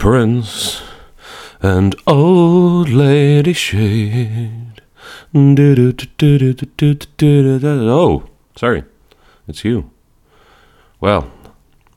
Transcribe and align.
Prince 0.00 0.82
and 1.60 1.94
Old 2.06 2.88
Lady 2.88 3.52
Shade. 3.52 4.80
Oh, 7.86 8.24
sorry. 8.56 8.84
It's 9.46 9.62
you. 9.62 9.90
Well, 11.02 11.30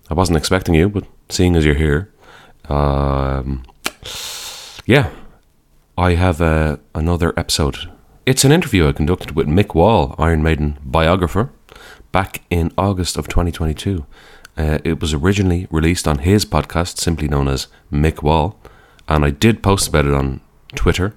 I 0.10 0.16
wasn't 0.16 0.38
expecting 0.38 0.76
you, 0.76 0.90
but 0.90 1.06
seeing 1.30 1.56
as 1.56 1.64
you're 1.64 1.76
here, 1.76 2.12
um, 2.68 3.64
yeah, 4.86 5.10
I 5.98 6.16
have 6.16 6.42
uh, 6.42 6.78
another 6.94 7.34
episode. 7.40 7.90
It's 8.26 8.44
an 8.44 8.52
interview 8.52 8.86
I 8.86 8.92
conducted 8.92 9.32
with 9.32 9.48
Mick 9.48 9.74
Wall, 9.74 10.14
Iron 10.18 10.44
Maiden 10.44 10.78
biographer, 10.84 11.52
back 12.12 12.42
in 12.50 12.74
August 12.78 13.16
of 13.18 13.30
2022. 13.30 14.06
Uh, 14.58 14.80
it 14.84 15.02
was 15.02 15.14
originally 15.14 15.68
released 15.72 16.08
on 16.08 16.20
his 16.20 16.46
podcast, 16.46 16.98
simply 16.98 17.28
known 17.28 17.48
as 17.48 17.68
Mick 17.92 18.22
Wall, 18.22 18.60
and 19.08 19.26
I 19.26 19.32
did 19.32 19.64
post 19.64 19.88
about 19.88 20.06
it 20.06 20.14
on 20.14 20.42
Twitter 20.76 21.16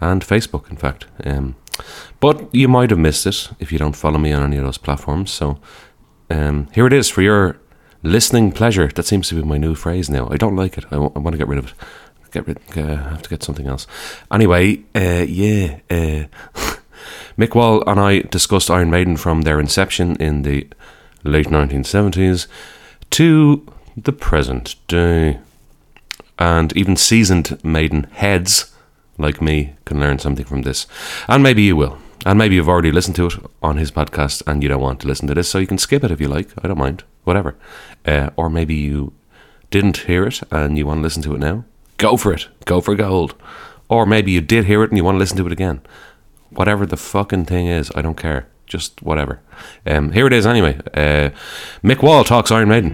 and 0.00 0.22
Facebook, 0.22 0.68
in 0.70 0.76
fact. 0.76 1.06
Um, 1.24 1.56
but 2.20 2.52
you 2.54 2.68
might 2.68 2.90
have 2.90 2.98
missed 2.98 3.26
it 3.26 3.50
if 3.60 3.70
you 3.70 3.78
don't 3.78 3.96
follow 3.96 4.18
me 4.18 4.32
on 4.32 4.42
any 4.42 4.56
of 4.56 4.64
those 4.64 4.78
platforms. 4.78 5.30
So 5.30 5.58
um, 6.30 6.68
here 6.72 6.86
it 6.86 6.92
is 6.92 7.08
for 7.08 7.22
your 7.22 7.58
listening 8.02 8.52
pleasure. 8.52 8.88
That 8.88 9.06
seems 9.06 9.28
to 9.28 9.34
be 9.34 9.42
my 9.42 9.58
new 9.58 9.74
phrase 9.74 10.10
now. 10.10 10.28
I 10.30 10.36
don't 10.36 10.56
like 10.56 10.78
it. 10.78 10.84
I 10.90 10.98
want 10.98 11.32
to 11.32 11.38
get 11.38 11.48
rid 11.48 11.58
of 11.58 11.66
it. 11.66 11.74
Get 12.32 12.46
rid. 12.46 12.58
Uh, 12.76 12.92
I 12.92 13.10
have 13.10 13.22
to 13.22 13.30
get 13.30 13.42
something 13.42 13.66
else. 13.66 13.86
Anyway, 14.30 14.82
uh, 14.94 15.24
yeah. 15.28 15.80
Uh, 15.88 16.24
Mick 17.38 17.54
Wall 17.54 17.82
and 17.86 18.00
I 18.00 18.20
discussed 18.20 18.70
Iron 18.70 18.90
Maiden 18.90 19.16
from 19.16 19.42
their 19.42 19.60
inception 19.60 20.16
in 20.16 20.42
the 20.42 20.66
late 21.26 21.46
1970s 21.46 22.46
to 23.10 23.66
the 23.96 24.12
present 24.12 24.76
day. 24.88 25.38
And 26.38 26.76
even 26.76 26.96
seasoned 26.96 27.62
Maiden 27.64 28.04
heads 28.12 28.74
like 29.18 29.40
me 29.40 29.74
can 29.84 30.00
learn 30.00 30.18
something 30.18 30.44
from 30.44 30.62
this. 30.62 30.86
And 31.28 31.42
maybe 31.42 31.62
you 31.62 31.76
will. 31.76 31.98
And 32.24 32.38
maybe 32.38 32.56
you've 32.56 32.68
already 32.68 32.90
listened 32.90 33.16
to 33.16 33.26
it 33.26 33.34
on 33.62 33.76
his 33.76 33.90
podcast 33.90 34.42
and 34.46 34.62
you 34.62 34.68
don't 34.68 34.80
want 34.80 35.00
to 35.00 35.06
listen 35.06 35.28
to 35.28 35.34
this, 35.34 35.48
so 35.48 35.58
you 35.58 35.66
can 35.66 35.78
skip 35.78 36.02
it 36.02 36.10
if 36.10 36.20
you 36.20 36.28
like. 36.28 36.48
I 36.62 36.68
don't 36.68 36.78
mind. 36.78 37.04
Whatever. 37.24 37.56
Uh, 38.04 38.30
or 38.36 38.50
maybe 38.50 38.74
you 38.74 39.12
didn't 39.70 39.98
hear 39.98 40.26
it 40.26 40.42
and 40.50 40.76
you 40.76 40.86
want 40.86 40.98
to 40.98 41.02
listen 41.02 41.22
to 41.22 41.34
it 41.34 41.38
now. 41.38 41.64
Go 41.98 42.16
for 42.16 42.32
it. 42.32 42.48
Go 42.64 42.80
for 42.80 42.94
gold. 42.94 43.34
Or 43.88 44.04
maybe 44.06 44.32
you 44.32 44.40
did 44.40 44.64
hear 44.64 44.82
it 44.82 44.90
and 44.90 44.96
you 44.96 45.04
want 45.04 45.16
to 45.16 45.20
listen 45.20 45.36
to 45.38 45.46
it 45.46 45.52
again. 45.52 45.80
Whatever 46.50 46.84
the 46.84 46.96
fucking 46.96 47.46
thing 47.46 47.66
is, 47.66 47.90
I 47.94 48.02
don't 48.02 48.16
care. 48.16 48.48
Just 48.66 49.00
whatever. 49.02 49.40
Um, 49.86 50.12
here 50.12 50.26
it 50.26 50.32
is 50.32 50.46
anyway. 50.46 50.78
Uh, 50.92 51.30
Mick 51.82 52.02
Wall 52.02 52.24
talks 52.24 52.50
Iron 52.50 52.68
Maiden. 52.68 52.92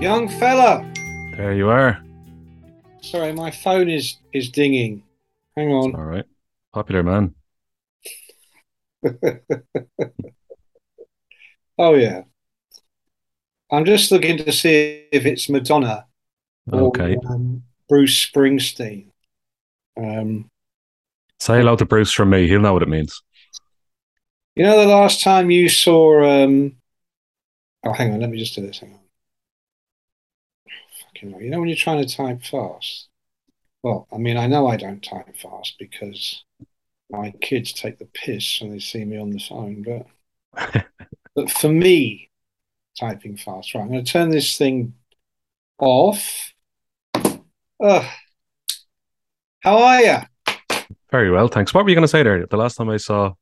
Young 0.00 0.28
fella. 0.28 0.90
There 1.36 1.54
you 1.54 1.68
are. 1.68 2.02
Sorry, 3.02 3.32
my 3.32 3.50
phone 3.50 3.88
is 3.88 4.16
is 4.32 4.48
dinging. 4.48 5.02
Hang 5.56 5.72
on. 5.72 5.94
All 5.94 6.04
right. 6.04 6.24
Popular 6.72 7.02
man. 7.02 7.34
oh 11.78 11.94
yeah. 11.94 12.22
I'm 13.70 13.84
just 13.84 14.10
looking 14.10 14.38
to 14.38 14.52
see 14.52 15.06
if 15.12 15.26
it's 15.26 15.48
Madonna 15.48 16.06
or 16.72 16.88
Okay. 16.88 17.16
um, 17.28 17.62
Bruce 17.88 18.26
Springsteen. 18.26 19.08
Um, 19.96 20.50
Say 21.38 21.58
hello 21.58 21.76
to 21.76 21.84
Bruce 21.84 22.12
from 22.12 22.30
me. 22.30 22.48
He'll 22.48 22.60
know 22.60 22.72
what 22.72 22.82
it 22.82 22.88
means. 22.88 23.22
you 24.56 24.64
know, 24.64 24.78
the 24.80 24.86
last 24.86 25.22
time 25.22 25.50
you 25.50 25.68
saw. 25.68 26.24
Um, 26.44 26.76
oh, 27.84 27.92
hang 27.92 28.12
on. 28.12 28.20
Let 28.20 28.30
me 28.30 28.38
just 28.38 28.54
do 28.54 28.62
this. 28.62 28.78
Hang 28.80 28.92
on. 28.94 29.00
Fucking 31.04 31.30
hell. 31.32 31.42
You 31.42 31.50
know 31.50 31.60
when 31.60 31.68
you're 31.68 31.76
trying 31.76 32.04
to 32.04 32.16
type 32.16 32.42
fast. 32.42 33.07
Well, 33.82 34.08
I 34.12 34.18
mean, 34.18 34.36
I 34.36 34.46
know 34.46 34.66
I 34.66 34.76
don't 34.76 35.02
type 35.02 35.36
fast 35.36 35.76
because 35.78 36.44
my 37.10 37.32
kids 37.40 37.72
take 37.72 37.98
the 37.98 38.06
piss 38.06 38.60
when 38.60 38.72
they 38.72 38.80
see 38.80 39.04
me 39.04 39.18
on 39.18 39.30
the 39.30 39.38
phone, 39.38 39.82
but 39.82 40.86
but 41.34 41.50
for 41.50 41.68
me, 41.68 42.30
typing 42.98 43.36
fast. 43.36 43.74
Right, 43.74 43.82
I'm 43.82 43.88
going 43.88 44.04
to 44.04 44.12
turn 44.12 44.30
this 44.30 44.56
thing 44.58 44.94
off. 45.78 46.52
Ugh. 47.14 48.04
How 49.60 49.78
are 49.78 50.00
you? 50.00 50.16
Very 51.10 51.30
well, 51.30 51.48
thanks. 51.48 51.72
What 51.72 51.84
were 51.84 51.90
you 51.90 51.96
going 51.96 52.02
to 52.02 52.08
say 52.08 52.22
there? 52.22 52.46
The 52.46 52.56
last 52.56 52.76
time 52.76 52.90
I 52.90 52.96
saw. 52.96 53.32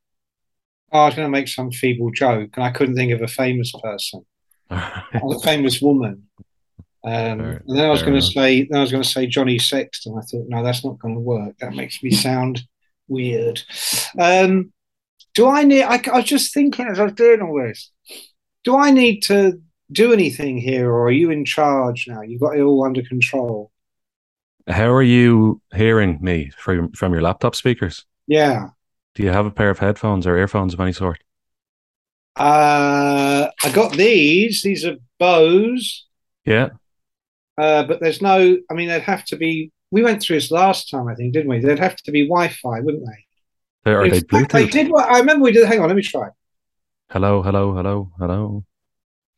Oh, 0.93 0.99
I 0.99 1.07
was 1.07 1.15
going 1.15 1.27
to 1.27 1.31
make 1.31 1.49
some 1.49 1.71
feeble 1.71 2.11
joke, 2.11 2.51
and 2.57 2.65
I 2.65 2.71
couldn't 2.71 2.95
think 2.95 3.13
of 3.13 3.23
a 3.23 3.29
famous 3.29 3.73
person, 3.83 4.25
or 4.71 5.37
a 5.37 5.41
famous 5.41 5.81
woman. 5.81 6.29
Um, 7.07 7.39
Fair- 7.39 7.63
and 7.67 7.79
then 7.79 7.85
I 7.87 7.91
was 7.91 8.03
going 8.03 8.21
to 8.21 8.23
say, 8.23 8.67
then 8.69 8.79
I 8.79 8.83
was 8.83 8.91
going 8.91 9.03
to 9.03 9.09
say 9.09 9.27
Johnny 9.27 9.59
Sexton. 9.59 10.19
I 10.19 10.23
thought, 10.23 10.47
no, 10.49 10.65
that's 10.65 10.85
not 10.85 10.99
going 10.99 11.15
to 11.15 11.21
work. 11.21 11.57
That 11.61 11.75
makes 11.75 12.03
me 12.03 12.11
sound 12.11 12.63
weird. 13.07 13.63
Um, 14.19 14.73
do 15.35 15.47
I 15.47 15.63
need? 15.63 15.85
I, 15.85 16.03
I 16.13 16.17
was 16.17 16.25
just 16.25 16.53
thinking 16.53 16.89
as 16.89 16.99
I 16.99 17.05
was 17.05 17.13
doing 17.13 17.43
all 17.43 17.63
this. 17.63 17.93
Do 18.65 18.77
I 18.77 18.91
need 18.91 19.21
to 19.25 19.61
do 19.93 20.13
anything 20.13 20.59
here, 20.59 20.91
or 20.91 21.07
are 21.07 21.13
you 21.13 21.31
in 21.31 21.45
charge 21.45 22.07
now? 22.09 22.23
You've 22.23 22.41
got 22.41 22.57
it 22.57 22.63
all 22.63 22.85
under 22.85 23.03
control. 23.03 23.71
How 24.67 24.91
are 24.91 25.03
you 25.03 25.61
hearing 25.73 26.19
me 26.21 26.51
from 26.57 26.91
from 26.91 27.13
your 27.13 27.23
laptop 27.23 27.55
speakers? 27.55 28.05
Yeah. 28.27 28.71
Do 29.15 29.23
you 29.23 29.31
have 29.31 29.47
a 29.47 29.51
pair 29.53 29.71
of 29.71 29.79
headphones 29.79 30.27
or 30.27 30.37
earphones 30.37 30.75
of 30.75 30.81
any 30.81 30.93
sort? 30.93 31.23
Uh, 32.35 33.49
I 33.63 33.71
got 33.71 33.93
these. 33.93 34.63
These 34.63 34.85
are 34.85 34.97
Bose. 35.21 36.07
Yeah. 36.45 36.71
Uh, 37.59 37.85
but 37.85 38.01
there's 38.01 38.21
no, 38.21 38.57
I 38.71 38.75
mean, 38.75 38.89
there'd 38.89 39.03
have 39.03 39.25
to 39.27 39.37
be, 39.37 39.73
we 39.91 40.03
went 40.03 40.21
through 40.21 40.37
this 40.37 40.51
last 40.51 40.91
time, 40.91 41.09
I 41.09 41.15
think, 41.15 41.33
didn't 41.33 41.49
we? 41.49 41.59
There'd 41.61 41.79
have 41.79 41.97
to 41.97 42.11
be 42.13 42.25
Wi 42.29 42.49
Fi, 42.49 42.81
wouldn't 42.81 43.05
they? 43.07 43.91
Are 43.93 44.05
In 44.05 44.11
they 44.11 44.21
fact, 44.21 44.53
They 44.53 44.65
Bluetooth? 44.67 44.71
did 44.73 44.91
what, 44.91 45.09
I 45.09 45.19
remember 45.21 45.45
we 45.45 45.53
did, 45.53 45.67
hang 45.67 45.81
on, 45.81 45.89
let 45.89 45.97
me 45.97 46.03
try. 46.03 46.29
Hello, 47.11 47.41
hello, 47.43 47.73
hello, 47.75 48.11
hello. 48.19 48.65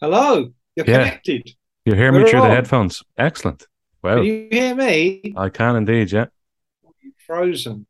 Hello, 0.01 0.53
you're 0.75 0.87
Yeah. 0.87 0.99
connected. 1.05 1.51
You 1.85 1.95
hear 1.95 2.11
me 2.13 2.21
We're 2.23 2.29
through 2.31 2.41
the 2.43 2.49
headphones? 2.49 3.03
Excellent. 3.17 3.61
Can 3.61 3.67
Well, 4.03 4.25
you 4.25 4.49
hear 4.51 4.75
me? 4.75 5.35
I 5.37 5.49
can 5.51 5.77
indeed. 5.77 6.11
Yeah. 6.13 6.27
Frozen. 7.27 7.87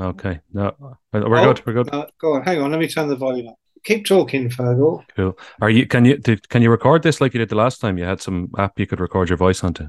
Okay. 0.00 0.40
No, 0.52 0.74
we're 1.12 1.22
Oh. 1.38 1.52
good. 1.52 1.66
We're 1.66 1.72
good. 1.74 1.94
Uh, 1.94 2.06
go 2.20 2.34
on, 2.34 2.42
hang 2.42 2.60
on, 2.60 2.70
let 2.72 2.80
me 2.80 2.88
turn 2.88 3.08
the 3.08 3.16
volume 3.16 3.48
up. 3.48 3.58
Keep 3.84 4.06
talking, 4.06 4.48
Fergal. 4.48 5.04
Cool. 5.16 5.38
Are 5.60 5.70
you? 5.70 5.86
Can 5.86 6.04
you? 6.04 6.16
Did, 6.16 6.48
can 6.48 6.62
you 6.62 6.70
record 6.70 7.02
this 7.02 7.20
like 7.20 7.34
you 7.34 7.38
did 7.38 7.48
the 7.48 7.56
last 7.56 7.80
time? 7.80 7.98
You 7.98 8.04
had 8.04 8.20
some 8.20 8.50
app 8.56 8.78
you 8.78 8.86
could 8.86 9.00
record 9.00 9.28
your 9.28 9.38
voice 9.38 9.64
onto, 9.64 9.88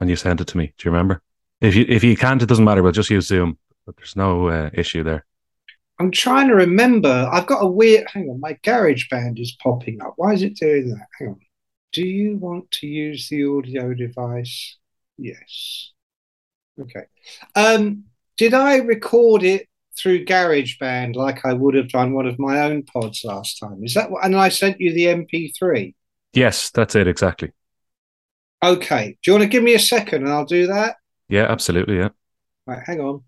and 0.00 0.08
you 0.08 0.16
sent 0.16 0.40
it 0.40 0.46
to 0.48 0.56
me. 0.56 0.72
Do 0.78 0.88
you 0.88 0.90
remember? 0.90 1.22
If 1.60 1.74
you 1.74 1.84
if 1.88 2.02
you 2.02 2.16
can't, 2.16 2.42
it 2.42 2.46
doesn't 2.46 2.64
matter. 2.64 2.82
We'll 2.82 2.92
just 2.92 3.10
use 3.10 3.26
Zoom. 3.26 3.58
But 3.84 3.96
there's 3.96 4.16
no 4.16 4.48
uh, 4.48 4.70
issue 4.72 5.04
there. 5.04 5.24
I'm 5.98 6.10
trying 6.10 6.48
to 6.48 6.54
remember. 6.54 7.28
I've 7.32 7.46
got 7.46 7.64
a 7.64 7.66
weird, 7.66 8.06
hang 8.12 8.28
on, 8.28 8.40
my 8.40 8.54
GarageBand 8.62 9.40
is 9.40 9.56
popping 9.62 10.02
up. 10.02 10.14
Why 10.16 10.34
is 10.34 10.42
it 10.42 10.56
doing 10.56 10.90
that? 10.90 11.06
Hang 11.18 11.28
on. 11.28 11.40
Do 11.92 12.02
you 12.02 12.36
want 12.36 12.70
to 12.72 12.86
use 12.86 13.28
the 13.28 13.44
audio 13.44 13.94
device? 13.94 14.76
Yes. 15.16 15.92
Okay. 16.78 17.04
Um, 17.54 18.04
did 18.36 18.52
I 18.52 18.76
record 18.76 19.42
it 19.42 19.68
through 19.98 20.24
GarageBand 20.24 21.14
like 21.14 21.44
I 21.44 21.52
would 21.52 21.74
have 21.74 21.88
done 21.88 22.12
one 22.12 22.26
of 22.26 22.38
my 22.38 22.60
own 22.60 22.82
pods 22.82 23.22
last 23.24 23.58
time? 23.58 23.82
Is 23.82 23.94
that 23.94 24.10
what? 24.10 24.24
And 24.24 24.36
I 24.36 24.48
sent 24.48 24.80
you 24.80 24.92
the 24.92 25.06
MP3. 25.06 25.94
Yes, 26.32 26.70
that's 26.70 26.94
it 26.94 27.06
exactly. 27.06 27.52
Okay. 28.62 29.16
Do 29.22 29.30
you 29.30 29.32
want 29.34 29.42
to 29.42 29.48
give 29.48 29.62
me 29.62 29.74
a 29.74 29.78
second 29.78 30.24
and 30.24 30.32
I'll 30.32 30.44
do 30.44 30.66
that? 30.66 30.96
Yeah, 31.28 31.46
absolutely. 31.50 31.96
Yeah. 31.96 32.10
Right, 32.66 32.82
hang 32.84 33.00
on. 33.00 33.22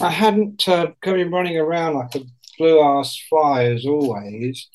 I 0.00 0.10
hadn't 0.10 0.68
uh, 0.68 0.92
been 1.02 1.30
running 1.30 1.58
around 1.58 1.94
like 1.94 2.14
a 2.14 2.20
blue 2.58 2.80
ass 2.80 3.20
fly 3.28 3.64
as 3.64 3.84
always. 3.84 4.68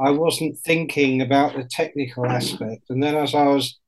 I 0.00 0.10
wasn't 0.10 0.58
thinking 0.58 1.20
about 1.20 1.54
the 1.54 1.64
technical 1.64 2.26
aspect. 2.26 2.84
And 2.88 3.02
then 3.02 3.14
as 3.14 3.34
I 3.34 3.46
was 3.46 3.78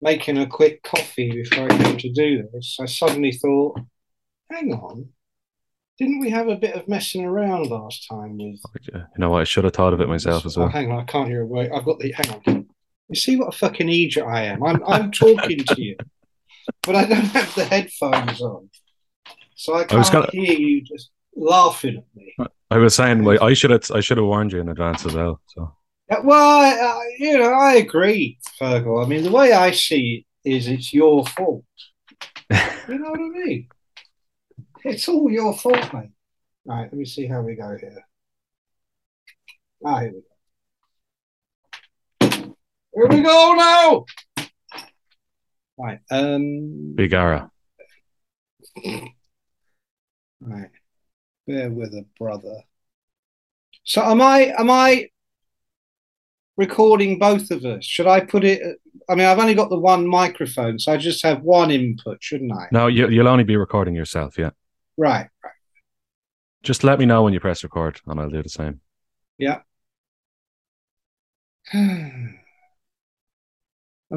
making 0.00 0.38
a 0.38 0.46
quick 0.46 0.82
coffee 0.82 1.30
before 1.30 1.72
I 1.72 1.78
came 1.78 1.96
to 1.96 2.12
do 2.12 2.48
this, 2.52 2.76
I 2.80 2.86
suddenly 2.86 3.32
thought, 3.32 3.80
hang 4.52 4.72
on, 4.72 5.08
didn't 5.98 6.20
we 6.20 6.30
have 6.30 6.48
a 6.48 6.56
bit 6.56 6.74
of 6.74 6.88
messing 6.88 7.24
around 7.24 7.68
last 7.70 8.06
time 8.08 8.36
with 8.38 8.60
You 8.92 9.02
know 9.18 9.30
what? 9.30 9.40
I 9.40 9.44
should 9.44 9.64
have 9.64 9.72
thought 9.74 9.92
of 9.94 10.00
it 10.00 10.08
myself 10.08 10.44
as 10.46 10.56
Oh, 10.56 10.62
well. 10.62 10.68
hang 10.70 10.90
on, 10.90 11.00
I 11.00 11.04
can't 11.04 11.28
hear 11.28 11.42
a 11.42 11.46
word. 11.46 11.70
I've 11.74 11.84
got 11.84 11.98
the 11.98 12.12
hang 12.12 12.30
on. 12.46 12.66
You 13.08 13.16
see 13.16 13.36
what 13.36 13.48
a 13.54 13.56
fucking 13.56 13.88
idiot 13.88 14.24
I 14.26 14.44
am. 14.44 14.62
I'm 14.64 14.82
I'm 14.86 15.10
talking 15.12 15.58
to 15.64 15.82
you, 15.82 15.96
but 16.82 16.94
I 16.96 17.04
don't 17.04 17.24
have 17.26 17.54
the 17.54 17.64
headphones 17.64 18.40
on, 18.40 18.70
so 19.54 19.74
I 19.74 19.86
I 19.90 19.96
was 19.96 20.08
can't 20.10 20.30
gonna- 20.30 20.44
hear 20.46 20.58
you 20.58 20.82
just 20.82 21.10
laughing 21.36 21.98
at 21.98 22.04
me. 22.16 22.34
I 22.70 22.78
was 22.78 22.94
saying, 22.94 23.22
well, 23.24 23.42
I 23.42 23.52
should 23.54 23.70
have 23.70 23.84
I 23.92 24.00
should 24.00 24.16
have 24.16 24.26
warned 24.26 24.52
you 24.52 24.60
in 24.60 24.68
advance 24.70 25.04
as 25.04 25.14
well. 25.14 25.40
So 25.48 25.74
Uh, 26.10 26.16
Well, 26.24 26.58
I, 26.60 26.70
I, 26.74 27.02
you 27.18 27.38
know, 27.38 27.52
I 27.52 27.74
agree, 27.74 28.38
Fergal. 28.60 29.04
I 29.04 29.08
mean, 29.08 29.22
the 29.24 29.30
way 29.30 29.52
I 29.52 29.70
see 29.72 30.24
it 30.44 30.50
is 30.50 30.68
it's 30.68 30.92
your 30.92 31.24
fault. 31.26 31.64
You 32.88 32.98
know 32.98 33.10
what 33.10 33.20
I 33.20 33.28
mean? 33.44 33.68
It's 34.84 35.08
all 35.08 35.30
your 35.30 35.56
fault, 35.56 35.92
mate. 35.92 36.10
Right, 36.64 36.82
let 36.82 36.94
me 36.94 37.04
see 37.04 37.26
how 37.26 37.40
we 37.40 37.54
go 37.54 37.76
here. 37.78 38.04
Ah, 39.84 40.00
here 40.00 40.12
we 40.12 40.22
go. 42.30 42.54
Here 42.94 43.08
we 43.08 43.20
go 43.22 43.54
now. 43.54 44.04
Right, 45.78 46.00
um, 46.10 46.94
Bigara. 46.96 47.50
Right. 50.40 50.70
Bear 51.46 51.70
with 51.70 51.94
a 51.94 52.04
brother. 52.18 52.62
So, 53.84 54.02
am 54.02 54.20
I? 54.20 54.52
Am 54.58 54.70
I 54.70 55.08
recording 56.56 57.18
both 57.18 57.50
of 57.50 57.64
us? 57.64 57.84
Should 57.84 58.06
I 58.06 58.20
put 58.20 58.44
it? 58.44 58.60
I 59.08 59.14
mean, 59.14 59.26
I've 59.26 59.38
only 59.38 59.54
got 59.54 59.70
the 59.70 59.78
one 59.78 60.06
microphone, 60.06 60.78
so 60.78 60.92
I 60.92 60.96
just 60.96 61.24
have 61.24 61.42
one 61.42 61.70
input, 61.70 62.18
shouldn't 62.20 62.52
I? 62.52 62.68
No, 62.70 62.86
you'll 62.86 63.28
only 63.28 63.44
be 63.44 63.56
recording 63.56 63.94
yourself. 63.94 64.38
Yeah. 64.38 64.50
Right. 64.96 65.28
right. 65.44 65.52
Just 66.62 66.84
let 66.84 66.98
me 66.98 67.06
know 67.06 67.22
when 67.22 67.32
you 67.32 67.40
press 67.40 67.64
record, 67.64 68.00
and 68.06 68.20
I'll 68.20 68.28
do 68.28 68.42
the 68.42 68.48
same. 68.48 68.80
Yeah. 69.38 69.60
I'm 71.72 72.38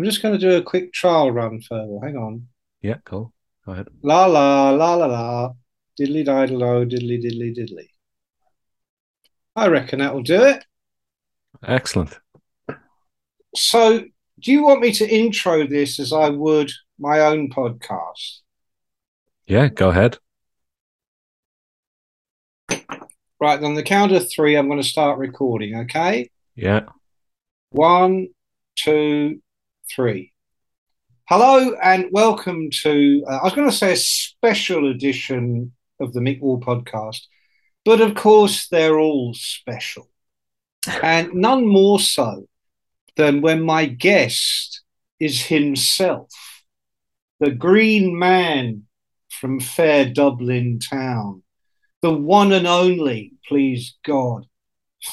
just 0.03 0.21
going 0.21 0.37
to 0.37 0.39
do 0.39 0.57
a 0.57 0.61
quick 0.61 0.91
trial 0.93 1.31
run 1.31 1.61
further. 1.61 1.99
Hang 2.03 2.17
on. 2.17 2.47
Yeah, 2.81 2.97
cool. 3.05 3.33
Go 3.65 3.71
ahead. 3.71 3.87
La 4.03 4.25
la 4.25 4.71
la 4.71 4.95
la 4.95 5.05
la. 5.05 5.53
Diddly 5.99 6.25
diddle 6.25 6.63
o, 6.63 6.85
diddly 6.85 7.23
diddly 7.23 7.57
diddly. 7.57 7.87
I 9.55 9.67
reckon 9.67 9.99
that 9.99 10.13
will 10.13 10.21
do 10.21 10.43
it. 10.43 10.65
Excellent. 11.63 12.19
So, 13.55 13.99
do 14.39 14.51
you 14.51 14.65
want 14.65 14.81
me 14.81 14.91
to 14.91 15.07
intro 15.07 15.65
this 15.65 15.99
as 15.99 16.11
I 16.11 16.29
would 16.29 16.71
my 16.99 17.21
own 17.21 17.49
podcast? 17.49 18.39
Yeah, 19.47 19.69
go 19.69 19.89
ahead. 19.89 20.17
Right, 23.41 23.61
on 23.61 23.73
the 23.73 23.83
count 23.83 24.13
of 24.13 24.31
three, 24.31 24.55
I'm 24.55 24.69
going 24.69 24.81
to 24.81 24.87
start 24.87 25.19
recording, 25.19 25.75
okay? 25.81 26.29
Yeah. 26.55 26.85
One, 27.71 28.29
two, 28.77 29.41
three. 29.93 30.31
Hello 31.27 31.75
and 31.83 32.05
welcome 32.11 32.69
to, 32.83 33.25
uh, 33.29 33.39
I 33.41 33.43
was 33.43 33.51
going 33.51 33.69
to 33.69 33.75
say 33.75 33.91
a 33.91 33.97
special 33.97 34.89
edition 34.89 35.73
of 35.99 36.13
the 36.13 36.21
Mick 36.21 36.39
Wall 36.39 36.61
podcast, 36.61 37.23
but 37.83 37.99
of 37.99 38.15
course 38.15 38.69
they're 38.69 38.99
all 38.99 39.33
special. 39.33 40.09
And 41.03 41.33
none 41.33 41.67
more 41.67 41.99
so 41.99 42.47
than 43.17 43.41
when 43.41 43.61
my 43.61 43.85
guest 43.85 44.81
is 45.19 45.47
himself, 45.47 46.31
the 47.41 47.51
green 47.51 48.17
man 48.17 48.83
from 49.29 49.59
fair 49.59 50.05
Dublin 50.05 50.79
town, 50.79 51.43
the 52.05 52.11
one 52.11 52.51
and 52.51 52.67
only, 52.67 53.33
please 53.47 53.95
God, 54.05 54.45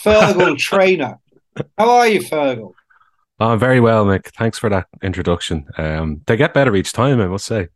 Fergal 0.05 0.59
Trainer. 0.59 1.19
How 1.79 1.89
are 1.89 2.07
you, 2.07 2.21
Fergal? 2.21 2.75
Oh, 3.41 3.57
very 3.57 3.81
well, 3.81 4.05
Mick. 4.05 4.27
Thanks 4.37 4.59
for 4.59 4.69
that 4.69 4.89
introduction. 5.03 5.65
Um, 5.79 6.21
they 6.27 6.37
get 6.37 6.53
better 6.53 6.77
each 6.77 6.93
time, 6.93 7.19
I 7.19 7.29
must 7.29 7.47
say. 7.47 7.69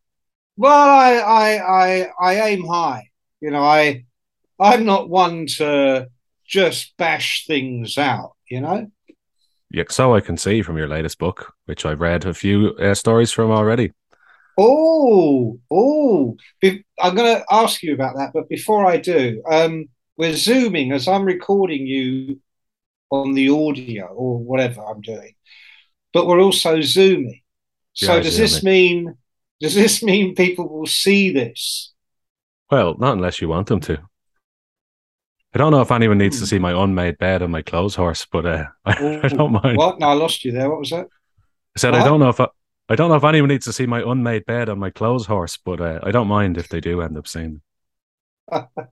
Well, 0.59 0.71
I, 0.71 1.15
I, 1.15 1.57
I, 1.57 2.09
I 2.21 2.49
aim 2.49 2.67
high. 2.67 3.09
You 3.41 3.53
know, 3.53 3.63
I, 3.63 4.05
I'm 4.61 4.85
not 4.85 5.09
one 5.09 5.47
to 5.57 6.09
just 6.47 6.95
bash 6.99 7.47
things 7.47 7.97
out. 7.97 8.33
You 8.51 8.61
know. 8.61 8.91
Yeah, 9.71 9.85
so 9.89 10.15
I 10.15 10.21
can 10.21 10.37
see 10.37 10.61
from 10.61 10.77
your 10.77 10.89
latest 10.89 11.19
book, 11.19 11.55
which 11.65 11.87
I've 11.87 12.03
read 12.03 12.27
a 12.27 12.35
few 12.35 12.77
uh, 12.79 12.93
stories 12.93 13.33
from 13.33 13.51
already. 13.51 13.93
Oh, 14.59 15.59
oh! 15.71 16.37
Be- 16.61 16.85
I'm 17.01 17.15
going 17.15 17.37
to 17.37 17.45
ask 17.51 17.83
you 17.83 17.93
about 17.95 18.17
that, 18.17 18.31
but 18.33 18.49
before 18.49 18.87
I 18.87 18.97
do, 18.97 19.43
um, 19.51 19.87
we're 20.17 20.35
zooming 20.35 20.93
as 20.93 21.09
I'm 21.09 21.25
recording 21.25 21.87
you 21.87 22.41
on 23.11 23.35
the 23.35 23.51
audio 23.51 24.07
or 24.07 24.39
whatever 24.39 24.83
I'm 24.83 25.03
doing, 25.03 25.35
but 26.15 26.27
we're 26.27 26.41
also 26.41 26.81
zooming. 26.83 27.43
So 27.95 28.17
Yeah, 28.17 28.23
does 28.23 28.37
this 28.39 28.63
mean? 28.63 29.17
Does 29.61 29.75
this 29.75 30.03
mean 30.03 30.35
people 30.35 30.69
will 30.69 30.87
see 30.87 31.33
this? 31.33 31.93
Well, 32.71 32.95
not 32.99 33.15
unless 33.15 33.41
you 33.41 33.49
want 33.49 33.67
them 33.67 33.81
to. 33.81 34.09
I 35.55 35.59
don't 35.59 35.71
know 35.73 35.81
if 35.81 35.91
anyone 35.91 36.19
needs 36.19 36.39
to 36.39 36.45
Hmm. 36.45 36.49
see 36.51 36.59
my 36.59 36.73
unmade 36.73 37.19
bed 37.19 37.43
and 37.43 37.51
my 37.51 37.63
clothes 37.63 37.95
horse, 37.95 38.27
but 38.31 38.45
uh, 38.47 38.65
I, 38.85 39.21
I 39.23 39.29
don't 39.29 39.53
mind. 39.53 39.77
What? 39.77 39.99
No, 39.99 40.09
I 40.09 40.13
lost 40.13 40.45
you 40.45 40.53
there. 40.53 40.69
What 40.71 40.81
was 40.81 40.91
that? 40.91 41.07
I 41.77 41.79
said 41.79 41.95
I 41.95 42.03
don't 42.03 42.21
know 42.21 42.29
if 42.31 42.41
I, 42.41 42.49
I 42.89 42.95
don't 42.95 43.09
know 43.09 43.17
if 43.17 43.25
anyone 43.25 43.49
needs 43.49 43.65
to 43.67 43.73
see 43.73 43.87
my 43.87 44.01
unmade 44.03 44.47
bed 44.47 44.69
on 44.69 44.79
my 44.79 44.91
clothes 44.91 45.27
horse, 45.27 45.57
but 45.57 45.81
uh, 45.81 46.01
I 46.03 46.13
don't 46.13 46.29
mind 46.29 46.57
if 46.57 46.69
they 46.69 46.81
do 46.81 47.01
end 47.01 47.19
up 47.19 47.27
seeing. 47.27 47.63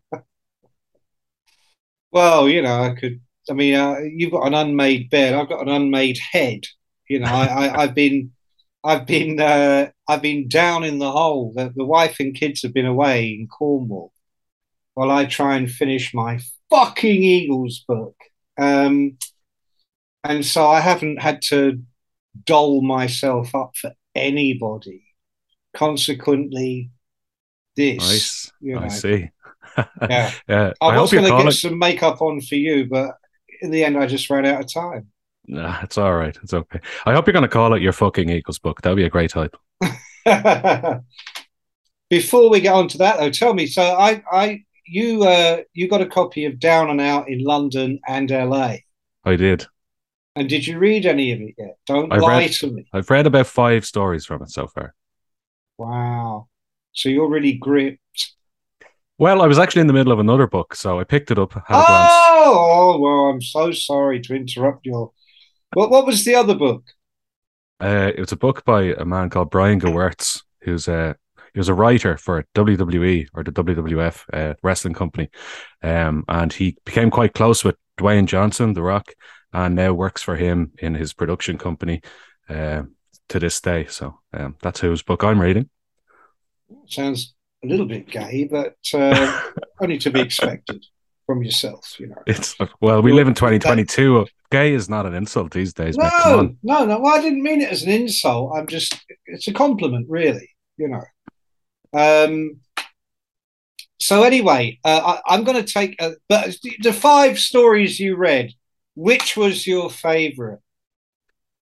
Well, 2.13 2.49
you 2.49 2.63
know, 2.63 2.83
I 2.83 2.95
could. 2.95 3.21
I 3.51 3.55
mean, 3.55 3.75
uh, 3.75 3.97
you've 4.01 4.31
got 4.31 4.47
an 4.47 4.55
unmade 4.55 5.11
bed. 5.11 5.35
I've 5.35 5.49
got 5.49 5.63
an 5.63 5.69
unmade 5.69 6.19
head. 6.19 6.61
You 7.09 7.19
know, 7.21 7.27
I, 7.27 7.45
I, 7.47 7.83
I've 7.83 7.95
been, 7.95 8.33
I've 8.85 9.05
been, 9.05 9.41
uh, 9.41 9.91
I've 10.09 10.23
been 10.23 10.49
down 10.49 10.85
in 10.85 10.99
the 10.99 11.11
hole. 11.11 11.53
The, 11.55 11.73
the 11.75 11.85
wife 11.85 12.21
and 12.21 12.35
kids 12.35 12.63
have 12.63 12.73
been 12.73 12.87
away 12.87 13.31
in 13.31 13.49
Cornwall, 13.49 14.13
while 14.95 15.11
I 15.11 15.27
try 15.27 15.57
and 15.57 15.71
finish 15.71 16.15
my 16.15 16.39
fucking 16.71 17.23
Eagles 17.23 17.85
book. 17.87 18.17
Um, 18.57 19.19
and 20.23 20.47
so 20.47 20.67
I 20.67 20.81
haven't 20.81 21.21
had 21.21 21.43
to 21.49 21.83
doll 22.45 22.83
myself 22.83 23.55
up 23.55 23.77
for 23.77 23.93
anybody. 24.15 25.05
Consequently, 25.75 26.91
this, 27.77 27.99
Nice, 27.99 28.53
you 28.61 28.75
know, 28.75 28.81
I 28.85 28.89
see. 28.89 29.31
yeah. 30.09 30.33
Uh, 30.49 30.73
I, 30.81 30.89
I 30.89 31.01
was 31.01 31.13
going 31.13 31.25
to 31.25 31.43
get 31.43 31.53
some 31.53 31.79
makeup 31.79 32.23
on 32.23 32.41
for 32.41 32.55
you, 32.55 32.87
but 32.87 33.17
in 33.61 33.71
the 33.71 33.85
end, 33.85 33.97
I 33.97 34.07
just 34.07 34.31
ran 34.31 34.47
out 34.47 34.61
of 34.61 34.73
time. 34.73 35.09
Nah, 35.47 35.81
it's 35.83 35.99
all 35.99 36.15
right. 36.15 36.37
It's 36.43 36.55
okay. 36.55 36.81
I 37.05 37.13
hope 37.13 37.27
you're 37.27 37.33
going 37.33 37.43
to 37.43 37.49
call 37.49 37.75
it 37.75 37.83
your 37.83 37.93
fucking 37.93 38.31
Eagles 38.31 38.59
book. 38.59 38.81
That'd 38.83 38.97
be 38.97 39.05
a 39.05 39.11
great 39.11 39.31
title. 39.31 39.61
Before 42.11 42.51
we 42.51 42.61
get 42.61 42.75
on 42.75 42.89
to 42.89 42.99
that, 42.99 43.19
though, 43.19 43.31
tell 43.31 43.53
me. 43.53 43.67
So, 43.67 43.83
I, 43.83 44.23
I, 44.31 44.65
you, 44.87 45.25
uh, 45.25 45.63
you 45.73 45.89
got 45.89 46.01
a 46.01 46.07
copy 46.07 46.45
of 46.47 46.59
Down 46.59 46.91
and 46.91 47.01
Out 47.01 47.29
in 47.29 47.43
London 47.43 47.99
and 48.07 48.31
LA, 48.31 48.77
I 49.25 49.37
did. 49.37 49.67
And 50.37 50.49
did 50.49 50.67
you 50.67 50.79
read 50.79 51.07
any 51.07 51.33
of 51.33 51.41
it 51.41 51.55
yet? 51.57 51.77
Don't 51.87 52.13
I've 52.13 52.23
lie 52.23 52.39
read- 52.41 52.53
to 52.53 52.71
me. 52.71 52.87
I've 52.93 53.11
read 53.11 53.27
about 53.27 53.47
five 53.47 53.85
stories 53.85 54.25
from 54.27 54.43
it 54.43 54.51
so 54.51 54.67
far. 54.67 54.95
Wow. 55.79 56.49
So 56.93 57.09
you're 57.09 57.29
really 57.29 57.55
gripped. 57.55 58.01
Well, 59.19 59.43
I 59.43 59.47
was 59.47 59.59
actually 59.59 59.83
in 59.83 59.87
the 59.87 59.93
middle 59.93 60.13
of 60.13 60.19
another 60.19 60.47
book, 60.47 60.75
so 60.75 60.99
I 60.99 61.05
picked 61.05 61.31
it 61.31 61.39
up, 61.39 61.53
had 61.53 61.63
a. 61.69 61.85
Oh, 61.89 62.95
oh, 62.97 63.01
well, 63.01 63.31
I'm 63.31 63.41
so 63.41 63.71
sorry 63.71 64.21
to 64.21 64.35
interrupt 64.35 64.87
your. 64.87 65.13
What, 65.73 65.91
what 65.91 66.07
was 66.07 66.25
the 66.25 66.35
other 66.35 66.55
book? 66.55 66.85
Uh, 67.81 68.11
it 68.17 68.21
was 68.21 68.33
a 68.33 68.37
book 68.37 68.65
by 68.65 68.95
a 68.99 69.05
man 69.05 69.31
called 69.31 69.51
Brian 69.51 69.81
Gewirtz, 69.81 70.43
who's 70.63 70.89
a 70.89 71.17
he 71.53 71.61
was 71.61 71.69
a 71.69 71.75
writer 71.75 72.17
for 72.17 72.45
WWE 72.57 73.29
or 73.35 73.45
the 73.45 73.53
WWF 73.53 74.25
uh, 74.33 74.55
wrestling 74.65 74.95
company, 74.95 75.29
um, 75.83 76.25
and 76.29 76.53
he 76.53 76.77
became 76.85 77.11
quite 77.11 77.35
close 77.35 77.63
with 77.63 77.77
Dwayne 77.99 78.27
Johnson, 78.27 78.75
The 78.75 78.83
Rock, 78.83 79.13
and 79.55 79.77
now 79.77 79.93
works 79.93 80.23
for 80.23 80.37
him 80.37 80.73
in 80.79 80.95
his 80.95 81.15
production 81.15 81.57
company 81.57 82.03
uh, 82.49 82.83
to 83.29 83.39
this 83.39 83.61
day. 83.61 83.87
So 83.87 84.19
um, 84.33 84.57
that's 84.61 84.81
whose 84.81 85.03
book 85.03 85.23
I'm 85.23 85.41
reading. 85.41 85.71
Sounds 86.87 87.35
a 87.63 87.69
little 87.69 87.87
bit 87.87 88.09
gay, 88.09 88.49
but 88.51 88.77
uh, 88.93 89.41
only 89.81 89.97
to 89.99 90.11
be 90.11 90.21
expected 90.21 90.85
from 91.25 91.43
yourself, 91.43 91.99
you 91.99 92.09
know. 92.09 92.23
It's 92.27 92.57
well, 92.81 93.01
we 93.01 93.13
live 93.13 93.29
in 93.29 93.35
2022. 93.35 94.27
Gay 94.51 94.75
is 94.75 94.89
not 94.89 95.07
an 95.07 95.15
insult 95.15 95.53
these 95.53 95.73
days. 95.73 95.97
No, 95.97 96.05
on. 96.05 96.59
no, 96.63 96.85
no. 96.85 96.99
Well, 96.99 97.15
I 97.15 97.23
didn't 97.23 97.43
mean 97.43 97.61
it 97.61 97.71
as 97.71 97.85
an 97.85 97.91
insult. 97.91 98.57
I'm 98.57 98.67
just, 98.67 98.95
it's 99.27 99.49
a 99.49 99.53
compliment, 99.53 100.07
really, 100.09 100.51
you 100.77 100.89
know. 100.89 101.03
Um, 101.93 102.61
so, 103.99 104.25
anyway, 104.25 104.79
uh, 104.85 105.19
I, 105.27 105.35
I'm 105.35 105.45
going 105.45 105.65
to 105.65 105.73
take, 105.73 105.97
uh, 106.03 106.11
but 106.29 106.57
the 106.83 106.93
five 106.93 107.39
stories 107.39 107.99
you 107.99 108.17
read, 108.17 108.53
which 108.95 109.37
was 109.37 109.67
your 109.67 109.91
favorite? 109.91 110.61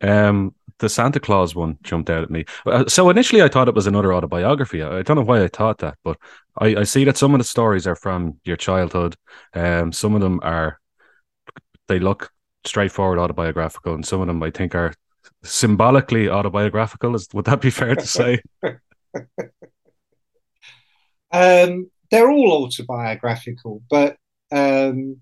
Um, 0.01 0.55
the 0.79 0.89
Santa 0.89 1.21
Claus 1.21 1.55
one 1.55 1.79
jumped 1.83 2.11
out 2.11 2.25
at 2.25 2.31
me. 2.31 2.45
Uh, 2.67 2.85
So 2.89 3.09
initially, 3.09 3.43
I 3.43 3.49
thought 3.49 3.69
it 3.69 3.75
was 3.75 3.87
another 3.87 4.13
autobiography. 4.13 4.83
I 4.83 4.99
I 4.99 5.03
don't 5.03 5.17
know 5.17 5.23
why 5.23 5.43
I 5.43 5.49
thought 5.49 5.79
that, 5.79 5.97
but 6.03 6.19
I, 6.61 6.77
I 6.77 6.83
see 6.85 7.05
that 7.05 7.17
some 7.17 7.35
of 7.35 7.39
the 7.39 7.45
stories 7.45 7.87
are 7.87 7.95
from 7.97 8.41
your 8.45 8.57
childhood. 8.57 9.17
Um, 9.55 9.93
some 9.93 10.15
of 10.15 10.21
them 10.21 10.41
are 10.43 10.81
they 11.89 11.99
look 11.99 12.31
straightforward 12.65 13.19
autobiographical, 13.19 13.95
and 13.95 14.07
some 14.07 14.21
of 14.21 14.27
them 14.27 14.43
I 14.43 14.51
think 14.51 14.75
are 14.75 14.95
symbolically 15.45 16.29
autobiographical. 16.29 17.15
Is 17.15 17.29
would 17.33 17.45
that 17.47 17.61
be 17.61 17.71
fair 17.71 17.95
to 17.95 18.07
say? 18.07 18.41
Um, 21.31 21.91
they're 22.11 22.31
all 22.31 22.65
autobiographical, 22.65 23.83
but 23.89 24.17
um, 24.51 25.21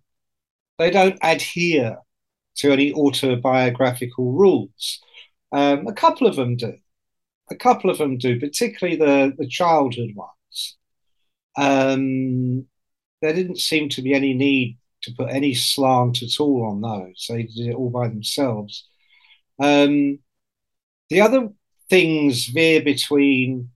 they 0.80 0.90
don't 0.90 1.18
adhere 1.22 1.98
to 2.56 2.72
any 2.72 2.90
autobiographical 2.94 4.32
rules. 4.32 5.00
Um, 5.52 5.86
a 5.86 5.92
couple 5.92 6.26
of 6.26 6.36
them 6.36 6.56
do. 6.56 6.72
A 7.50 7.54
couple 7.54 7.90
of 7.90 7.98
them 7.98 8.16
do, 8.16 8.40
particularly 8.40 8.96
the, 8.96 9.34
the 9.36 9.46
childhood 9.46 10.14
ones. 10.14 10.78
Um, 11.58 12.66
there 13.20 13.34
didn't 13.34 13.58
seem 13.58 13.90
to 13.90 14.00
be 14.00 14.14
any 14.14 14.32
need 14.32 14.78
to 15.02 15.12
put 15.12 15.30
any 15.30 15.52
slant 15.52 16.22
at 16.22 16.40
all 16.40 16.64
on 16.64 16.80
those. 16.80 17.26
They 17.28 17.42
did 17.42 17.68
it 17.68 17.74
all 17.74 17.90
by 17.90 18.08
themselves. 18.08 18.88
Um, 19.58 20.20
the 21.10 21.20
other 21.20 21.50
things 21.90 22.46
veer 22.46 22.80
between 22.82 23.70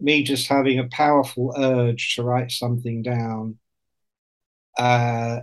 me 0.00 0.22
just 0.22 0.48
having 0.48 0.78
a 0.78 0.88
powerful 0.88 1.54
urge 1.58 2.14
to 2.14 2.22
write 2.22 2.52
something 2.52 3.02
down, 3.02 3.58
uh, 4.78 5.40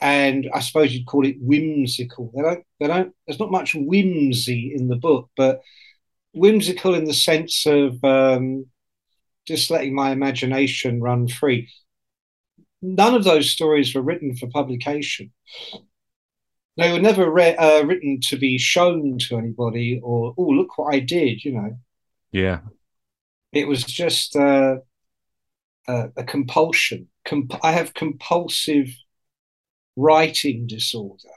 and 0.00 0.48
I 0.52 0.60
suppose 0.60 0.92
you'd 0.92 1.06
call 1.06 1.26
it 1.26 1.36
whimsical. 1.40 2.30
They 2.34 2.42
don't, 2.42 2.64
they 2.80 2.86
don't. 2.86 3.14
There's 3.26 3.38
not 3.40 3.50
much 3.50 3.74
whimsy 3.74 4.72
in 4.74 4.88
the 4.88 4.96
book, 4.96 5.30
but 5.36 5.62
whimsical 6.34 6.94
in 6.94 7.04
the 7.04 7.14
sense 7.14 7.64
of 7.66 8.02
um, 8.04 8.66
just 9.46 9.70
letting 9.70 9.94
my 9.94 10.10
imagination 10.10 11.00
run 11.00 11.28
free. 11.28 11.70
None 12.82 13.14
of 13.14 13.24
those 13.24 13.50
stories 13.50 13.94
were 13.94 14.02
written 14.02 14.36
for 14.36 14.48
publication. 14.48 15.32
They 16.76 16.92
were 16.92 17.00
never 17.00 17.30
re- 17.30 17.56
uh, 17.56 17.84
written 17.84 18.20
to 18.28 18.36
be 18.36 18.58
shown 18.58 19.18
to 19.20 19.38
anybody 19.38 19.98
or, 20.02 20.34
oh, 20.36 20.42
look 20.42 20.76
what 20.76 20.94
I 20.94 21.00
did, 21.00 21.42
you 21.42 21.52
know. 21.52 21.78
Yeah. 22.32 22.60
It 23.52 23.66
was 23.66 23.82
just 23.82 24.36
uh, 24.36 24.76
a, 25.88 26.08
a 26.18 26.24
compulsion. 26.24 27.08
Comp- 27.24 27.64
I 27.64 27.72
have 27.72 27.94
compulsive 27.94 28.94
writing 29.96 30.66
disorder, 30.66 31.28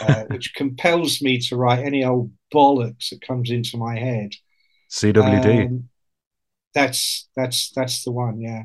uh, 0.00 0.24
which 0.28 0.54
compels 0.54 1.22
me 1.22 1.38
to 1.38 1.56
write 1.56 1.84
any 1.84 2.04
old 2.04 2.32
bollocks 2.52 3.10
that 3.10 3.20
comes 3.20 3.50
into 3.50 3.76
my 3.76 3.98
head. 3.98 4.32
CWD. 4.90 5.66
Um, 5.66 5.88
that's 6.74 7.28
that's 7.34 7.70
that's 7.70 8.04
the 8.04 8.12
one. 8.12 8.40
Yeah, 8.40 8.64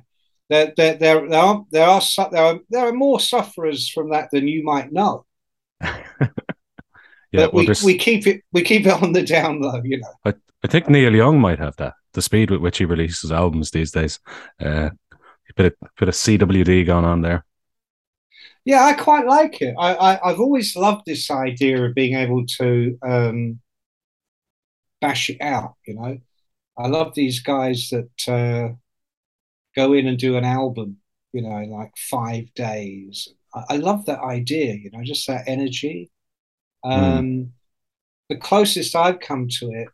there 0.49 0.73
there 0.75 0.95
there, 0.95 1.29
there 1.29 1.39
are 1.39 1.65
there 1.71 1.87
are 1.87 2.01
su- 2.01 2.27
there 2.31 2.43
are 2.43 2.59
there 2.69 2.87
are 2.87 2.93
more 2.93 3.19
sufferers 3.19 3.89
from 3.89 4.11
that 4.11 4.29
than 4.31 4.47
you 4.47 4.63
might 4.63 4.91
know. 4.91 5.25
yeah, 5.81 6.27
but 7.31 7.53
well, 7.53 7.65
we, 7.65 7.73
we 7.85 7.97
keep 7.97 8.27
it 8.27 8.41
we 8.51 8.61
keep 8.61 8.85
it 8.85 9.01
on 9.01 9.13
the 9.13 9.23
down 9.23 9.61
low. 9.61 9.81
You 9.83 9.99
know. 9.99 10.13
I, 10.25 10.33
I 10.63 10.67
think 10.67 10.89
Neil 10.89 11.15
Young 11.15 11.39
might 11.39 11.59
have 11.59 11.77
that. 11.77 11.93
The 12.13 12.21
speed 12.21 12.51
with 12.51 12.59
which 12.59 12.77
he 12.77 12.85
releases 12.85 13.31
albums 13.31 13.71
these 13.71 13.91
days. 13.91 14.19
Uh, 14.59 14.89
bit 15.55 15.65
of 15.67 15.89
bit 15.97 16.09
of 16.09 16.15
CWD 16.15 16.85
going 16.85 17.05
on 17.05 17.21
there. 17.21 17.45
Yeah, 18.65 18.85
I 18.85 18.93
quite 18.93 19.25
like 19.25 19.61
it. 19.61 19.75
I, 19.77 20.19
I 20.19 20.29
have 20.29 20.39
always 20.39 20.75
loved 20.75 21.03
this 21.05 21.31
idea 21.31 21.83
of 21.83 21.95
being 21.95 22.15
able 22.15 22.45
to 22.57 22.97
um, 23.01 23.59
bash 24.99 25.29
it 25.29 25.41
out. 25.41 25.75
You 25.87 25.95
know, 25.95 26.17
I 26.77 26.87
love 26.87 27.15
these 27.15 27.39
guys 27.39 27.89
that 27.89 28.27
uh, 28.31 28.75
go 29.75 29.93
in 29.93 30.07
and 30.07 30.17
do 30.17 30.37
an 30.37 30.45
album. 30.45 30.97
You 31.33 31.43
know, 31.43 31.57
in 31.57 31.69
like 31.69 31.93
five 31.97 32.53
days. 32.55 33.29
I, 33.53 33.63
I 33.69 33.77
love 33.77 34.05
that 34.05 34.19
idea. 34.19 34.75
You 34.75 34.91
know, 34.91 35.03
just 35.03 35.27
that 35.27 35.45
energy. 35.47 36.11
Um, 36.83 36.93
mm. 36.93 37.49
The 38.29 38.37
closest 38.37 38.95
I've 38.95 39.19
come 39.19 39.47
to 39.59 39.71
it 39.71 39.87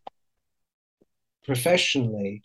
professionally 1.45 2.43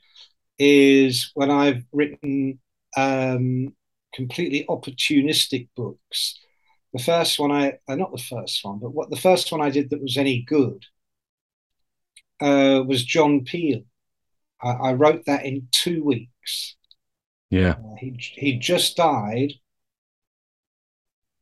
is 0.59 1.31
when 1.35 1.51
I've 1.51 1.85
written 1.93 2.61
um, 2.97 3.75
completely 4.15 4.65
opportunistic 4.69 5.69
books. 5.77 6.39
The 6.93 7.03
first 7.03 7.39
one 7.39 7.51
I, 7.51 7.79
uh, 7.89 7.95
not 7.95 8.13
the 8.13 8.23
first 8.23 8.65
one, 8.65 8.79
but 8.79 8.93
what 8.93 9.11
the 9.11 9.17
first 9.17 9.51
one 9.51 9.63
I 9.63 9.71
did 9.71 9.91
that 9.91 10.03
was 10.03 10.17
any 10.17 10.43
good 10.43 10.85
uh, 12.41 12.83
was 12.87 13.05
John 13.05 13.45
Peel. 13.45 13.83
I, 14.63 14.71
I, 14.71 14.93
wrote 14.93 15.25
that 15.27 15.45
in 15.45 15.69
two 15.71 16.05
weeks. 16.05 16.77
Yeah. 17.51 17.73
Uh, 17.73 17.95
he, 17.99 18.17
he 18.19 18.59
just 18.59 18.97
died. 18.97 19.55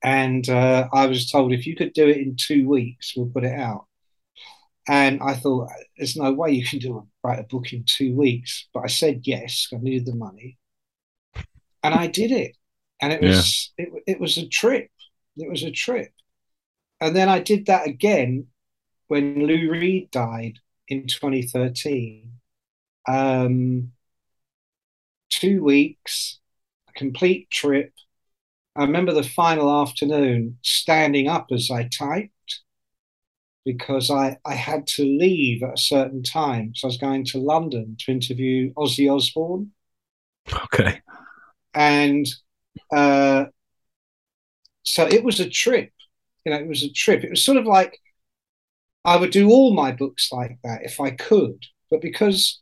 And 0.03 0.49
uh, 0.49 0.89
I 0.93 1.07
was 1.07 1.31
told 1.31 1.53
if 1.53 1.67
you 1.67 1.77
could 1.77 1.93
do 1.93 2.09
it 2.09 2.19
in 2.19 2.37
two 2.37 2.69
weeks, 2.69 3.15
we'll 3.17 3.27
put 3.27 3.45
it 3.45 3.59
out. 3.59 3.87
And 4.89 5.21
I 5.23 5.35
thought, 5.35 5.69
there's 5.97 6.17
no 6.17 6.33
way 6.33 6.53
you 6.53 6.65
can 6.65 6.79
do 6.79 6.99
a, 6.99 7.27
write 7.27 7.39
a 7.39 7.45
book 7.45 7.73
in 7.73 7.85
two 7.85 8.15
weeks. 8.15 8.69
But 8.73 8.85
I 8.85 8.87
said 8.89 9.23
yes, 9.25 9.69
I 9.73 9.77
needed 9.77 10.07
the 10.07 10.15
money. 10.15 10.59
And 11.83 11.95
I 11.95 12.07
did 12.07 12.31
it. 12.31 12.57
And 13.01 13.13
it 13.13 13.23
was 13.23 13.73
yeah. 13.79 13.87
it, 13.87 14.03
it 14.07 14.21
was 14.21 14.37
a 14.37 14.47
trip. 14.47 14.91
It 15.37 15.51
was 15.51 15.63
a 15.63 15.71
trip. 15.71 16.13
And 17.01 17.17
then 17.17 17.29
I 17.29 17.41
did 17.41 17.67
that 17.67 17.87
again 17.87 18.49
when 19.09 19.47
Lou 19.47 19.71
Reed 19.71 20.11
died 20.11 20.59
in 20.89 21.07
2013. 21.07 22.33
Um, 23.09 23.93
two 25.31 25.65
weeks, 25.65 26.39
a 26.89 26.93
complete 26.93 27.51
trip. 27.51 27.93
I 28.77 28.83
remember 28.83 29.13
the 29.13 29.23
final 29.23 29.83
afternoon 29.83 30.59
standing 30.63 31.27
up 31.27 31.49
as 31.51 31.71
I 31.71 31.89
typed 31.89 32.61
because 33.65 34.11
I, 34.11 34.39
I 34.45 34.55
had 34.55 34.87
to 34.89 35.05
leave 35.05 35.63
at 35.63 35.75
a 35.75 35.81
certain 35.81 36.23
time. 36.23 36.75
So 36.75 36.87
I 36.87 36.91
was 36.91 36.97
going 36.97 37.25
to 37.27 37.39
London 37.39 37.97
to 38.01 38.13
interview 38.13 38.73
Ozzy 38.75 39.13
Osbourne. 39.13 39.73
Okay. 40.65 41.01
And 41.75 42.27
uh, 42.93 43.47
so 44.83 45.07
it 45.07 45.25
was 45.25 45.41
a 45.41 45.49
trip. 45.49 45.91
You 46.45 46.53
know, 46.53 46.59
it 46.59 46.69
was 46.69 46.83
a 46.83 46.93
trip. 46.93 47.23
It 47.23 47.31
was 47.31 47.45
sort 47.45 47.59
of 47.59 47.67
like 47.67 47.99
I 49.05 49.17
would 49.17 49.31
do 49.31 49.51
all 49.51 49.73
my 49.75 49.93
books 49.93 50.31
like 50.33 50.59
that 50.65 50.85
if 50.85 51.01
I 51.01 51.11
could, 51.11 51.65
but 51.91 52.01
because 52.01 52.61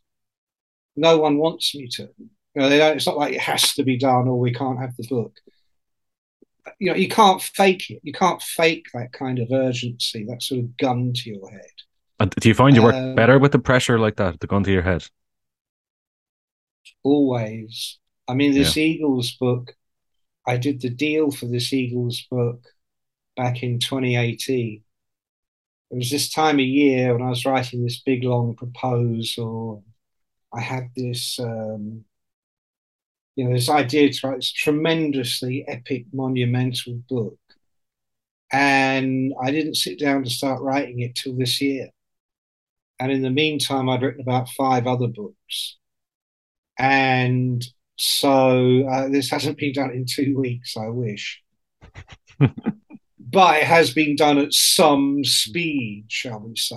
no 0.97 1.19
one 1.19 1.38
wants 1.38 1.75
me 1.75 1.88
to, 1.93 2.09
you 2.19 2.29
know, 2.57 2.69
they 2.69 2.79
don't, 2.79 2.97
it's 2.97 3.07
not 3.07 3.17
like 3.17 3.35
it 3.35 3.41
has 3.41 3.75
to 3.75 3.85
be 3.85 3.97
done 3.97 4.27
or 4.27 4.38
we 4.38 4.53
can't 4.53 4.81
have 4.81 4.97
the 4.97 5.07
book 5.09 5.33
you 6.79 6.91
know 6.91 6.97
you 6.97 7.09
can't 7.09 7.43
fake 7.43 7.91
it 7.91 8.00
you 8.03 8.12
can't 8.12 8.43
fake 8.43 8.87
that 8.95 9.12
kind 9.12 9.38
of 9.38 9.50
urgency 9.50 10.25
that 10.25 10.43
sort 10.43 10.61
of 10.61 10.77
gun 10.77 11.12
to 11.12 11.31
your 11.31 11.50
head 11.50 11.71
and 12.21 12.31
do 12.37 12.49
you 12.49 12.55
find 12.55 12.77
you 12.77 12.83
work 12.83 12.95
um, 12.95 13.15
better 13.15 13.38
with 13.38 13.53
the 13.53 13.59
pressure 13.59 13.99
like 13.99 14.17
that 14.17 14.38
the 14.41 14.47
gun 14.47 14.62
to 14.62 14.73
your 14.73 14.83
head 14.83 15.07
always 17.03 17.99
i 18.27 18.35
mean 18.35 18.53
this 18.53 18.77
yeah. 18.77 18.85
eagles 18.85 19.33
book 19.33 19.75
i 20.49 20.57
did 20.57 20.81
the 20.81 20.90
deal 20.90 21.31
for 21.31 21.47
this 21.47 21.73
eagles 21.73 22.26
book 22.31 22.64
back 23.37 23.62
in 23.62 23.78
2018 23.78 24.83
it 25.90 25.97
was 25.97 26.11
this 26.11 26.33
time 26.33 26.57
of 26.57 26.67
year 26.67 27.12
when 27.12 27.23
i 27.23 27.31
was 27.31 27.45
writing 27.45 27.85
this 27.85 28.02
big 28.02 28.25
long 28.25 28.55
proposal 28.57 29.85
i 30.52 30.61
had 30.61 30.90
this 30.97 31.38
um, 31.38 32.05
you 33.38 33.45
know, 33.45 33.55
this 33.55 33.69
idea 33.71 34.12
to 34.12 34.26
write 34.26 34.38
this 34.38 34.50
tremendously 34.50 35.64
epic, 35.69 36.07
monumental 36.12 36.95
book. 37.09 37.38
And 38.50 39.33
I 39.40 39.52
didn't 39.52 39.76
sit 39.76 39.97
down 40.00 40.25
to 40.25 40.31
start 40.31 40.61
writing 40.61 40.99
it 41.02 41.14
till 41.14 41.37
this 41.37 41.61
year. 41.61 41.90
And 42.99 43.12
in 43.12 43.23
the 43.23 43.31
meantime, 43.31 43.88
I'd 43.88 44.02
written 44.02 44.23
about 44.23 44.49
five 44.49 44.88
other 44.88 45.07
books. 45.07 45.76
And 46.76 47.64
so 47.99 48.87
uh, 48.88 49.09
this 49.09 49.31
hasn't 49.31 49.59
been 49.59 49.73
done 49.73 49.90
in 49.90 50.07
two 50.07 50.37
weeks, 50.38 50.76
I 50.76 50.88
wish. 50.88 51.43
but 52.38 53.57
it 53.57 53.64
has 53.64 53.93
been 53.93 54.17
done 54.17 54.38
at 54.38 54.52
some 54.52 55.25
speed, 55.25 56.07
shall 56.09 56.40
we 56.40 56.57
say. 56.57 56.76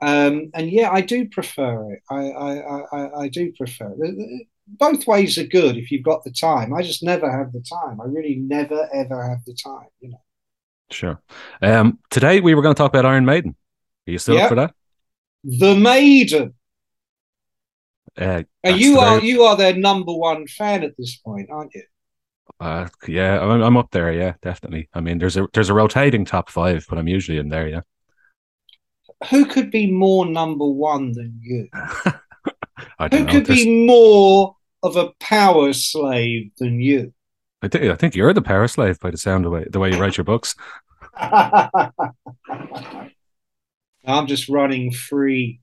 Um, 0.00 0.50
and 0.54 0.70
yeah, 0.70 0.90
I 0.90 1.00
do 1.00 1.28
prefer 1.28 1.92
it. 1.92 2.02
I, 2.08 2.30
I, 2.30 2.80
I, 2.92 3.20
I 3.22 3.28
do 3.28 3.52
prefer 3.56 3.94
it 3.98 4.46
both 4.68 5.06
ways 5.06 5.38
are 5.38 5.46
good 5.46 5.76
if 5.76 5.90
you've 5.90 6.04
got 6.04 6.24
the 6.24 6.30
time. 6.30 6.74
I 6.74 6.82
just 6.82 7.02
never 7.02 7.30
have 7.30 7.52
the 7.52 7.60
time. 7.60 8.00
I 8.00 8.04
really 8.04 8.36
never 8.36 8.88
ever 8.92 9.28
have 9.28 9.44
the 9.44 9.54
time. 9.54 9.88
You 10.00 10.10
know. 10.10 10.22
Sure. 10.90 11.20
Um, 11.62 11.98
today 12.10 12.40
we 12.40 12.54
were 12.54 12.62
going 12.62 12.74
to 12.74 12.78
talk 12.78 12.90
about 12.90 13.06
Iron 13.06 13.24
Maiden. 13.24 13.56
Are 14.06 14.10
you 14.10 14.18
still 14.18 14.34
yep. 14.34 14.44
up 14.44 14.48
for 14.50 14.54
that? 14.56 14.74
The 15.44 15.74
Maiden. 15.74 16.54
Uh, 18.18 18.42
and 18.64 18.80
you 18.80 18.98
are 18.98 19.20
you 19.20 19.42
are 19.44 19.56
their 19.56 19.74
number 19.76 20.12
one 20.12 20.46
fan 20.46 20.82
at 20.82 20.96
this 20.98 21.16
point, 21.16 21.50
aren't 21.50 21.74
you? 21.74 21.82
Uh, 22.60 22.88
yeah, 23.06 23.38
I'm, 23.40 23.62
I'm 23.62 23.76
up 23.76 23.90
there. 23.92 24.12
Yeah, 24.12 24.34
definitely. 24.42 24.88
I 24.92 25.00
mean, 25.00 25.18
there's 25.18 25.36
a 25.36 25.46
there's 25.54 25.68
a 25.70 25.74
rotating 25.74 26.24
top 26.24 26.50
five, 26.50 26.84
but 26.88 26.98
I'm 26.98 27.06
usually 27.08 27.38
in 27.38 27.48
there. 27.48 27.68
Yeah. 27.68 27.80
Who 29.30 29.46
could 29.46 29.70
be 29.70 29.90
more 29.90 30.26
number 30.26 30.66
one 30.66 31.12
than 31.12 31.40
you? 31.42 31.68
I 32.98 33.08
Who 33.10 33.24
know. 33.24 33.32
could 33.32 33.46
There's- 33.46 33.64
be 33.64 33.86
more 33.86 34.54
of 34.82 34.96
a 34.96 35.10
power 35.20 35.72
slave 35.72 36.50
than 36.58 36.80
you? 36.80 37.12
I 37.62 37.68
think 37.68 37.84
I 37.84 37.94
think 37.96 38.14
you're 38.14 38.32
the 38.32 38.42
power 38.42 38.68
slave 38.68 39.00
by 39.00 39.10
the 39.10 39.16
sound 39.18 39.44
of 39.44 39.50
the 39.50 39.56
way, 39.58 39.66
the 39.70 39.80
way 39.80 39.90
you 39.92 39.98
write 39.98 40.16
your 40.16 40.24
books. 40.24 40.54
I'm 44.06 44.26
just 44.26 44.48
running 44.48 44.92
free. 44.92 45.60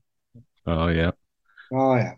Oh 0.66 0.88
yeah. 0.88 1.12
Oh 1.72 1.94
yeah. 1.96 2.12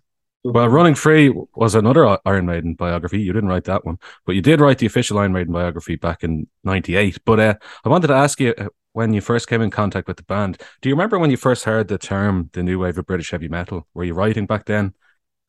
Well, 0.44 0.68
Running 0.68 0.94
Free 0.94 1.34
was 1.56 1.74
another 1.74 2.18
Iron 2.24 2.46
Maiden 2.46 2.74
biography. 2.74 3.20
You 3.20 3.32
didn't 3.32 3.48
write 3.48 3.64
that 3.64 3.84
one, 3.84 3.98
but 4.24 4.36
you 4.36 4.40
did 4.40 4.60
write 4.60 4.78
the 4.78 4.86
official 4.86 5.18
Iron 5.18 5.32
Maiden 5.32 5.52
biography 5.52 5.96
back 5.96 6.22
in 6.22 6.46
'98. 6.64 7.18
But 7.24 7.40
uh, 7.40 7.54
I 7.84 7.88
wanted 7.88 8.06
to 8.06 8.14
ask 8.14 8.38
you, 8.38 8.54
uh, 8.56 8.68
when 8.98 9.12
you 9.12 9.20
first 9.20 9.48
came 9.48 9.62
in 9.62 9.70
contact 9.70 10.08
with 10.08 10.16
the 10.16 10.24
band. 10.24 10.60
Do 10.80 10.88
you 10.88 10.94
remember 10.94 11.20
when 11.20 11.30
you 11.30 11.36
first 11.36 11.62
heard 11.62 11.86
the 11.86 11.98
term 11.98 12.50
the 12.52 12.64
new 12.64 12.80
wave 12.80 12.98
of 12.98 13.06
British 13.06 13.30
heavy 13.30 13.46
metal? 13.46 13.86
Were 13.94 14.02
you 14.02 14.14
writing 14.14 14.44
back 14.44 14.64
then? 14.64 14.92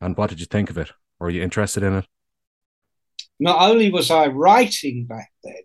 And 0.00 0.16
what 0.16 0.30
did 0.30 0.38
you 0.38 0.46
think 0.46 0.70
of 0.70 0.78
it? 0.78 0.92
Were 1.18 1.30
you 1.30 1.42
interested 1.42 1.82
in 1.82 1.94
it? 1.94 2.06
Not 3.40 3.70
only 3.70 3.90
was 3.90 4.10
I 4.10 4.26
writing 4.28 5.04
back 5.06 5.32
then, 5.42 5.64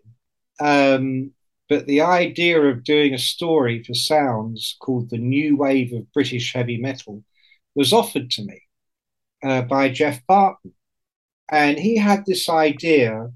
um, 0.58 1.30
but 1.68 1.86
the 1.86 2.00
idea 2.00 2.60
of 2.60 2.82
doing 2.82 3.14
a 3.14 3.18
story 3.18 3.82
for 3.84 3.94
Sounds 3.94 4.76
called 4.80 5.10
The 5.10 5.18
New 5.18 5.56
Wave 5.56 5.92
of 5.92 6.12
British 6.12 6.54
Heavy 6.54 6.78
Metal 6.78 7.22
was 7.74 7.92
offered 7.92 8.30
to 8.32 8.44
me 8.44 8.62
uh, 9.46 9.62
by 9.62 9.88
Geoff 9.88 10.20
Barton. 10.26 10.72
And 11.48 11.78
he 11.78 11.96
had 11.96 12.26
this 12.26 12.48
idea. 12.48 13.30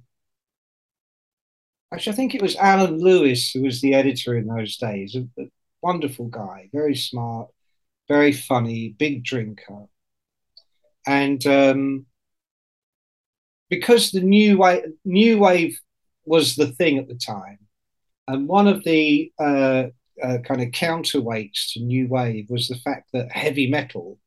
Actually, 1.93 2.12
I 2.12 2.17
think 2.17 2.35
it 2.35 2.43
was 2.43 2.57
Alan 2.57 2.99
Lewis 2.99 3.50
who 3.50 3.62
was 3.62 3.81
the 3.81 3.95
editor 3.95 4.37
in 4.37 4.47
those 4.47 4.76
days. 4.76 5.14
A, 5.14 5.21
a 5.40 5.47
wonderful 5.83 6.26
guy, 6.26 6.69
very 6.73 6.97
smart, 6.97 7.49
very 8.09 8.33
funny, 8.33 8.95
big 8.99 9.23
drinker. 9.23 9.87
And 11.07 11.45
um, 11.47 12.07
because 13.69 14.11
the 14.11 14.21
new 14.21 14.59
wave, 14.59 14.85
new 15.05 15.38
wave 15.38 15.79
was 16.25 16.57
the 16.57 16.73
thing 16.73 16.99
at 16.99 17.09
the 17.09 17.14
time, 17.14 17.59
and 18.29 18.47
one 18.47 18.69
of 18.69 18.85
the 18.85 19.33
uh, 19.38 19.85
uh, 20.23 20.38
kind 20.45 20.61
of 20.61 20.69
counterweights 20.69 21.73
to 21.73 21.81
new 21.81 22.07
wave 22.09 22.50
was 22.50 22.69
the 22.69 22.76
fact 22.76 23.09
that 23.12 23.33
heavy 23.33 23.69
metal 23.69 24.19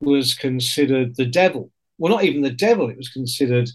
was 0.00 0.34
considered 0.34 1.16
the 1.16 1.26
devil. 1.26 1.70
Well, 1.98 2.12
not 2.12 2.24
even 2.24 2.42
the 2.42 2.50
devil, 2.50 2.90
it 2.90 2.96
was 2.96 3.08
considered 3.08 3.70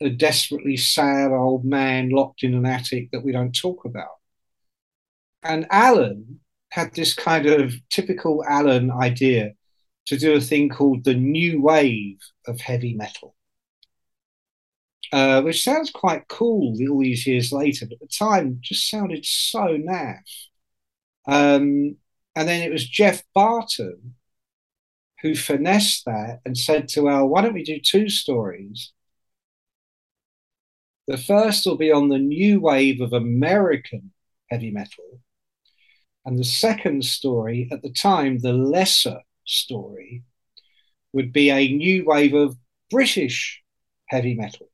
a 0.00 0.08
desperately 0.08 0.76
sad 0.76 1.30
old 1.30 1.64
man 1.64 2.08
locked 2.10 2.42
in 2.42 2.54
an 2.54 2.64
attic 2.64 3.10
that 3.12 3.22
we 3.22 3.32
don't 3.32 3.52
talk 3.52 3.84
about. 3.84 4.18
And 5.42 5.66
Alan 5.70 6.40
had 6.70 6.94
this 6.94 7.14
kind 7.14 7.46
of 7.46 7.74
typical 7.90 8.44
Alan 8.48 8.90
idea 8.90 9.52
to 10.06 10.16
do 10.16 10.34
a 10.34 10.40
thing 10.40 10.68
called 10.68 11.04
the 11.04 11.14
new 11.14 11.60
wave 11.60 12.18
of 12.46 12.60
heavy 12.60 12.94
metal 12.94 13.34
uh, 15.12 15.42
which 15.42 15.64
sounds 15.64 15.90
quite 15.90 16.28
cool 16.28 16.76
all 16.88 17.00
these 17.00 17.26
years 17.26 17.52
later, 17.52 17.86
but 17.86 17.94
at 17.94 18.00
the 18.00 18.06
time 18.06 18.58
just 18.60 18.88
sounded 18.88 19.24
so 19.24 19.76
naff. 19.76 20.18
Um, 21.26 21.96
and 22.36 22.48
then 22.48 22.62
it 22.62 22.72
was 22.72 22.88
Geoff 22.88 23.22
Barton 23.34 24.14
who 25.22 25.34
finessed 25.34 26.04
that 26.06 26.40
and 26.44 26.56
said 26.56 26.88
to 26.88 27.08
Al, 27.08 27.28
why 27.28 27.42
don't 27.42 27.54
we 27.54 27.62
do 27.62 27.78
two 27.78 28.08
stories? 28.08 28.92
The 31.06 31.18
first 31.18 31.66
will 31.66 31.76
be 31.76 31.90
on 31.90 32.08
the 32.08 32.18
new 32.18 32.60
wave 32.60 33.00
of 33.00 33.12
American 33.12 34.12
heavy 34.50 34.70
metal. 34.70 35.20
And 36.24 36.38
the 36.38 36.44
second 36.44 37.04
story, 37.04 37.68
at 37.72 37.82
the 37.82 37.90
time, 37.90 38.38
the 38.38 38.52
lesser 38.52 39.20
story, 39.44 40.22
would 41.12 41.32
be 41.32 41.50
a 41.50 41.72
new 41.72 42.04
wave 42.04 42.34
of 42.34 42.56
British 42.90 43.62
heavy 44.08 44.34
metal. 44.34 44.68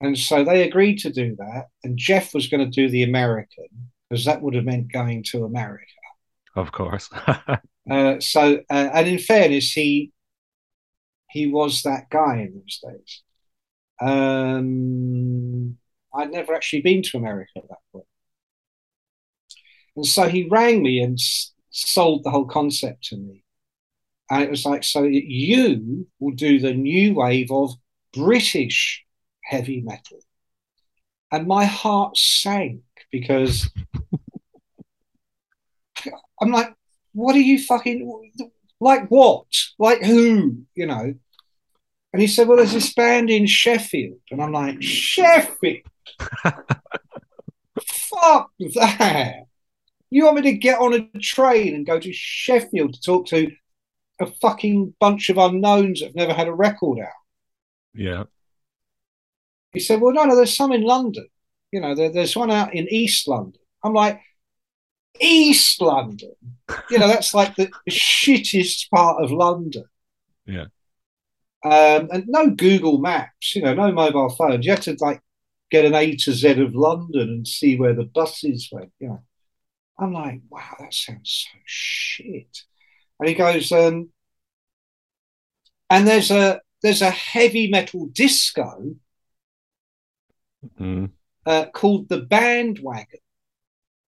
And 0.00 0.18
so 0.18 0.44
they 0.44 0.66
agreed 0.66 0.98
to 0.98 1.10
do 1.10 1.36
that. 1.36 1.66
And 1.84 1.96
Geoff 1.96 2.34
was 2.34 2.48
going 2.48 2.64
to 2.64 2.70
do 2.70 2.88
the 2.88 3.02
American 3.04 3.66
because 4.08 4.24
that 4.24 4.42
would 4.42 4.54
have 4.54 4.64
meant 4.64 4.92
going 4.92 5.22
to 5.30 5.44
America. 5.44 5.86
Of 6.54 6.72
course. 6.72 7.08
uh, 7.90 8.20
so, 8.20 8.58
uh, 8.70 8.90
and 8.94 9.08
in 9.08 9.18
fairness, 9.18 9.72
he 9.72 10.12
he 11.30 11.46
was 11.46 11.82
that 11.82 12.10
guy 12.10 12.40
in 12.40 12.54
those 12.54 12.80
days. 12.82 13.22
Um, 14.00 15.78
I'd 16.14 16.30
never 16.32 16.54
actually 16.54 16.82
been 16.82 17.02
to 17.04 17.18
America 17.18 17.50
at 17.56 17.68
that. 17.68 18.02
And 19.96 20.06
so 20.06 20.28
he 20.28 20.48
rang 20.48 20.82
me 20.82 21.00
and 21.00 21.18
s- 21.18 21.52
sold 21.70 22.24
the 22.24 22.30
whole 22.30 22.46
concept 22.46 23.04
to 23.04 23.16
me. 23.16 23.44
And 24.30 24.44
it 24.44 24.50
was 24.50 24.66
like, 24.66 24.84
so 24.84 25.04
you 25.04 26.08
will 26.20 26.32
do 26.34 26.60
the 26.60 26.74
new 26.74 27.14
wave 27.14 27.50
of 27.52 27.74
British 28.12 29.04
heavy 29.44 29.82
metal. 29.82 30.20
And 31.32 31.46
my 31.46 31.64
heart 31.64 32.16
sank 32.16 32.82
because 33.10 33.68
I'm 36.42 36.50
like, 36.50 36.74
what 37.12 37.36
are 37.36 37.40
you 37.40 37.62
fucking 37.62 38.20
like? 38.80 39.06
What? 39.08 39.46
Like 39.78 40.02
who? 40.02 40.64
You 40.74 40.86
know? 40.86 41.14
And 42.12 42.20
he 42.20 42.26
said, 42.26 42.48
well, 42.48 42.58
there's 42.58 42.72
this 42.72 42.92
band 42.92 43.30
in 43.30 43.46
Sheffield. 43.46 44.18
And 44.30 44.42
I'm 44.42 44.52
like, 44.52 44.82
Sheffield? 44.82 45.86
Fuck 47.80 48.50
that. 48.74 49.46
You 50.10 50.24
want 50.24 50.36
me 50.36 50.42
to 50.42 50.52
get 50.52 50.78
on 50.78 50.92
a 50.92 51.08
train 51.20 51.74
and 51.74 51.86
go 51.86 51.98
to 51.98 52.12
Sheffield 52.12 52.94
to 52.94 53.00
talk 53.00 53.26
to 53.28 53.50
a 54.20 54.26
fucking 54.26 54.94
bunch 55.00 55.30
of 55.30 55.38
unknowns 55.38 56.00
that 56.00 56.06
have 56.06 56.14
never 56.14 56.34
had 56.34 56.48
a 56.48 56.54
record 56.54 56.98
out? 56.98 57.08
Yeah. 57.94 58.24
He 59.72 59.80
said, 59.80 60.00
Well, 60.00 60.12
no, 60.12 60.24
no, 60.24 60.36
there's 60.36 60.54
some 60.54 60.72
in 60.72 60.82
London. 60.82 61.28
You 61.70 61.80
know, 61.80 61.94
there, 61.94 62.10
there's 62.10 62.36
one 62.36 62.50
out 62.50 62.74
in 62.74 62.88
East 62.90 63.26
London. 63.26 63.60
I'm 63.82 63.94
like, 63.94 64.20
East 65.20 65.80
London? 65.80 66.34
You 66.90 66.98
know, 66.98 67.08
that's 67.08 67.34
like 67.34 67.54
the 67.56 67.70
shittest 67.88 68.90
part 68.90 69.22
of 69.22 69.30
London. 69.30 69.84
Yeah. 70.46 70.66
Um, 71.64 72.08
and 72.10 72.24
no 72.26 72.50
Google 72.50 72.98
Maps, 72.98 73.54
you 73.54 73.62
know, 73.62 73.74
no 73.74 73.92
mobile 73.92 74.30
phones. 74.30 74.66
You 74.66 74.72
had 74.72 74.82
to 74.82 74.96
like 75.00 75.20
get 75.70 75.84
an 75.84 75.94
A 75.94 76.16
to 76.16 76.32
Z 76.32 76.60
of 76.60 76.74
London 76.74 77.28
and 77.28 77.48
see 77.48 77.76
where 77.76 77.94
the 77.94 78.04
buses 78.04 78.68
went. 78.72 78.92
You 78.98 79.08
know, 79.08 79.22
I'm 79.98 80.12
like, 80.12 80.40
wow, 80.48 80.76
that 80.80 80.92
sounds 80.92 81.46
so 81.50 81.58
shit. 81.64 82.62
And 83.20 83.28
he 83.28 83.34
goes, 83.34 83.70
um, 83.70 84.10
and 85.88 86.06
there's 86.06 86.30
a 86.30 86.60
there's 86.82 87.02
a 87.02 87.10
heavy 87.10 87.68
metal 87.68 88.06
disco 88.06 88.96
mm. 90.80 91.10
uh, 91.46 91.66
called 91.72 92.08
the 92.08 92.20
Bandwagon, 92.20 93.20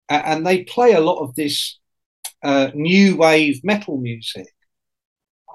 and 0.08 0.46
they 0.46 0.64
play 0.64 0.92
a 0.92 1.00
lot 1.00 1.22
of 1.22 1.34
this 1.34 1.78
uh, 2.42 2.70
new 2.74 3.16
wave 3.16 3.62
metal 3.64 3.98
music. 3.98 4.48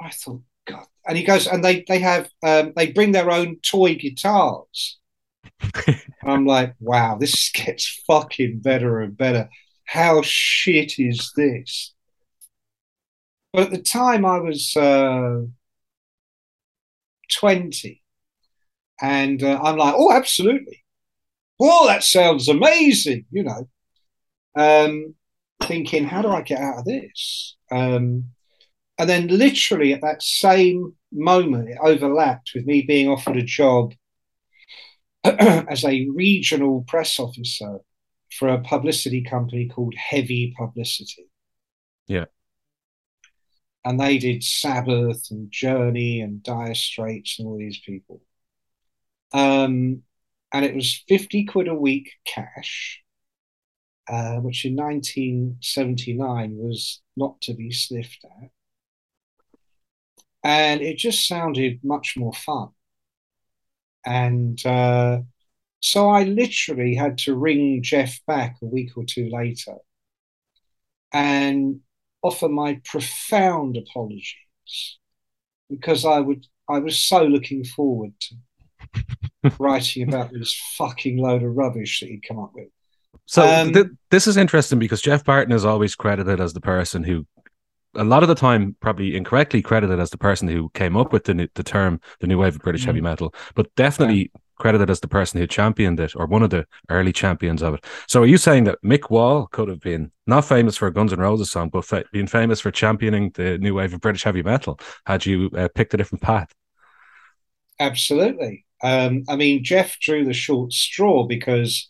I 0.02 0.10
thought, 0.10 0.42
God, 0.66 0.86
and 1.08 1.18
he 1.18 1.24
goes, 1.24 1.48
and 1.48 1.64
they 1.64 1.84
they 1.88 2.00
have 2.00 2.30
um, 2.44 2.74
they 2.76 2.92
bring 2.92 3.12
their 3.12 3.32
own 3.32 3.58
toy 3.58 3.96
guitars. 3.96 5.00
I'm 6.24 6.46
like, 6.46 6.76
wow, 6.80 7.18
this 7.18 7.52
gets 7.54 8.04
fucking 8.08 8.60
better 8.60 9.02
and 9.02 9.16
better. 9.16 9.50
How 9.86 10.22
shit 10.22 11.00
is 11.00 11.32
this? 11.36 11.94
But 13.52 13.64
at 13.64 13.72
the 13.72 13.82
time, 13.82 14.26
I 14.26 14.40
was 14.40 14.76
uh, 14.76 15.42
20. 17.40 18.02
And 19.02 19.44
uh, 19.44 19.60
I'm 19.62 19.78
like, 19.78 19.94
oh, 19.98 20.12
absolutely. 20.12 20.84
Well, 21.60 21.86
that 21.88 22.04
sounds 22.04 22.48
amazing, 22.48 23.26
you 23.32 23.44
know. 23.44 23.70
Um, 24.56 25.16
thinking, 25.64 26.06
how 26.06 26.22
do 26.22 26.30
I 26.30 26.42
get 26.42 26.60
out 26.60 26.80
of 26.80 26.86
this? 26.86 27.56
Um, 27.72 28.26
and 28.98 29.10
then, 29.10 29.28
literally, 29.28 29.94
at 29.94 30.02
that 30.02 30.22
same 30.22 30.94
moment, 31.12 31.70
it 31.70 31.78
overlapped 31.82 32.52
with 32.54 32.66
me 32.66 32.84
being 32.84 33.10
offered 33.10 33.38
a 33.38 33.44
job 33.44 33.94
as 35.24 35.84
a 35.84 36.08
regional 36.14 36.84
press 36.88 37.20
officer 37.20 37.80
for 38.32 38.50
a 38.50 38.62
publicity 38.62 39.24
company 39.24 39.68
called 39.68 39.94
Heavy 39.96 40.54
Publicity. 40.58 41.30
Yeah. 42.08 42.26
And 43.86 44.00
they 44.00 44.18
did 44.18 44.44
Sabbath 44.44 45.28
and 45.30 45.52
Journey 45.52 46.22
and 46.22 46.42
Dire 46.42 46.76
Straits 46.76 47.38
and 47.40 47.48
all 47.48 47.58
these 47.58 47.80
people. 47.80 48.22
Um, 49.34 50.04
and 50.54 50.66
it 50.66 50.76
was 50.76 51.04
50 51.08 51.46
quid 51.46 51.68
a 51.68 51.76
week 51.76 52.12
cash, 52.26 53.03
uh, 54.08 54.36
which 54.36 54.66
in 54.66 54.76
1979 54.76 56.58
was 56.58 57.02
not 57.16 57.40
to 57.42 57.54
be 57.54 57.72
sniffed 57.72 58.26
at. 58.26 58.50
And 60.44 60.82
it 60.82 60.98
just 60.98 61.28
sounded 61.28 61.80
much 61.84 62.16
more 62.18 62.34
fun. 62.34 62.70
And 64.06 64.64
uh, 64.66 65.22
so 65.80 66.10
I 66.10 66.24
literally 66.24 66.96
had 66.96 67.18
to 67.20 67.36
ring 67.36 67.82
Geoff 67.82 68.20
back 68.28 68.58
a 68.62 68.66
week 68.66 68.98
or 68.98 69.06
two 69.06 69.30
later 69.32 69.76
and 71.14 71.80
offer 72.22 72.50
my 72.50 72.82
profound 72.84 73.78
apologies 73.78 74.98
because 75.70 76.06
I 76.06 76.20
would 76.20 76.46
I 76.70 76.80
was 76.80 76.98
so 76.98 77.26
looking 77.26 77.64
forward 77.64 78.14
to 78.22 79.52
writing 79.60 80.08
about 80.08 80.32
this 80.32 80.54
fucking 80.78 81.18
load 81.18 81.44
of 81.44 81.56
rubbish 81.56 82.00
that 82.00 82.08
he'd 82.08 82.26
come 82.28 82.40
up 82.40 82.52
with. 82.54 82.70
So 83.26 83.48
um, 83.48 83.74
th- 83.74 83.88
this 84.12 84.28
is 84.28 84.38
interesting 84.38 84.80
because 84.80 85.02
Geoff 85.02 85.24
Barton 85.24 85.54
is 85.54 85.66
always 85.66 85.96
credited 85.96 86.40
as 86.40 86.54
the 86.54 86.62
person 86.62 87.04
who, 87.04 87.26
a 87.96 88.04
lot 88.04 88.24
of 88.24 88.30
the 88.30 88.36
time, 88.36 88.76
probably 88.80 89.16
incorrectly 89.16 89.62
credited 89.62 90.00
as 90.00 90.10
the 90.10 90.18
person 90.18 90.48
who 90.48 90.70
came 90.70 90.98
up 90.98 91.14
with 91.14 91.26
the 91.26 91.50
the 91.56 91.64
term 91.64 92.00
the 92.20 92.28
new 92.28 92.38
wave 92.38 92.56
of 92.56 92.62
British 92.62 92.84
mm. 92.84 92.88
heavy 92.88 93.02
metal, 93.02 93.34
but 93.56 93.74
definitely 93.76 94.32
yeah. 94.34 94.40
credited 94.58 94.90
as 94.90 95.00
the 95.00 95.08
person 95.08 95.40
who 95.40 95.48
championed 95.48 96.00
it 96.00 96.16
or 96.16 96.26
one 96.26 96.44
of 96.44 96.50
the 96.50 96.66
early 96.90 97.14
champions 97.14 97.62
of 97.62 97.76
it. 97.76 97.86
So 98.08 98.24
are 98.24 98.28
you 98.28 98.38
saying 98.38 98.66
that 98.66 98.82
Mick 98.84 99.10
Wall 99.10 99.48
could 99.48 99.70
have 99.70 99.80
been 99.80 100.12
not 100.28 100.46
famous 100.46 100.76
for 100.76 100.88
a 100.88 100.94
Guns 100.94 101.14
N' 101.14 101.20
Roses 101.20 101.52
song, 101.52 101.70
but 101.70 101.86
fa- 101.86 102.06
being 102.12 102.28
famous 102.28 102.60
for 102.60 102.72
championing 102.72 103.32
the 103.36 103.58
new 103.58 103.76
wave 103.76 103.94
of 103.94 104.02
British 104.02 104.24
heavy 104.24 104.44
metal 104.44 104.80
had 105.06 105.26
you 105.26 105.50
uh, 105.56 105.70
picked 105.74 105.94
a 105.94 105.98
different 105.98 106.22
path? 106.22 106.54
Absolutely. 107.80 108.66
Um, 108.84 109.24
I 109.30 109.36
mean, 109.38 109.64
Geoff 109.64 109.98
drew 110.00 110.26
the 110.26 110.34
short 110.34 110.74
straw 110.74 111.24
because 111.26 111.90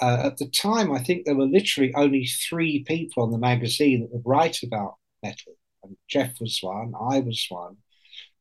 uh, 0.00 0.22
at 0.24 0.36
the 0.38 0.48
time, 0.48 0.92
I 0.92 1.02
think 1.02 1.24
there 1.24 1.34
were 1.34 1.46
literally 1.46 1.94
only 1.94 2.26
three 2.26 2.84
people 2.84 3.22
on 3.22 3.30
the 3.30 3.38
magazine 3.38 4.00
that 4.00 4.12
would 4.12 4.22
write 4.26 4.62
about 4.62 4.96
metal. 5.22 5.54
And 5.82 5.96
Geoff 6.08 6.40
was 6.40 6.58
one, 6.60 6.92
I 6.94 7.20
was 7.20 7.46
one. 7.48 7.76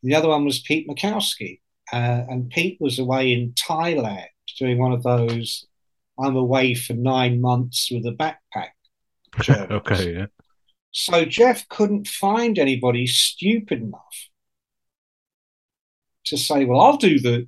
The 0.04 0.16
other 0.16 0.30
one 0.30 0.46
was 0.46 0.60
Pete 0.60 0.88
Makowski. 0.88 1.62
Uh, 1.94 2.24
and 2.28 2.50
Pete 2.50 2.78
was 2.82 3.00
away 3.00 3.32
in 3.32 3.54
Thailand 3.54 4.26
doing 4.58 4.78
one 4.78 4.92
of 4.92 5.04
those 5.04 5.68
I'm 6.18 6.36
away 6.36 6.74
for 6.76 6.94
nine 6.94 7.42
months 7.42 7.90
with 7.92 8.06
a 8.06 8.12
backpack. 8.12 8.70
okay, 9.72 10.14
yeah. 10.14 10.26
So 10.92 11.26
Geoff 11.26 11.68
couldn't 11.68 12.08
find 12.08 12.58
anybody 12.58 13.06
stupid 13.06 13.82
enough 13.82 14.30
to 16.28 16.38
say, 16.38 16.64
well, 16.64 16.80
I'll 16.80 16.98
do 16.98 17.20
the 17.20 17.48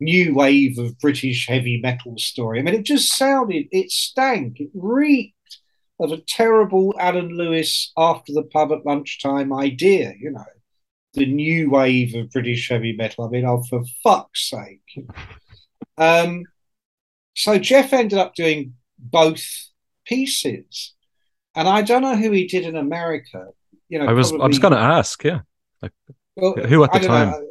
new 0.00 0.34
wave 0.34 0.78
of 0.78 0.98
British 0.98 1.46
heavy 1.48 1.80
metal 1.80 2.18
story. 2.18 2.58
I 2.58 2.62
mean, 2.62 2.74
it 2.74 2.84
just 2.84 3.16
sounded, 3.16 3.66
it 3.70 3.90
stank, 3.90 4.60
it 4.60 4.70
reeked 4.74 5.34
of 5.98 6.12
a 6.12 6.20
terrible 6.28 6.94
Alan 7.00 7.30
Lewis 7.30 7.92
after 7.96 8.32
the 8.32 8.42
pub 8.42 8.72
at 8.72 8.84
lunchtime 8.84 9.52
idea, 9.52 10.12
you 10.20 10.30
know, 10.30 10.44
the 11.14 11.26
new 11.26 11.70
wave 11.70 12.14
of 12.14 12.30
British 12.30 12.68
heavy 12.68 12.94
metal. 12.94 13.24
I 13.24 13.30
mean, 13.30 13.46
oh, 13.46 13.62
for 13.62 13.82
fuck's 14.02 14.50
sake. 14.50 15.06
Um, 15.96 16.44
so 17.34 17.58
Geoff 17.58 17.92
ended 17.92 18.18
up 18.18 18.34
doing 18.34 18.74
both 18.98 19.42
pieces. 20.04 20.94
And 21.54 21.66
I 21.66 21.80
don't 21.80 22.02
know 22.02 22.16
who 22.16 22.30
he 22.32 22.46
did 22.46 22.66
in 22.66 22.76
America. 22.76 23.46
You 23.88 24.00
know, 24.00 24.06
I 24.06 24.12
was 24.12 24.30
I 24.32 24.46
was 24.46 24.58
going 24.58 24.74
to 24.74 24.80
ask, 24.80 25.24
yeah, 25.24 25.40
like, 25.80 25.92
well, 26.34 26.52
who 26.52 26.84
at 26.84 26.92
the 26.92 26.98
time? 26.98 27.30
know. 27.30 27.46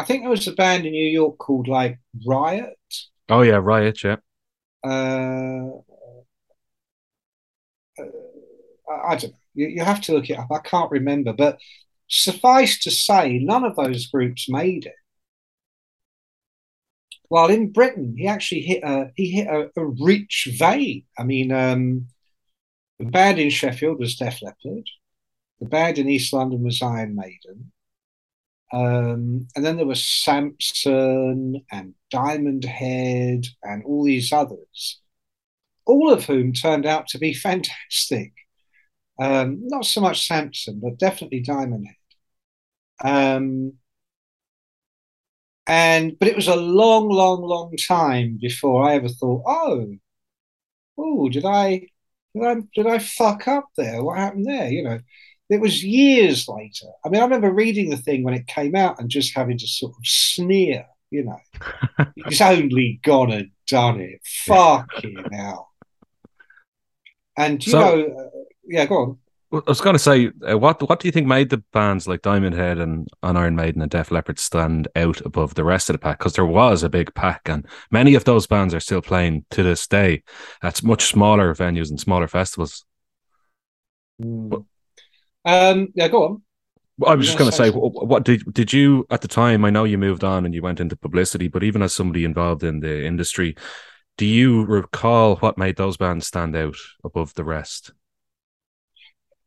I 0.00 0.04
think 0.04 0.22
there 0.22 0.30
was 0.30 0.48
a 0.48 0.52
band 0.52 0.86
in 0.86 0.92
New 0.92 1.06
York 1.06 1.36
called 1.36 1.68
like 1.68 1.98
Riot. 2.26 2.78
Oh 3.28 3.42
yeah, 3.42 3.56
Riot, 3.56 4.02
yeah. 4.02 4.16
Uh, 4.82 5.68
uh, 7.98 8.04
I, 8.90 9.16
don't 9.16 9.24
know. 9.24 9.38
You, 9.52 9.68
you 9.68 9.84
have 9.84 10.00
to 10.02 10.14
look 10.14 10.30
it 10.30 10.38
up. 10.38 10.50
I 10.50 10.60
can't 10.60 10.90
remember, 10.90 11.34
but 11.34 11.58
suffice 12.08 12.78
to 12.84 12.90
say, 12.90 13.40
none 13.40 13.62
of 13.62 13.76
those 13.76 14.06
groups 14.06 14.48
made 14.48 14.86
it. 14.86 14.94
While 17.28 17.50
in 17.50 17.70
Britain, 17.70 18.14
he 18.16 18.26
actually 18.26 18.62
hit 18.62 18.82
a 18.82 19.10
he 19.16 19.30
hit 19.32 19.48
a, 19.48 19.68
a 19.76 19.84
rich 19.84 20.48
vein. 20.58 21.04
I 21.18 21.24
mean, 21.24 21.52
um, 21.52 22.06
the 22.98 23.04
band 23.04 23.38
in 23.38 23.50
Sheffield 23.50 23.98
was 23.98 24.16
Def 24.16 24.40
Leppard. 24.40 24.88
The 25.60 25.66
band 25.66 25.98
in 25.98 26.08
East 26.08 26.32
London 26.32 26.62
was 26.62 26.80
Iron 26.80 27.14
Maiden. 27.14 27.70
Um, 28.72 29.48
and 29.56 29.64
then 29.64 29.76
there 29.76 29.86
was 29.86 30.06
Samson 30.06 31.64
and 31.72 31.94
Diamond 32.10 32.64
Head 32.64 33.46
and 33.62 33.84
all 33.84 34.04
these 34.04 34.32
others, 34.32 35.00
all 35.86 36.12
of 36.12 36.26
whom 36.26 36.52
turned 36.52 36.86
out 36.86 37.08
to 37.08 37.18
be 37.18 37.34
fantastic. 37.48 38.32
Um, 39.20 39.60
not 39.68 39.86
so 39.86 40.00
much 40.00 40.26
Samson, 40.26 40.80
but 40.82 40.98
definitely 40.98 41.40
Diamond 41.40 41.86
Head. 41.86 41.96
Um, 43.02 43.74
and 45.66 46.18
but 46.18 46.28
it 46.28 46.36
was 46.36 46.48
a 46.48 46.56
long, 46.56 47.08
long, 47.08 47.42
long 47.42 47.74
time 47.76 48.38
before 48.40 48.82
I 48.88 48.94
ever 48.96 49.08
thought, 49.08 49.42
oh, 49.46 49.96
oh, 50.98 51.28
did 51.28 51.44
I, 51.44 51.86
did 52.34 52.44
I, 52.44 52.54
did 52.74 52.86
I 52.86 52.98
fuck 52.98 53.48
up 53.48 53.68
there? 53.76 54.02
What 54.02 54.18
happened 54.18 54.46
there? 54.46 54.70
You 54.70 54.82
know, 54.84 55.00
it 55.50 55.60
was 55.60 55.84
years 55.84 56.48
later. 56.48 56.86
I 57.04 57.08
mean, 57.08 57.20
I 57.20 57.24
remember 57.24 57.50
reading 57.52 57.90
the 57.90 57.96
thing 57.96 58.22
when 58.22 58.34
it 58.34 58.46
came 58.46 58.74
out 58.74 59.00
and 59.00 59.10
just 59.10 59.36
having 59.36 59.58
to 59.58 59.66
sort 59.66 59.92
of 59.92 60.06
sneer, 60.06 60.86
you 61.10 61.24
know, 61.24 61.38
he's 62.28 62.40
only 62.40 63.00
gone 63.02 63.30
and 63.32 63.50
done 63.66 64.00
it. 64.00 64.20
Fucking 64.46 65.24
hell. 65.32 65.70
And, 67.36 67.64
you 67.66 67.72
So- 67.72 67.78
know, 67.80 68.16
uh, 68.18 68.40
yeah, 68.64 68.86
go 68.86 68.96
on. 68.96 69.18
I 69.52 69.62
was 69.66 69.80
going 69.80 69.94
to 69.94 69.98
say, 69.98 70.30
uh, 70.48 70.56
what 70.56 70.80
what 70.88 71.00
do 71.00 71.08
you 71.08 71.12
think 71.12 71.26
made 71.26 71.50
the 71.50 71.60
bands 71.72 72.06
like 72.06 72.22
Diamond 72.22 72.54
Head 72.54 72.78
and, 72.78 73.08
and 73.24 73.36
Iron 73.36 73.56
Maiden 73.56 73.82
and 73.82 73.90
Def 73.90 74.12
Leppard 74.12 74.38
stand 74.38 74.86
out 74.94 75.20
above 75.22 75.54
the 75.56 75.64
rest 75.64 75.90
of 75.90 75.94
the 75.94 75.98
pack? 75.98 76.18
Because 76.20 76.34
there 76.34 76.46
was 76.46 76.84
a 76.84 76.88
big 76.88 77.12
pack, 77.16 77.48
and 77.48 77.66
many 77.90 78.14
of 78.14 78.22
those 78.22 78.46
bands 78.46 78.74
are 78.74 78.78
still 78.78 79.02
playing 79.02 79.44
to 79.50 79.64
this 79.64 79.88
day 79.88 80.22
at 80.62 80.84
much 80.84 81.06
smaller 81.06 81.52
venues 81.52 81.90
and 81.90 81.98
smaller 81.98 82.28
festivals. 82.28 82.84
Um, 85.44 85.88
yeah, 85.94 86.08
go 86.08 86.24
on. 86.24 86.42
Well, 86.98 87.10
I 87.10 87.14
was 87.14 87.26
just 87.26 87.38
going 87.38 87.50
to 87.50 87.56
say, 87.56 87.70
what, 87.70 88.06
what 88.06 88.24
did 88.24 88.52
did 88.52 88.72
you 88.72 89.06
at 89.10 89.22
the 89.22 89.28
time? 89.28 89.64
I 89.64 89.70
know 89.70 89.84
you 89.84 89.96
moved 89.96 90.22
on 90.22 90.44
and 90.44 90.54
you 90.54 90.62
went 90.62 90.80
into 90.80 90.96
publicity, 90.96 91.48
but 91.48 91.62
even 91.62 91.82
as 91.82 91.94
somebody 91.94 92.24
involved 92.24 92.62
in 92.62 92.80
the 92.80 93.06
industry, 93.06 93.56
do 94.18 94.26
you 94.26 94.64
recall 94.66 95.36
what 95.36 95.56
made 95.56 95.76
those 95.76 95.96
bands 95.96 96.26
stand 96.26 96.54
out 96.54 96.76
above 97.02 97.32
the 97.34 97.44
rest? 97.44 97.92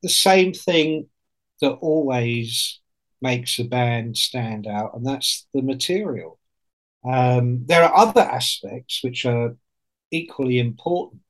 the 0.03 0.10
same 0.10 0.53
thing 0.53 1.08
that 1.62 1.71
always 1.71 2.82
makes 3.21 3.58
a 3.58 3.63
band 3.63 4.17
stand 4.17 4.67
out, 4.67 4.91
and 4.93 5.06
that's 5.06 5.47
the 5.53 5.62
material. 5.62 6.38
Um, 7.10 7.65
there 7.65 7.84
are 7.84 7.95
other 7.95 8.21
aspects 8.21 8.99
which 9.01 9.25
are 9.25 9.56
equally 10.12 10.60
important. 10.60 11.21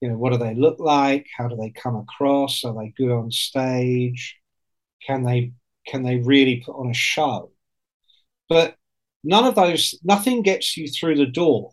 You 0.00 0.10
know, 0.10 0.18
what 0.18 0.32
do 0.32 0.38
they 0.38 0.54
look 0.54 0.78
like? 0.80 1.26
How 1.36 1.48
do 1.48 1.56
they 1.56 1.70
come 1.70 1.96
across? 1.96 2.64
Are 2.64 2.74
they 2.74 2.92
good 2.96 3.10
on 3.10 3.30
stage? 3.30 4.36
Can 5.06 5.24
they 5.24 5.52
can 5.86 6.02
they 6.02 6.16
really 6.16 6.62
put 6.64 6.76
on 6.76 6.90
a 6.90 6.94
show? 6.94 7.50
But 8.48 8.76
none 9.22 9.44
of 9.44 9.54
those, 9.54 9.98
nothing 10.02 10.42
gets 10.42 10.76
you 10.76 10.88
through 10.88 11.16
the 11.16 11.26
door 11.26 11.72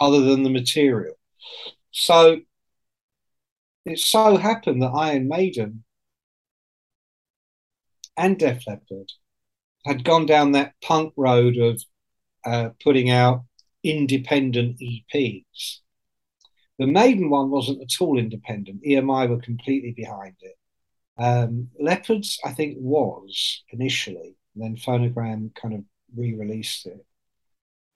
other 0.00 0.20
than 0.20 0.42
the 0.42 0.50
material. 0.50 1.14
So 1.90 2.40
it 3.84 3.98
so 3.98 4.36
happened 4.36 4.82
that 4.82 4.88
Iron 4.88 5.28
Maiden 5.28 5.84
and 8.16 8.38
Def 8.38 8.66
Leppard 8.66 9.12
had 9.84 10.04
gone 10.04 10.26
down 10.26 10.52
that 10.52 10.74
punk 10.82 11.12
road 11.16 11.56
of 11.56 11.82
uh, 12.44 12.70
putting 12.82 13.10
out 13.10 13.44
independent 13.84 14.80
EPs. 14.80 15.80
The 16.78 16.86
Maiden 16.86 17.30
one 17.30 17.50
wasn't 17.50 17.80
at 17.82 18.00
all 18.00 18.18
independent. 18.18 18.82
EMI 18.84 19.28
were 19.28 19.40
completely 19.40 19.92
behind 19.92 20.36
it. 20.40 20.56
Um, 21.18 21.70
Leppard's, 21.80 22.38
I 22.44 22.52
think, 22.52 22.76
was 22.78 23.64
initially, 23.70 24.36
and 24.54 24.62
then 24.62 24.76
Phonogram 24.76 25.54
kind 25.54 25.74
of 25.74 25.84
re-released 26.14 26.86
it. 26.86 27.04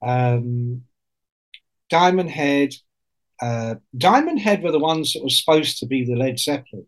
Um, 0.02 0.84
Diamond 1.90 2.30
Head 2.30 2.74
uh, 3.40 3.76
Diamond 3.96 4.38
Head 4.38 4.62
were 4.62 4.72
the 4.72 4.78
ones 4.78 5.12
that 5.12 5.22
were 5.22 5.30
supposed 5.30 5.78
to 5.78 5.86
be 5.86 6.04
the 6.04 6.16
Led 6.16 6.38
Zeppelin 6.38 6.86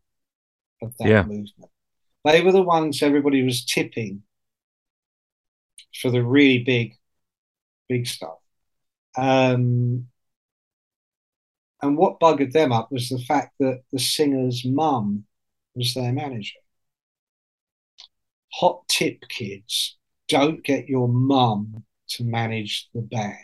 of 0.83 0.97
that 0.99 1.09
Yeah. 1.09 1.23
movement. 1.23 1.71
They 2.25 2.43
were 2.43 2.53
the 2.53 2.63
ones 2.63 3.03
everybody 3.03 3.43
was 3.43 3.65
tipping 3.65 4.23
for 6.01 6.11
the 6.11 6.23
really 6.23 6.63
big, 6.63 6.99
big 7.89 8.07
stuff. 8.07 8.39
Um, 9.17 10.09
and 11.83 11.97
what 11.97 12.21
buggered 12.21 12.53
them 12.53 12.73
up 12.73 12.91
was 12.91 13.09
the 13.09 13.19
fact 13.19 13.55
that 13.61 13.83
the 13.93 13.99
singer's 13.99 14.65
mum 14.65 15.25
was 15.75 15.95
their 15.95 16.13
manager. 16.13 16.59
Hot 18.55 18.87
tip, 18.89 19.23
kids. 19.29 19.97
Don't 20.29 20.63
get 20.63 20.89
your 20.89 21.09
mum 21.09 21.85
to 22.11 22.25
manage 22.25 22.89
the 22.95 23.01
band. 23.01 23.37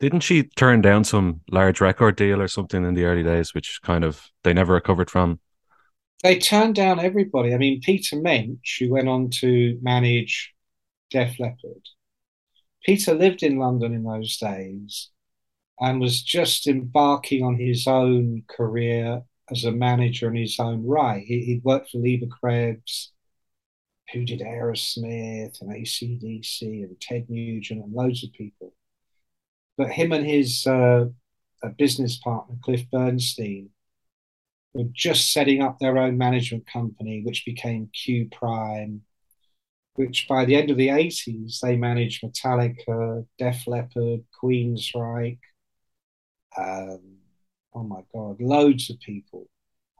Didn't 0.00 0.20
she 0.20 0.42
turn 0.42 0.80
down 0.80 1.04
some 1.04 1.42
large 1.50 1.80
record 1.80 2.16
deal 2.16 2.42
or 2.42 2.48
something 2.48 2.84
in 2.84 2.94
the 2.94 3.04
early 3.04 3.22
days, 3.22 3.54
which 3.54 3.80
kind 3.82 4.02
of 4.02 4.28
they 4.42 4.52
never 4.52 4.74
recovered 4.74 5.10
from? 5.10 5.38
they 6.22 6.38
turned 6.38 6.74
down 6.74 7.00
everybody. 7.00 7.52
I 7.52 7.58
mean, 7.58 7.80
Peter 7.80 8.16
Mensch, 8.16 8.78
who 8.78 8.90
went 8.90 9.08
on 9.08 9.30
to 9.40 9.78
manage 9.82 10.54
Def 11.10 11.38
Leppard. 11.38 11.88
Peter 12.84 13.14
lived 13.14 13.42
in 13.42 13.58
London 13.58 13.92
in 13.92 14.04
those 14.04 14.36
days 14.36 15.10
and 15.82 16.00
was 16.00 16.22
just 16.22 16.68
embarking 16.68 17.42
on 17.44 17.58
his 17.58 17.88
own 17.88 18.44
career 18.48 19.22
as 19.50 19.64
a 19.64 19.72
manager 19.72 20.28
in 20.28 20.36
his 20.36 20.58
own 20.60 20.86
right. 20.86 21.24
He, 21.24 21.42
he'd 21.44 21.64
worked 21.64 21.90
for 21.90 21.98
Leber 21.98 22.30
Krebs, 22.30 23.12
who 24.12 24.24
did 24.24 24.40
Aerosmith 24.40 25.60
and 25.60 25.70
ACDC 25.70 26.62
and 26.84 27.00
Ted 27.00 27.28
Nugent 27.28 27.82
and 27.82 27.92
loads 27.92 28.22
of 28.22 28.32
people. 28.32 28.72
But 29.76 29.90
him 29.90 30.12
and 30.12 30.24
his 30.24 30.64
uh, 30.66 31.06
uh, 31.62 31.68
business 31.76 32.16
partner, 32.16 32.54
Cliff 32.62 32.88
Bernstein, 32.92 33.70
were 34.74 34.84
just 34.92 35.32
setting 35.32 35.62
up 35.62 35.80
their 35.80 35.98
own 35.98 36.16
management 36.16 36.66
company, 36.66 37.22
which 37.24 37.44
became 37.44 37.90
Q 37.92 38.28
Prime. 38.30 39.02
which 39.94 40.26
by 40.28 40.44
the 40.44 40.56
end 40.56 40.70
of 40.70 40.76
the 40.76 40.88
80s, 40.88 41.60
they 41.60 41.76
managed 41.76 42.22
Metallica, 42.22 43.26
Def 43.38 43.66
Leppard, 43.66 44.24
Queensryche, 44.42 45.38
um, 46.56 47.00
oh 47.74 47.82
my 47.82 48.00
God, 48.14 48.40
loads 48.40 48.90
of 48.90 49.00
people. 49.00 49.48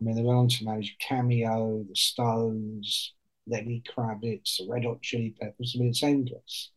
I 0.00 0.04
mean, 0.04 0.16
they 0.16 0.22
went 0.22 0.38
on 0.38 0.48
to 0.48 0.64
manage 0.64 0.96
Cameo, 1.00 1.84
The 1.88 1.94
Stones, 1.94 3.14
Lenny 3.46 3.82
Kravitz, 3.88 4.58
the 4.58 4.66
Red 4.68 4.84
Hot 4.84 5.00
Chili 5.02 5.34
Peppers. 5.40 5.74
I 5.74 5.78
mean, 5.78 5.90
it's 5.90 6.02
endless. 6.02 6.70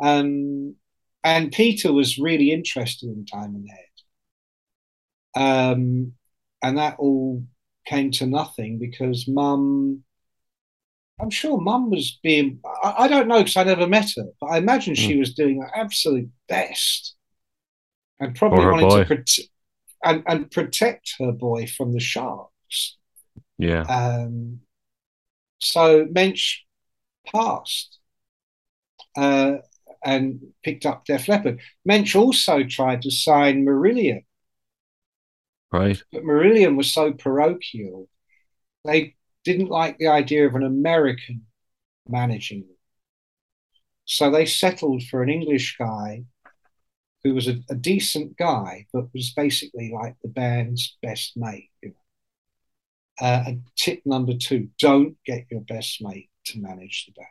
Um, 0.00 0.76
and 1.24 1.52
Peter 1.52 1.92
was 1.92 2.18
really 2.18 2.52
interested 2.52 3.08
in 3.08 3.26
Diamond 3.30 3.68
Head. 3.68 3.84
Um, 5.42 6.12
and 6.62 6.78
that 6.78 6.96
all 6.98 7.42
came 7.86 8.10
to 8.12 8.26
nothing 8.26 8.78
because 8.78 9.26
mum, 9.28 10.04
I'm 11.20 11.30
sure 11.30 11.60
mum 11.60 11.90
was 11.90 12.18
being, 12.22 12.60
I, 12.82 12.94
I 12.98 13.08
don't 13.08 13.28
know 13.28 13.38
because 13.38 13.56
I 13.56 13.64
never 13.64 13.86
met 13.86 14.10
her, 14.16 14.26
but 14.40 14.46
I 14.46 14.58
imagine 14.58 14.94
mm. 14.94 14.98
she 14.98 15.14
hmm. 15.14 15.20
was 15.20 15.34
doing 15.34 15.60
her 15.60 15.70
absolute 15.74 16.28
best 16.48 17.16
and 18.20 18.34
probably 18.34 18.66
wanted 18.66 18.90
to 18.90 19.04
protect 19.04 19.48
and, 20.04 20.22
and 20.26 20.50
protect 20.50 21.14
her 21.18 21.32
boy 21.32 21.66
from 21.66 21.92
the 21.92 22.00
sharks. 22.00 22.96
Yeah. 23.58 23.82
Um, 23.82 24.60
so 25.60 26.06
Mensch 26.10 26.60
passed 27.26 27.98
uh, 29.16 29.56
and 30.04 30.40
picked 30.62 30.86
up 30.86 31.04
Def 31.04 31.26
Leppard. 31.28 31.60
Mensch 31.84 32.14
also 32.14 32.62
tried 32.62 33.02
to 33.02 33.10
sign 33.10 33.64
Marillion 33.64 34.22
Right. 35.72 36.02
But 36.12 36.22
Marillion 36.22 36.76
was 36.76 36.92
so 36.92 37.12
parochial, 37.12 38.08
they 38.84 39.16
didn't 39.44 39.68
like 39.68 39.98
the 39.98 40.08
idea 40.08 40.46
of 40.46 40.54
an 40.54 40.62
American 40.62 41.46
managing 42.08 42.60
them. 42.60 42.76
So 44.06 44.30
they 44.30 44.46
settled 44.46 45.02
for 45.04 45.22
an 45.22 45.28
English 45.28 45.76
guy 45.78 46.24
who 47.28 47.34
was 47.34 47.48
a, 47.48 47.58
a 47.68 47.74
decent 47.74 48.36
guy, 48.36 48.86
but 48.92 49.12
was 49.12 49.32
basically 49.36 49.92
like 49.92 50.16
the 50.22 50.28
band's 50.28 50.96
best 51.02 51.36
mate. 51.36 51.70
Uh, 53.20 53.42
and 53.46 53.62
tip 53.76 54.00
number 54.06 54.32
two 54.34 54.68
don't 54.78 55.16
get 55.26 55.44
your 55.50 55.60
best 55.62 56.00
mate 56.00 56.30
to 56.44 56.60
manage 56.60 57.06
the 57.06 57.22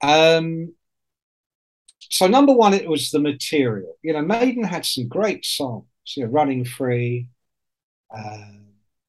Um, 0.00 0.74
so 1.98 2.26
number 2.26 2.52
one, 2.52 2.72
it 2.72 2.88
was 2.88 3.10
the 3.10 3.18
material. 3.18 3.96
You 4.02 4.14
know, 4.14 4.22
Maiden 4.22 4.64
had 4.64 4.86
some 4.86 5.08
great 5.08 5.44
songs, 5.44 5.86
you 6.16 6.24
know, 6.24 6.30
Running 6.30 6.64
Free. 6.64 7.28
Uh, 8.14 8.44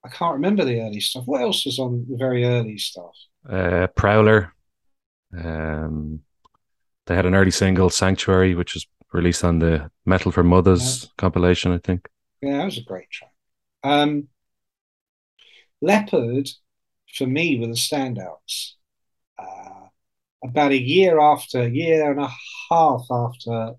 I 0.03 0.09
can't 0.09 0.33
remember 0.33 0.65
the 0.65 0.81
early 0.81 0.99
stuff. 0.99 1.25
What 1.25 1.41
else 1.41 1.65
was 1.65 1.79
on 1.79 2.05
the 2.09 2.17
very 2.17 2.43
early 2.43 2.77
stuff? 2.77 3.15
Uh, 3.47 3.87
Prowler. 3.95 4.53
Um, 5.37 6.21
they 7.05 7.15
had 7.15 7.25
an 7.25 7.35
early 7.35 7.51
single, 7.51 7.89
Sanctuary, 7.89 8.55
which 8.55 8.73
was 8.73 8.85
released 9.11 9.43
on 9.43 9.59
the 9.59 9.89
Metal 10.05 10.31
for 10.31 10.43
Muthas 10.43 11.03
yeah. 11.03 11.09
compilation, 11.17 11.71
I 11.71 11.79
think. 11.79 12.07
Yeah, 12.41 12.57
that 12.57 12.65
was 12.65 12.77
a 12.77 12.83
great 12.83 13.09
track. 13.09 13.33
Um, 13.83 14.27
Leppard, 15.81 16.49
for 17.13 17.25
me, 17.25 17.59
were 17.59 17.67
the 17.67 17.73
standouts. 17.73 18.73
Uh, 19.37 19.87
about 20.43 20.71
a 20.71 20.81
year 20.81 21.19
after, 21.19 21.61
a 21.61 21.69
year 21.69 22.11
and 22.11 22.21
a 22.21 22.31
half 22.69 23.05
after 23.09 23.73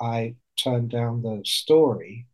I 0.00 0.36
turned 0.62 0.90
down 0.90 1.22
the 1.22 1.42
story, 1.44 2.26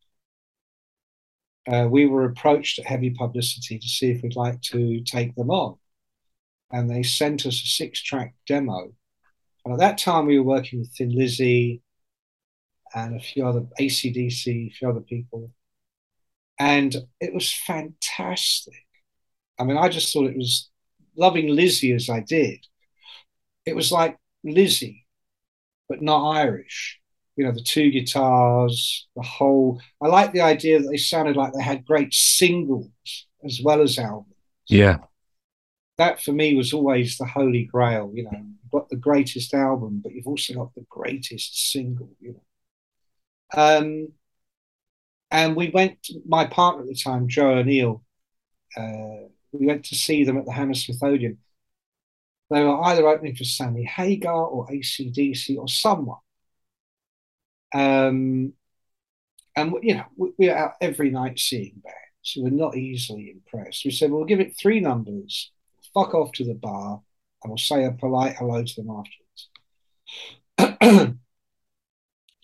uh, 1.70 1.88
we 1.90 2.06
were 2.06 2.24
approached 2.24 2.78
at 2.78 2.86
Heavy 2.86 3.10
Publicity 3.10 3.78
to 3.78 3.88
see 3.88 4.10
if 4.10 4.22
we'd 4.22 4.36
like 4.36 4.60
to 4.62 5.00
take 5.02 5.34
them 5.34 5.50
on. 5.50 5.76
And 6.70 6.88
they 6.88 7.02
sent 7.02 7.46
us 7.46 7.62
a 7.62 7.66
six 7.66 8.02
track 8.02 8.34
demo. 8.46 8.92
And 9.64 9.74
at 9.74 9.80
that 9.80 9.98
time, 9.98 10.26
we 10.26 10.38
were 10.38 10.44
working 10.44 10.78
with 10.80 10.92
Thin 10.96 11.10
Lizzy 11.10 11.82
and 12.94 13.16
a 13.16 13.20
few 13.20 13.46
other 13.46 13.66
ACDC, 13.80 14.68
a 14.68 14.70
few 14.70 14.88
other 14.88 15.00
people. 15.00 15.50
And 16.58 16.94
it 17.20 17.34
was 17.34 17.52
fantastic. 17.52 18.86
I 19.58 19.64
mean, 19.64 19.76
I 19.76 19.88
just 19.88 20.12
thought 20.12 20.30
it 20.30 20.36
was 20.36 20.70
loving 21.16 21.48
Lizzy 21.48 21.92
as 21.92 22.08
I 22.08 22.20
did. 22.20 22.66
It 23.64 23.76
was 23.76 23.92
like 23.92 24.18
Lizzy, 24.44 25.06
but 25.88 26.02
not 26.02 26.30
Irish 26.30 27.00
you 27.36 27.44
know 27.44 27.52
the 27.52 27.62
two 27.62 27.90
guitars 27.90 29.06
the 29.14 29.22
whole 29.22 29.80
i 30.02 30.08
like 30.08 30.32
the 30.32 30.40
idea 30.40 30.80
that 30.80 30.88
they 30.88 30.96
sounded 30.96 31.36
like 31.36 31.52
they 31.52 31.62
had 31.62 31.84
great 31.84 32.12
singles 32.12 32.88
as 33.44 33.60
well 33.62 33.82
as 33.82 33.98
albums 33.98 34.34
yeah 34.68 34.98
that 35.98 36.20
for 36.20 36.32
me 36.32 36.56
was 36.56 36.72
always 36.72 37.16
the 37.18 37.26
holy 37.26 37.64
grail 37.64 38.10
you 38.14 38.24
know 38.24 38.30
you've 38.32 38.72
got 38.72 38.88
the 38.88 38.96
greatest 38.96 39.54
album 39.54 40.00
but 40.02 40.12
you've 40.12 40.26
also 40.26 40.54
got 40.54 40.74
the 40.74 40.86
greatest 40.88 41.70
single 41.70 42.10
you 42.20 42.32
know 42.32 42.42
um 43.54 44.08
and 45.30 45.56
we 45.56 45.70
went 45.70 45.98
my 46.26 46.44
partner 46.46 46.82
at 46.82 46.88
the 46.88 46.94
time 46.94 47.28
joe 47.28 47.58
o'neill 47.58 48.02
uh, 48.76 49.28
we 49.52 49.66
went 49.66 49.84
to 49.84 49.94
see 49.94 50.24
them 50.24 50.36
at 50.38 50.44
the 50.44 50.52
hammersmith 50.52 51.02
odeon 51.02 51.38
they 52.50 52.62
were 52.62 52.80
either 52.84 53.06
opening 53.06 53.34
for 53.34 53.44
sammy 53.44 53.84
hagar 53.84 54.46
or 54.46 54.66
acdc 54.68 55.56
or 55.56 55.68
someone 55.68 56.18
um, 57.74 58.52
and 59.56 59.74
you 59.82 59.94
know, 59.94 60.04
we, 60.38 60.48
are 60.50 60.56
out 60.56 60.72
every 60.80 61.10
night 61.10 61.38
seeing 61.38 61.80
bands, 61.82 61.96
so 62.22 62.42
we're 62.42 62.50
not 62.50 62.76
easily 62.76 63.30
impressed. 63.30 63.84
We 63.84 63.90
said, 63.90 64.10
well, 64.10 64.20
we'll 64.20 64.28
give 64.28 64.40
it 64.40 64.56
three 64.56 64.80
numbers, 64.80 65.50
fuck 65.94 66.14
off 66.14 66.32
to 66.32 66.44
the 66.44 66.54
bar, 66.54 67.00
and 67.42 67.50
we'll 67.50 67.58
say 67.58 67.84
a 67.84 67.92
polite 67.92 68.36
hello 68.36 68.62
to 68.62 68.74
them 68.76 69.04
afterwards. 70.58 71.16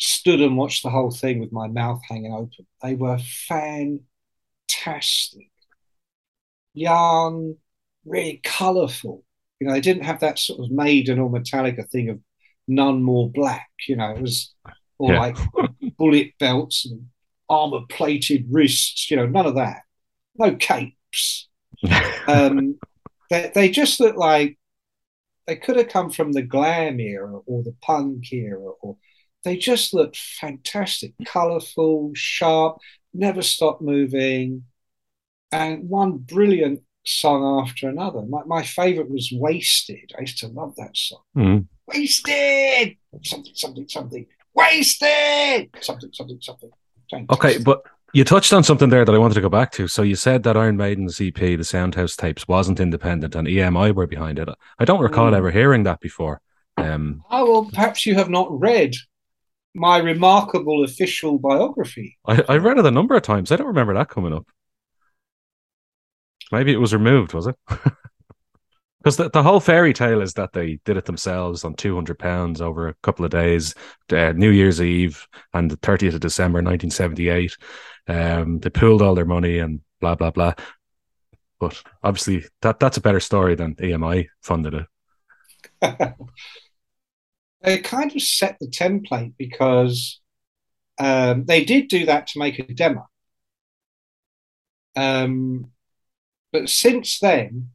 Stood 0.05 0.41
and 0.41 0.57
watched 0.57 0.83
the 0.83 0.91
whole 0.91 1.13
thing 1.13 1.39
with 1.39 1.53
my 1.53 1.69
mouth 1.69 2.01
hanging 2.09 2.33
open. 2.33 2.67
They 2.83 2.97
were 2.97 3.19
fantastic, 3.47 4.01
young, 6.75 7.55
really 8.05 8.41
colourful. 8.43 9.23
You 9.61 9.69
know, 9.69 9.75
they 9.75 9.81
didn't 9.81 10.03
have 10.03 10.19
that 10.19 10.41
sort 10.41 10.59
of 10.59 10.73
Maiden 10.73 11.21
or 11.21 11.31
Metallica 11.31 11.89
thing 11.89 12.09
of 12.09 12.19
none 12.67 13.05
more 13.05 13.31
black. 13.31 13.69
You 13.87 13.95
know, 13.95 14.11
it 14.11 14.21
was 14.21 14.53
all 14.99 15.13
yeah. 15.13 15.21
like 15.21 15.37
bullet 15.97 16.33
belts 16.41 16.85
and 16.85 17.07
armor 17.49 17.83
plated 17.89 18.47
wrists, 18.51 19.09
you 19.09 19.17
know, 19.17 19.27
none 19.27 19.47
of 19.47 19.55
that. 19.55 19.83
No 20.35 20.57
capes. 20.57 21.49
um, 22.27 22.77
they, 23.31 23.53
they 23.55 23.69
just 23.69 24.01
look 24.01 24.17
like 24.17 24.59
they 25.47 25.57
could 25.57 25.77
have 25.77 25.89
come 25.89 26.11
from 26.11 26.33
the 26.33 26.43
glam 26.43 26.99
era 26.99 27.39
or 27.47 27.63
the 27.63 27.75
punk 27.83 28.33
era, 28.33 28.59
or 28.81 28.97
they 29.45 29.57
just 29.57 29.93
looked 29.95 30.17
fantastic, 30.17 31.13
colorful, 31.25 32.13
sharp, 32.15 32.79
never 33.13 33.43
stopped 33.43 33.83
moving, 33.83 34.65
and 35.51 35.89
one 35.89 36.19
brilliant 36.19 36.83
song 37.05 37.67
after 37.67 37.89
another. 37.89 38.23
My, 38.23 38.43
my 38.47 38.63
favorite 38.63 39.11
was 39.11 39.33
Wasted. 39.33 40.13
I 40.17 40.23
used 40.23 40.39
to 40.39 40.49
love 40.49 40.77
that 40.77 40.97
song. 40.97 41.23
Mm. 41.37 41.67
Wasted! 41.87 42.97
Something, 43.23 43.53
something, 43.55 43.89
something 43.89 44.27
wasted 44.55 45.69
something, 45.81 46.11
something, 46.13 46.41
something. 46.41 46.71
Okay, 47.31 47.59
but 47.59 47.83
you 48.15 48.25
touched 48.25 48.53
on 48.53 48.65
something 48.65 48.89
there 48.89 49.05
that 49.05 49.15
I 49.15 49.19
wanted 49.19 49.35
to 49.35 49.41
go 49.41 49.49
back 49.49 49.71
to. 49.73 49.89
So 49.89 50.03
you 50.03 50.17
said 50.17 50.43
that 50.45 50.57
Iron 50.57 50.77
Maiden's 50.77 51.21
EP, 51.21 51.35
the 51.35 51.59
Soundhouse 51.59 52.17
tapes, 52.17 52.49
wasn't 52.49 52.81
independent, 52.81 53.35
and 53.35 53.47
EMI 53.47 53.95
were 53.95 54.07
behind 54.07 54.39
it. 54.39 54.49
I 54.79 54.85
don't 54.85 55.01
recall 55.01 55.31
mm. 55.31 55.37
ever 55.37 55.51
hearing 55.51 55.83
that 55.85 56.01
before. 56.01 56.41
Um, 56.79 57.23
oh 57.31 57.51
well, 57.51 57.71
perhaps 57.73 58.07
you 58.07 58.15
have 58.15 58.31
not 58.31 58.49
read 58.59 58.95
my 59.75 59.99
remarkable 59.99 60.85
official 60.85 61.39
biography. 61.39 62.19
I, 62.27 62.43
I 62.49 62.57
read 62.59 62.79
it 62.79 62.87
a 62.87 62.91
number 62.91 63.15
of 63.15 63.23
times. 63.23 63.51
I 63.51 63.57
don't 63.57 63.69
remember 63.69 63.95
that 63.95 64.09
coming 64.09 64.33
up. 64.33 64.47
Maybe 66.51 66.73
it 66.73 66.81
was 66.81 66.93
removed, 66.93 67.33
was 67.33 67.47
it? 67.47 67.57
because 69.03 69.17
the, 69.17 69.31
the 69.31 69.43
whole 69.43 69.61
fairy 69.61 69.93
tale 69.93 70.21
is 70.21 70.35
that 70.35 70.53
they 70.53 70.79
did 70.85 70.97
it 70.97 71.05
themselves 71.05 71.65
on 71.65 71.75
200 71.75 72.19
pounds 72.19 72.61
over 72.61 72.89
a 72.89 72.95
couple 73.03 73.25
of 73.25 73.31
days 73.31 73.75
uh, 74.13 74.33
new 74.33 74.51
year's 74.51 74.81
eve 74.81 75.27
and 75.55 75.71
the 75.71 75.77
30th 75.79 76.15
of 76.15 76.21
december 76.21 76.59
1978 76.59 77.57
um, 78.09 78.61
they 78.61 78.71
pooled 78.71 79.03
all 79.03 79.15
their 79.15 79.25
money 79.25 79.59
and 79.59 79.81
blah 80.01 80.15
blah 80.15 80.31
blah 80.31 80.53
but 81.59 81.83
obviously 82.03 82.45
that 82.61 82.79
that's 82.79 82.97
a 82.97 83.03
better 83.03 83.21
story 83.21 83.55
than 83.55 83.75
emi 83.77 84.27
funded 84.41 84.75
it 84.75 84.87
they 87.63 87.79
kind 87.79 88.15
of 88.15 88.23
set 88.23 88.57
the 88.61 88.67
template 88.67 89.35
because 89.39 90.21
um, 90.99 91.45
they 91.47 91.65
did 91.65 91.89
do 91.89 92.07
that 92.07 92.27
to 92.29 92.39
make 92.39 92.59
a 92.59 92.75
demo. 92.75 93.09
Um, 94.95 95.71
but 96.53 96.69
since 96.69 97.19
then 97.19 97.71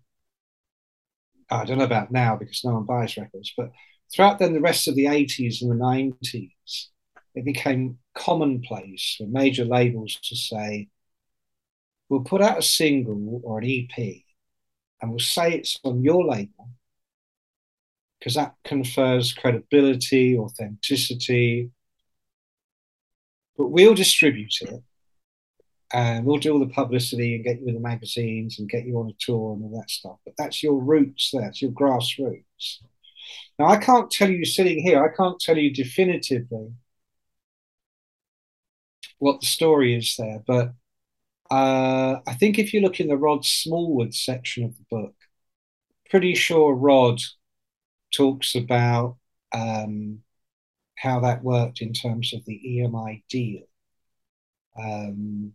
I 1.50 1.66
don't 1.66 1.78
know 1.78 1.86
about 1.86 2.12
now 2.12 2.36
because 2.36 2.64
no 2.64 2.74
one 2.74 2.84
buys 2.84 3.18
records, 3.18 3.54
but 3.56 3.72
throughout 4.14 4.40
then 4.40 4.54
the 4.54 4.62
rest 4.62 4.88
of 4.88 4.96
the 4.96 5.06
80s 5.06 5.62
and 5.62 5.72
the 5.72 5.76
90s, 5.76 6.88
it 7.36 7.46
became 7.46 8.00
commonplace 8.16 9.16
for 9.18 9.28
major 9.28 9.64
labels 9.64 10.18
to 10.24 10.36
say, 10.36 10.90
we'll 12.10 12.22
put 12.22 12.42
out 12.42 12.58
a 12.58 12.64
single 12.64 13.42
or 13.44 13.60
an 13.60 13.70
EP 13.70 14.24
and 15.02 15.12
we'll 15.12 15.20
say 15.20 15.54
it's 15.54 15.80
on 15.84 16.04
your 16.04 16.26
label 16.26 16.70
because 18.20 18.36
that 18.36 18.56
confers 18.64 19.34
credibility, 19.34 20.38
authenticity. 20.38 21.72
But 23.58 23.68
we'll 23.68 23.96
distribute 23.96 24.54
it 24.62 24.84
and 25.92 26.26
we'll 26.26 26.38
do 26.38 26.54
all 26.54 26.60
the 26.60 26.68
publicity 26.68 27.36
and 27.36 27.44
get 27.44 27.62
you 27.62 27.68
in 27.68 27.74
the 27.74 27.80
magazines 27.80 28.60
and 28.60 28.70
get 28.70 28.86
you 28.86 28.98
on 29.00 29.10
a 29.10 29.14
tour 29.20 29.54
and 29.54 29.64
all 29.64 29.80
that 29.80 29.90
stuff. 29.90 30.18
But 30.26 30.36
that's 30.38 30.62
your 30.62 30.80
roots 30.80 31.32
there, 31.32 31.48
it's 31.48 31.62
your 31.62 31.72
grassroots. 31.72 32.82
Now, 33.58 33.68
I 33.68 33.78
can't 33.78 34.12
tell 34.12 34.30
you 34.30 34.46
sitting 34.46 34.82
here, 34.82 35.04
I 35.04 35.16
can't 35.16 35.40
tell 35.40 35.58
you 35.58 35.74
definitively 35.74 36.74
what 39.20 39.40
the 39.40 39.48
story 39.48 39.96
is 39.96 40.16
there, 40.18 40.44
but 40.46 40.74
uh, 41.50 42.20
I 42.28 42.34
think 42.34 42.60
if 42.60 42.74
you 42.74 42.82
look 42.82 43.00
in 43.00 43.08
the 43.08 43.18
Rod 43.18 43.46
Smallwood 43.46 44.14
section 44.14 44.66
of 44.66 44.78
the 44.78 44.86
book, 44.90 45.16
pretty 46.10 46.36
sure 46.36 46.74
Rod 46.74 47.20
talks 48.18 48.56
about 48.56 49.18
um, 49.54 50.20
how 50.98 51.20
that 51.22 51.44
worked 51.44 51.82
in 51.82 51.94
terms 51.94 52.34
of 52.34 52.44
the 52.46 52.60
EMI 52.66 53.24
deal. 53.30 53.64
Um, 54.78 55.54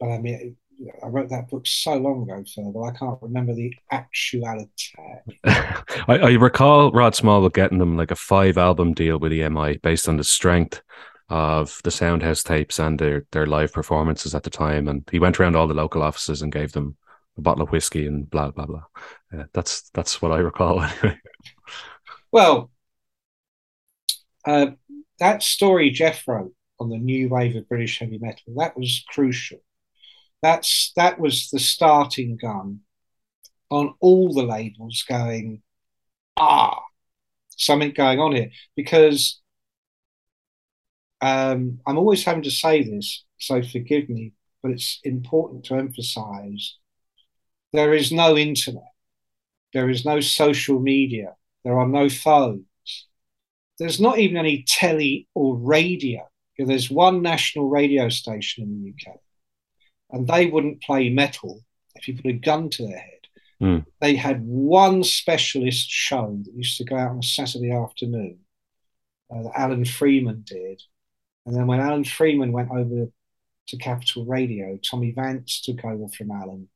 but 0.00 0.10
I 0.10 0.18
mean, 0.18 0.56
I 1.02 1.06
wrote 1.06 1.28
that 1.30 1.48
book 1.48 1.66
so 1.66 1.94
long 1.94 2.22
ago, 2.22 2.42
Phil, 2.46 2.72
that 2.72 2.94
I 2.94 2.98
can't 2.98 3.18
remember 3.22 3.54
the 3.54 3.72
actuality. 3.90 4.92
I, 5.44 5.84
I, 6.08 6.30
recall 6.32 6.90
Rod 6.90 7.14
Smallwood 7.14 7.54
getting 7.54 7.78
them 7.78 7.96
like 7.96 8.10
a 8.10 8.16
five 8.16 8.58
album 8.58 8.94
deal 8.94 9.18
with 9.18 9.32
EMI 9.32 9.80
based 9.82 10.08
on 10.08 10.16
the 10.16 10.24
strength 10.24 10.82
of 11.28 11.80
the 11.84 11.90
Soundhouse 11.90 12.42
tapes 12.42 12.78
and 12.78 12.98
their, 12.98 13.26
their 13.32 13.46
live 13.46 13.72
performances 13.72 14.34
at 14.34 14.42
the 14.42 14.50
time. 14.50 14.88
And 14.88 15.08
he 15.10 15.18
went 15.18 15.38
around 15.38 15.56
all 15.56 15.68
the 15.68 15.74
local 15.74 16.02
offices 16.02 16.42
and 16.42 16.52
gave 16.52 16.72
them 16.72 16.96
a 17.36 17.40
bottle 17.40 17.62
of 17.62 17.70
whiskey 17.70 18.06
and 18.06 18.28
blah, 18.28 18.50
blah, 18.50 18.66
blah. 18.66 18.84
That's, 19.52 19.90
that's 19.90 20.20
what 20.20 20.32
I 20.32 20.38
recall 20.38 20.82
anyway. 20.82 21.18
Well, 22.30 22.70
uh, 24.46 24.72
that 25.18 25.42
story 25.42 25.90
Jeff 25.90 26.26
wrote 26.26 26.54
on 26.80 26.88
the 26.88 26.98
new 26.98 27.28
wave 27.28 27.56
of 27.56 27.68
British 27.68 27.98
heavy 28.00 28.18
metal, 28.18 28.54
that 28.56 28.76
was 28.76 29.04
crucial 29.08 29.60
that's 30.42 30.92
that 30.96 31.18
was 31.18 31.48
the 31.50 31.60
starting 31.60 32.36
gun 32.36 32.80
on 33.70 33.94
all 34.00 34.34
the 34.34 34.42
labels 34.42 35.04
going 35.08 35.62
ah 36.36 36.82
something 37.56 37.92
going 37.92 38.18
on 38.18 38.34
here 38.34 38.50
because 38.76 39.40
um, 41.20 41.78
i'm 41.86 41.96
always 41.96 42.24
having 42.24 42.42
to 42.42 42.50
say 42.50 42.82
this 42.82 43.24
so 43.38 43.62
forgive 43.62 44.08
me 44.08 44.32
but 44.62 44.72
it's 44.72 44.98
important 45.04 45.64
to 45.64 45.74
emphasize 45.74 46.76
there 47.72 47.94
is 47.94 48.12
no 48.12 48.36
internet 48.36 48.92
there 49.72 49.88
is 49.88 50.04
no 50.04 50.20
social 50.20 50.78
media 50.78 51.34
there 51.64 51.78
are 51.78 51.88
no 51.88 52.08
phones 52.08 52.64
there's 53.78 54.00
not 54.00 54.18
even 54.18 54.36
any 54.36 54.64
telly 54.66 55.28
or 55.34 55.56
radio 55.56 56.20
there's 56.58 56.90
one 56.90 57.22
national 57.22 57.68
radio 57.68 58.08
station 58.08 58.62
in 58.62 58.82
the 58.82 58.90
uk 58.90 59.18
and 60.12 60.28
they 60.28 60.46
wouldn't 60.46 60.82
play 60.82 61.08
metal 61.08 61.64
if 61.94 62.06
you 62.06 62.16
put 62.16 62.26
a 62.26 62.34
gun 62.34 62.68
to 62.70 62.86
their 62.86 62.98
head. 62.98 63.18
Mm. 63.60 63.86
They 64.00 64.16
had 64.16 64.44
one 64.44 65.04
specialist 65.04 65.88
show 65.88 66.38
that 66.44 66.54
used 66.54 66.78
to 66.78 66.84
go 66.84 66.96
out 66.96 67.10
on 67.10 67.18
a 67.18 67.22
Saturday 67.22 67.72
afternoon 67.72 68.38
uh, 69.32 69.42
that 69.42 69.52
Alan 69.56 69.84
Freeman 69.84 70.44
did. 70.46 70.82
And 71.46 71.56
then 71.56 71.66
when 71.66 71.80
Alan 71.80 72.04
Freeman 72.04 72.52
went 72.52 72.70
over 72.70 73.08
to 73.68 73.76
Capital 73.76 74.26
Radio, 74.26 74.78
Tommy 74.78 75.12
Vance 75.12 75.60
took 75.60 75.84
over 75.84 76.08
from 76.08 76.30
Alan 76.30 76.68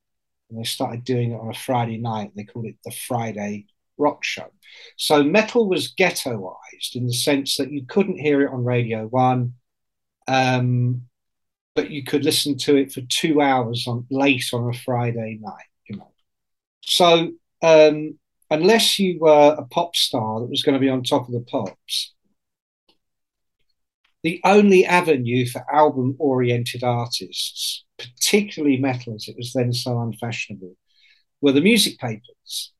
and 0.49 0.59
they 0.59 0.65
started 0.65 1.05
doing 1.05 1.33
it 1.33 1.41
on 1.41 1.49
a 1.49 1.55
Friday 1.55 1.99
night. 1.99 2.33
They 2.35 2.45
called 2.45 2.67
it 2.67 2.77
the 2.85 2.93
Friday 2.93 3.67
Rock 3.99 4.25
Show. 4.25 4.51
So 4.97 5.23
metal 5.23 5.69
was 5.69 5.95
ghettoized 5.95 6.95
in 6.95 7.07
the 7.07 7.13
sense 7.13 7.57
that 7.57 7.73
you 7.73 7.85
couldn't 7.87 8.19
hear 8.19 8.43
it 8.43 8.53
on 8.53 8.65
Radio 8.65 9.07
1. 9.07 9.53
Um, 10.29 11.03
but 11.75 11.91
you 11.91 12.03
could 12.03 12.25
listen 12.25 12.57
to 12.57 12.77
it 12.77 12.93
for 12.93 13.03
two 13.03 13.41
hours 13.41 13.87
on 13.87 14.07
late 14.11 14.47
on 14.53 14.69
a 14.69 14.77
Friday 14.79 15.39
night, 15.41 15.67
you 15.89 15.97
know. 15.97 16.11
So 16.81 17.33
um, 17.63 18.19
unless 18.51 18.99
you 18.99 19.19
were 19.21 19.55
a 19.59 19.65
pop 19.65 19.95
star 19.95 20.41
that 20.41 20.51
was 20.51 20.63
going 20.63 20.75
to 20.75 20.81
be 20.81 20.89
on 20.89 21.03
top 21.03 21.29
of 21.29 21.35
the 21.35 21.41
pops, 21.41 22.15
the 24.27 24.41
only 24.43 24.85
avenue 24.85 25.47
for 25.47 25.65
album 25.73 26.17
oriented 26.19 26.83
artists, 26.83 27.85
particularly 27.97 28.77
metal 28.77 29.15
as 29.15 29.29
it 29.29 29.37
was 29.37 29.53
then 29.53 29.73
so 29.73 30.01
unfashionable, 30.01 30.75
were 31.41 31.53
the 31.53 31.61
music 31.61 31.97
papers. 32.01 32.73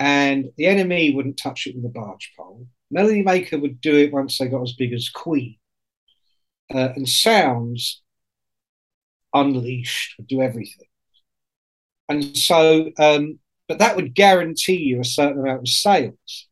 And 0.00 0.46
the 0.56 0.64
NME 0.64 1.14
wouldn't 1.14 1.38
touch 1.38 1.68
it 1.68 1.76
with 1.76 1.84
a 1.84 1.88
barge 1.88 2.32
pole. 2.36 2.66
Melody 2.90 3.22
Maker 3.22 3.60
would 3.60 3.80
do 3.80 3.94
it 3.94 4.12
once 4.12 4.38
they 4.38 4.48
got 4.48 4.62
as 4.62 4.72
big 4.72 4.92
as 4.92 5.08
Queen. 5.08 5.56
Uh, 6.74 6.88
and 6.96 7.08
Sounds 7.08 8.02
unleashed, 9.32 10.14
would 10.18 10.26
do 10.26 10.42
everything. 10.42 10.88
And 12.08 12.36
so, 12.36 12.90
um, 12.98 13.38
but 13.68 13.78
that 13.78 13.94
would 13.94 14.16
guarantee 14.16 14.78
you 14.78 15.00
a 15.00 15.04
certain 15.04 15.38
amount 15.38 15.60
of 15.60 15.68
sales. 15.68 16.48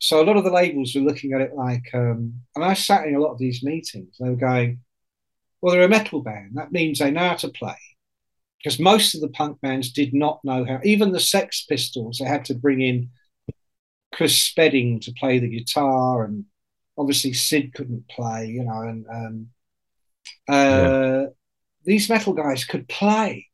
So 0.00 0.20
a 0.20 0.24
lot 0.24 0.36
of 0.36 0.44
the 0.44 0.50
labels 0.50 0.94
were 0.94 1.02
looking 1.02 1.32
at 1.32 1.40
it 1.40 1.54
like, 1.54 1.88
um, 1.94 2.42
and 2.56 2.64
I 2.64 2.74
sat 2.74 3.06
in 3.06 3.14
a 3.14 3.20
lot 3.20 3.32
of 3.32 3.38
these 3.38 3.62
meetings. 3.62 4.16
They 4.18 4.28
were 4.28 4.36
going, 4.36 4.80
"Well, 5.60 5.72
they're 5.72 5.84
a 5.84 5.88
metal 5.88 6.22
band. 6.22 6.52
That 6.54 6.72
means 6.72 6.98
they 6.98 7.10
know 7.10 7.28
how 7.28 7.36
to 7.36 7.48
play." 7.48 7.76
Because 8.58 8.80
most 8.80 9.14
of 9.14 9.20
the 9.20 9.28
punk 9.28 9.60
bands 9.60 9.92
did 9.92 10.12
not 10.12 10.40
know 10.44 10.64
how. 10.64 10.80
Even 10.84 11.12
the 11.12 11.20
Sex 11.20 11.64
Pistols, 11.68 12.18
they 12.18 12.26
had 12.26 12.44
to 12.46 12.54
bring 12.54 12.80
in 12.80 13.10
Chris 14.12 14.36
Spedding 14.38 15.00
to 15.00 15.12
play 15.12 15.38
the 15.38 15.48
guitar, 15.48 16.24
and 16.24 16.46
obviously 16.98 17.32
Sid 17.32 17.74
couldn't 17.74 18.08
play, 18.08 18.48
you 18.48 18.64
know, 18.64 18.80
and 18.82 19.06
um, 19.08 19.48
uh, 20.48 20.52
yeah 20.52 21.26
these 21.84 22.08
metal 22.08 22.32
guys 22.32 22.64
could 22.64 22.88
play. 22.88 23.48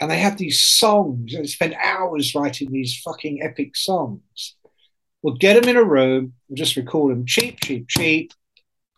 And 0.00 0.10
they 0.10 0.18
had 0.18 0.38
these 0.38 0.62
songs 0.62 1.34
and 1.34 1.48
spent 1.48 1.74
hours 1.74 2.34
writing 2.34 2.70
these 2.70 3.00
fucking 3.00 3.42
epic 3.42 3.76
songs. 3.76 4.56
We'll 5.24 5.36
get 5.36 5.54
them 5.54 5.70
in 5.70 5.76
a 5.78 5.82
room, 5.82 6.34
we'll 6.48 6.56
just 6.56 6.76
record 6.76 7.10
them 7.10 7.24
cheap, 7.24 7.58
cheap, 7.64 7.88
cheap, 7.88 8.32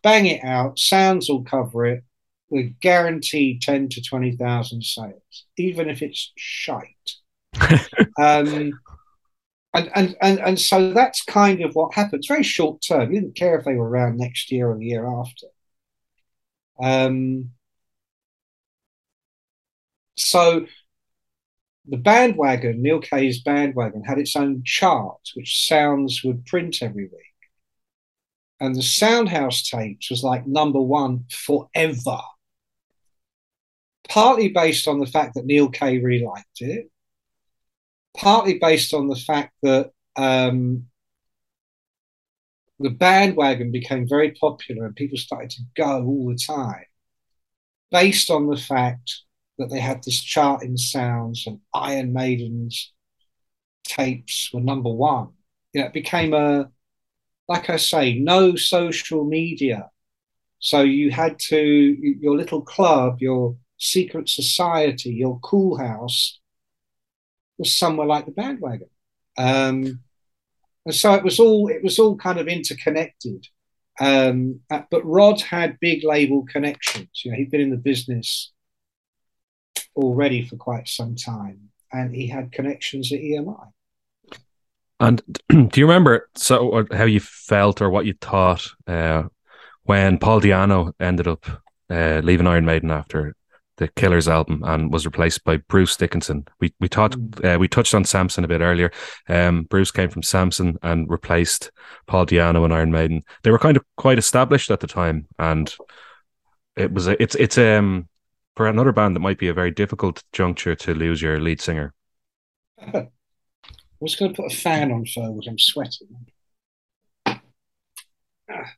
bang 0.03 0.27
it 0.27 0.43
out, 0.43 0.77
sounds 0.77 1.29
will 1.29 1.45
cover 1.45 1.87
it. 1.87 2.03
We're 2.49 2.75
guaranteed 2.81 3.62
10 3.62 3.91
to 3.91 4.03
20,000 4.03 4.83
sales, 4.83 5.45
even 5.57 5.89
if 5.89 6.03
it's 6.03 6.33
shite. 6.37 7.12
um, 8.19 8.73
and, 9.73 9.91
and, 9.95 10.17
and, 10.21 10.41
and 10.41 10.61
so 10.61 10.93
that's 10.93 11.23
kind 11.23 11.62
of 11.62 11.77
what 11.77 11.95
happened. 11.95 12.19
It's 12.19 12.27
very 12.27 12.43
short 12.43 12.83
term. 12.83 13.12
You 13.12 13.21
didn't 13.21 13.37
care 13.37 13.57
if 13.57 13.65
they 13.65 13.75
were 13.75 13.89
around 13.89 14.17
next 14.17 14.51
year 14.51 14.69
or 14.69 14.77
the 14.77 14.85
year 14.85 15.07
after. 15.07 15.47
Um, 16.83 17.51
so 20.17 20.67
the 21.88 21.96
bandwagon, 21.96 22.82
Neal 22.82 23.01
Kay's 23.01 23.43
bandwagon, 23.43 24.03
had 24.03 24.18
its 24.18 24.34
own 24.37 24.62
chart, 24.64 25.20
which 25.34 25.66
Sounds 25.66 26.22
would 26.24 26.45
print 26.47 26.78
every 26.82 27.05
week. 27.05 27.22
And 28.59 28.74
the 28.74 28.80
Soundhouse 28.80 29.68
tapes 29.68 30.11
was 30.11 30.24
like 30.24 30.47
number 30.47 30.80
one 30.80 31.26
forever. 31.30 32.18
Partly 34.09 34.49
based 34.49 34.89
on 34.89 34.99
the 34.99 35.07
fact 35.07 35.34
that 35.34 35.47
Neal 35.47 35.68
Kay 35.68 35.99
really 35.99 36.24
liked 36.24 36.61
it, 36.61 36.91
partly 38.16 38.59
based 38.59 38.95
on 38.95 39.09
the 39.09 39.16
fact 39.16 39.53
that 39.62 39.91
um, 40.16 40.87
the 42.78 42.91
bandwagon 42.91 43.70
became 43.70 44.09
very 44.09 44.32
popular 44.32 44.87
and 44.87 44.97
people 44.97 45.18
started 45.18 45.51
to 45.51 45.62
go 45.76 46.05
all 46.05 46.28
the 46.28 46.39
time, 46.39 46.84
based 47.91 48.30
on 48.30 48.47
the 48.49 48.57
fact 48.57 49.22
that 49.59 49.71
they 49.71 49.81
had 49.81 50.03
this 50.03 50.23
chart 50.23 50.63
in 50.63 50.77
sounds 50.77 51.47
and 51.47 51.61
Iron 51.75 52.13
Maiden's 52.13 52.93
tapes 53.85 54.51
were 54.53 54.61
number 54.61 54.91
one. 54.91 55.29
You 55.73 55.81
know, 55.81 55.87
it 55.87 55.93
became 55.93 56.35
a, 56.35 56.71
like 57.49 57.71
I 57.71 57.77
say, 57.77 58.19
no 58.19 58.57
social 58.57 59.25
media. 59.25 59.91
So 60.59 60.83
you 60.83 61.11
had 61.11 61.39
to, 61.51 61.59
your 61.59 62.37
little 62.37 62.63
club, 62.63 63.19
your 63.21 63.57
secret 63.79 64.29
society, 64.29 65.11
your 65.11 65.39
cool 65.41 65.79
house 65.79 66.41
was 67.59 67.75
somewhere 67.75 68.07
like 68.07 68.27
the 68.27 68.33
bandwagon. 68.33 68.89
Um, 69.39 70.01
and 70.85 70.95
so 70.95 71.15
it 71.15 71.25
was 71.25 71.39
all, 71.39 71.69
it 71.69 71.83
was 71.83 71.99
all 71.99 72.17
kind 72.17 72.39
of 72.39 72.49
interconnected. 72.49 73.47
Um, 73.99 74.61
uh, 74.71 74.83
but 74.91 75.05
Rod 75.05 75.41
had 75.41 75.81
big 75.81 76.05
label 76.05 76.45
connections. 76.51 77.23
You 77.25 77.31
know, 77.31 77.39
he'd 77.39 77.51
been 77.51 77.61
in 77.61 77.71
the 77.71 77.77
business 77.77 78.53
already 79.95 80.45
for 80.45 80.57
quite 80.57 80.89
some 80.89 81.16
time, 81.16 81.70
and 81.93 82.14
he 82.14 82.27
had 82.29 82.53
connections 82.53 83.12
at 83.12 83.20
EMI. 83.20 83.72
And 84.99 85.22
do 85.49 85.81
you 85.81 85.87
remember 85.87 86.29
so 86.37 86.87
how 86.93 87.05
you 87.05 87.20
felt 87.20 87.83
or 87.83 87.91
what 87.91 88.07
you 88.07 88.14
thought 88.20 88.66
uh, 88.87 89.24
when 89.85 90.18
Paul 90.18 90.41
Di'Anno 90.41 90.93
ended 91.01 91.29
up 91.29 91.47
uh, 91.91 92.20
leaving 92.24 92.47
Iron 92.47 92.64
Maiden 92.64 92.91
after 92.91 93.35
the 93.77 93.89
Killers 93.89 94.27
album 94.27 94.62
and 94.64 94.93
was 94.93 95.05
replaced 95.05 95.45
by 95.45 95.59
Bruce 95.59 95.97
Dickinson. 95.97 96.47
We 96.61 96.74
we 96.81 96.89
talked 96.89 97.16
uh, 97.45 97.59
we 97.61 97.68
touched 97.68 97.95
on 97.95 98.05
Samson 98.05 98.45
a 98.45 98.49
bit 98.49 98.61
earlier. 98.61 98.91
Um, 99.29 99.64
Bruce 99.64 99.91
came 99.91 100.09
from 100.09 100.22
Samson 100.22 100.79
and 100.83 101.09
replaced 101.11 101.70
Paul 102.07 102.27
Di'Anno 102.27 102.64
and 102.64 102.72
Iron 102.72 102.91
Maiden. 102.91 103.22
They 103.43 103.51
were 103.51 103.59
kind 103.59 103.77
of 103.77 103.85
quite 103.97 104.18
established 104.18 104.70
at 104.70 104.81
the 104.81 104.87
time, 104.87 105.27
and 105.39 105.74
it 106.74 106.93
was 106.93 107.07
a, 107.07 107.22
it's 107.22 107.35
it's 107.35 107.59
um 107.59 108.09
for 108.57 108.67
another 108.67 108.93
band 108.93 109.15
that 109.15 109.21
might 109.21 109.39
be 109.39 109.49
a 109.49 109.55
very 109.55 109.71
difficult 109.71 110.25
juncture 110.33 110.75
to 110.75 110.95
lose 110.95 111.21
your 111.23 111.39
lead 111.39 111.61
singer. 111.61 111.93
I 112.81 113.09
was 114.01 114.17
going 114.17 114.33
to 114.35 114.43
put 114.43 114.53
a 114.53 114.57
fan 114.57 114.91
on 114.91 115.05
for, 115.05 115.23
forward. 115.23 115.45
I'm 115.47 115.59
sweating. 115.59 116.09
Ah. 117.27 118.73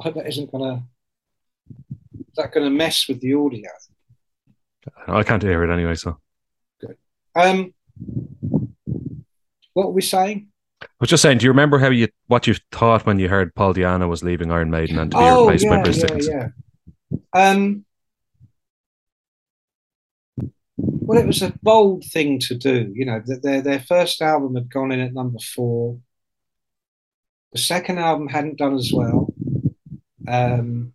I 0.00 0.02
hope 0.02 0.14
that 0.14 0.26
isn't 0.26 0.50
going 0.50 0.76
to. 0.76 0.82
Is 2.18 2.36
that 2.36 2.52
going 2.52 2.64
to 2.64 2.70
mess 2.70 3.06
with 3.08 3.20
the 3.20 3.34
audio? 3.34 3.70
I 5.06 5.22
can't 5.22 5.42
hear 5.42 5.62
it 5.64 5.72
anyway, 5.72 5.94
so. 5.94 6.18
Um, 7.36 7.72
what 9.72 9.86
were 9.86 9.92
we 9.92 10.02
saying? 10.02 10.48
I 10.82 10.86
was 11.00 11.10
just 11.10 11.22
saying, 11.22 11.38
do 11.38 11.44
you 11.44 11.50
remember 11.50 11.78
how 11.78 11.88
you 11.90 12.08
what 12.26 12.46
you 12.46 12.54
thought 12.70 13.06
when 13.06 13.18
you 13.18 13.28
heard 13.28 13.54
Paul 13.54 13.74
Di'Anno 13.74 14.08
was 14.08 14.22
leaving 14.22 14.52
Iron 14.52 14.70
Maiden 14.70 14.98
and 14.98 15.10
to 15.10 15.16
be 15.16 15.22
Oh, 15.22 15.46
replaced 15.46 15.68
by 15.68 15.82
Bruce 15.82 15.98
yeah, 15.98 16.06
Dickinson? 16.06 16.54
yeah. 17.32 17.50
Um, 17.50 17.84
well, 20.76 21.20
it 21.20 21.26
was 21.26 21.42
a 21.42 21.54
bold 21.62 22.04
thing 22.04 22.38
to 22.40 22.54
do. 22.54 22.90
You 22.94 23.06
know, 23.06 23.22
their 23.24 23.62
their 23.62 23.80
first 23.80 24.20
album 24.22 24.54
had 24.54 24.70
gone 24.70 24.92
in 24.92 25.00
at 25.00 25.14
number 25.14 25.38
four. 25.38 25.98
The 27.52 27.58
second 27.58 27.98
album 27.98 28.28
hadn't 28.28 28.58
done 28.58 28.74
as 28.74 28.90
well. 28.92 29.32
Um, 30.26 30.94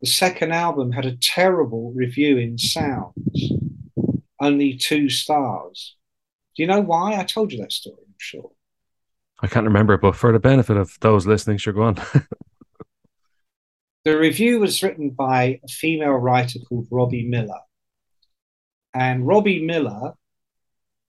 the 0.00 0.06
second 0.06 0.52
album 0.52 0.92
had 0.92 1.04
a 1.04 1.16
terrible 1.16 1.92
review 1.92 2.38
in 2.38 2.56
Sounds, 2.56 3.52
only 4.40 4.74
two 4.74 5.10
stars. 5.10 5.96
Do 6.56 6.62
you 6.62 6.66
know 6.68 6.80
why? 6.80 7.16
I 7.16 7.24
told 7.24 7.52
you 7.52 7.58
that 7.60 7.72
story. 7.72 7.98
I'm 8.06 8.14
sure. 8.16 8.50
I 9.40 9.48
can't 9.48 9.66
remember, 9.66 9.98
but 9.98 10.16
for 10.16 10.32
the 10.32 10.40
benefit 10.40 10.76
of 10.76 10.96
those 11.00 11.26
listening, 11.26 11.58
sure, 11.58 11.72
go 11.72 11.82
on. 11.82 11.98
The 14.08 14.16
review 14.16 14.60
was 14.60 14.82
written 14.82 15.10
by 15.10 15.60
a 15.62 15.68
female 15.68 16.14
writer 16.14 16.60
called 16.60 16.88
Robbi 16.88 17.28
Millar. 17.28 17.60
And 18.94 19.24
Robbi 19.24 19.64
Millar, 19.64 20.14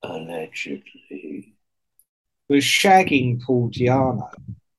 allegedly, 0.03 1.53
was 2.47 2.63
shagging 2.63 3.41
Paul 3.41 3.69
Di'Anno. 3.69 4.29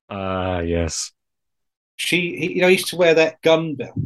Ah, 0.09 0.61
yes. 0.61 1.12
She, 1.96 2.36
he, 2.36 2.55
you 2.55 2.61
know, 2.62 2.68
he 2.68 2.74
used 2.74 2.88
to 2.88 2.96
wear 2.96 3.14
that 3.14 3.40
gun 3.42 3.74
belt. 3.74 3.96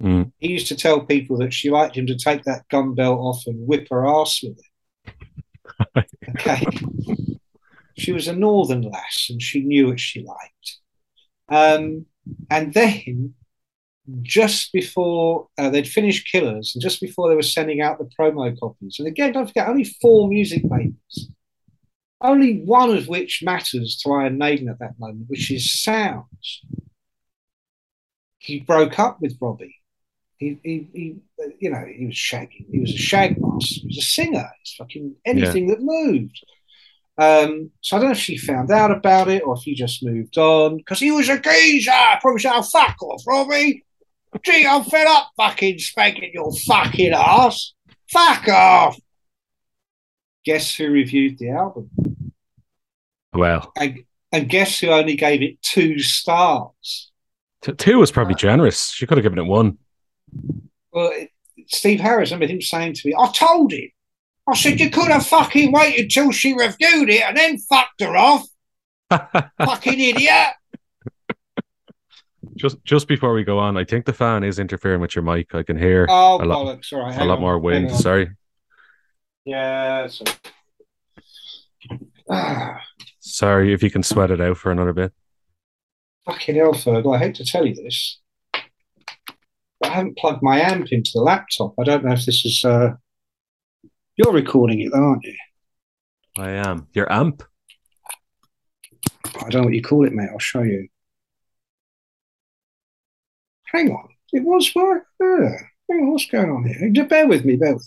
Mm. 0.00 0.32
He 0.38 0.48
used 0.48 0.68
to 0.68 0.76
tell 0.76 1.00
people 1.00 1.38
that 1.38 1.52
she 1.52 1.70
liked 1.70 1.96
him 1.96 2.06
to 2.06 2.16
take 2.16 2.44
that 2.44 2.68
gun 2.68 2.94
belt 2.94 3.18
off 3.18 3.42
and 3.46 3.66
whip 3.66 3.88
her 3.90 4.06
ass 4.06 4.42
with 4.42 4.58
it. 4.58 6.04
Okay. 6.36 6.64
she 7.96 8.10
was 8.12 8.26
a 8.26 8.34
northern 8.34 8.82
lass 8.82 9.28
and 9.30 9.40
she 9.40 9.60
knew 9.60 9.88
what 9.88 10.00
she 10.00 10.24
liked. 10.24 10.78
Um, 11.48 12.06
and 12.50 12.74
then, 12.74 13.34
just 14.22 14.72
before 14.72 15.48
uh, 15.58 15.70
they'd 15.70 15.88
finished 15.88 16.30
Killers, 16.30 16.72
and 16.74 16.82
just 16.82 17.00
before 17.00 17.28
they 17.28 17.34
were 17.34 17.42
sending 17.42 17.80
out 17.80 17.98
the 17.98 18.10
promo 18.18 18.58
copies, 18.58 18.96
and 18.98 19.08
again, 19.08 19.32
don't 19.32 19.46
forget, 19.46 19.68
only 19.68 19.84
four 19.84 20.28
music 20.28 20.62
labels, 20.64 21.28
only 22.20 22.60
one 22.60 22.96
of 22.96 23.08
which 23.08 23.42
matters 23.42 23.96
to 23.98 24.12
Iron 24.12 24.38
Maiden 24.38 24.68
at 24.68 24.78
that 24.78 24.98
moment, 24.98 25.28
which 25.28 25.50
is 25.50 25.82
Sounds. 25.82 26.62
He 28.38 28.60
broke 28.60 28.98
up 28.98 29.20
with 29.22 29.38
Robbi. 29.40 29.74
He, 30.36 30.58
he, 30.62 30.88
he 30.92 31.16
you 31.58 31.70
know, 31.70 31.84
he 31.86 32.06
was 32.06 32.14
shagging. 32.14 32.66
He 32.70 32.80
was 32.80 32.92
a 32.92 32.98
shag 32.98 33.40
master. 33.40 33.80
He 33.80 33.86
was 33.86 33.98
a 33.98 34.02
singer. 34.02 34.50
He's 34.62 34.74
fucking 34.76 35.14
anything 35.24 35.68
that 35.68 35.80
moved. 35.80 36.44
Um, 37.16 37.70
so 37.80 37.96
I 37.96 38.00
don't 38.00 38.08
know 38.08 38.12
if 38.12 38.18
she 38.18 38.36
found 38.36 38.70
out 38.70 38.90
about 38.90 39.28
it 39.28 39.44
or 39.46 39.54
if 39.54 39.62
he 39.62 39.74
just 39.74 40.04
moved 40.04 40.36
on 40.36 40.78
because 40.78 40.98
he 40.98 41.12
was 41.12 41.28
a 41.28 41.38
geezer. 41.38 41.92
Probably 42.20 42.40
said, 42.40 42.52
oh, 42.54 42.62
fuck 42.62 43.00
off, 43.02 43.22
Robbi. 43.26 43.83
Gee, 44.42 44.66
I'm 44.66 44.84
fed 44.84 45.06
up 45.06 45.30
fucking 45.36 45.78
spanking 45.78 46.30
your 46.34 46.52
fucking 46.52 47.12
ass. 47.12 47.72
Fuck 48.10 48.48
off. 48.48 48.98
Guess 50.44 50.74
who 50.76 50.90
reviewed 50.90 51.38
the 51.38 51.50
album? 51.50 51.90
Well, 53.32 53.72
And, 53.76 54.04
and 54.32 54.48
guess 54.48 54.78
who 54.78 54.88
only 54.88 55.16
gave 55.16 55.42
it 55.42 55.60
two 55.62 55.98
stars? 56.00 57.10
t- 57.62 57.72
two 57.72 57.98
was 57.98 58.12
probably 58.12 58.34
uh, 58.34 58.38
generous. 58.38 58.90
She 58.90 59.06
could 59.06 59.16
have 59.18 59.22
given 59.22 59.38
it 59.38 59.46
one. 59.46 59.78
Well, 60.92 61.10
it, 61.14 61.30
Steve 61.68 62.00
Harris, 62.00 62.30
I 62.30 62.34
remember 62.34 62.52
him 62.52 62.60
saying 62.60 62.94
to 62.94 63.08
me, 63.08 63.14
I 63.18 63.30
told 63.32 63.72
him. 63.72 63.88
I 64.46 64.54
said, 64.54 64.78
you 64.78 64.90
could 64.90 65.08
have 65.08 65.26
fucking 65.26 65.72
waited 65.72 66.10
till 66.10 66.30
she 66.30 66.52
reviewed 66.52 67.08
it 67.08 67.22
and 67.22 67.36
then 67.36 67.56
fucked 67.58 68.02
her 68.02 68.14
off. 68.16 68.46
fucking 69.10 69.98
idiot. 69.98 70.48
Just 72.56 72.82
just 72.84 73.08
before 73.08 73.32
we 73.32 73.44
go 73.44 73.58
on, 73.58 73.76
I 73.76 73.84
think 73.84 74.04
the 74.06 74.12
fan 74.12 74.44
is 74.44 74.58
interfering 74.58 75.00
with 75.00 75.14
your 75.14 75.22
mic. 75.24 75.54
I 75.54 75.62
can 75.62 75.76
hear 75.78 76.06
Oh, 76.08 76.42
a 76.42 76.44
lot, 76.44 76.66
bollocks. 76.66 76.92
All 76.92 77.00
right. 77.00 77.18
a 77.18 77.24
lot 77.24 77.36
on, 77.36 77.40
more 77.40 77.58
wind. 77.58 77.90
Sorry. 77.90 78.30
Yeah. 79.44 80.06
So. 80.08 80.24
Ah, 82.30 82.80
Sorry 83.20 83.72
if 83.72 83.82
you 83.82 83.90
can 83.90 84.02
sweat 84.02 84.30
it 84.30 84.40
out 84.40 84.56
for 84.56 84.70
another 84.70 84.92
bit. 84.92 85.12
fucking 86.26 86.56
hell, 86.56 86.72
Fergal. 86.72 87.14
I 87.16 87.18
hate 87.18 87.34
to 87.36 87.44
tell 87.44 87.66
you 87.66 87.74
this. 87.74 88.20
But 88.52 89.90
I 89.90 89.94
haven't 89.94 90.16
plugged 90.18 90.42
my 90.42 90.60
amp 90.60 90.92
into 90.92 91.10
the 91.14 91.20
laptop. 91.20 91.74
I 91.78 91.84
don't 91.84 92.04
know 92.04 92.12
if 92.12 92.24
this 92.24 92.44
is. 92.44 92.64
Uh... 92.64 92.92
You're 94.16 94.32
recording 94.32 94.80
it, 94.80 94.90
though, 94.92 95.02
aren't 95.02 95.24
you? 95.24 95.34
I 96.38 96.50
am. 96.50 96.86
Your 96.94 97.10
amp? 97.12 97.42
I 99.36 99.48
don't 99.50 99.62
know 99.62 99.64
what 99.64 99.74
you 99.74 99.82
call 99.82 100.04
it, 100.06 100.12
mate. 100.12 100.28
I'll 100.32 100.38
show 100.38 100.62
you. 100.62 100.88
Hang 103.74 103.90
on. 103.90 104.08
It 104.32 104.44
was. 104.44 104.70
Yeah. 104.74 105.56
Hang 105.90 106.00
on, 106.00 106.12
what's 106.12 106.26
going 106.26 106.48
on 106.48 106.64
here? 106.64 106.90
Just 106.90 107.08
bear 107.10 107.26
with 107.26 107.44
me, 107.44 107.56
bear 107.56 107.74
with 107.74 107.82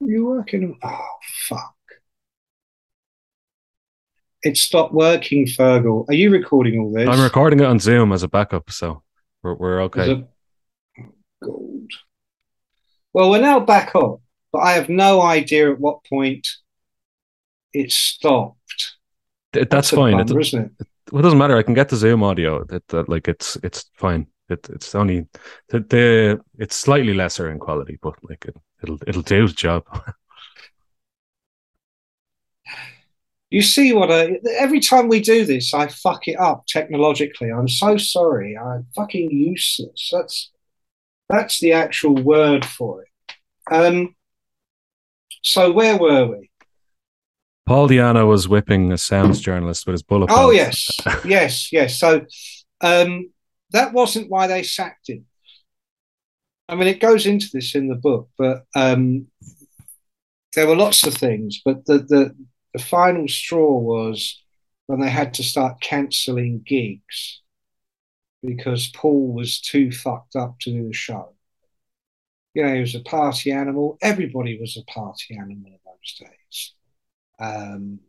me. 0.00 0.08
You're 0.08 0.24
working 0.24 0.64
on 0.64 0.78
oh 0.82 1.08
fuck. 1.48 1.74
It 4.42 4.56
stopped 4.56 4.92
working, 4.92 5.46
Fergal. 5.46 6.08
Are 6.08 6.14
you 6.14 6.30
recording 6.30 6.80
all 6.80 6.92
this? 6.92 7.08
I'm 7.08 7.20
recording 7.22 7.60
it 7.60 7.66
on 7.66 7.78
Zoom 7.78 8.10
as 8.12 8.24
a 8.24 8.28
backup, 8.28 8.70
so 8.70 9.02
we're 9.42 9.54
we're 9.54 9.82
okay. 9.82 10.12
it- 10.12 10.28
Oh, 10.98 11.12
God. 11.42 11.88
Well, 13.12 13.30
we're 13.30 13.40
now 13.40 13.60
back 13.60 13.94
on, 13.94 14.18
but 14.52 14.60
I 14.60 14.72
have 14.72 14.88
no 14.88 15.20
idea 15.20 15.70
at 15.72 15.78
what 15.80 16.04
point 16.04 16.46
it 17.72 17.90
stopped. 17.92 18.96
Th- 19.52 19.68
That's 19.68 19.90
fine. 19.90 20.18
It, 20.20 20.28
bummer, 20.28 20.40
isn't 20.40 20.64
it? 20.80 20.86
well, 21.10 21.20
it 21.20 21.22
doesn't 21.22 21.38
matter. 21.38 21.56
I 21.56 21.62
can 21.62 21.74
get 21.74 21.88
the 21.88 21.96
Zoom 21.96 22.22
audio. 22.22 22.64
That, 22.64 22.86
that 22.88 23.08
like 23.08 23.28
it's 23.28 23.56
it's 23.62 23.90
fine. 23.94 24.26
It, 24.48 24.68
it's 24.70 24.94
only 24.94 25.26
the, 25.68 25.80
the 25.80 26.40
it's 26.58 26.76
slightly 26.76 27.14
lesser 27.14 27.50
in 27.50 27.58
quality, 27.58 27.98
but 28.02 28.14
like 28.28 28.44
it, 28.46 28.56
it'll 28.82 28.98
it'll 29.06 29.22
do 29.22 29.46
the 29.46 29.52
job. 29.52 29.84
You 33.50 33.60
see 33.60 33.92
what 33.92 34.10
I 34.10 34.38
every 34.58 34.80
time 34.80 35.08
we 35.08 35.20
do 35.20 35.44
this, 35.44 35.74
I 35.74 35.88
fuck 35.88 36.26
it 36.26 36.40
up 36.40 36.66
technologically. 36.66 37.50
I'm 37.52 37.68
so 37.68 37.98
sorry. 37.98 38.56
I'm 38.56 38.86
fucking 38.96 39.30
useless. 39.30 40.08
That's 40.10 40.50
that's 41.28 41.60
the 41.60 41.74
actual 41.74 42.14
word 42.14 42.64
for 42.64 43.02
it. 43.02 43.08
Um 43.70 44.16
so 45.42 45.70
where 45.70 45.98
were 45.98 46.26
we? 46.28 46.50
Paul 47.66 47.88
Di'Anno 47.88 48.26
was 48.26 48.48
whipping 48.48 48.92
a 48.92 48.98
sounds 48.98 49.40
journalist 49.40 49.86
with 49.86 49.94
his 49.94 50.02
bullet. 50.02 50.30
Oh 50.32 50.50
yes, 50.50 50.88
yes, 51.24 51.72
yes. 51.72 51.98
So 51.98 52.26
um 52.80 53.30
that 53.70 53.92
wasn't 53.92 54.30
why 54.30 54.46
they 54.46 54.62
sacked 54.62 55.08
him. 55.08 55.26
I 56.68 56.74
mean 56.74 56.88
it 56.88 57.00
goes 57.00 57.26
into 57.26 57.46
this 57.52 57.74
in 57.74 57.88
the 57.88 57.94
book, 57.94 58.28
but 58.36 58.64
um 58.74 59.28
there 60.54 60.66
were 60.66 60.76
lots 60.76 61.06
of 61.06 61.14
things, 61.14 61.60
but 61.64 61.86
the 61.86 61.98
the, 61.98 62.36
the 62.74 62.82
final 62.82 63.28
straw 63.28 63.78
was 63.78 64.42
when 64.86 65.00
they 65.00 65.10
had 65.10 65.34
to 65.34 65.42
start 65.42 65.80
cancelling 65.80 66.62
gigs 66.66 67.40
because 68.42 68.88
Paul 68.88 69.32
was 69.32 69.60
too 69.60 69.92
fucked 69.92 70.34
up 70.34 70.58
to 70.60 70.72
do 70.72 70.88
the 70.88 70.92
show. 70.92 71.34
You 72.54 72.64
know, 72.64 72.74
he 72.74 72.80
was 72.80 72.94
a 72.94 73.00
party 73.00 73.52
animal. 73.52 73.96
Everybody 74.02 74.58
was 74.58 74.76
a 74.76 74.84
party 74.90 75.36
animal 75.36 75.70
in 75.70 75.78
those 75.86 76.18
days. 76.18 76.74
Um, 77.42 78.00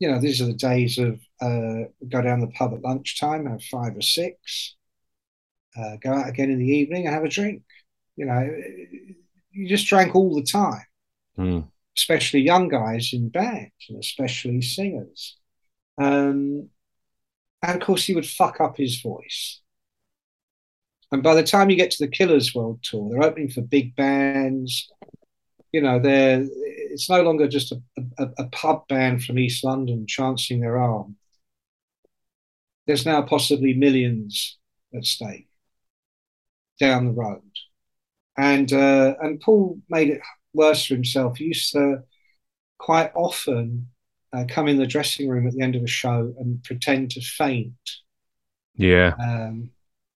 you 0.00 0.10
know, 0.10 0.20
these 0.20 0.40
are 0.42 0.46
the 0.46 0.54
days 0.54 0.98
of 0.98 1.20
uh, 1.40 1.88
go 2.08 2.22
down 2.22 2.40
the 2.40 2.48
pub 2.48 2.74
at 2.74 2.82
lunchtime, 2.82 3.46
have 3.46 3.62
five 3.64 3.96
or 3.96 4.02
six, 4.02 4.76
uh, 5.76 5.96
go 6.02 6.12
out 6.12 6.28
again 6.28 6.50
in 6.50 6.58
the 6.58 6.66
evening 6.68 7.06
and 7.06 7.14
have 7.14 7.24
a 7.24 7.28
drink. 7.28 7.62
You 8.16 8.26
know, 8.26 8.50
you 9.52 9.68
just 9.68 9.86
drank 9.86 10.14
all 10.14 10.34
the 10.34 10.42
time 10.42 10.84
Hmm. 11.36 11.60
especially 11.96 12.40
young 12.40 12.68
guys 12.68 13.10
in 13.12 13.28
bands 13.28 13.72
and 13.88 13.98
especially 13.98 14.62
singers. 14.62 15.36
Um, 15.98 16.70
And 17.62 17.80
of 17.80 17.86
course, 17.86 18.04
he 18.04 18.14
would 18.14 18.26
fuck 18.26 18.60
up 18.60 18.76
his 18.76 19.00
voice. 19.00 19.60
And 21.12 21.22
by 21.22 21.34
the 21.34 21.42
time 21.42 21.70
you 21.70 21.76
get 21.76 21.90
to 21.92 22.04
the 22.04 22.10
Killers 22.10 22.54
World 22.54 22.80
Tour, 22.82 23.10
they're 23.10 23.22
opening 23.28 23.50
for 23.50 23.60
big 23.62 23.94
bands. 23.94 24.90
You 25.72 25.82
know, 25.82 25.98
they're 26.00 26.46
it's 26.92 27.08
no 27.08 27.22
longer 27.22 27.48
just 27.48 27.72
a, 27.72 27.80
a, 28.18 28.28
a 28.38 28.44
pub 28.48 28.86
band 28.88 29.24
from 29.24 29.38
East 29.38 29.64
London 29.64 30.06
chancing 30.06 30.60
their 30.60 30.78
arm. 30.78 31.16
There's 32.86 33.06
now 33.06 33.22
possibly 33.22 33.74
millions 33.74 34.58
at 34.94 35.04
stake 35.04 35.48
down 36.78 37.06
the 37.06 37.12
road. 37.12 37.42
And 38.36 38.72
uh, 38.72 39.14
and 39.20 39.40
Paul 39.40 39.80
made 39.88 40.10
it 40.10 40.20
worse 40.52 40.86
for 40.86 40.94
himself. 40.94 41.38
He 41.38 41.44
used 41.44 41.72
to 41.72 42.02
quite 42.78 43.12
often 43.14 43.88
uh, 44.32 44.44
come 44.48 44.68
in 44.68 44.78
the 44.78 44.86
dressing 44.86 45.28
room 45.28 45.46
at 45.46 45.54
the 45.54 45.62
end 45.62 45.76
of 45.76 45.82
a 45.82 45.88
show 45.88 46.34
and 46.38 46.62
pretend 46.64 47.10
to 47.12 47.20
faint. 47.20 47.74
Yeah. 48.74 49.14
Um, 49.22 49.70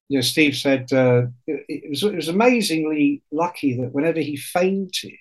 you 0.09 0.19
know, 0.19 0.23
Steve 0.23 0.57
said 0.57 0.93
uh, 0.93 1.27
it, 1.47 1.65
it, 1.69 1.91
was 1.91 2.03
it 2.03 2.15
was 2.15 2.29
amazingly 2.29 3.23
lucky 3.31 3.77
that 3.81 3.93
whenever 3.93 4.21
he 4.21 4.37
fainted, 4.37 5.19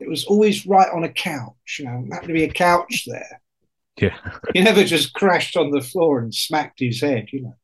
it 0.00 0.08
was 0.08 0.24
always 0.24 0.66
right 0.66 0.88
on 0.92 1.04
a 1.04 1.12
couch. 1.12 1.76
You 1.78 1.86
know, 1.86 2.06
happened 2.10 2.28
to 2.28 2.34
be 2.34 2.44
a 2.44 2.52
couch 2.52 3.04
there. 3.06 3.40
Yeah. 3.96 4.16
he 4.54 4.62
never 4.62 4.84
just 4.84 5.12
crashed 5.14 5.56
on 5.56 5.70
the 5.70 5.82
floor 5.82 6.20
and 6.20 6.34
smacked 6.34 6.80
his 6.80 7.00
head. 7.00 7.28
You 7.32 7.42
know. 7.42 7.54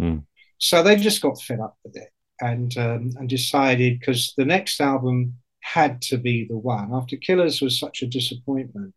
Mm. 0.00 0.24
So 0.58 0.82
they 0.82 0.96
just 0.96 1.22
got 1.22 1.40
fed 1.40 1.60
up 1.60 1.76
with 1.84 1.96
it 1.96 2.10
and 2.40 2.76
um, 2.76 3.12
and 3.16 3.28
decided 3.28 3.98
because 3.98 4.34
the 4.36 4.44
next 4.44 4.80
album 4.80 5.34
had 5.60 6.00
to 6.00 6.16
be 6.16 6.46
the 6.48 6.56
one 6.56 6.92
after 6.92 7.16
Killers 7.16 7.60
was 7.60 7.78
such 7.78 8.02
a 8.02 8.06
disappointment. 8.06 8.94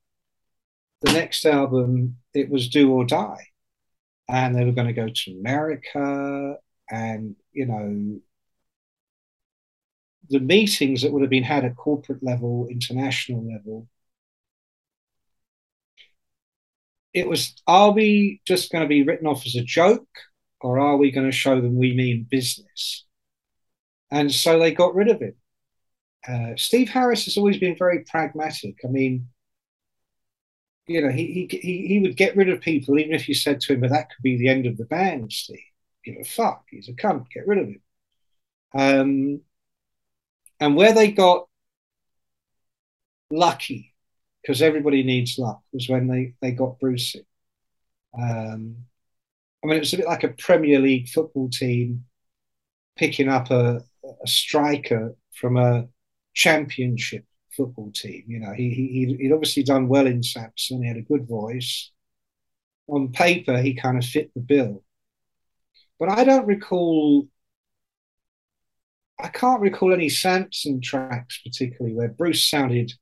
The 1.02 1.14
next 1.14 1.46
album 1.46 2.18
it 2.34 2.50
was 2.50 2.70
Do 2.70 2.92
or 2.92 3.06
Die, 3.06 3.48
and 4.28 4.56
they 4.56 4.66
were 4.66 4.74
going 4.74 4.88
to 4.88 4.94
go 4.94 5.10
to 5.14 5.32
America, 5.40 6.58
and 6.90 7.36
you 7.52 7.66
know 7.66 8.20
the 10.30 10.40
meetings 10.40 11.02
that 11.02 11.12
would 11.12 11.22
have 11.22 11.30
been 11.30 11.44
had 11.44 11.66
at 11.66 11.76
corporate 11.76 12.24
level, 12.24 12.68
international 12.70 13.46
level. 13.52 13.88
It 17.14 17.28
was, 17.28 17.56
are 17.68 17.92
we 17.92 18.42
just 18.46 18.72
going 18.72 18.84
to 18.84 18.88
be 18.88 19.04
written 19.04 19.28
off 19.28 19.46
as 19.46 19.56
a 19.56 19.64
joke 19.64 20.08
or 20.62 20.80
are 20.80 20.98
we 20.98 21.12
going 21.12 21.26
to 21.26 21.36
show 21.36 21.60
them 21.60 21.78
we 21.78 21.96
mean 21.96 22.28
business? 22.30 23.06
And 24.12 24.32
so 24.32 24.60
they 24.60 24.72
got 24.72 24.96
rid 24.96 25.08
of 25.10 25.22
him. 25.22 25.36
Uh, 26.28 26.56
Steve 26.58 26.90
Harris 26.90 27.26
has 27.26 27.38
always 27.38 27.58
been 27.58 27.78
very 27.78 28.04
pragmatic. 28.06 28.78
I 28.86 28.90
mean, 28.90 29.30
you 30.88 31.02
know, 31.02 31.10
he, 31.10 31.48
he 31.52 31.88
he 31.88 32.00
would 32.00 32.18
get 32.18 32.36
rid 32.36 32.50
of 32.50 32.62
people 32.62 32.98
even 32.98 33.14
if 33.14 33.30
you 33.30 33.36
said 33.36 33.62
to 33.62 33.74
him, 33.74 33.82
"But 33.82 33.92
that 33.92 34.10
could 34.10 34.24
be 34.24 34.38
the 34.38 34.48
end 34.50 34.66
of 34.66 34.78
the 34.78 34.86
band." 34.86 35.32
Steve, 35.32 35.60
you 36.06 36.16
know, 36.18 36.24
fuck, 36.24 36.66
he's 36.70 36.90
a 36.90 36.94
cunt. 36.94 37.30
Get 37.34 37.48
rid 37.48 37.60
of 37.60 37.68
him. 37.68 37.82
Um, 38.74 39.42
and 40.60 40.76
where 40.76 40.94
they 40.94 41.12
got 41.12 41.48
lucky, 43.32 43.94
because 44.42 44.62
everybody 44.62 45.04
needs 45.04 45.38
luck, 45.38 45.62
was 45.72 45.90
when 45.90 46.08
they 46.08 46.34
they 46.42 46.52
got 46.52 46.80
Bruce 46.80 47.16
in. 47.16 47.26
Um, 48.20 48.76
I 49.64 49.68
mean, 49.68 49.78
it 49.78 49.82
was 49.82 49.94
a 49.94 49.98
bit 49.98 50.08
like 50.08 50.24
a 50.24 50.30
Premier 50.30 50.80
League 50.80 51.10
football 51.10 51.50
team 51.50 52.06
picking 52.98 53.30
up 53.30 53.52
a, 53.52 53.84
a 54.04 54.28
striker 54.28 55.16
from 55.34 55.58
a 55.58 55.88
championship 56.34 57.26
football 57.56 57.92
team. 57.92 58.24
You 58.28 58.40
know, 58.40 58.54
he, 58.54 58.70
he 58.70 59.18
he'd 59.20 59.34
obviously 59.34 59.64
done 59.64 59.88
well 59.88 60.08
in 60.08 60.24
Samson. 60.24 60.82
He 60.82 60.88
had 60.88 60.98
a 60.98 61.02
good 61.02 61.28
voice. 61.28 61.92
On 62.88 63.12
paper, 63.12 63.62
he 63.62 63.74
kind 63.76 63.98
of 63.98 64.06
fit 64.06 64.32
the 64.34 64.42
bill. 64.42 64.84
But 66.00 66.10
I 66.10 66.24
don't 66.24 66.48
recall. 66.48 67.28
I 69.20 69.28
can't 69.28 69.62
recall 69.62 69.94
any 69.94 70.10
Samson 70.10 70.82
tracks 70.82 71.42
particularly 71.44 71.96
where 71.96 72.08
Bruce 72.08 72.48
sounded 72.50 72.94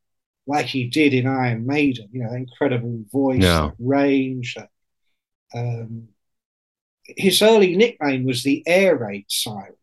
like 0.48 0.66
he 0.66 0.86
did 0.86 1.14
in 1.14 1.28
Iron 1.28 1.66
Maiden. 1.66 2.10
You 2.12 2.24
know, 2.24 2.34
incredible 2.34 3.04
voice, 3.12 3.42
No. 3.42 3.74
range. 3.80 4.56
Um, 5.54 6.10
his 7.06 7.42
early 7.42 7.76
nickname 7.76 8.26
was 8.26 8.44
the 8.44 8.64
Air 8.68 8.96
Raid 8.98 9.26
Siren. 9.30 9.76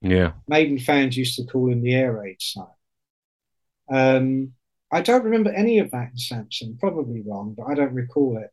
Yeah. 0.00 0.32
Maiden 0.48 0.78
fans 0.78 1.16
used 1.16 1.36
to 1.36 1.44
call 1.44 1.70
him 1.70 1.82
the 1.82 1.94
Air 1.94 2.12
Raid 2.12 2.36
Siren. 2.40 2.68
Um, 3.88 4.52
I 4.90 5.02
don't 5.02 5.24
remember 5.24 5.50
any 5.50 5.78
of 5.78 5.90
that 5.90 6.12
in 6.12 6.18
Samson, 6.18 6.76
probably 6.78 7.20
wrong, 7.22 7.54
but 7.56 7.64
I 7.64 7.74
don't 7.74 7.94
recall 7.94 8.38
it. 8.38 8.50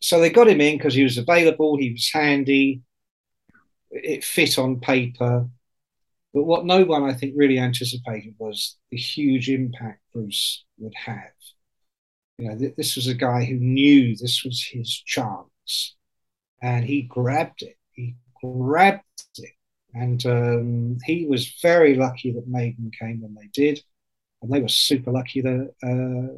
So 0.00 0.20
they 0.20 0.30
got 0.30 0.48
him 0.48 0.60
in 0.60 0.76
because 0.76 0.94
he 0.94 1.02
was 1.02 1.18
available, 1.18 1.76
he 1.76 1.92
was 1.92 2.10
handy, 2.12 2.82
it 3.94 4.24
fit 4.24 4.58
on 4.58 4.80
paper. 4.80 5.48
But 6.32 6.44
what 6.44 6.66
no 6.66 6.84
one, 6.84 7.04
I 7.04 7.14
think, 7.14 7.34
really 7.36 7.58
anticipated 7.58 8.34
was 8.38 8.76
the 8.90 8.96
huge 8.96 9.48
impact 9.48 10.00
Bruce 10.12 10.64
would 10.78 10.94
have. 10.96 11.32
You 12.38 12.48
know, 12.48 12.58
th- 12.58 12.74
this 12.76 12.96
was 12.96 13.06
a 13.06 13.14
guy 13.14 13.44
who 13.44 13.54
knew 13.54 14.16
this 14.16 14.42
was 14.44 14.60
his 14.68 14.90
chance, 15.06 15.94
and 16.60 16.84
he 16.84 17.02
grabbed 17.02 17.62
it. 17.62 17.76
He 17.92 18.16
grabbed 18.42 19.02
it, 19.38 19.52
and 19.94 20.26
um, 20.26 20.98
he 21.04 21.26
was 21.26 21.54
very 21.62 21.94
lucky 21.94 22.32
that 22.32 22.48
Maiden 22.48 22.90
came 22.98 23.20
when 23.20 23.34
they 23.34 23.48
did, 23.52 23.80
and 24.42 24.52
they 24.52 24.60
were 24.60 24.68
super 24.68 25.12
lucky 25.12 25.40
that 25.40 25.72
uh, 25.84 26.34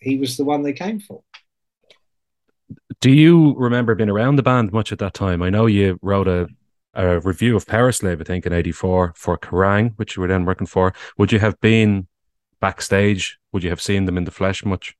he 0.00 0.16
was 0.16 0.38
the 0.38 0.44
one 0.44 0.62
they 0.62 0.72
came 0.72 1.00
for. 1.00 1.22
Do 3.00 3.10
you 3.10 3.54
remember 3.56 3.94
being 3.94 4.08
around 4.08 4.36
the 4.36 4.42
band 4.42 4.72
much 4.72 4.92
at 4.92 4.98
that 5.00 5.12
time? 5.12 5.42
I 5.42 5.50
know 5.50 5.66
you 5.66 5.98
wrote 6.00 6.28
a, 6.28 6.48
a 6.96 7.20
review 7.20 7.56
of 7.56 7.66
Powerslave, 7.66 8.20
I 8.20 8.24
think, 8.24 8.46
in 8.46 8.52
84 8.52 9.12
for 9.16 9.38
Kerrang, 9.38 9.92
which 9.96 10.16
you 10.16 10.22
were 10.22 10.28
then 10.28 10.44
working 10.44 10.66
for. 10.66 10.94
Would 11.18 11.30
you 11.30 11.38
have 11.38 11.60
been 11.60 12.08
backstage? 12.60 13.38
Would 13.52 13.62
you 13.62 13.70
have 13.70 13.82
seen 13.82 14.06
them 14.06 14.16
in 14.16 14.24
the 14.24 14.30
flesh 14.30 14.64
much? 14.64 14.96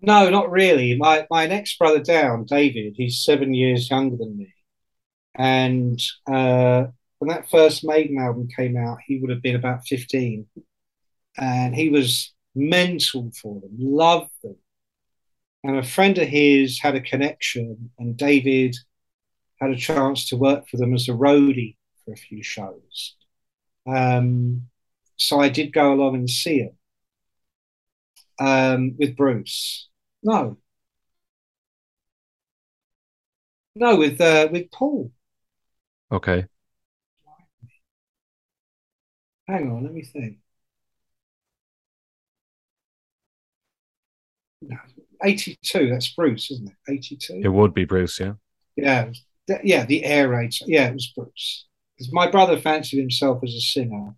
No, 0.00 0.28
not 0.28 0.50
really. 0.50 0.96
My 0.96 1.26
my 1.30 1.46
next 1.46 1.78
brother 1.78 2.00
down, 2.00 2.44
David, 2.44 2.94
he's 2.96 3.24
seven 3.24 3.54
years 3.54 3.88
younger 3.90 4.16
than 4.16 4.36
me, 4.36 4.52
and 5.34 5.98
uh, 6.30 6.86
when 7.18 7.28
that 7.28 7.48
first 7.50 7.84
Maiden 7.84 8.18
album 8.18 8.48
came 8.54 8.76
out, 8.76 8.98
he 9.06 9.18
would 9.18 9.30
have 9.30 9.42
been 9.42 9.54
about 9.54 9.86
fifteen, 9.86 10.46
and 11.38 11.74
he 11.74 11.88
was 11.88 12.34
mental 12.54 13.30
for 13.40 13.60
them, 13.60 13.70
loved 13.78 14.30
them. 14.42 14.56
And 15.62 15.78
a 15.78 15.82
friend 15.82 16.18
of 16.18 16.28
his 16.28 16.78
had 16.78 16.94
a 16.94 17.00
connection, 17.00 17.90
and 17.98 18.16
David 18.16 18.76
had 19.64 19.76
a 19.76 19.80
chance 19.80 20.28
to 20.28 20.36
work 20.36 20.68
for 20.68 20.76
them 20.76 20.94
as 20.94 21.08
a 21.08 21.12
roadie 21.12 21.76
for 22.04 22.12
a 22.12 22.16
few 22.16 22.42
shows. 22.42 23.16
Um, 23.86 24.68
so 25.16 25.40
I 25.40 25.48
did 25.48 25.72
go 25.72 25.92
along 25.92 26.16
and 26.16 26.28
see 26.28 26.58
him 26.60 26.76
um, 28.38 28.96
with 28.98 29.16
Bruce. 29.16 29.88
No, 30.22 30.58
no, 33.74 33.96
with 33.96 34.20
uh, 34.20 34.48
with 34.50 34.70
Paul. 34.70 35.12
Okay. 36.12 36.46
Hang 39.48 39.70
on, 39.70 39.84
let 39.84 39.92
me 39.92 40.02
think. 40.02 40.38
No, 44.62 44.78
82, 45.22 45.90
that's 45.90 46.08
Bruce, 46.14 46.50
isn't 46.50 46.68
it? 46.68 46.92
82? 46.92 47.42
It 47.44 47.48
would 47.48 47.74
be 47.74 47.84
Bruce, 47.84 48.18
yeah. 48.18 48.34
Yeah, 48.76 49.10
it 49.48 49.52
was- 49.52 49.60
th- 49.60 49.68
yeah, 49.68 49.84
the 49.84 50.04
air 50.04 50.28
raid. 50.28 50.52
Yeah, 50.66 50.88
it 50.88 50.94
was 50.94 51.06
Bruce. 51.16 51.66
'Cause 51.98 52.10
my 52.12 52.28
brother 52.30 52.58
fancied 52.60 52.98
himself 52.98 53.42
as 53.44 53.54
a 53.54 53.60
singer, 53.60 54.14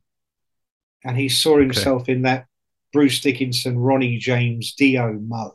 and 1.04 1.16
he 1.16 1.28
saw 1.28 1.58
himself 1.58 2.08
in 2.08 2.22
that 2.22 2.46
Bruce 2.92 3.20
Dickinson, 3.20 3.78
Ronnie 3.78 4.18
James 4.18 4.74
Dio 4.74 5.12
mode. 5.12 5.52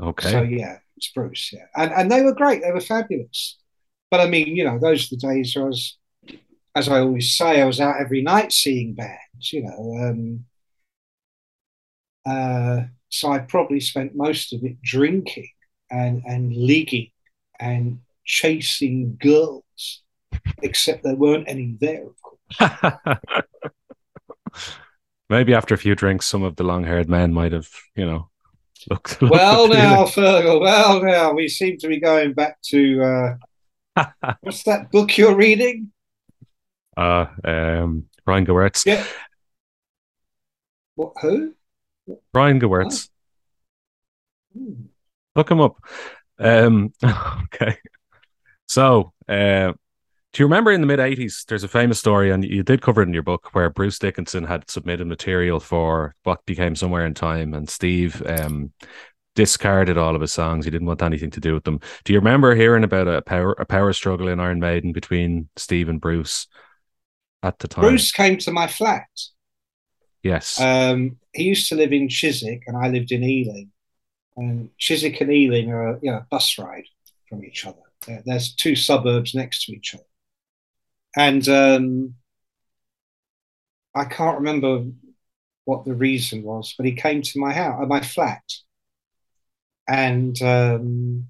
Okay. 0.00 0.30
So 0.30 0.42
yeah, 0.42 0.78
it's 0.96 1.08
Bruce. 1.10 1.52
Yeah, 1.52 1.66
and 1.74 1.90
and 1.92 2.10
they 2.10 2.22
were 2.22 2.34
great. 2.34 2.62
They 2.62 2.70
were 2.72 2.80
fabulous. 2.80 3.58
But 4.10 4.20
I 4.20 4.26
mean, 4.28 4.54
you 4.56 4.64
know, 4.64 4.78
those 4.78 5.06
are 5.12 5.16
the 5.16 5.26
days 5.34 5.54
where 5.56 5.64
I 5.64 5.68
was, 5.68 5.98
as 6.74 6.88
I 6.88 7.00
always 7.00 7.36
say, 7.36 7.60
I 7.60 7.64
was 7.66 7.80
out 7.80 8.00
every 8.00 8.22
night 8.22 8.52
seeing 8.52 8.94
bands. 8.94 9.52
You 9.52 9.64
know, 9.64 9.96
um, 10.08 10.46
uh, 12.24 12.84
so 13.08 13.32
I 13.32 13.38
probably 13.40 13.80
spent 13.80 14.14
most 14.14 14.52
of 14.52 14.62
it 14.64 14.80
drinking 14.82 15.50
and 15.90 16.22
and 16.26 16.54
leaguing 16.54 17.10
and 17.58 18.00
chasing 18.28 19.16
girls, 19.20 20.02
except 20.62 21.02
there 21.02 21.16
weren't 21.16 21.48
any 21.48 21.76
there, 21.80 22.04
of 22.06 22.14
course. 22.22 23.18
Maybe 25.30 25.54
after 25.54 25.74
a 25.74 25.78
few 25.78 25.94
drinks, 25.94 26.26
some 26.26 26.42
of 26.42 26.56
the 26.56 26.62
long 26.64 26.84
haired 26.84 27.08
men 27.08 27.32
might 27.32 27.52
have, 27.52 27.68
you 27.96 28.06
know, 28.06 28.28
looked. 28.88 29.20
looked 29.22 29.32
Well, 29.32 29.64
appealing. 29.64 29.82
now, 29.82 30.04
Fergal, 30.04 30.60
well, 30.60 31.02
now, 31.02 31.32
we 31.32 31.48
seem 31.48 31.78
to 31.78 31.88
be 31.88 31.98
going 32.00 32.34
back 32.34 32.58
to 32.66 33.36
uh, 33.96 34.04
what's 34.40 34.62
that 34.64 34.90
book 34.90 35.16
you're 35.18 35.34
reading? 35.34 35.90
Uh, 36.96 37.26
um, 37.44 38.04
Brian 38.24 38.46
Gewirtz. 38.46 38.84
Yeah. 38.86 39.04
What? 40.94 41.12
Who? 41.22 41.54
Brian 42.32 42.60
Gewirtz. 42.60 43.08
Hmm. 44.56 44.86
Look 45.36 45.50
him 45.50 45.60
up. 45.60 45.76
Um, 46.38 46.92
okay. 47.04 47.76
So, 48.68 49.12
uh, 49.28 49.72
do 50.32 50.42
you 50.42 50.46
remember 50.46 50.70
in 50.70 50.82
the 50.82 50.86
mid 50.86 51.00
80s, 51.00 51.46
there's 51.46 51.64
a 51.64 51.68
famous 51.68 51.98
story, 51.98 52.30
and 52.30 52.44
you 52.44 52.62
did 52.62 52.82
cover 52.82 53.00
it 53.02 53.08
in 53.08 53.14
your 53.14 53.22
book, 53.22 53.48
where 53.54 53.70
Bruce 53.70 53.98
Dickinson 53.98 54.44
had 54.44 54.70
submitted 54.70 55.06
material 55.06 55.58
for 55.58 56.14
what 56.24 56.44
became 56.44 56.76
Somewhere 56.76 57.06
in 57.06 57.14
Time, 57.14 57.54
and 57.54 57.68
Steve 57.68 58.22
um, 58.26 58.72
discarded 59.34 59.96
all 59.96 60.14
of 60.14 60.20
his 60.20 60.32
songs. 60.32 60.66
He 60.66 60.70
didn't 60.70 60.86
want 60.86 61.02
anything 61.02 61.30
to 61.30 61.40
do 61.40 61.54
with 61.54 61.64
them. 61.64 61.80
Do 62.04 62.12
you 62.12 62.18
remember 62.18 62.54
hearing 62.54 62.84
about 62.84 63.08
a 63.08 63.22
power, 63.22 63.52
a 63.52 63.64
power 63.64 63.92
struggle 63.94 64.28
in 64.28 64.38
Iron 64.38 64.60
Maiden 64.60 64.92
between 64.92 65.48
Steve 65.56 65.88
and 65.88 66.00
Bruce 66.00 66.46
at 67.42 67.58
the 67.58 67.68
time? 67.68 67.84
Bruce 67.84 68.12
came 68.12 68.36
to 68.38 68.52
my 68.52 68.66
flat. 68.66 69.08
Yes. 70.22 70.60
Um, 70.60 71.16
he 71.32 71.44
used 71.44 71.70
to 71.70 71.74
live 71.74 71.92
in 71.92 72.10
Chiswick, 72.10 72.64
and 72.66 72.76
I 72.76 72.88
lived 72.88 73.12
in 73.12 73.22
Ealing. 73.22 73.70
And 74.36 74.70
Chiswick 74.76 75.20
and 75.22 75.32
Ealing 75.32 75.72
are 75.72 75.98
you 76.02 76.10
know, 76.10 76.18
a 76.18 76.26
bus 76.30 76.58
ride 76.58 76.84
from 77.28 77.44
each 77.44 77.64
other. 77.64 77.78
There's 78.24 78.54
two 78.54 78.76
suburbs 78.76 79.34
next 79.34 79.64
to 79.64 79.72
each 79.72 79.94
other. 79.94 80.04
And 81.16 81.48
um, 81.48 82.14
I 83.94 84.04
can't 84.04 84.38
remember 84.38 84.84
what 85.64 85.84
the 85.84 85.94
reason 85.94 86.42
was, 86.42 86.74
but 86.76 86.86
he 86.86 86.92
came 86.92 87.22
to 87.22 87.38
my 87.38 87.52
house, 87.52 87.82
uh, 87.82 87.86
my 87.86 88.00
flat, 88.00 88.42
and 89.88 90.40
um, 90.42 91.28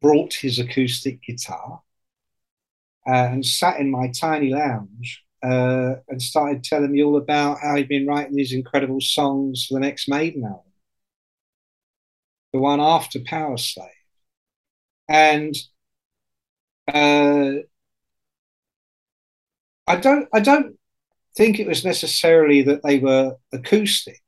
brought 0.00 0.34
his 0.34 0.58
acoustic 0.58 1.22
guitar 1.22 1.82
uh, 3.06 3.28
and 3.30 3.44
sat 3.44 3.80
in 3.80 3.90
my 3.90 4.08
tiny 4.08 4.50
lounge 4.50 5.22
uh, 5.42 5.96
and 6.08 6.22
started 6.22 6.62
telling 6.62 6.92
me 6.92 7.02
all 7.02 7.16
about 7.16 7.58
how 7.60 7.76
he'd 7.76 7.88
been 7.88 8.06
writing 8.06 8.36
these 8.36 8.52
incredible 8.52 9.00
songs 9.00 9.66
for 9.66 9.74
the 9.74 9.80
next 9.80 10.08
Maiden 10.08 10.44
album, 10.44 10.72
the 12.52 12.60
one 12.60 12.80
after 12.80 13.18
Powerslave. 13.18 13.88
And 15.08 15.54
uh, 16.88 17.52
I 19.86 19.96
don't 19.96 20.28
I 20.32 20.40
don't 20.40 20.78
think 21.36 21.58
it 21.58 21.66
was 21.66 21.84
necessarily 21.84 22.62
that 22.62 22.82
they 22.82 22.98
were 22.98 23.36
acoustic. 23.52 24.22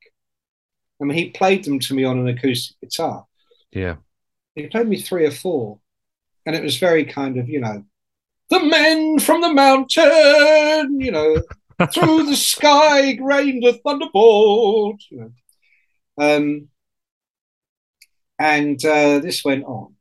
I 1.01 1.05
mean, 1.05 1.17
he 1.17 1.29
played 1.29 1.63
them 1.63 1.79
to 1.79 1.93
me 1.93 2.03
on 2.03 2.19
an 2.19 2.27
acoustic 2.27 2.79
guitar. 2.81 3.25
Yeah. 3.71 3.97
He 4.55 4.67
played 4.67 4.87
me 4.87 5.01
three 5.01 5.25
or 5.25 5.31
four, 5.31 5.79
and 6.45 6.55
it 6.55 6.63
was 6.63 6.77
very 6.77 7.03
kind 7.03 7.37
of, 7.37 7.49
you 7.49 7.59
know, 7.59 7.83
the 8.49 8.63
men 8.63 9.19
from 9.19 9.41
the 9.41 9.53
mountain, 9.53 11.01
you 11.01 11.11
know, 11.11 11.41
through 11.93 12.25
the 12.25 12.37
sky 12.37 13.17
rained 13.21 13.65
a 13.65 13.73
thunderbolt, 13.73 15.01
you 15.09 15.19
know. 15.19 15.31
Um, 16.17 16.69
and 18.39 18.83
uh, 18.85 19.19
this 19.19 19.43
went 19.43 19.65
on. 19.65 19.94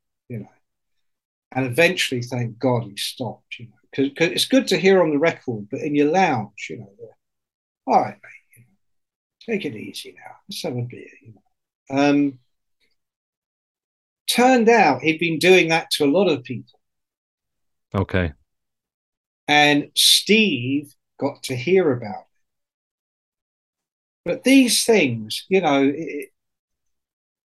And 1.55 1.67
eventually, 1.67 2.23
thank 2.23 2.59
God, 2.59 2.85
he 2.85 2.97
stopped, 2.97 3.59
you 3.59 3.67
know 3.67 3.75
because 4.03 4.31
it's 4.31 4.47
good 4.47 4.67
to 4.69 4.79
hear 4.79 5.03
on 5.03 5.11
the 5.11 5.19
record, 5.19 5.69
but 5.71 5.81
in 5.81 5.95
your 5.95 6.11
lounge, 6.11 6.67
you 6.71 6.79
know, 6.79 6.89
all 7.87 8.01
right, 8.01 8.17
mate, 8.23 8.57
you 8.57 8.63
know, 8.63 9.59
take 9.59 9.65
it 9.65 9.77
easy 9.77 10.15
now. 10.17 10.37
Let's 10.49 10.63
have 10.63 10.77
a 10.77 10.83
beer. 10.83 11.07
You 11.23 11.35
know. 11.35 11.41
Um, 11.97 12.39
turned 14.27 14.69
out 14.69 15.03
he'd 15.03 15.19
been 15.19 15.39
doing 15.39 15.69
that 15.69 15.91
to 15.93 16.05
a 16.05 16.11
lot 16.11 16.29
of 16.29 16.45
people. 16.45 16.81
Okay. 17.95 18.33
And 19.47 19.91
Steve 19.95 20.95
got 21.21 21.43
to 21.45 21.55
hear 21.55 21.93
about 21.93 22.23
it. 22.23 22.27
But 24.25 24.45
these 24.45 24.85
things, 24.85 25.45
you 25.49 25.61
know, 25.61 25.93
it, 25.95 26.31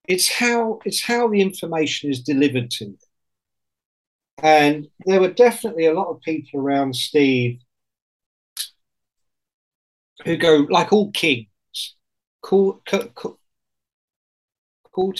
it's 0.07 0.31
how 0.31 0.79
it's 0.85 1.03
how 1.03 1.27
the 1.27 1.41
information 1.41 2.09
is 2.09 2.21
delivered 2.21 2.71
to 2.71 2.85
them. 2.85 2.97
And 4.41 4.87
there 5.05 5.21
were 5.21 5.31
definitely 5.31 5.85
a 5.85 5.93
lot 5.93 6.09
of 6.09 6.21
people 6.21 6.59
around 6.59 6.95
Steve 6.95 7.59
who 10.25 10.37
go, 10.37 10.67
like 10.69 10.91
all 10.91 11.11
kings, 11.11 11.47
court, 12.41 12.83
court, 12.85 13.13
court, 13.13 13.37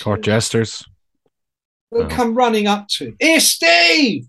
court 0.02 0.22
jesters. 0.22 0.84
They'll 1.92 2.04
oh. 2.04 2.08
come 2.08 2.36
running 2.36 2.68
up 2.68 2.88
to 2.90 3.08
him. 3.08 3.18
Here, 3.20 3.40
Steve! 3.40 4.26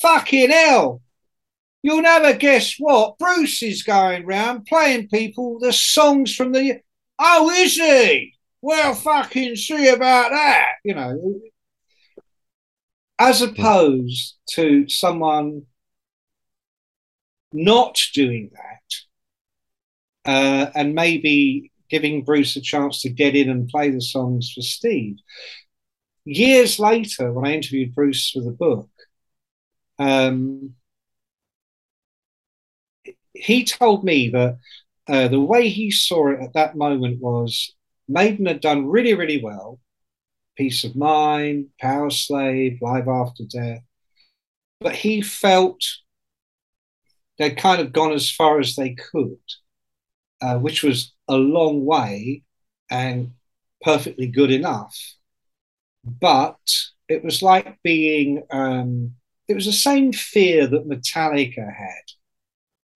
Fucking 0.00 0.50
hell! 0.50 1.00
You'll 1.82 2.02
never 2.02 2.34
guess 2.34 2.74
what? 2.78 3.16
Bruce 3.18 3.62
is 3.62 3.84
going 3.84 4.26
round 4.26 4.66
playing 4.66 5.08
people 5.08 5.58
the 5.60 5.72
songs 5.72 6.34
from 6.34 6.52
the. 6.52 6.80
Oh, 7.18 7.50
is 7.50 7.74
he? 7.74 8.34
Well, 8.60 8.94
fucking 8.94 9.56
see 9.56 9.88
about 9.88 10.30
that. 10.32 10.72
You 10.84 10.94
know, 10.94 11.40
as 13.18 13.42
opposed 13.42 14.36
to 14.50 14.88
someone 14.88 15.62
not 17.52 17.98
doing 18.12 18.50
that 18.52 20.30
uh, 20.30 20.70
and 20.74 20.94
maybe 20.94 21.70
giving 21.88 22.24
Bruce 22.24 22.56
a 22.56 22.60
chance 22.60 23.00
to 23.02 23.08
get 23.08 23.36
in 23.36 23.48
and 23.48 23.68
play 23.68 23.90
the 23.90 24.00
songs 24.00 24.52
for 24.52 24.60
Steve. 24.60 25.16
Years 26.24 26.78
later, 26.78 27.32
when 27.32 27.46
I 27.46 27.54
interviewed 27.54 27.94
Bruce 27.94 28.30
for 28.30 28.40
the 28.40 28.50
book, 28.50 28.88
um, 29.98 30.74
he 33.32 33.64
told 33.64 34.04
me 34.04 34.30
that 34.30 34.58
uh, 35.08 35.28
the 35.28 35.40
way 35.40 35.68
he 35.68 35.90
saw 35.90 36.28
it 36.30 36.40
at 36.40 36.54
that 36.54 36.76
moment 36.76 37.20
was 37.20 37.72
Maiden 38.08 38.46
had 38.46 38.60
done 38.60 38.86
really, 38.86 39.14
really 39.14 39.40
well. 39.42 39.78
Piece 40.56 40.84
of 40.84 40.96
Mind, 40.96 41.66
Powerslave, 41.82 42.80
Live 42.80 43.08
After 43.08 43.44
Death. 43.44 43.82
But 44.80 44.94
he 44.94 45.22
felt 45.22 45.80
they'd 47.38 47.56
kind 47.56 47.80
of 47.80 47.92
gone 47.92 48.12
as 48.12 48.30
far 48.30 48.60
as 48.60 48.74
they 48.74 48.94
could, 48.94 49.38
uh, 50.40 50.58
which 50.58 50.82
was 50.82 51.12
a 51.28 51.36
long 51.36 51.84
way 51.84 52.42
and 52.90 53.32
perfectly 53.82 54.26
good 54.26 54.50
enough. 54.50 54.96
But 56.04 56.58
it 57.08 57.24
was 57.24 57.42
like 57.42 57.78
being, 57.82 58.42
um, 58.50 59.14
it 59.48 59.54
was 59.54 59.66
the 59.66 59.72
same 59.72 60.12
fear 60.12 60.66
that 60.66 60.88
Metallica 60.88 61.74
had 61.74 62.04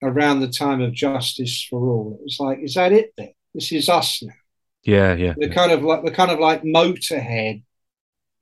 around 0.02 0.40
the 0.40 0.48
time 0.48 0.80
of 0.80 0.92
Justice 0.92 1.66
for 1.68 1.80
All. 1.80 2.16
It 2.18 2.24
was 2.24 2.40
like, 2.40 2.60
is 2.60 2.74
that 2.74 2.92
it 2.92 3.12
then? 3.16 3.32
This 3.54 3.72
is 3.72 3.88
us 3.88 4.22
now. 4.22 4.32
Yeah, 4.84 5.14
yeah. 5.14 5.34
We're 5.36 5.52
kind 5.52 5.72
of 5.72 5.82
like 5.82 6.02
we're 6.02 6.12
kind 6.12 6.30
of 6.30 6.38
like 6.38 6.62
Motorhead, 6.62 7.62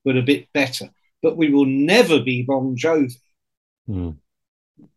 but 0.04 0.16
a 0.16 0.22
bit 0.22 0.52
better. 0.52 0.90
But 1.22 1.36
we 1.36 1.50
will 1.50 1.66
never 1.66 2.20
be 2.20 2.42
Bon 2.42 2.76
Jovi. 2.76 3.16
Mm. 3.88 4.16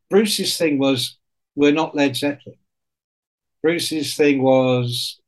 Bruce's 0.09 0.57
thing 0.57 0.77
was 0.77 1.17
we're 1.55 1.71
not 1.71 1.95
Led 1.95 2.15
Zeppelin. 2.15 2.57
Bruce's 3.61 4.15
thing 4.15 4.41
was 4.41 5.19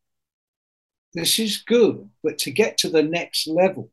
this 1.14 1.39
is 1.39 1.57
good, 1.57 2.09
but 2.24 2.38
to 2.39 2.51
get 2.51 2.78
to 2.80 2.89
the 2.89 3.03
next 3.03 3.47
level, 3.47 3.89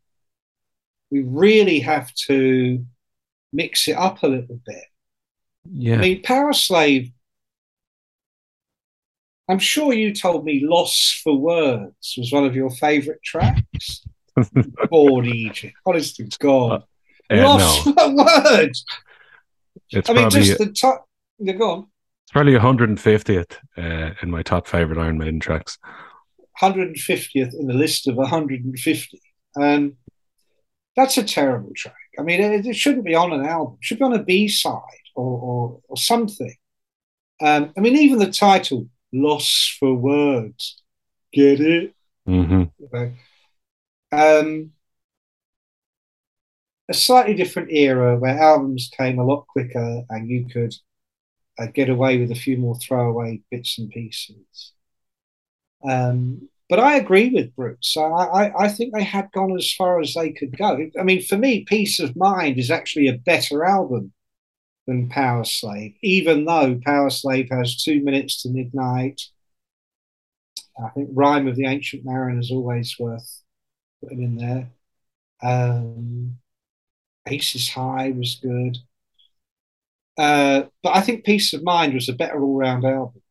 we 1.11 1.23
really 1.23 1.81
have 1.81 2.13
to 2.27 2.85
mix 3.53 3.89
it 3.89 3.97
up 3.97 4.23
a 4.23 4.29
little 4.29 4.61
bit. 4.67 4.85
Yeah. 5.71 5.97
I 5.97 5.99
mean, 5.99 6.23
Powerslave 6.23 7.13
I'm 9.51 9.59
sure 9.59 9.93
you 9.93 10.15
told 10.15 10.45
me 10.45 10.65
Loss 10.65 11.23
for 11.25 11.37
Words 11.37 12.15
was 12.17 12.33
one 12.33 12.45
of 12.45 12.55
your 12.55 12.71
favourite 12.71 13.23
tracks. 13.23 14.07
Bored 14.91 15.27
Egypt. 15.27 15.75
Honest 15.85 16.17
to 16.17 16.25
God. 16.39 16.85
Uh, 17.29 17.37
Lost 17.37 17.87
no. 17.87 17.93
for 17.93 18.15
Words. 18.15 18.85
It's 19.91 20.09
I 20.09 20.13
mean, 20.13 20.31
just 20.31 20.59
the 20.59 20.73
top. 20.73 21.09
Yeah, 21.39 21.55
go 21.55 21.71
on. 21.71 21.87
It's 22.25 22.33
probably 22.33 22.55
150th 22.55 23.57
uh, 23.77 24.15
in 24.23 24.31
my 24.31 24.43
top 24.43 24.69
favourite 24.69 25.03
Iron 25.03 25.19
Maiden 25.19 25.41
tracks. 25.41 25.79
150th 26.61 27.55
in 27.59 27.67
the 27.67 27.75
list 27.75 28.07
of 28.07 28.17
150. 28.17 29.21
Um, 29.61 29.97
that's 30.95 31.19
a 31.19 31.25
terrible 31.25 31.73
track. 31.75 31.95
I 32.19 32.23
mean, 32.23 32.41
it, 32.41 32.67
it, 32.67 32.77
shouldn't 32.77 33.05
be 33.05 33.15
on 33.15 33.33
an 33.33 33.45
album. 33.45 33.79
It 33.81 33.85
should 33.85 33.99
be 33.99 34.05
on 34.05 34.13
a 34.13 34.23
B 34.23 34.47
side 34.47 34.81
or, 35.17 35.41
or, 35.41 35.81
or 35.89 35.97
something. 35.97 36.55
Um, 37.41 37.73
I 37.77 37.81
mean, 37.81 37.97
even 37.97 38.19
the 38.19 38.31
title, 38.31 38.87
loss 39.13 39.77
for 39.79 39.95
words. 39.95 40.83
Get 41.33 41.61
it? 41.61 41.95
Mm-hmm. 42.29 43.15
Um, 44.13 44.73
a 46.89 46.95
slightly 46.95 47.35
different 47.35 47.71
era 47.71 48.19
where 48.19 48.39
albums 48.39 48.91
came 48.97 49.19
a 49.19 49.25
lot 49.25 49.47
quicker 49.47 50.03
and 50.11 50.29
you 50.29 50.47
could 50.47 50.75
uh, 51.59 51.67
get 51.67 51.89
away 51.89 52.19
with 52.19 52.33
a 52.33 52.37
few 52.37 52.57
more 52.57 52.77
throwaway 52.77 53.41
bits 53.51 53.79
and 53.79 53.91
pieces. 53.91 54.73
Um, 55.89 56.49
but 56.69 56.79
I 56.79 56.97
agree 56.97 57.31
with 57.31 57.55
Bruce. 57.55 57.97
I, 57.97 58.03
I, 58.03 58.65
I, 58.65 58.69
think 58.69 58.95
they 58.95 59.03
had 59.03 59.33
gone 59.33 59.57
as 59.57 59.73
far 59.73 60.01
as 60.01 60.15
they 60.15 60.31
could 60.31 60.57
go. 60.57 60.79
I 60.99 61.03
mean, 61.03 61.23
for 61.23 61.37
me, 61.37 61.65
Piece 61.65 61.99
of 61.99 62.17
Mind 62.17 62.59
is 62.59 62.71
actually 62.71 63.09
a 63.09 63.19
better 63.19 63.65
album 63.65 64.13
than 64.87 65.09
Powerslave, 65.09 65.97
even 66.03 66.45
though 66.45 66.77
Powerslave 66.77 67.51
has 67.51 67.83
two 67.83 68.03
minutes 68.03 68.43
to 68.43 68.51
midnight. 68.51 69.21
I 70.83 70.89
think 70.91 71.11
Rime 71.13 71.47
of 71.47 71.57
the 71.57 71.67
Ancient 71.67 72.05
Mariner 72.05 72.41
is 72.41 72.51
always 72.51 72.97
worth 72.99 73.43
putting 74.03 74.23
in 74.23 74.37
there. 74.37 74.71
Um, 75.43 76.39
Aces 77.27 77.69
High 77.69 78.11
was 78.11 78.41
good. 78.43 78.79
Uh, 80.19 80.65
but 80.83 80.97
I 80.97 81.01
think 81.01 81.25
Piece 81.25 81.53
of 81.55 81.63
Mind 81.63 81.95
was 81.95 82.09
a 82.09 82.15
better 82.15 82.43
all 82.43 82.57
round 82.57 82.85
album. 82.85 83.23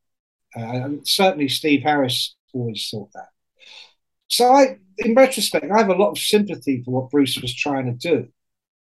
Uh, 0.55 0.89
certainly 1.03 1.47
Steve 1.47 1.83
Harris 1.83 2.35
always 2.53 2.87
thought 2.89 3.11
that. 3.13 3.29
So 4.27 4.51
I, 4.51 4.77
in 4.97 5.15
retrospect, 5.15 5.69
I 5.71 5.77
have 5.77 5.89
a 5.89 5.95
lot 5.95 6.11
of 6.11 6.17
sympathy 6.17 6.83
for 6.83 6.91
what 6.91 7.11
Bruce 7.11 7.37
was 7.37 7.53
trying 7.53 7.85
to 7.85 7.91
do. 7.91 8.29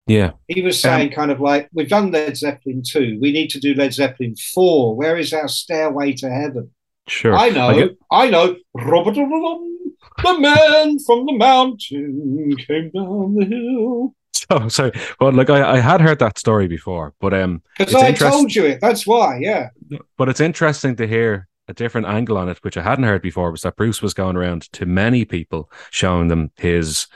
Yeah. 0.07 0.31
He 0.47 0.61
was 0.61 0.79
saying 0.79 1.09
Um, 1.09 1.13
kind 1.15 1.31
of 1.31 1.39
like, 1.39 1.69
we've 1.73 1.87
done 1.89 2.11
Led 2.11 2.35
Zeppelin 2.35 2.83
2. 2.85 3.19
We 3.21 3.31
need 3.31 3.49
to 3.51 3.59
do 3.59 3.73
Led 3.73 3.93
Zeppelin 3.93 4.35
4. 4.53 4.95
Where 4.95 5.17
is 5.17 5.31
our 5.33 5.47
stairway 5.47 6.13
to 6.13 6.29
heaven? 6.29 6.71
Sure. 7.07 7.35
I 7.35 7.49
know, 7.49 7.67
I 7.67 7.73
get- 7.75 7.97
I 8.11 8.29
know. 8.29 8.55
Robert, 8.73 9.15
the 9.15 10.39
man 10.39 10.99
from 10.99 11.25
the 11.25 11.33
mountain 11.37 12.55
came 12.67 12.91
down 12.91 13.35
the 13.35 13.45
hill. 13.45 14.15
So 14.33 14.67
sorry. 14.69 14.91
Well, 15.19 15.31
like 15.33 15.49
I, 15.49 15.73
I 15.73 15.79
had 15.79 16.01
heard 16.01 16.19
that 16.19 16.37
story 16.37 16.67
before, 16.67 17.13
but 17.19 17.33
um, 17.33 17.61
Because 17.77 17.95
I 17.95 18.09
interest- 18.09 18.33
told 18.33 18.55
you 18.55 18.65
it. 18.65 18.79
That's 18.81 19.05
why, 19.07 19.39
yeah. 19.39 19.69
but 20.17 20.29
it's 20.29 20.39
interesting 20.39 20.95
to 20.97 21.07
hear 21.07 21.47
a 21.67 21.73
different 21.73 22.07
angle 22.07 22.37
on 22.37 22.49
it, 22.49 22.57
which 22.63 22.75
I 22.77 22.81
hadn't 22.81 23.05
heard 23.05 23.21
before, 23.21 23.51
was 23.51 23.61
that 23.61 23.75
Bruce 23.77 24.01
was 24.01 24.13
going 24.13 24.35
around 24.35 24.63
to 24.73 24.85
many 24.85 25.25
people 25.25 25.71
showing 25.91 26.27
them 26.27 26.51
his 26.57 27.07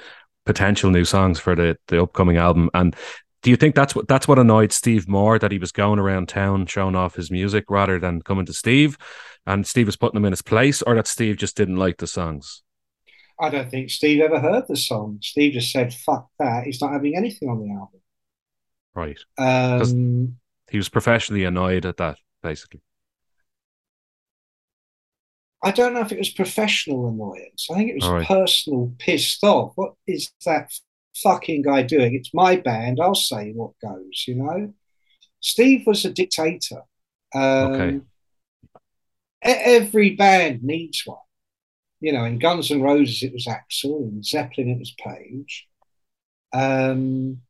potential 0.45 0.91
new 0.91 1.05
songs 1.05 1.39
for 1.39 1.55
the 1.55 1.77
the 1.87 2.01
upcoming 2.01 2.37
album. 2.37 2.69
And 2.73 2.95
do 3.41 3.49
you 3.49 3.55
think 3.55 3.75
that's 3.75 3.95
what 3.95 4.07
that's 4.07 4.27
what 4.27 4.39
annoyed 4.39 4.71
Steve 4.71 5.07
more 5.07 5.37
that 5.39 5.51
he 5.51 5.59
was 5.59 5.71
going 5.71 5.99
around 5.99 6.29
town 6.29 6.65
showing 6.65 6.95
off 6.95 7.15
his 7.15 7.29
music 7.29 7.65
rather 7.69 7.99
than 7.99 8.21
coming 8.21 8.45
to 8.45 8.53
Steve, 8.53 8.97
and 9.45 9.67
Steve 9.67 9.87
was 9.87 9.97
putting 9.97 10.17
him 10.17 10.25
in 10.25 10.31
his 10.33 10.41
place, 10.41 10.81
or 10.81 10.95
that 10.95 11.07
Steve 11.07 11.37
just 11.37 11.55
didn't 11.55 11.77
like 11.77 11.97
the 11.97 12.07
songs? 12.07 12.63
I 13.39 13.49
don't 13.49 13.69
think 13.69 13.89
Steve 13.89 14.21
ever 14.21 14.39
heard 14.39 14.63
the 14.67 14.77
song. 14.77 15.19
Steve 15.21 15.53
just 15.53 15.71
said, 15.71 15.93
fuck 15.93 16.29
that. 16.39 16.63
He's 16.63 16.81
not 16.81 16.93
having 16.93 17.17
anything 17.17 17.49
on 17.49 17.59
the 17.59 17.73
album. 17.73 17.99
Right. 18.93 19.19
Um, 19.37 20.37
He 20.69 20.77
was 20.77 20.87
professionally 20.87 21.43
annoyed 21.43 21.85
at 21.85 21.97
that, 21.97 22.17
basically. 22.41 22.81
I 25.63 25.71
don't 25.71 25.93
know 25.93 26.01
if 26.01 26.11
it 26.11 26.19
was 26.19 26.29
professional 26.29 27.07
annoyance. 27.07 27.67
I 27.71 27.75
think 27.75 27.89
it 27.89 27.95
was 27.95 28.07
right. 28.07 28.27
personal 28.27 28.93
pissed 28.99 29.43
off. 29.43 29.73
What 29.75 29.93
is 30.05 30.31
that 30.45 30.71
fucking 31.23 31.63
guy 31.63 31.81
doing? 31.81 32.13
It's 32.13 32.33
my 32.33 32.55
band. 32.57 32.99
I'll 33.01 33.15
say 33.15 33.51
what 33.51 33.71
goes, 33.81 34.25
you 34.27 34.35
know? 34.35 34.73
Steve 35.39 35.85
was 35.87 36.05
a 36.05 36.11
dictator. 36.11 36.81
Um, 37.33 37.73
Okay. 37.73 38.01
Every 39.41 40.15
band 40.15 40.63
needs 40.63 41.03
one. 41.05 41.19
You 41.99 42.13
know, 42.13 42.25
in 42.25 42.39
Guns 42.39 42.71
N' 42.71 42.81
Roses, 42.81 43.21
it 43.21 43.31
was 43.31 43.45
Axl. 43.45 44.09
In 44.09 44.23
Zeppelin, 44.23 44.69
it 44.69 44.79
was 44.79 44.95
Page. 44.97 45.67
Um, 46.51 47.41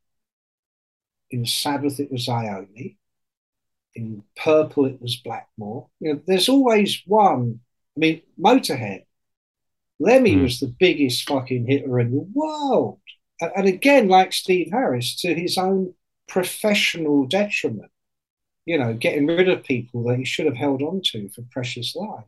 in 1.30 1.46
Sabbath, 1.46 1.98
it 1.98 2.12
was 2.12 2.26
Iommi. 2.26 2.96
In 3.94 4.22
Purple, 4.36 4.86
it 4.86 5.00
was 5.00 5.16
Blackmore. 5.16 5.88
You 6.00 6.14
know, 6.14 6.20
there's 6.26 6.48
always 6.50 7.02
one. 7.06 7.60
I 7.96 8.00
mean, 8.00 8.22
Motorhead. 8.38 9.04
Lemmy 9.98 10.34
Hmm. 10.34 10.42
was 10.42 10.60
the 10.60 10.68
biggest 10.68 11.28
fucking 11.28 11.66
hitter 11.66 11.98
in 12.00 12.10
the 12.10 12.20
world. 12.34 13.00
And, 13.40 13.52
and 13.56 13.66
again, 13.66 14.08
like 14.08 14.32
Steve 14.32 14.70
Harris, 14.72 15.16
to 15.22 15.34
his 15.34 15.56
own 15.58 15.94
professional 16.28 17.26
detriment, 17.26 17.90
you 18.66 18.78
know, 18.78 18.94
getting 18.94 19.26
rid 19.26 19.48
of 19.48 19.64
people 19.64 20.04
that 20.04 20.18
he 20.18 20.24
should 20.24 20.46
have 20.46 20.56
held 20.56 20.82
on 20.82 21.00
to 21.12 21.28
for 21.30 21.42
precious 21.50 21.94
life. 21.96 22.24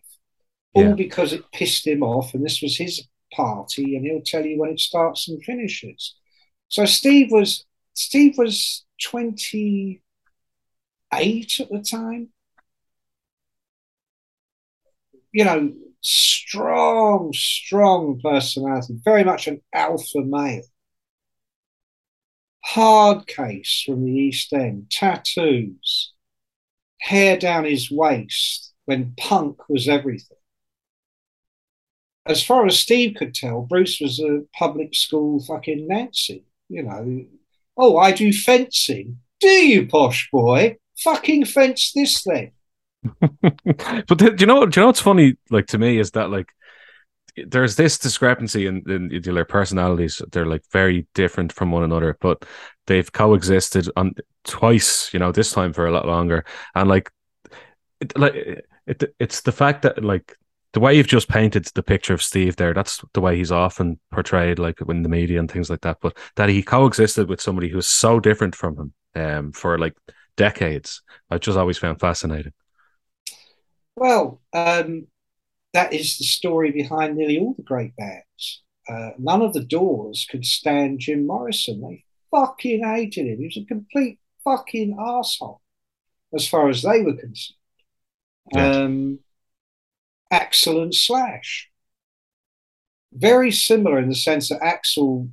Yeah. 0.75 0.91
All 0.91 0.95
because 0.97 1.33
it 1.33 1.51
pissed 1.53 1.87
him 1.87 2.03
off 2.03 2.35
and 2.35 2.45
this 2.45 2.63
was 2.63 2.77
his 2.79 3.07
party 3.33 3.97
and 3.97 4.05
he'll 4.07 4.23
tell 4.23 4.45
you 4.47 4.59
when 4.59 4.71
it 4.71 4.81
starts 4.81 5.29
and 5.29 5.43
finishes. 5.45 6.15
So 6.69 6.85
Steve 6.85 7.33
was 7.33 7.65
Steve 7.95 8.39
was 8.39 8.85
28 9.03 10.01
at 11.61 11.69
the 11.71 11.81
time. 11.83 12.29
You 15.33 15.45
know, 15.45 15.73
strong, 16.01 17.33
strong 17.35 18.21
personality, 18.23 18.95
very 19.05 19.25
much 19.25 19.47
an 19.47 19.61
alpha 19.75 20.23
male. 20.23 20.63
Hard 22.65 23.27
case 23.27 23.83
from 23.87 24.05
the 24.05 24.13
East 24.13 24.53
End, 24.53 24.91
tattoos, 24.91 26.13
hair 27.01 27.39
down 27.39 27.65
his 27.65 27.91
waist 27.91 28.73
when 28.85 29.15
punk 29.17 29.69
was 29.69 29.89
everything. 29.89 30.37
As 32.27 32.45
far 32.45 32.67
as 32.67 32.79
Steve 32.79 33.17
could 33.17 33.35
tell, 33.35 33.63
Bruce 33.63 34.01
was 34.01 34.21
a 34.21 34.43
public 34.53 34.95
school 34.95 35.43
fucking 35.43 35.89
Nancy. 35.89 36.45
You 36.69 36.83
know, 36.83 37.25
oh, 37.77 37.97
I 37.97 38.13
do 38.13 38.33
fencing. 38.33 39.21
Do 39.41 39.49
you, 39.49 39.87
posh 39.87 40.29
boy? 40.31 40.77
Fucking 40.99 41.47
fence 41.47 41.93
this 41.95 42.23
thing. 42.23 42.53
But 43.21 44.19
the, 44.19 44.35
do 44.37 44.41
you 44.41 44.47
know? 44.47 44.67
Do 44.67 44.81
you 44.81 44.83
know 44.83 44.89
what's 44.89 45.01
funny? 45.01 45.35
Like 45.51 45.67
to 45.69 45.79
me, 45.79 45.99
is 45.99 46.13
that 46.13 46.31
like 46.31 46.53
there's 47.47 47.77
this 47.77 47.99
discrepancy 47.99 48.67
in, 48.67 48.83
in, 48.89 49.23
their 49.23 49.45
personalities. 49.45 50.21
They're 50.33 50.47
like 50.47 50.65
very 50.73 51.07
different 51.15 51.53
from 51.53 51.71
one 51.71 51.85
another, 51.85 52.17
but 52.21 52.45
they've 52.87 53.11
coexisted 53.11 53.89
on 53.97 54.15
twice. 54.45 55.13
You 55.13 55.21
know, 55.21 55.33
this 55.33 55.53
time 55.53 55.73
for 55.73 55.87
a 55.87 55.93
lot 55.93 56.07
longer, 56.07 56.45
and 56.75 56.89
like, 56.89 57.11
it, 58.01 58.19
like 58.19 58.35
it, 58.87 59.15
it's 59.19 59.43
the 59.43 59.53
fact 59.53 59.83
that 59.83 60.03
like 60.03 60.37
the 60.73 60.81
way 60.81 60.95
you've 60.95 61.07
just 61.07 61.29
painted 61.29 61.65
the 61.75 61.83
picture 61.83 62.15
of 62.15 62.23
Steve 62.23 62.57
there. 62.57 62.75
That's 62.75 63.03
the 63.15 63.21
way 63.21 63.37
he's 63.37 63.53
often 63.53 63.99
portrayed, 64.11 64.59
like 64.59 64.81
in 64.89 65.03
the 65.03 65.09
media 65.09 65.39
and 65.39 65.51
things 65.51 65.71
like 65.71 65.81
that. 65.83 65.99
But 66.01 66.17
that 66.37 66.49
he 66.49 66.63
coexisted 66.63 67.29
with 67.29 67.41
somebody 67.41 67.69
who's 67.69 67.87
so 67.87 68.21
different 68.21 68.55
from 68.55 68.93
him, 69.15 69.23
um, 69.23 69.53
for 69.53 69.79
like 69.79 69.97
decades. 70.37 71.03
I 71.31 71.39
just 71.39 71.59
always 71.59 71.79
found 71.79 72.01
fascinating. 72.01 72.53
Well, 73.99 74.41
um, 74.53 75.09
that 75.75 75.93
is 75.93 76.19
the 76.19 76.25
story 76.25 76.71
behind 76.71 77.17
nearly 77.17 77.39
all 77.39 77.55
the 77.55 77.65
great 77.65 77.97
bands. 77.97 78.63
Uh, 78.89 79.11
none 79.19 79.43
of 79.43 79.55
the 79.55 79.65
Doors 79.65 80.25
could 80.31 80.45
stand 80.47 81.01
Jim 81.01 81.27
Morrison. 81.27 81.81
They 81.81 82.05
fucking 82.31 82.85
hated 82.85 83.27
him. 83.27 83.39
He 83.39 83.47
was 83.47 83.57
a 83.57 83.67
complete 83.67 84.21
fucking 84.45 84.97
asshole, 84.99 85.61
as 86.33 86.47
far 86.47 86.69
as 86.69 86.83
they 86.83 87.03
were 87.03 87.15
concerned. 87.15 87.57
Yeah. 88.55 88.71
Um, 88.71 89.19
Axl 90.33 90.81
and 90.81 90.95
Slash, 90.95 91.69
very 93.13 93.51
similar 93.51 93.99
in 93.99 94.09
the 94.09 94.15
sense 94.15 94.49
that 94.49 94.61
Axl, 94.61 95.29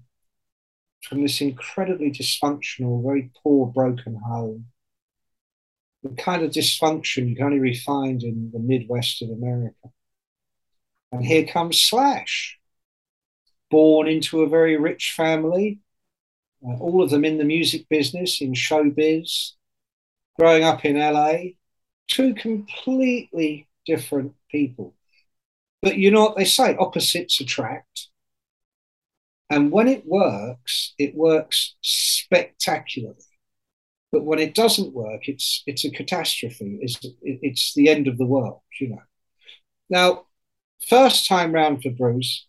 from 1.03 1.21
this 1.21 1.39
incredibly 1.39 2.11
dysfunctional, 2.11 3.03
very 3.05 3.29
poor, 3.43 3.67
broken 3.67 4.15
home, 4.15 4.65
the 6.05 6.21
kind 6.21 6.43
of 6.43 6.51
dysfunction 6.51 7.29
you 7.29 7.35
can 7.35 7.45
only 7.45 7.59
really 7.59 7.75
find 7.75 8.21
in 8.21 8.51
the 8.53 8.59
Midwest 8.59 9.23
of 9.23 9.29
America. 9.31 9.89
And 11.11 11.25
here 11.25 11.45
comes 11.45 11.81
Slash, 11.81 12.59
born 13.71 14.07
into 14.07 14.41
a 14.41 14.49
very 14.49 14.77
rich 14.77 15.13
family, 15.17 15.79
uh, 16.63 16.77
all 16.77 17.01
of 17.01 17.09
them 17.09 17.25
in 17.25 17.39
the 17.39 17.43
music 17.43 17.87
business, 17.89 18.39
in 18.39 18.53
showbiz, 18.53 19.53
growing 20.37 20.63
up 20.63 20.85
in 20.85 20.99
LA, 20.99 21.37
two 22.07 22.35
completely 22.35 23.67
different 23.87 24.33
people. 24.51 24.93
But 25.81 25.97
you 25.97 26.11
know 26.11 26.25
what 26.25 26.37
they 26.37 26.45
say 26.45 26.75
opposites 26.75 27.41
attract. 27.41 28.09
And 29.49 29.71
when 29.71 29.87
it 29.87 30.05
works, 30.05 30.93
it 30.99 31.15
works 31.15 31.75
spectacularly. 31.81 33.15
But 34.11 34.23
when 34.23 34.39
it 34.39 34.55
doesn't 34.55 34.93
work, 34.93 35.27
it's 35.27 35.63
it's 35.65 35.83
a 35.83 35.89
catastrophe. 35.89 36.79
It's 36.81 36.99
it's 37.21 37.73
the 37.73 37.89
end 37.89 38.07
of 38.07 38.17
the 38.17 38.25
world, 38.25 38.61
you 38.79 38.89
know. 38.89 39.01
Now, 39.89 40.25
first 40.87 41.27
time 41.27 41.51
round 41.51 41.83
for 41.83 41.89
Bruce, 41.89 42.47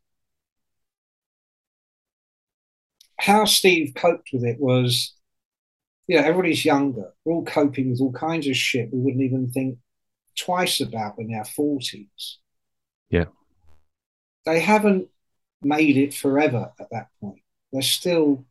how 3.18 3.44
Steve 3.44 3.94
coped 3.94 4.30
with 4.32 4.44
it 4.44 4.60
was, 4.60 5.14
you 6.06 6.16
know, 6.16 6.22
everybody's 6.22 6.64
younger. 6.64 7.12
We're 7.24 7.34
all 7.34 7.44
coping 7.44 7.90
with 7.90 8.00
all 8.00 8.12
kinds 8.12 8.46
of 8.46 8.56
shit 8.56 8.92
we 8.92 9.00
wouldn't 9.00 9.24
even 9.24 9.50
think 9.50 9.78
twice 10.38 10.80
about 10.80 11.18
in 11.18 11.34
our 11.34 11.44
forties. 11.44 12.38
Yeah. 13.10 13.26
They 14.44 14.60
haven't 14.60 15.08
made 15.62 15.96
it 15.96 16.14
forever 16.14 16.72
at 16.78 16.90
that 16.90 17.08
point. 17.20 17.40
They're 17.72 17.82
still 17.82 18.44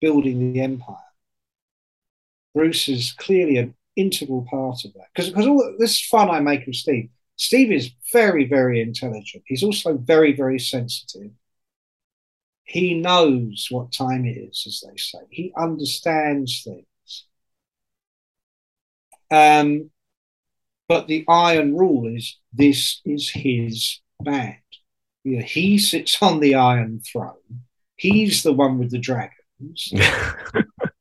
building 0.00 0.52
the 0.52 0.60
empire. 0.60 0.96
Bruce 2.54 2.88
is 2.88 3.12
clearly 3.12 3.56
an 3.58 3.74
integral 3.96 4.46
part 4.50 4.84
of 4.84 4.92
that. 4.94 5.06
Because 5.14 5.30
because 5.30 5.46
all 5.46 5.74
this 5.78 6.00
fun 6.00 6.30
I 6.30 6.40
make 6.40 6.66
of 6.66 6.74
Steve, 6.74 7.10
Steve 7.36 7.72
is 7.72 7.90
very, 8.12 8.44
very 8.46 8.80
intelligent. 8.80 9.44
He's 9.46 9.62
also 9.62 9.96
very, 9.96 10.34
very 10.34 10.58
sensitive. 10.58 11.30
He 12.64 12.94
knows 12.94 13.66
what 13.70 13.92
time 13.92 14.24
it 14.26 14.36
is, 14.36 14.64
as 14.66 14.82
they 14.86 14.96
say. 14.96 15.18
He 15.30 15.52
understands 15.56 16.62
things. 16.62 17.26
Um, 19.30 19.90
but 20.88 21.06
the 21.06 21.24
iron 21.28 21.76
rule 21.76 22.14
is 22.14 22.38
this 22.52 23.00
is 23.04 23.30
his 23.30 24.00
band. 24.20 24.56
You 25.24 25.38
know, 25.38 25.44
he 25.44 25.78
sits 25.78 26.20
on 26.22 26.40
the 26.40 26.54
iron 26.54 27.00
throne. 27.00 27.62
He's 27.96 28.42
the 28.42 28.52
one 28.52 28.78
with 28.78 28.90
the 28.90 28.98
dragons. 28.98 29.92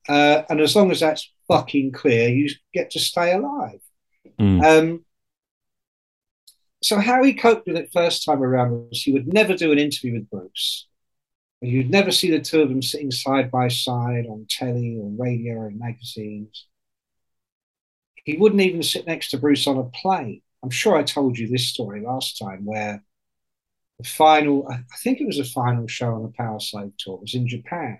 Uh, 0.09 0.43
and 0.49 0.59
as 0.59 0.75
long 0.75 0.89
as 0.89 1.01
that's 1.01 1.31
fucking 1.49 1.91
clear, 1.91 2.29
you 2.29 2.49
get 2.73 2.91
to 2.91 2.99
stay 2.99 3.33
alive. 3.33 3.81
Mm. 4.39 4.63
Um, 4.63 5.05
so 6.81 6.97
how 6.97 7.23
he 7.23 7.33
coped 7.33 7.67
with 7.67 7.75
it 7.75 7.91
first 7.91 8.23
time 8.23 8.41
around 8.41 8.71
was 8.71 9.01
he 9.01 9.11
would 9.11 9.33
never 9.33 9.53
do 9.53 9.73
an 9.73 9.79
interview 9.79 10.13
with 10.13 10.29
Bruce. 10.29 10.87
You'd 11.61 11.91
never 11.91 12.11
see 12.11 12.31
the 12.31 12.39
two 12.39 12.61
of 12.61 12.69
them 12.69 12.81
sitting 12.81 13.11
side 13.11 13.51
by 13.51 13.67
side 13.67 14.25
on 14.29 14.45
telly 14.49 14.97
or 14.97 15.11
radio 15.17 15.55
or 15.55 15.67
in 15.67 15.77
magazines. 15.77 16.67
He 18.23 18.37
wouldn't 18.37 18.61
even 18.61 18.81
sit 18.81 19.05
next 19.05 19.31
to 19.31 19.37
Bruce 19.37 19.67
on 19.67 19.77
a 19.77 19.83
plane. 19.83 20.41
I'm 20.63 20.69
sure 20.69 20.95
I 20.95 21.03
told 21.03 21.37
you 21.37 21.49
this 21.49 21.67
story 21.67 22.01
last 22.01 22.37
time 22.37 22.63
where 22.63 23.03
the 23.97 24.07
final, 24.07 24.69
I 24.69 24.83
think 25.03 25.19
it 25.19 25.27
was 25.27 25.37
the 25.37 25.43
final 25.43 25.87
show 25.87 26.13
on 26.13 26.23
the 26.23 26.29
Powerslave 26.29 26.93
tour, 26.97 27.17
was 27.17 27.35
in 27.35 27.47
Japan. 27.47 27.97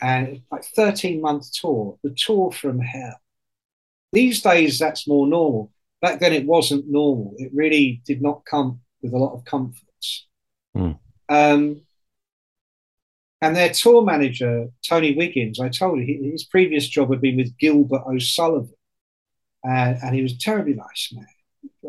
And 0.00 0.42
like 0.50 0.64
13 0.64 1.20
month 1.20 1.52
tour, 1.52 1.98
the 2.02 2.14
tour 2.16 2.52
from 2.52 2.80
hell. 2.80 3.20
These 4.12 4.42
days, 4.42 4.78
that's 4.78 5.08
more 5.08 5.26
normal. 5.26 5.72
Back 6.00 6.20
then, 6.20 6.32
it 6.32 6.46
wasn't 6.46 6.88
normal. 6.88 7.34
It 7.36 7.50
really 7.52 8.00
did 8.06 8.22
not 8.22 8.44
come 8.44 8.80
with 9.02 9.12
a 9.12 9.18
lot 9.18 9.34
of 9.34 9.44
comforts. 9.44 10.26
Hmm. 10.74 10.92
Um, 11.28 11.82
and 13.40 13.54
their 13.54 13.70
tour 13.70 14.04
manager, 14.04 14.68
Tony 14.86 15.14
Wiggins, 15.14 15.60
I 15.60 15.68
told 15.68 16.00
you, 16.00 16.30
his 16.30 16.44
previous 16.44 16.88
job 16.88 17.10
had 17.10 17.20
been 17.20 17.36
with 17.36 17.56
Gilbert 17.58 18.02
O'Sullivan. 18.06 18.72
And, 19.64 19.98
and 20.02 20.14
he 20.14 20.22
was 20.22 20.32
a 20.32 20.38
terribly 20.38 20.74
nice 20.74 21.12
man. 21.12 21.26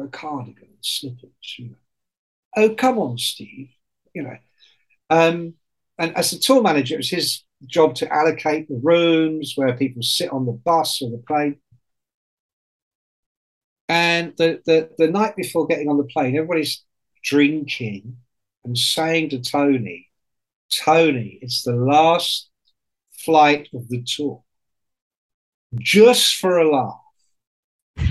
A 0.01 0.07
cardigan 0.07 0.68
and 0.70 0.78
slippers, 0.82 1.55
you 1.57 1.70
know. 1.70 1.76
Oh, 2.55 2.76
come 2.76 2.97
on, 2.97 3.18
Steve. 3.18 3.70
You 4.14 4.24
know. 4.24 4.38
Um, 5.10 5.55
and 5.97 6.16
as 6.16 6.32
the 6.32 6.38
tour 6.38 6.62
manager, 6.62 6.95
it 6.95 6.99
was 6.99 7.10
his 7.10 7.43
job 7.66 7.95
to 7.95 8.14
allocate 8.14 8.68
the 8.68 8.80
rooms 8.82 9.53
where 9.55 9.76
people 9.76 10.01
sit 10.01 10.32
on 10.32 10.45
the 10.45 10.51
bus 10.51 11.01
or 11.01 11.12
the 11.12 11.24
plane. 11.28 11.57
And 13.88 14.34
the, 14.38 14.62
the, 14.66 14.89
the 14.97 15.07
night 15.07 15.36
before 15.36 15.66
getting 15.68 15.89
on 15.89 15.97
the 15.97 16.03
plane, 16.03 16.36
everybody's 16.36 16.84
drinking 17.24 18.18
and 18.64 18.78
saying 18.78 19.30
to 19.30 19.39
Tony, 19.39 20.07
Tony, 20.72 21.39
it's 21.41 21.64
the 21.64 21.76
last 21.76 22.49
flight 23.12 23.68
of 23.74 23.89
the 23.89 24.03
tour. 24.03 24.43
Just 25.76 26.36
for 26.36 26.57
a 26.57 26.70
laugh, 26.70 26.99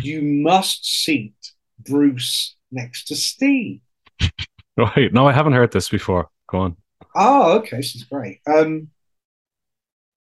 you 0.03 0.23
must 0.23 0.85
seat 0.85 1.35
Bruce 1.79 2.57
next 2.71 3.05
to 3.07 3.17
Steve. 3.17 3.81
Right. 4.77 5.13
No, 5.13 5.27
I 5.27 5.33
haven't 5.33 5.55
heard 5.55 5.73
this 5.73 5.89
before. 5.89 6.29
Go 6.49 6.59
on. 6.59 6.77
Oh, 7.17 7.59
okay, 7.59 7.79
this 7.79 7.97
is 7.97 8.05
great. 8.05 8.39
Um, 8.47 8.91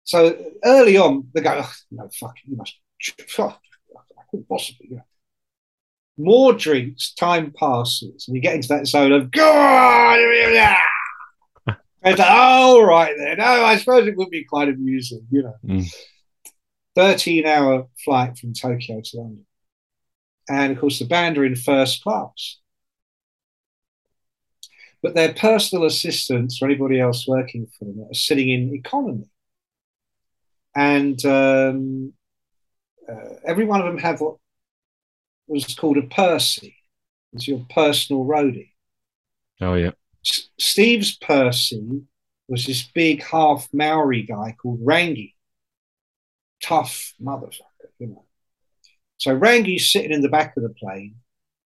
so 0.07 0.37
early 0.63 0.95
on, 0.95 1.27
they 1.33 1.41
go, 1.41 1.59
oh, 1.61 1.71
no, 1.91 2.09
fuck, 2.17 2.37
you 2.45 2.55
must, 2.55 2.79
I 3.19 3.53
couldn't 4.31 4.47
possibly, 4.47 4.87
you 4.89 4.95
know. 4.95 5.03
More 6.17 6.53
drinks, 6.53 7.13
time 7.13 7.51
passes, 7.51 8.25
and 8.25 8.33
you 8.33 8.41
get 8.41 8.55
into 8.55 8.69
that 8.69 8.87
zone 8.87 9.11
of, 9.11 9.31
go 9.31 9.51
on, 9.51 10.17
and 12.03 12.17
like, 12.17 12.27
oh, 12.31 12.81
right 12.85 13.13
then. 13.17 13.41
Oh, 13.41 13.65
I 13.65 13.75
suppose 13.75 14.07
it 14.07 14.15
would 14.15 14.29
be 14.29 14.45
quite 14.45 14.69
amusing, 14.69 15.27
you 15.29 15.43
know. 15.43 15.55
Mm. 15.65 15.93
13 16.95 17.45
hour 17.45 17.87
flight 18.05 18.37
from 18.37 18.53
Tokyo 18.53 19.01
to 19.03 19.17
London. 19.17 19.45
And 20.49 20.71
of 20.71 20.79
course, 20.79 20.99
the 20.99 21.05
band 21.05 21.37
are 21.37 21.43
in 21.43 21.57
first 21.57 22.01
class. 22.01 22.59
But 25.03 25.15
their 25.15 25.33
personal 25.33 25.83
assistants 25.83 26.61
or 26.61 26.65
anybody 26.65 27.01
else 27.01 27.27
working 27.27 27.67
for 27.77 27.83
them 27.83 28.07
are 28.09 28.13
sitting 28.13 28.49
in 28.49 28.73
economy. 28.73 29.29
And 30.77 31.25
um, 31.25 32.13
uh, 33.09 33.33
every 33.43 33.65
one 33.65 33.81
of 33.81 33.87
them 33.87 33.97
have 33.97 34.21
what 34.21 34.35
was 35.47 35.73
called 35.73 35.97
a 35.97 36.03
Percy. 36.03 36.75
It's 37.33 37.47
your 37.47 37.65
personal 37.73 38.25
roadie. 38.25 38.73
Oh, 39.59 39.73
yeah. 39.73 39.91
S- 40.23 40.49
Steve's 40.59 41.17
Percy 41.17 42.03
was 42.47 42.67
this 42.67 42.83
big 42.93 43.23
half 43.23 43.67
Maori 43.73 44.21
guy 44.21 44.55
called 44.61 44.85
Rangi. 44.85 45.33
Tough 46.61 47.13
motherfucker, 47.19 47.89
you 47.97 48.07
know. 48.07 48.25
So 49.17 49.35
Rangi's 49.35 49.91
sitting 49.91 50.11
in 50.11 50.21
the 50.21 50.29
back 50.29 50.55
of 50.57 50.63
the 50.63 50.69
plane, 50.69 51.15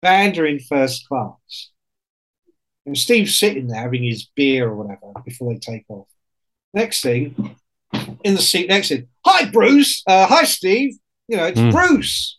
band 0.02 0.36
are 0.36 0.44
in 0.44 0.60
first 0.60 1.08
class. 1.08 1.70
And 2.84 2.98
Steve's 2.98 3.34
sitting 3.34 3.68
there 3.68 3.80
having 3.80 4.04
his 4.04 4.28
beer 4.36 4.68
or 4.68 4.76
whatever 4.76 5.12
before 5.24 5.54
they 5.54 5.58
take 5.58 5.84
off. 5.88 6.08
Next 6.74 7.02
thing, 7.02 7.56
in 8.24 8.34
the 8.34 8.42
seat 8.42 8.68
next 8.68 8.88
to 8.88 8.96
him, 8.98 9.08
hi 9.24 9.50
Bruce, 9.50 10.02
uh, 10.06 10.26
hi 10.26 10.44
Steve. 10.44 10.94
You 11.28 11.36
know, 11.36 11.44
it's 11.46 11.60
Mm. 11.60 11.70
Bruce. 11.72 12.38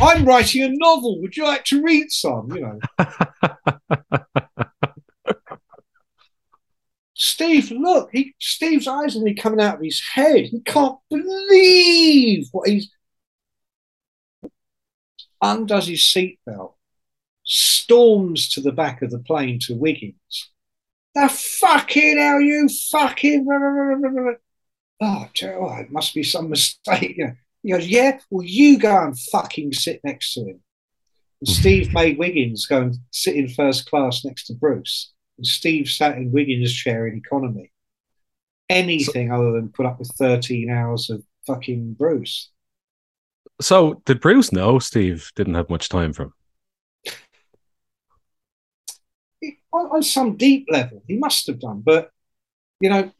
I'm 0.00 0.24
writing 0.24 0.62
a 0.62 0.68
novel. 0.70 1.20
Would 1.22 1.36
you 1.36 1.44
like 1.44 1.64
to 1.66 1.82
read 1.82 2.10
some? 2.10 2.50
You 2.54 2.60
know, 2.60 2.78
Steve, 7.14 7.70
look, 7.72 8.10
he 8.12 8.34
Steve's 8.38 8.86
eyes 8.86 9.16
are 9.16 9.34
coming 9.34 9.60
out 9.60 9.76
of 9.76 9.82
his 9.82 10.00
head. 10.14 10.46
He 10.46 10.60
can't 10.60 10.98
believe 11.10 12.46
what 12.52 12.68
he's 12.68 12.88
undoes 15.42 15.88
his 15.88 16.00
seatbelt, 16.00 16.74
storms 17.44 18.48
to 18.50 18.60
the 18.60 18.72
back 18.72 19.02
of 19.02 19.10
the 19.10 19.18
plane 19.18 19.58
to 19.62 19.74
Wiggins. 19.74 20.50
The 21.14 21.28
fucking 21.28 22.18
hell, 22.18 22.40
you 22.40 22.68
fucking 22.92 23.46
oh, 25.00 25.28
oh, 25.44 25.76
it 25.76 25.92
must 25.92 26.14
be 26.14 26.22
some 26.22 26.50
mistake. 26.50 27.16
You 27.16 27.24
know, 27.26 27.32
He 27.62 27.72
goes, 27.72 27.86
yeah, 27.86 28.18
well, 28.30 28.44
you 28.44 28.78
go 28.78 29.04
and 29.04 29.18
fucking 29.18 29.72
sit 29.72 30.00
next 30.04 30.34
to 30.34 30.40
him. 30.40 30.60
And 31.40 31.48
hmm. 31.48 31.52
Steve 31.52 31.92
made 31.92 32.18
Wiggins 32.18 32.66
go 32.66 32.82
and 32.82 32.96
sit 33.10 33.36
in 33.36 33.48
first 33.48 33.88
class 33.88 34.24
next 34.24 34.46
to 34.46 34.54
Bruce. 34.54 35.12
And 35.36 35.46
Steve 35.46 35.88
sat 35.88 36.16
in 36.16 36.32
Wiggins' 36.32 36.74
chair 36.74 37.06
in 37.06 37.16
economy. 37.16 37.70
Anything 38.68 39.32
other 39.32 39.52
than 39.52 39.70
put 39.70 39.86
up 39.86 39.98
with 39.98 40.10
13 40.18 40.68
hours 40.70 41.08
of 41.08 41.22
fucking 41.46 41.94
Bruce. 41.94 42.50
So, 43.60 44.02
did 44.04 44.20
Bruce 44.20 44.52
know 44.52 44.78
Steve 44.78 45.32
didn't 45.34 45.54
have 45.54 45.70
much 45.70 45.88
time 45.88 46.12
for 46.12 46.24
him? 46.24 46.32
on, 49.72 49.86
on 49.86 50.02
some 50.02 50.36
deep 50.36 50.66
level, 50.70 51.02
he 51.06 51.16
must 51.16 51.46
have 51.46 51.60
done. 51.60 51.82
But, 51.84 52.10
you 52.80 52.90
know, 52.90 53.10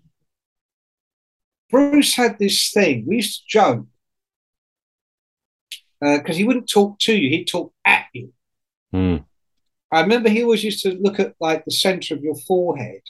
Bruce 1.70 2.14
had 2.14 2.38
this 2.38 2.70
thing. 2.72 3.04
We 3.06 3.16
used 3.16 3.40
to 3.40 3.46
joke 3.48 3.86
because 6.00 6.36
he 6.36 6.44
wouldn't 6.44 6.70
talk 6.70 6.98
to 7.00 7.14
you, 7.14 7.28
he'd 7.28 7.46
talk 7.46 7.72
at 7.84 8.06
you. 8.12 8.32
Mm. 8.94 9.24
I 9.90 10.00
remember 10.00 10.28
he 10.28 10.42
always 10.42 10.64
used 10.64 10.82
to 10.82 10.92
look 11.00 11.18
at 11.18 11.34
like 11.40 11.64
the 11.64 11.70
center 11.70 12.14
of 12.14 12.22
your 12.22 12.36
forehead. 12.36 13.02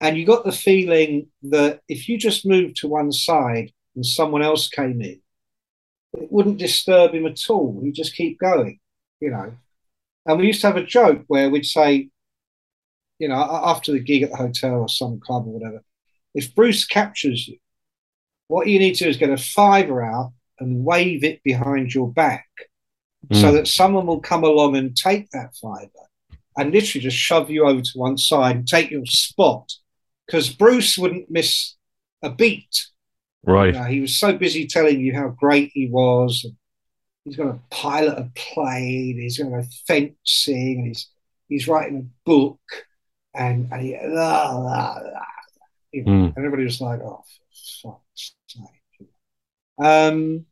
And 0.00 0.16
you 0.16 0.24
got 0.24 0.44
the 0.44 0.52
feeling 0.52 1.28
that 1.42 1.80
if 1.88 2.08
you 2.08 2.18
just 2.18 2.46
moved 2.46 2.76
to 2.76 2.88
one 2.88 3.12
side 3.12 3.72
and 3.94 4.06
someone 4.06 4.42
else 4.42 4.68
came 4.68 5.00
in, 5.00 5.20
it 6.14 6.32
wouldn't 6.32 6.58
disturb 6.58 7.12
him 7.12 7.26
at 7.26 7.50
all. 7.50 7.80
He'd 7.82 7.94
just 7.94 8.14
keep 8.14 8.38
going, 8.38 8.78
you 9.20 9.30
know. 9.30 9.52
And 10.24 10.38
we 10.38 10.46
used 10.46 10.60
to 10.60 10.68
have 10.68 10.76
a 10.76 10.84
joke 10.84 11.24
where 11.26 11.50
we'd 11.50 11.66
say, 11.66 12.10
you 13.18 13.28
know, 13.28 13.36
after 13.36 13.92
the 13.92 13.98
gig 13.98 14.22
at 14.22 14.30
the 14.30 14.36
hotel 14.36 14.80
or 14.80 14.88
some 14.88 15.18
club 15.18 15.46
or 15.46 15.58
whatever, 15.58 15.82
if 16.34 16.54
Bruce 16.54 16.84
captures 16.84 17.48
you, 17.48 17.58
what 18.48 18.66
you 18.66 18.78
need 18.78 18.94
to 18.96 19.04
do 19.04 19.10
is 19.10 19.16
get 19.16 19.30
a 19.30 19.36
fiver 19.36 20.02
out 20.02 20.32
and 20.58 20.84
wave 20.84 21.24
it 21.24 21.42
behind 21.42 21.94
your 21.94 22.10
back 22.12 22.46
so 23.32 23.48
Mm. 23.48 23.52
that 23.54 23.68
someone 23.68 24.06
will 24.06 24.20
come 24.20 24.44
along 24.44 24.76
and 24.76 24.96
take 24.96 25.28
that 25.30 25.54
fiver 25.56 25.90
and 26.56 26.72
literally 26.72 27.02
just 27.02 27.16
shove 27.16 27.50
you 27.50 27.66
over 27.66 27.80
to 27.80 27.98
one 27.98 28.16
side 28.16 28.56
and 28.56 28.66
take 28.66 28.90
your 28.90 29.04
spot 29.06 29.70
because 30.26 30.48
Bruce 30.50 30.96
wouldn't 30.96 31.30
miss 31.30 31.74
a 32.22 32.30
beat. 32.30 32.86
Right. 33.44 33.74
You 33.74 33.80
know, 33.80 33.86
he 33.86 34.00
was 34.00 34.16
so 34.16 34.36
busy 34.36 34.66
telling 34.66 35.00
you 35.00 35.14
how 35.14 35.28
great 35.28 35.70
he 35.74 35.88
was. 35.88 36.46
He's 37.24 37.36
going 37.36 37.52
to 37.52 37.60
pilot 37.70 38.18
a 38.18 38.30
plane. 38.34 39.18
He's 39.20 39.38
going 39.38 39.52
to 39.52 39.58
go 39.62 39.68
fencing. 39.86 40.78
And 40.78 40.86
he's 40.88 41.08
he's 41.48 41.68
writing 41.68 41.98
a 41.98 42.28
book. 42.28 42.60
And 43.34 43.68
and 43.70 43.82
he, 43.82 43.96
ah, 43.96 44.08
ah, 44.16 44.98
ah, 44.98 45.00
you 45.04 45.10
know, 45.12 45.20
Mm. 45.94 46.06
and 46.06 46.38
everybody 46.38 46.64
was 46.64 46.80
like, 46.80 47.00
oh, 47.00 47.22
fuck's 47.82 48.34
sake. 48.46 49.08
Um, 49.82 50.46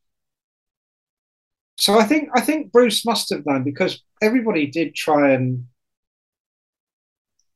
so 1.78 1.98
I 1.98 2.04
think 2.04 2.30
I 2.34 2.40
think 2.40 2.72
Bruce 2.72 3.04
must 3.04 3.30
have 3.30 3.44
known 3.44 3.64
because 3.64 4.02
everybody 4.22 4.66
did 4.66 4.94
try 4.94 5.32
and 5.32 5.66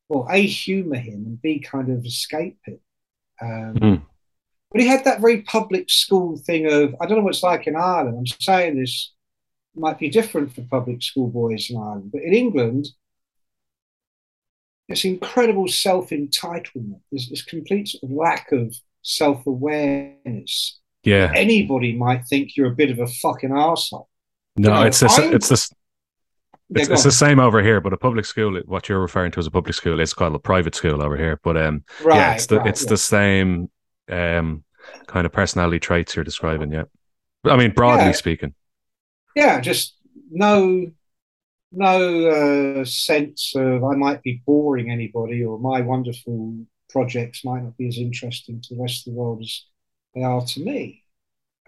well, 0.08 0.26
a 0.28 0.44
humour 0.44 0.96
him 0.96 1.24
and 1.24 1.40
b 1.40 1.60
kind 1.60 1.90
of 1.90 2.04
escape 2.04 2.58
him. 2.64 2.80
Um, 3.40 3.74
Mm. 3.74 4.02
But 4.72 4.82
he 4.82 4.86
had 4.86 5.04
that 5.04 5.20
very 5.20 5.42
public 5.42 5.90
school 5.90 6.36
thing 6.36 6.66
of 6.66 6.94
I 7.00 7.06
don't 7.06 7.18
know 7.18 7.24
what 7.24 7.34
it's 7.34 7.42
like 7.42 7.66
in 7.66 7.76
Ireland. 7.76 8.16
I'm 8.18 8.26
saying 8.40 8.78
this 8.78 9.12
might 9.74 9.98
be 9.98 10.08
different 10.08 10.54
for 10.54 10.62
public 10.62 11.02
school 11.02 11.28
boys 11.28 11.70
in 11.70 11.76
Ireland, 11.76 12.10
but 12.12 12.22
in 12.22 12.34
England, 12.34 12.86
this 14.90 15.04
incredible 15.04 15.68
self 15.68 16.10
entitlement, 16.10 17.00
this, 17.12 17.30
this 17.30 17.42
complete 17.42 17.88
sort 17.88 18.02
of 18.02 18.10
lack 18.10 18.52
of 18.52 18.76
self 19.02 19.46
awareness. 19.46 20.78
Yeah. 21.04 21.32
Anybody 21.34 21.96
might 21.96 22.26
think 22.26 22.56
you're 22.56 22.72
a 22.72 22.74
bit 22.74 22.90
of 22.90 22.98
a 22.98 23.06
fucking 23.06 23.50
arsehole. 23.50 24.06
No, 24.56 24.82
it's 24.82 25.00
this, 25.00 25.18
I'm- 25.18 25.32
it's 25.32 25.48
this 25.48 25.72
it's, 26.72 26.88
it's 26.88 27.02
the 27.02 27.10
same 27.10 27.40
over 27.40 27.62
here, 27.62 27.80
but 27.80 27.92
a 27.92 27.96
public 27.96 28.24
school, 28.24 28.60
what 28.66 28.88
you're 28.88 29.00
referring 29.00 29.32
to 29.32 29.40
as 29.40 29.46
a 29.46 29.50
public 29.50 29.74
school, 29.74 29.98
it's 29.98 30.14
called 30.14 30.34
a 30.34 30.38
private 30.38 30.74
school 30.74 31.02
over 31.02 31.16
here. 31.16 31.40
But 31.42 31.56
um, 31.56 31.84
right, 32.04 32.16
yeah, 32.16 32.34
it's 32.34 32.46
the 32.46 32.58
right, 32.58 32.66
it's 32.68 32.82
yeah. 32.84 32.88
the 32.90 32.96
same 32.96 33.70
um 34.08 34.64
kind 35.06 35.26
of 35.26 35.32
personality 35.32 35.78
traits 35.78 36.14
you're 36.14 36.24
describing. 36.24 36.72
Yeah, 36.72 36.84
I 37.44 37.56
mean 37.56 37.72
broadly 37.72 38.06
Yeah. 38.06 38.12
speaking. 38.12 38.54
yeah, 39.34 39.60
just 39.60 39.96
no 40.30 40.90
no 41.72 42.80
uh, 42.80 42.84
sense 42.84 43.52
of 43.56 43.84
I 43.84 43.94
might 43.94 44.22
be 44.22 44.42
boring 44.44 44.90
anybody 44.90 45.44
or 45.44 45.58
my 45.58 45.80
wonderful 45.80 46.66
projects 46.88 47.44
might 47.44 47.62
not 47.62 47.76
be 47.76 47.86
as 47.86 47.98
interesting 47.98 48.60
to 48.60 48.74
the 48.74 48.82
rest 48.82 49.06
of 49.06 49.12
the 49.12 49.18
world 49.18 49.40
as 49.42 49.64
they 50.14 50.22
are 50.22 50.44
to 50.44 50.60
me. 50.60 51.04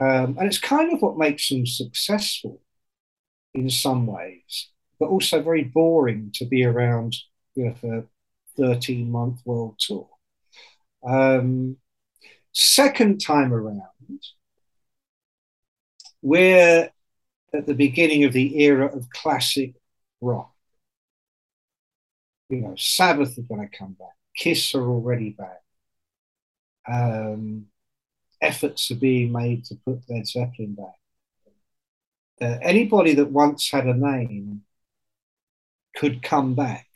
Um, 0.01 0.37
and 0.39 0.47
it's 0.47 0.59
kind 0.59 0.93
of 0.93 1.01
what 1.01 1.19
makes 1.19 1.49
them 1.49 1.67
successful 1.67 2.61
in 3.55 3.71
some 3.71 4.07
ways, 4.07 4.71
but 4.99 5.09
also 5.09 5.43
very 5.43 5.65
boring 5.65 6.33
to 6.35 6.47
be 6.47 6.65
around 6.65 7.15
you 7.55 7.67
know, 7.67 7.75
for 7.75 7.99
a 7.99 8.05
13 8.57 9.11
month 9.11 9.41
world 9.45 9.77
tour. 9.79 10.09
Um, 11.07 11.77
second 12.53 13.21
time 13.21 13.53
around, 13.53 13.83
we're 16.23 16.91
at 17.55 17.67
the 17.67 17.75
beginning 17.75 18.25
of 18.25 18.33
the 18.33 18.63
era 18.63 18.87
of 18.87 19.11
classic 19.11 19.75
rock. 20.23 20.53
You 22.49 22.61
know, 22.63 22.75
Sabbath 22.77 23.39
are 23.39 23.43
going 23.43 23.69
to 23.69 23.77
come 23.77 23.93
back. 23.93 24.17
Kiss 24.37 24.75
are 24.75 24.87
already 24.87 25.31
back. 25.31 25.63
Um, 26.91 27.67
efforts 28.41 28.91
are 28.91 28.97
being 28.97 29.33
made 29.33 29.65
to 29.67 29.77
put 29.77 30.03
Led 30.09 30.27
Zeppelin 30.27 30.75
back. 30.75 30.97
Uh, 32.41 32.59
anybody 32.63 33.15
that 33.15 33.31
once 33.31 33.71
had 33.71 33.87
a 33.87 33.95
name 33.95 34.63
could 35.97 36.23
come 36.23 36.55
back. 36.55 36.87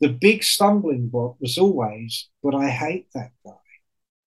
The 0.00 0.08
big 0.08 0.42
stumbling 0.42 1.08
block 1.08 1.36
was 1.40 1.58
always, 1.58 2.28
but 2.42 2.54
I 2.54 2.70
hate 2.70 3.08
that 3.14 3.32
guy. 3.44 3.52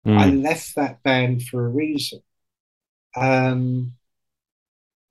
I 0.06 0.30
Mm. 0.30 0.42
left 0.42 0.74
that 0.76 1.02
band 1.02 1.44
for 1.44 1.64
a 1.64 1.68
reason. 1.68 2.22
Um, 3.16 3.94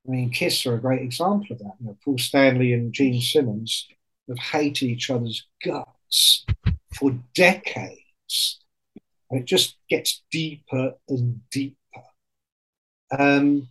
I 0.05 0.11
mean, 0.11 0.31
Kiss 0.31 0.65
are 0.65 0.75
a 0.75 0.81
great 0.81 1.01
example 1.01 1.47
of 1.51 1.59
that. 1.59 1.75
You 1.79 1.87
know, 1.87 1.97
Paul 2.03 2.17
Stanley 2.17 2.73
and 2.73 2.93
Gene 2.93 3.21
Simmons 3.21 3.87
have 4.27 4.39
hated 4.39 4.85
each 4.85 5.09
other's 5.09 5.47
guts 5.63 6.45
for 6.93 7.11
decades. 7.33 8.59
And 9.29 9.41
it 9.41 9.45
just 9.45 9.77
gets 9.89 10.23
deeper 10.29 10.93
and 11.07 11.41
deeper. 11.49 11.77
Um, 13.17 13.69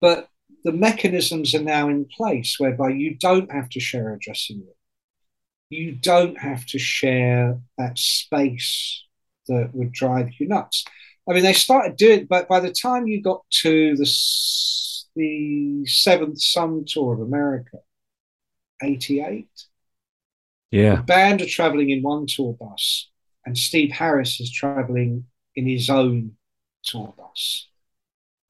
but 0.00 0.28
the 0.64 0.72
mechanisms 0.72 1.54
are 1.54 1.62
now 1.62 1.88
in 1.88 2.06
place 2.06 2.56
whereby 2.58 2.90
you 2.90 3.14
don't 3.14 3.52
have 3.52 3.68
to 3.70 3.80
share 3.80 4.12
a 4.12 4.18
dressing 4.18 4.60
room. 4.60 4.74
You 5.68 5.92
don't 5.92 6.38
have 6.38 6.66
to 6.66 6.78
share 6.78 7.60
that 7.78 7.98
space 7.98 9.04
that 9.46 9.70
would 9.74 9.92
drive 9.92 10.30
you 10.38 10.48
nuts. 10.48 10.84
I 11.30 11.34
mean, 11.34 11.44
they 11.44 11.52
started 11.54 11.96
doing, 11.96 12.26
but 12.28 12.48
by 12.48 12.60
the 12.60 12.72
time 12.72 13.06
you 13.06 13.22
got 13.22 13.44
to 13.62 13.96
the 13.96 14.06
the 15.16 15.86
Seventh 15.86 16.40
Son 16.42 16.84
tour 16.86 17.14
of 17.14 17.20
America, 17.20 17.78
'88, 18.82 19.48
yeah, 20.70 20.96
the 20.96 21.02
band 21.02 21.42
are 21.42 21.46
traveling 21.46 21.90
in 21.90 22.02
one 22.02 22.26
tour 22.28 22.56
bus, 22.58 23.10
and 23.46 23.56
Steve 23.56 23.92
Harris 23.92 24.40
is 24.40 24.52
traveling 24.52 25.26
in 25.56 25.66
his 25.66 25.90
own 25.90 26.36
tour 26.84 27.14
bus. 27.16 27.68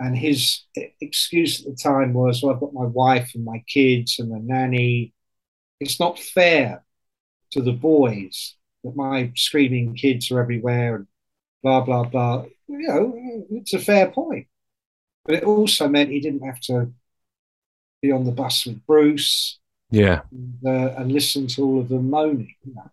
And 0.01 0.16
his 0.16 0.62
excuse 1.03 1.61
at 1.61 1.66
the 1.66 1.76
time 1.76 2.14
was, 2.14 2.43
"Well, 2.43 2.55
I've 2.55 2.61
got 2.61 2.72
my 2.74 2.87
wife 2.87 3.35
and 3.35 3.45
my 3.45 3.62
kids 3.68 4.18
and 4.18 4.33
the 4.33 4.39
nanny. 4.39 5.12
It's 5.81 6.01
not 6.01 6.18
fair 6.18 6.85
to 7.53 7.62
the 7.62 7.72
boys 7.72 8.57
that 8.85 8.97
my 8.97 9.33
screaming 9.37 9.95
kids 9.95 10.31
are 10.31 10.41
everywhere 10.41 10.97
and 10.97 11.07
blah 11.62 11.83
blah 11.83 12.05
blah." 12.05 12.47
You 12.71 12.89
know, 12.89 13.47
it's 13.51 13.75
a 13.75 13.79
fair 13.79 14.11
point, 14.11 14.47
but 15.25 15.35
it 15.35 15.45
also 15.45 15.89
meant 15.89 16.11
he 16.11 16.21
didn't 16.21 16.47
have 16.47 16.61
to 16.61 16.93
be 18.01 18.12
on 18.12 18.25
the 18.25 18.33
bus 18.33 18.66
with 18.66 18.85
Bruce 18.87 19.59
yeah. 19.91 20.21
and, 20.31 20.59
uh, 20.64 20.95
and 20.97 21.12
listen 21.12 21.47
to 21.49 21.64
all 21.64 21.81
of 21.81 21.89
them 21.89 22.11
moaning. 22.11 22.55
you 22.64 22.75
know. 22.75 22.91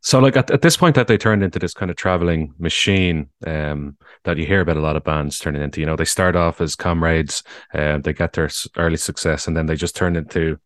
So 0.00 0.18
like 0.18 0.36
at, 0.36 0.50
at 0.50 0.60
this 0.60 0.76
point 0.76 0.96
that 0.96 1.06
they 1.06 1.16
turned 1.16 1.42
into 1.42 1.58
this 1.58 1.72
kind 1.72 1.90
of 1.90 1.96
traveling 1.96 2.52
machine 2.58 3.30
um, 3.46 3.96
that 4.24 4.36
you 4.36 4.44
hear 4.44 4.60
about 4.60 4.76
a 4.76 4.82
lot 4.82 4.96
of 4.96 5.04
bands 5.04 5.38
turning 5.38 5.62
into, 5.62 5.80
you 5.80 5.86
know, 5.86 5.96
they 5.96 6.04
start 6.04 6.36
off 6.36 6.60
as 6.60 6.76
comrades, 6.76 7.42
uh, 7.72 7.96
they 7.98 8.12
get 8.12 8.34
their 8.34 8.50
early 8.76 8.98
success 8.98 9.46
and 9.46 9.56
then 9.56 9.64
they 9.64 9.76
just 9.76 9.96
turn 9.96 10.14
into 10.14 10.58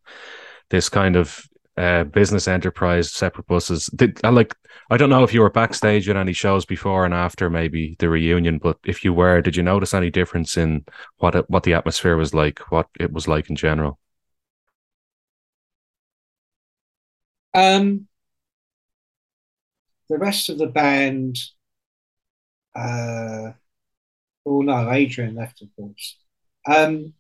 this 0.71 0.89
kind 0.89 1.15
of 1.15 1.49
uh, 1.79 2.05
business 2.05 2.49
enterprise, 2.49 3.13
separate 3.13 3.47
buses. 3.47 3.87
Did, 3.95 4.21
I 4.25 4.31
like, 4.31 4.55
I 4.91 4.97
don't 4.97 5.11
know 5.11 5.23
if 5.23 5.33
you 5.33 5.41
were 5.41 5.51
backstage 5.51 6.09
at 6.09 6.17
any 6.17 6.33
shows 6.33 6.65
before 6.65 7.05
and 7.05 7.15
after 7.15 7.49
maybe 7.49 7.97
the 7.99 8.09
reunion, 8.09 8.59
but 8.59 8.79
if 8.85 9.05
you 9.05 9.13
were, 9.13 9.41
did 9.41 9.57
you 9.57 9.63
notice 9.63 9.95
any 9.95 10.11
difference 10.11 10.57
in 10.57 10.85
what 11.19 11.35
it, 11.35 11.49
what 11.49 11.63
the 11.63 11.75
atmosphere 11.75 12.17
was 12.17 12.35
like, 12.35 12.59
what 12.73 12.89
it 12.99 13.13
was 13.13 13.29
like 13.29 13.49
in 13.49 13.57
general? 13.57 13.99
Um, 17.55 18.09
the 20.09 20.19
rest 20.19 20.49
of 20.49 20.59
the 20.59 20.67
band, 20.67 21.39
uh, 22.75 23.53
oh 24.45 24.63
no, 24.63 24.91
Adrian 24.91 25.35
left, 25.35 25.63
of 25.63 25.69
course. 25.77 26.19
Um, 26.67 27.15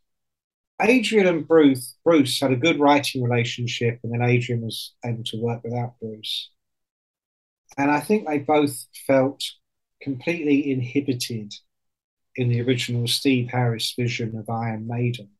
Adrian 0.80 1.26
and 1.26 1.46
Bruce, 1.46 1.96
Bruce 2.04 2.40
had 2.40 2.52
a 2.52 2.56
good 2.56 2.78
writing 2.78 3.22
relationship, 3.22 3.98
and 4.02 4.12
then 4.12 4.22
Adrian 4.22 4.62
was 4.62 4.94
able 5.04 5.24
to 5.24 5.40
work 5.40 5.62
without 5.64 5.94
Bruce. 6.00 6.50
And 7.76 7.90
I 7.90 8.00
think 8.00 8.26
they 8.26 8.38
both 8.38 8.86
felt 9.06 9.42
completely 10.00 10.70
inhibited 10.70 11.54
in 12.36 12.48
the 12.48 12.62
original 12.62 13.08
Steve 13.08 13.48
Harris 13.50 13.94
vision 13.98 14.36
of 14.38 14.48
Iron 14.48 14.86
Maiden. 14.86 15.30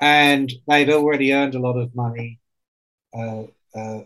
And 0.00 0.50
they'd 0.66 0.90
already 0.90 1.34
earned 1.34 1.54
a 1.54 1.60
lot 1.60 1.76
of 1.76 1.94
money 1.94 2.40
uh, 3.14 3.44
uh, 3.74 4.00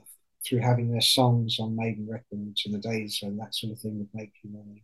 through 0.45 0.59
having 0.59 0.91
their 0.91 1.01
songs 1.01 1.59
on 1.61 1.77
Maiden 1.77 2.09
Records 2.11 2.63
in 2.67 2.73
the 2.73 2.79
days 2.79 3.21
when 3.23 3.37
that 3.37 3.55
sort 3.55 3.73
of 3.73 3.79
thing 3.79 3.99
would 3.99 4.09
make 4.13 4.33
you 4.43 4.51
money. 4.51 4.83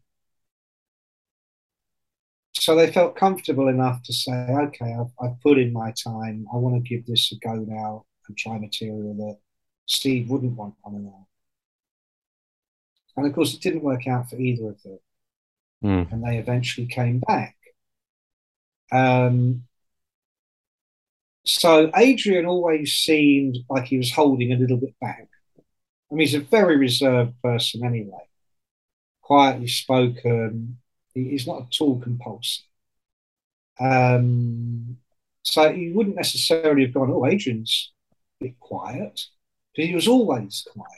So 2.61 2.77
they 2.77 2.93
felt 2.93 3.17
comfortable 3.17 3.69
enough 3.69 4.03
to 4.05 4.13
say, 4.13 4.33
okay, 4.33 4.95
I've, 4.95 5.11
I've 5.21 5.41
put 5.41 5.59
in 5.59 5.73
my 5.73 5.93
time. 5.93 6.47
I 6.53 6.57
want 6.57 6.77
to 6.77 6.89
give 6.89 7.07
this 7.07 7.33
a 7.33 7.37
go 7.37 7.55
now 7.55 8.05
and 8.29 8.37
try 8.37 8.59
material 8.59 9.15
that 9.15 9.39
Steve 9.87 10.29
wouldn't 10.31 10.57
want 10.57 10.75
on 10.85 10.95
an 10.95 11.07
album. 11.07 11.27
And 13.17 13.27
of 13.27 13.35
course, 13.35 13.55
it 13.55 13.61
didn't 13.61 13.83
work 13.83 14.07
out 14.07 14.31
for 14.31 14.37
either 14.37 14.69
of 14.71 14.83
them 14.83 14.99
Mm. 15.83 16.13
and 16.13 16.23
they 16.23 16.37
eventually 16.37 16.87
came 16.87 17.21
back. 17.21 17.57
Um, 18.93 19.65
so 21.47 21.91
Adrian 21.97 22.45
always 22.45 22.93
seemed 22.95 23.59
like 23.69 23.87
he 23.87 23.97
was 23.97 24.13
holding 24.13 24.53
a 24.53 24.57
little 24.57 24.77
bit 24.77 24.95
back. 25.01 25.27
I 26.11 26.15
mean, 26.15 26.27
he's 26.27 26.35
a 26.35 26.41
very 26.41 26.77
reserved 26.77 27.41
person 27.43 27.85
anyway, 27.85 28.29
quietly 29.23 29.69
spoken. 29.69 30.79
He, 31.25 31.31
he's 31.31 31.47
not 31.47 31.62
at 31.62 31.81
all 31.81 31.99
compulsive. 32.01 32.64
Um, 33.79 34.99
so 35.43 35.71
you 35.71 35.95
wouldn't 35.95 36.16
necessarily 36.16 36.85
have 36.85 36.95
gone, 36.95 37.11
oh, 37.11 37.27
Adrian's 37.27 37.93
a 38.41 38.45
bit 38.45 38.61
quiet, 38.61 39.27
he 39.75 39.95
was 39.95 40.09
always 40.09 40.66
quiet. 40.71 40.91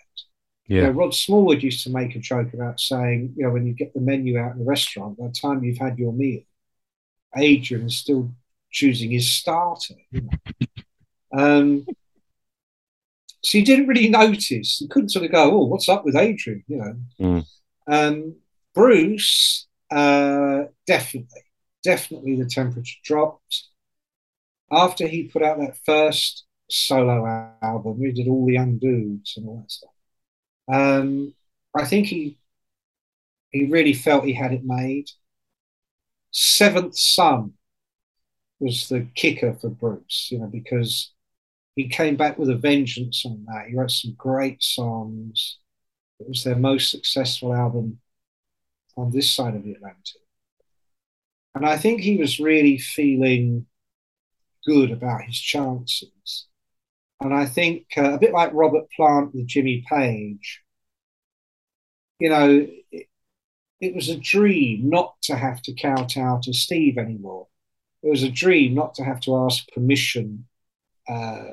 You 0.67 0.83
know, 0.83 0.89
Yeah. 0.89 0.93
Rod 0.95 1.15
Smallwood 1.15 1.63
used 1.63 1.85
to 1.85 1.91
make 1.91 2.17
a 2.17 2.19
joke 2.19 2.53
about 2.55 2.81
saying, 2.81 3.35
you 3.37 3.45
know, 3.45 3.51
when 3.51 3.67
you 3.67 3.73
get 3.73 3.95
the 3.95 4.01
menu 4.01 4.39
out 4.39 4.53
in 4.53 4.59
the 4.59 4.65
restaurant, 4.65 5.19
by 5.19 5.27
the 5.27 5.33
time 5.33 5.63
you've 5.63 5.79
had 5.79 5.99
your 5.99 6.13
meal, 6.13 6.43
Adrian 7.37 7.87
is 7.87 7.97
still 7.97 8.31
choosing 8.71 9.11
his 9.11 9.31
starter. 9.31 9.95
you 10.11 10.23
know. 10.23 10.31
um, 11.33 11.87
so 13.43 13.59
you 13.59 13.65
didn't 13.65 13.87
really 13.87 14.09
notice. 14.09 14.81
You 14.81 14.89
couldn't 14.89 15.11
sort 15.11 15.25
of 15.25 15.33
go, 15.33 15.51
oh, 15.51 15.65
what's 15.65 15.89
up 15.89 16.05
with 16.05 16.17
Adrian? 16.17 16.65
You 16.67 16.77
know. 16.79 16.97
Mm. 17.21 17.47
Um, 17.87 18.37
Bruce, 18.75 19.67
uh, 19.93 20.65
definitely, 20.87 21.43
definitely 21.83 22.37
the 22.37 22.49
temperature 22.49 22.99
dropped. 23.05 23.65
After 24.71 25.07
he 25.07 25.25
put 25.25 25.43
out 25.43 25.59
that 25.59 25.77
first 25.85 26.45
solo 26.71 27.27
album, 27.61 28.01
we 28.01 28.13
did 28.13 28.29
all 28.29 28.47
the 28.47 28.57
undos 28.57 29.37
and 29.37 29.47
all 29.47 29.59
that 29.61 29.71
stuff. 29.71 29.91
Um, 30.73 31.35
I 31.77 31.85
think 31.85 32.07
he 32.07 32.39
he 33.51 33.67
really 33.67 33.93
felt 33.93 34.25
he 34.25 34.33
had 34.33 34.53
it 34.53 34.65
made. 34.65 35.11
Seventh 36.31 36.97
Son 36.97 37.53
was 38.61 38.89
the 38.89 39.07
kicker 39.15 39.53
for 39.55 39.69
Bruce, 39.69 40.29
you 40.31 40.39
know, 40.39 40.47
because 40.47 41.13
he 41.77 41.89
came 41.89 42.17
back 42.17 42.39
with 42.39 42.49
a 42.49 42.57
vengeance 42.57 43.27
on 43.27 43.45
that. 43.47 43.67
He 43.69 43.77
wrote 43.77 43.91
some 43.91 44.15
great 44.17 44.63
songs. 44.63 45.59
It 46.19 46.29
was 46.29 46.45
their 46.45 46.57
most 46.57 46.91
successful 46.91 47.55
album 47.55 47.99
on 48.97 49.11
this 49.11 49.31
side 49.31 49.55
of 49.55 49.65
the 49.65 49.73
Atlantic. 49.73 50.21
And 51.55 51.67
I 51.67 51.77
think 51.77 52.01
he 52.01 52.17
was 52.17 52.41
really 52.41 52.79
feeling 52.79 53.67
good 54.67 54.91
about 54.91 55.23
his 55.23 55.39
chances. 55.39 56.47
And 57.21 57.35
I 57.35 57.47
think 57.47 57.87
uh, 57.97 58.15
a 58.15 58.19
bit 58.19 58.33
like 58.33 58.53
Robert 58.53 58.91
Plant 58.97 59.35
with 59.35 59.47
Jimmy 59.47 59.85
Page, 59.89 60.61
you 62.19 62.31
know, 62.31 62.67
it, 62.91 63.07
it 63.81 63.95
was 63.95 64.09
a 64.09 64.17
dream 64.17 64.89
not 64.89 65.15
to 65.23 65.37
have 65.37 65.61
to 65.63 65.75
kowtow 65.75 66.41
to 66.43 66.53
Steve 66.53 66.99
anymore. 66.99 67.49
It 68.03 68.11
was 68.11 68.23
a 68.23 68.31
dream 68.31 68.75
not 68.75 68.95
to 68.95 69.05
have 69.05 69.21
to 69.21 69.37
ask 69.37 69.69
permission 69.73 70.47
uh, 71.09 71.53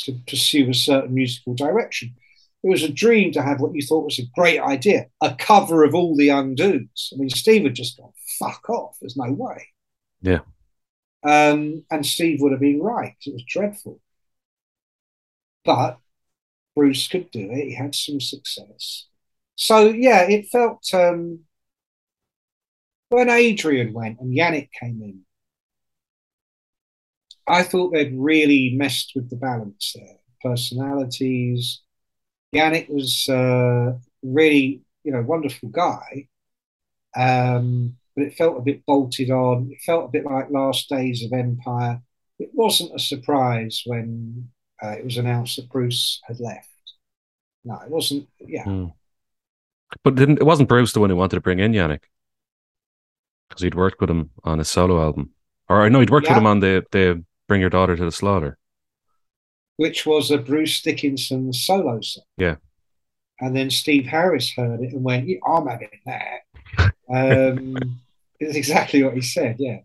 to 0.00 0.18
pursue 0.26 0.70
a 0.70 0.74
certain 0.74 1.14
musical 1.14 1.54
direction. 1.54 2.14
It 2.62 2.68
was 2.68 2.82
a 2.82 2.92
dream 2.92 3.32
to 3.32 3.42
have 3.42 3.60
what 3.60 3.74
you 3.74 3.82
thought 3.82 4.04
was 4.04 4.18
a 4.18 4.26
great 4.34 4.60
idea, 4.60 5.06
a 5.22 5.34
cover 5.34 5.82
of 5.82 5.94
all 5.94 6.14
the 6.14 6.26
Young 6.26 6.54
Dudes. 6.54 7.10
I 7.12 7.16
mean, 7.18 7.30
Steve 7.30 7.64
had 7.64 7.74
just 7.74 7.96
gone, 7.96 8.12
fuck 8.38 8.68
off, 8.68 8.96
there's 9.00 9.16
no 9.16 9.32
way. 9.32 9.68
Yeah. 10.20 10.40
Um, 11.22 11.84
and 11.90 12.04
Steve 12.04 12.40
would 12.40 12.52
have 12.52 12.60
been 12.60 12.82
right. 12.82 13.16
It 13.24 13.32
was 13.32 13.44
dreadful. 13.44 14.00
But 15.64 15.98
Bruce 16.76 17.08
could 17.08 17.30
do 17.30 17.50
it. 17.50 17.68
He 17.68 17.74
had 17.74 17.94
some 17.94 18.20
success. 18.20 19.06
So, 19.56 19.88
yeah, 19.88 20.22
it 20.22 20.48
felt 20.48 20.86
um, 20.94 21.40
when 23.08 23.28
Adrian 23.28 23.92
went 23.92 24.20
and 24.20 24.36
Janick 24.36 24.70
came 24.78 25.02
in, 25.02 25.20
I 27.46 27.62
thought 27.62 27.92
they'd 27.92 28.14
really 28.16 28.74
messed 28.74 29.12
with 29.14 29.28
the 29.28 29.36
balance 29.36 29.94
there. 29.94 30.16
Personalities. 30.42 31.80
Janick 32.54 32.88
was 32.88 33.28
uh, 33.28 33.98
really, 34.22 34.82
you 35.04 35.12
know, 35.12 35.22
wonderful 35.22 35.68
guy. 35.68 36.28
Um, 37.16 37.96
but 38.16 38.24
it 38.26 38.34
felt 38.34 38.58
a 38.58 38.62
bit 38.62 38.84
bolted 38.86 39.30
on. 39.30 39.70
It 39.72 39.80
felt 39.82 40.06
a 40.06 40.12
bit 40.12 40.24
like 40.24 40.50
last 40.50 40.88
days 40.88 41.24
of 41.24 41.32
Empire. 41.32 42.00
It 42.38 42.50
wasn't 42.52 42.94
a 42.94 42.98
surprise 42.98 43.82
when 43.86 44.48
uh, 44.82 44.90
it 44.90 45.04
was 45.04 45.16
announced 45.16 45.56
that 45.56 45.68
Bruce 45.68 46.20
had 46.26 46.40
left. 46.40 46.68
No, 47.64 47.74
it 47.84 47.90
wasn't. 47.90 48.28
Yeah. 48.40 48.64
Mm. 48.64 48.92
But 50.02 50.14
didn't 50.14 50.38
it 50.38 50.46
wasn't 50.46 50.68
Bruce 50.68 50.92
the 50.92 51.00
one 51.00 51.10
who 51.10 51.16
wanted 51.16 51.36
to 51.36 51.40
bring 51.40 51.58
in 51.58 51.72
Janick? 51.72 52.04
Because 53.48 53.62
he'd 53.62 53.74
worked 53.74 54.00
with 54.00 54.10
him 54.10 54.30
on 54.44 54.58
his 54.58 54.68
solo 54.68 55.00
album. 55.00 55.30
Or 55.68 55.88
no, 55.90 56.00
he'd 56.00 56.10
worked 56.10 56.26
yeah. 56.26 56.34
with 56.34 56.38
him 56.38 56.46
on 56.46 56.60
the, 56.60 56.84
the 56.92 57.24
Bring 57.48 57.60
Your 57.60 57.70
Daughter 57.70 57.96
to 57.96 58.04
the 58.04 58.12
Slaughter. 58.12 58.58
Which 59.80 60.04
was 60.04 60.30
a 60.30 60.36
Bruce 60.36 60.82
Dickinson 60.82 61.54
solo 61.54 62.02
song. 62.02 62.24
Yeah. 62.36 62.56
And 63.40 63.56
then 63.56 63.70
Steve 63.70 64.04
Harris 64.04 64.52
heard 64.52 64.82
it 64.82 64.92
and 64.92 65.02
went, 65.02 65.26
yeah, 65.26 65.38
I'm 65.46 65.66
having 65.66 65.88
that. 66.04 66.40
Um, 67.08 67.78
it's 68.40 68.56
exactly 68.56 69.02
what 69.02 69.14
he 69.14 69.22
said. 69.22 69.56
Yeah, 69.58 69.78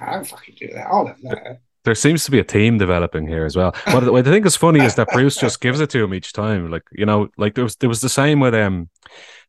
I 0.00 0.12
don't 0.12 0.28
fucking 0.28 0.54
do 0.60 0.68
that. 0.74 0.86
I'll 0.86 1.08
have 1.08 1.20
that. 1.22 1.58
There 1.84 1.96
seems 1.96 2.24
to 2.24 2.30
be 2.30 2.38
a 2.38 2.44
team 2.44 2.78
developing 2.78 3.26
here 3.26 3.44
as 3.44 3.56
well. 3.56 3.74
What, 3.86 4.12
what 4.12 4.28
I 4.28 4.30
think 4.30 4.46
is 4.46 4.54
funny 4.54 4.78
is 4.78 4.94
that 4.94 5.08
Bruce 5.12 5.34
just 5.34 5.60
gives 5.60 5.80
it 5.80 5.90
to 5.90 6.04
him 6.04 6.14
each 6.14 6.32
time. 6.32 6.70
Like 6.70 6.84
you 6.92 7.04
know, 7.04 7.28
like 7.36 7.56
there 7.56 7.64
was 7.64 7.74
there 7.74 7.88
was 7.88 8.00
the 8.00 8.08
same 8.08 8.38
with 8.38 8.54
um, 8.54 8.88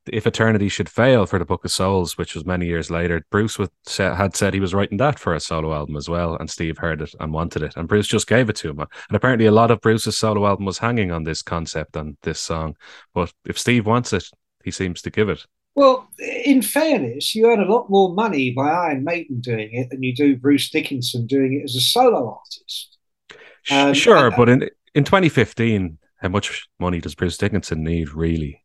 if 0.08 0.28
Eternity 0.28 0.70
should 0.70 0.89
fail 0.89 1.26
for 1.26 1.39
the 1.39 1.45
Book 1.45 1.64
of 1.66 1.72
Souls, 1.72 2.18
which 2.18 2.36
was 2.36 2.45
many 2.45 2.66
years 2.66 2.91
later. 2.91 3.26
Bruce 3.30 3.58
was, 3.58 3.70
had 3.97 4.36
said 4.36 4.54
he 4.54 4.60
was 4.60 4.74
writing 4.74 4.97
that 4.97 5.20
for 5.20 5.34
a 5.34 5.39
solo 5.39 5.74
album 5.74 5.95
as 5.95 6.10
well, 6.10 6.36
and 6.36 6.49
Steve 6.49 6.78
heard 6.78 7.01
it 7.01 7.14
and 7.20 7.34
wanted 7.34 7.64
it, 7.64 7.76
and 7.76 7.88
Bruce 7.88 8.08
just 8.08 8.28
gave 8.28 8.49
it 8.49 8.56
to 8.58 8.70
him. 8.70 8.80
And 8.80 8.89
apparently, 9.12 9.45
a 9.45 9.51
lot 9.51 9.72
of 9.72 9.82
Bruce's 9.82 10.18
solo 10.18 10.45
album 10.45 10.66
was 10.66 10.78
hanging 10.78 11.12
on 11.12 11.24
this 11.24 11.41
concept 11.41 11.95
and 11.95 12.18
this 12.24 12.39
song. 12.39 12.76
But 13.14 13.34
if 13.45 13.58
Steve 13.58 13.86
wants 13.86 14.14
it, 14.14 14.26
he 14.64 14.72
seems 14.72 15.01
to 15.04 15.10
give 15.10 15.30
it. 15.30 15.45
Well, 15.76 16.08
in 16.20 16.62
fairness, 16.62 17.34
you 17.34 17.47
earn 17.47 17.60
a 17.60 17.72
lot 17.72 17.89
more 17.89 18.14
money 18.14 18.51
by 18.51 18.70
Iron 18.70 19.04
Maiden 19.04 19.39
doing 19.39 19.70
it 19.74 19.89
than 19.89 20.04
you 20.04 20.14
do 20.14 20.36
Bruce 20.36 20.70
Dickinson 20.70 21.26
doing 21.26 21.60
it 21.60 21.64
as 21.64 21.76
a 21.76 21.82
solo 21.82 22.38
artist. 22.38 22.97
Um, 23.72 23.93
sure, 23.93 24.30
but 24.30 24.49
in 24.49 24.70
in 24.93 25.04
2015, 25.04 25.97
how 26.22 26.30
much 26.30 26.68
money 26.80 27.01
does 27.01 27.16
Bruce 27.16 27.38
Dickinson 27.38 27.84
need, 27.84 28.14
really? 28.14 28.62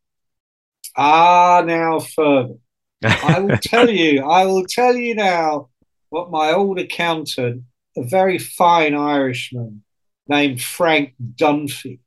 Ah, 0.98 1.62
now 1.64 2.00
further. 2.00 2.56
I 3.04 3.38
will 3.38 3.56
tell 3.62 3.88
you, 3.88 4.24
I 4.24 4.46
will 4.46 4.66
tell 4.66 4.96
you 4.96 5.14
now 5.14 5.68
what 6.08 6.32
my 6.32 6.52
old 6.52 6.80
accountant, 6.80 7.62
a 7.96 8.02
very 8.02 8.36
fine 8.38 8.94
Irishman 8.96 9.84
named 10.26 10.60
Frank 10.60 11.14
Dunphy, 11.36 12.00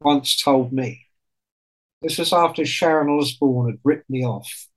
once 0.00 0.40
told 0.42 0.72
me. 0.72 1.06
This 2.00 2.16
was 2.18 2.32
after 2.32 2.64
Sharon 2.64 3.10
Osbourne 3.10 3.70
had 3.70 3.80
ripped 3.84 4.08
me 4.08 4.24
off 4.24 4.68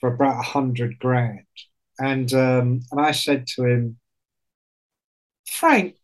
for 0.00 0.12
about 0.12 0.40
a 0.40 0.42
hundred 0.42 0.98
grand. 0.98 1.46
And 1.98 2.30
um, 2.34 2.82
and 2.90 3.00
I 3.00 3.12
said 3.12 3.46
to 3.54 3.64
him, 3.64 3.98
Frank, 5.46 5.96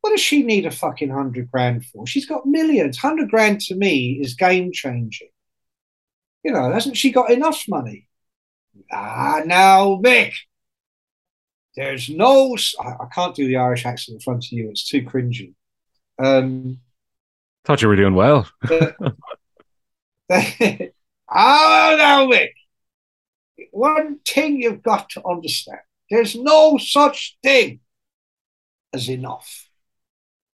what 0.00 0.10
does 0.10 0.20
she 0.20 0.42
need 0.42 0.64
a 0.64 0.70
fucking 0.70 1.10
hundred 1.10 1.50
grand 1.50 1.84
for? 1.84 2.06
She's 2.06 2.26
got 2.26 2.46
millions. 2.46 2.96
Hundred 2.96 3.28
grand 3.28 3.60
to 3.62 3.74
me 3.74 4.18
is 4.22 4.34
game 4.34 4.72
changing. 4.72 5.28
You 6.46 6.52
know, 6.52 6.70
hasn't 6.70 6.96
she 6.96 7.10
got 7.10 7.32
enough 7.32 7.64
money? 7.66 8.06
Ah, 8.92 9.42
now, 9.44 10.00
Mick, 10.00 10.32
there's 11.74 12.08
no. 12.08 12.56
I, 12.80 12.88
I 12.88 13.06
can't 13.12 13.34
do 13.34 13.48
the 13.48 13.56
Irish 13.56 13.84
accent 13.84 14.14
in 14.14 14.20
front 14.20 14.44
of 14.44 14.52
you. 14.52 14.70
It's 14.70 14.88
too 14.88 15.02
cringy. 15.02 15.54
Um, 16.22 16.78
Thought 17.64 17.82
you 17.82 17.88
were 17.88 17.96
doing 17.96 18.14
well. 18.14 18.48
oh, 18.70 19.00
now, 20.30 22.28
Mick. 22.28 22.50
One 23.72 24.20
thing 24.24 24.62
you've 24.62 24.84
got 24.84 25.10
to 25.10 25.26
understand 25.26 25.80
there's 26.10 26.36
no 26.36 26.78
such 26.78 27.38
thing 27.42 27.80
as 28.92 29.08
enough. 29.08 29.68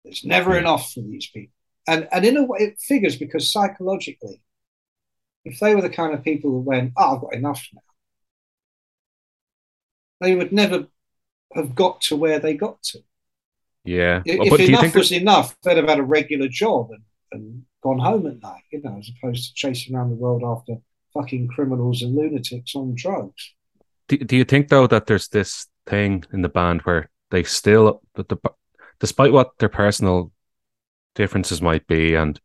There's 0.04 0.24
never 0.24 0.52
hmm. 0.52 0.60
enough 0.60 0.94
for 0.94 1.02
these 1.02 1.26
people. 1.26 1.56
And, 1.88 2.08
and 2.12 2.24
in 2.26 2.38
a 2.38 2.44
way, 2.44 2.60
it 2.60 2.80
figures 2.80 3.16
because 3.16 3.52
psychologically, 3.52 4.44
if 5.46 5.60
they 5.60 5.76
were 5.76 5.82
the 5.82 5.90
kind 5.90 6.14
of 6.14 6.24
people 6.24 6.52
who 6.52 6.60
went, 6.60 6.94
oh, 6.98 7.16
I've 7.16 7.22
got 7.22 7.34
enough 7.34 7.68
now, 7.74 7.82
they 10.22 10.36
would 10.36 10.52
never 10.52 10.88
have 11.54 11.76
got 11.76 12.02
to 12.02 12.16
where 12.16 12.40
they 12.40 12.54
got 12.54 12.82
to. 12.84 13.00
Yeah. 13.84 14.22
If, 14.26 14.54
if 14.54 14.70
enough 14.70 14.94
was 14.94 15.12
enough, 15.12 15.56
they'd 15.64 15.78
have 15.78 15.88
had 15.88 16.00
a 16.00 16.04
regular 16.04 16.48
job 16.48 16.90
and, 16.92 17.04
and 17.32 17.64
gone 17.82 18.00
home 18.00 18.28
at 18.28 18.42
night, 18.42 18.64
you 18.72 18.82
know, 18.82 18.98
as 18.98 19.10
opposed 19.10 19.48
to 19.48 19.54
chasing 19.56 19.96
around 19.96 20.10
the 20.10 20.16
world 20.16 20.44
after 20.44 20.76
fucking 21.14 21.48
criminals 21.48 22.02
and 22.02 22.16
lunatics 22.16 22.76
on 22.76 22.94
drugs. 22.96 23.54
Do, 24.08 24.18
do 24.18 24.36
you 24.36 24.44
think 24.44 24.68
though 24.68 24.88
that 24.88 25.08
there's 25.08 25.30
this 25.30 25.68
thing 25.88 26.24
in 26.34 26.42
the 26.42 26.50
band 26.50 26.82
where 26.82 27.10
they 27.32 27.44
still, 27.44 28.02
the, 28.16 28.38
despite 29.00 29.32
what 29.32 29.58
their 29.60 29.70
personal 29.70 30.32
differences 31.16 31.62
might 31.62 31.88
be 31.88 32.16
and 32.16 32.40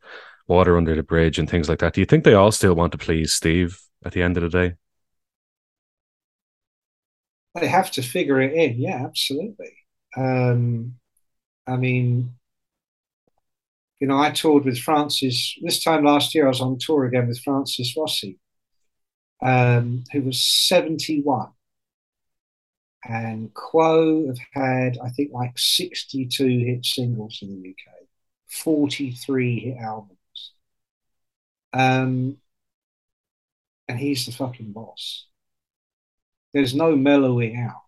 water 0.47 0.77
under 0.77 0.95
the 0.95 1.03
bridge 1.03 1.39
and 1.39 1.49
things 1.49 1.69
like 1.69 1.79
that, 1.81 1.95
do 1.95 2.01
you 2.01 2.07
think 2.07 2.25
they 2.25 2.35
all 2.35 2.53
still 2.53 2.75
want 2.75 2.93
to 2.93 2.99
please 2.99 3.33
Steve 3.33 3.81
at 4.05 4.13
the 4.13 4.23
end 4.23 4.37
of 4.37 4.43
the 4.43 4.49
day? 4.49 4.75
They 7.61 7.69
have 7.69 7.91
to 7.93 8.03
figure 8.03 8.41
it 8.41 8.53
in, 8.53 8.81
yeah, 8.81 9.05
absolutely. 9.05 9.77
Um, 10.17 10.97
I 11.67 11.77
mean, 11.77 12.35
you 14.01 14.09
know, 14.09 14.19
I 14.19 14.31
toured 14.31 14.65
with 14.65 14.79
Francis 14.79 15.57
this 15.63 15.83
time 15.83 16.05
last 16.05 16.35
year. 16.35 16.47
I 16.47 16.49
was 16.49 16.61
on 16.61 16.79
tour 16.79 17.05
again 17.05 17.29
with 17.29 17.41
Francis 17.41 17.95
Rossi, 17.97 18.39
um, 19.41 20.05
who 20.13 20.23
was 20.23 20.45
71. 20.45 21.49
And 23.07 23.53
Quo 23.55 24.27
have 24.27 24.39
had, 24.53 24.99
I 25.03 25.11
think, 25.11 25.31
like 25.33 25.59
62 25.59 26.47
hit 26.47 26.85
singles 26.85 27.39
in 27.43 27.63
the 27.63 27.71
UK, 27.71 28.07
43 28.49 29.61
hit 29.61 29.77
albums. 29.79 30.14
Um, 31.75 32.39
and 33.89 33.99
he's 33.99 34.27
the 34.27 34.33
fucking 34.33 34.73
boss. 34.73 35.27
There's 36.55 36.75
no 36.75 36.95
mellowing 36.95 37.57
out. 37.57 37.83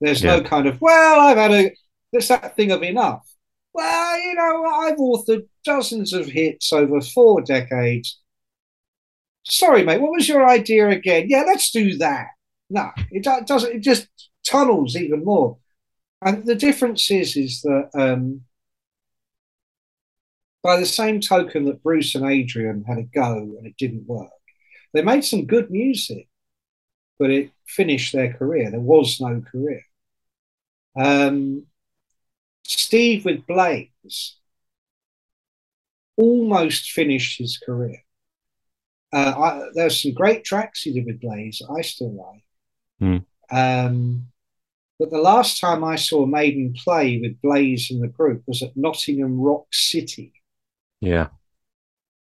There's 0.00 0.22
yeah. 0.22 0.36
no 0.36 0.42
kind 0.42 0.66
of, 0.66 0.80
well, 0.80 1.20
I've 1.20 1.36
had 1.36 1.52
a, 1.52 1.76
there's 2.12 2.28
that 2.28 2.56
thing 2.56 2.72
of 2.72 2.82
enough. 2.82 3.26
Well, 3.72 4.20
you 4.20 4.34
know, 4.34 4.64
I've 4.64 4.96
authored 4.96 5.46
dozens 5.64 6.12
of 6.12 6.26
hits 6.26 6.72
over 6.72 7.00
four 7.00 7.42
decades. 7.42 8.20
Sorry, 9.44 9.84
mate, 9.84 10.00
what 10.00 10.12
was 10.12 10.28
your 10.28 10.46
idea 10.48 10.88
again? 10.88 11.26
Yeah, 11.28 11.44
let's 11.46 11.70
do 11.70 11.96
that. 11.98 12.28
No, 12.70 12.90
it 13.10 13.22
doesn't. 13.46 13.76
It 13.76 13.80
just 13.80 14.08
tunnels 14.44 14.96
even 14.96 15.24
more. 15.24 15.58
And 16.20 16.44
the 16.44 16.56
difference 16.56 17.10
is, 17.10 17.36
is 17.36 17.62
that 17.62 17.90
um, 17.94 18.42
by 20.68 20.78
the 20.78 20.84
same 20.84 21.18
token 21.18 21.64
that 21.64 21.82
Bruce 21.82 22.14
and 22.14 22.30
Adrian 22.30 22.84
had 22.86 22.98
a 22.98 23.02
go 23.02 23.38
and 23.56 23.66
it 23.66 23.74
didn't 23.78 24.06
work, 24.06 24.28
they 24.92 25.00
made 25.00 25.24
some 25.24 25.46
good 25.46 25.70
music, 25.70 26.28
but 27.18 27.30
it 27.30 27.52
finished 27.66 28.12
their 28.12 28.34
career. 28.34 28.70
There 28.70 28.78
was 28.78 29.18
no 29.18 29.40
career. 29.50 29.80
Um, 30.94 31.64
Steve 32.64 33.24
with 33.24 33.46
Blaze 33.46 34.36
almost 36.18 36.90
finished 36.90 37.38
his 37.38 37.56
career. 37.56 38.02
Uh, 39.10 39.32
I, 39.38 39.68
there's 39.72 40.02
some 40.02 40.12
great 40.12 40.44
tracks 40.44 40.82
he 40.82 40.92
did 40.92 41.06
with 41.06 41.22
Blaze. 41.22 41.62
I 41.78 41.80
still 41.80 42.12
like. 42.14 42.44
Hmm. 43.00 43.56
Um, 43.56 44.26
but 44.98 45.08
the 45.08 45.16
last 45.16 45.62
time 45.62 45.82
I 45.82 45.96
saw 45.96 46.26
Maiden 46.26 46.74
play 46.74 47.18
with 47.22 47.40
Blaze 47.40 47.90
in 47.90 48.00
the 48.00 48.08
group 48.08 48.42
was 48.46 48.62
at 48.62 48.76
Nottingham 48.76 49.40
Rock 49.40 49.64
City. 49.72 50.34
Yeah. 51.00 51.28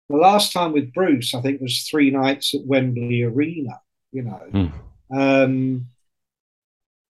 The 0.10 0.18
last 0.18 0.54
time 0.54 0.74
with 0.74 0.94
Bruce, 0.94 1.34
I 1.34 1.42
think, 1.42 1.62
was 1.62 1.88
three 1.90 2.10
nights 2.12 2.54
at 2.56 2.66
Wembley 2.66 3.24
Arena. 3.24 3.80
You 4.12 4.24
know, 4.24 4.42
Mm. 4.52 4.74
um, 5.12 5.86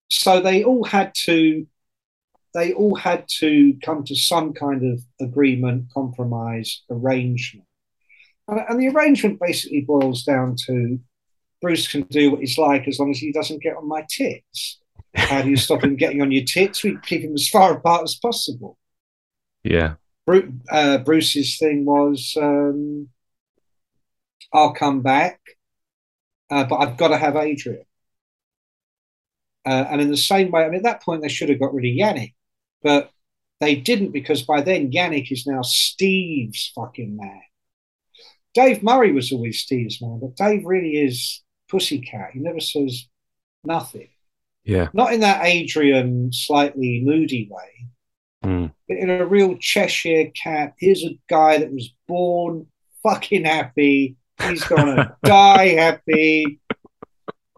so 0.09 0.41
they 0.41 0.63
all 0.63 0.83
had 0.83 1.13
to, 1.25 1.65
they 2.53 2.73
all 2.73 2.95
had 2.95 3.25
to 3.39 3.73
come 3.83 4.03
to 4.05 4.15
some 4.15 4.53
kind 4.53 4.83
of 4.83 5.01
agreement, 5.21 5.85
compromise, 5.93 6.81
arrangement, 6.89 7.67
and, 8.49 8.59
and 8.67 8.81
the 8.81 8.89
arrangement 8.89 9.39
basically 9.39 9.81
boils 9.81 10.23
down 10.23 10.55
to 10.65 10.99
Bruce 11.61 11.87
can 11.89 12.01
do 12.03 12.31
what 12.31 12.39
he's 12.41 12.57
like 12.57 12.87
as 12.87 12.99
long 12.99 13.11
as 13.11 13.19
he 13.19 13.31
doesn't 13.31 13.61
get 13.61 13.77
on 13.77 13.87
my 13.87 14.05
tits. 14.09 14.79
How 15.13 15.41
do 15.41 15.49
you 15.49 15.57
stop 15.57 15.83
him 15.83 15.95
getting 15.95 16.21
on 16.21 16.31
your 16.31 16.43
tits? 16.45 16.83
We 16.83 16.97
keep 17.03 17.21
him 17.21 17.33
as 17.33 17.47
far 17.49 17.73
apart 17.73 18.03
as 18.03 18.15
possible. 18.15 18.77
Yeah. 19.63 19.95
Bru- 20.29 20.59
uh, 20.69 20.99
Bruce's 20.99 21.57
thing 21.57 21.85
was, 21.85 22.37
um, 22.39 23.09
I'll 24.53 24.75
come 24.75 25.01
back, 25.01 25.39
uh, 26.51 26.65
but 26.65 26.75
I've 26.75 26.97
got 26.97 27.07
to 27.07 27.17
have 27.17 27.35
Adrian. 27.35 27.83
Uh, 29.65 29.85
and 29.89 29.99
in 30.01 30.11
the 30.11 30.17
same 30.17 30.51
way, 30.51 30.63
I 30.63 30.67
mean, 30.67 30.75
at 30.75 30.83
that 30.83 31.01
point, 31.01 31.23
they 31.23 31.29
should 31.29 31.49
have 31.49 31.59
got 31.59 31.73
rid 31.73 31.85
of 31.85 31.97
Janick, 31.97 32.35
but 32.83 33.09
they 33.59 33.73
didn't 33.73 34.11
because 34.11 34.43
by 34.43 34.61
then 34.61 34.91
Janick 34.91 35.31
is 35.31 35.47
now 35.47 35.63
Steve's 35.63 36.71
fucking 36.75 37.17
man. 37.17 37.41
Dave 38.53 38.83
Murray 38.83 39.11
was 39.11 39.31
always 39.31 39.59
Steve's 39.59 39.99
man, 39.99 40.19
but 40.21 40.35
Dave 40.35 40.63
really 40.63 40.91
is 40.91 41.41
pussycat. 41.69 42.33
He 42.33 42.39
never 42.39 42.59
says 42.59 43.07
nothing. 43.63 44.09
Yeah. 44.63 44.89
Not 44.93 45.11
in 45.11 45.21
that 45.21 45.43
Adrian, 45.43 46.31
slightly 46.31 47.01
moody 47.03 47.49
way, 47.49 47.88
Mm. 48.43 48.71
but 48.87 48.97
in 48.97 49.09
a 49.09 49.25
real 49.25 49.57
Cheshire 49.57 50.31
cat. 50.33 50.73
Here's 50.77 51.03
a 51.03 51.19
guy 51.29 51.57
that 51.57 51.73
was 51.73 51.93
born 52.07 52.67
fucking 53.03 53.43
happy. 53.43 54.15
He's 54.41 54.63
gonna 54.63 55.17
die 55.23 55.69
happy. 55.69 56.59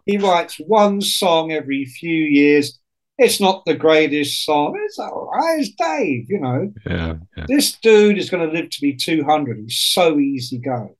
He 0.06 0.18
writes 0.18 0.56
one 0.56 1.00
song 1.00 1.52
every 1.52 1.84
few 1.84 2.24
years. 2.24 2.80
It's 3.18 3.40
not 3.40 3.64
the 3.64 3.74
greatest 3.74 4.44
song. 4.44 4.76
It's 4.84 4.98
all 4.98 5.30
right. 5.32 5.60
It's 5.60 5.70
Dave, 5.70 6.28
you 6.28 6.40
know. 6.40 6.72
Yeah. 6.84 7.14
Yeah. 7.36 7.44
This 7.46 7.78
dude 7.78 8.18
is 8.18 8.30
going 8.30 8.48
to 8.48 8.52
live 8.52 8.70
to 8.70 8.80
be 8.80 8.94
200. 8.94 9.58
He's 9.58 9.76
so 9.76 10.18
easy 10.18 10.58
going. 10.58 10.96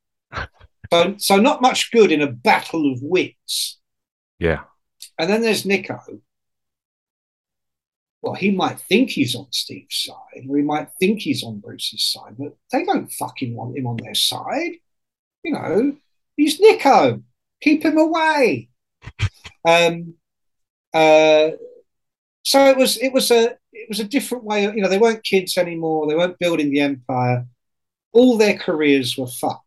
So, 0.92 1.14
so 1.16 1.36
not 1.36 1.62
much 1.62 1.90
good 1.90 2.12
in 2.12 2.20
a 2.20 2.30
battle 2.30 2.92
of 2.92 3.00
wits. 3.02 3.80
Yeah. 4.38 4.60
And 5.18 5.28
then 5.28 5.40
there's 5.40 5.64
Nicko. 5.64 5.98
Well, 8.22 8.34
he 8.34 8.52
might 8.52 8.78
think 8.78 9.10
he's 9.10 9.34
on 9.34 9.48
Steve's 9.50 10.04
side, 10.04 10.46
or 10.48 10.56
he 10.56 10.62
might 10.62 10.88
think 11.00 11.20
he's 11.20 11.42
on 11.42 11.58
Bruce's 11.58 12.04
side, 12.04 12.36
but 12.38 12.54
they 12.70 12.84
don't 12.84 13.12
fucking 13.12 13.54
want 13.56 13.76
him 13.76 13.86
on 13.88 13.96
their 13.96 14.14
side. 14.14 14.74
You 15.42 15.52
know, 15.52 15.96
he's 16.36 16.60
Nicko. 16.60 17.22
Keep 17.60 17.84
him 17.84 17.98
away. 17.98 18.68
Um, 19.68 20.14
uh, 20.94 21.50
so 22.44 22.66
it 22.66 22.76
was 22.76 22.96
it 22.98 23.12
was 23.12 23.30
a 23.30 23.56
it 23.72 23.88
was 23.88 24.00
a 24.00 24.04
different 24.04 24.44
way 24.44 24.64
you 24.64 24.82
know, 24.82 24.88
they 24.88 24.98
weren't 24.98 25.24
kids 25.24 25.58
anymore, 25.58 26.06
they 26.06 26.14
weren't 26.14 26.38
building 26.38 26.70
the 26.70 26.80
empire. 26.80 27.46
All 28.12 28.36
their 28.36 28.56
careers 28.56 29.16
were 29.16 29.26
fucked. 29.26 29.64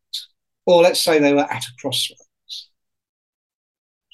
Or 0.65 0.81
let's 0.81 1.01
say 1.01 1.19
they 1.19 1.33
were 1.33 1.51
at 1.51 1.63
a 1.63 1.71
crossroads 1.79 2.24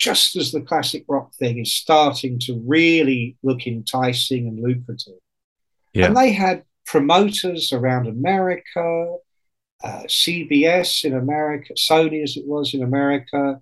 just 0.01 0.35
as 0.35 0.51
the 0.51 0.61
classic 0.61 1.05
rock 1.07 1.31
thing 1.35 1.59
is 1.59 1.75
starting 1.75 2.39
to 2.39 2.59
really 2.65 3.37
look 3.43 3.67
enticing 3.67 4.47
and 4.47 4.59
lucrative. 4.59 5.19
Yeah. 5.93 6.07
And 6.07 6.17
they 6.17 6.31
had 6.31 6.63
promoters 6.87 7.71
around 7.71 8.07
America, 8.07 9.17
uh, 9.83 10.03
CBS 10.07 11.05
in 11.05 11.13
America, 11.15 11.75
Sony 11.75 12.23
as 12.23 12.35
it 12.35 12.47
was 12.47 12.73
in 12.73 12.81
America, 12.81 13.61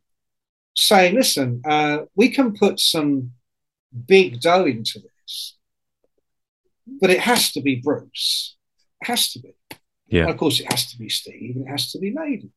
saying, 0.78 1.14
listen, 1.14 1.62
uh, 1.66 2.00
we 2.16 2.30
can 2.30 2.54
put 2.54 2.80
some 2.80 3.32
big 4.08 4.40
dough 4.40 4.66
into 4.66 5.00
this, 5.00 5.58
but 7.02 7.10
it 7.10 7.20
has 7.20 7.52
to 7.52 7.62
be 7.62 7.76
Bruce. 7.76 8.56
It 9.02 9.08
has 9.08 9.30
to 9.34 9.40
be. 9.40 9.56
Yeah. 10.08 10.22
And 10.22 10.30
of 10.30 10.38
course, 10.38 10.62
it 10.62 10.72
has 10.72 10.90
to 10.92 10.98
be 10.98 11.10
Steve 11.10 11.58
and 11.58 11.68
it 11.68 11.70
has 11.70 11.92
to 11.92 12.00
be 12.00 12.12
Maiden. 12.12 12.54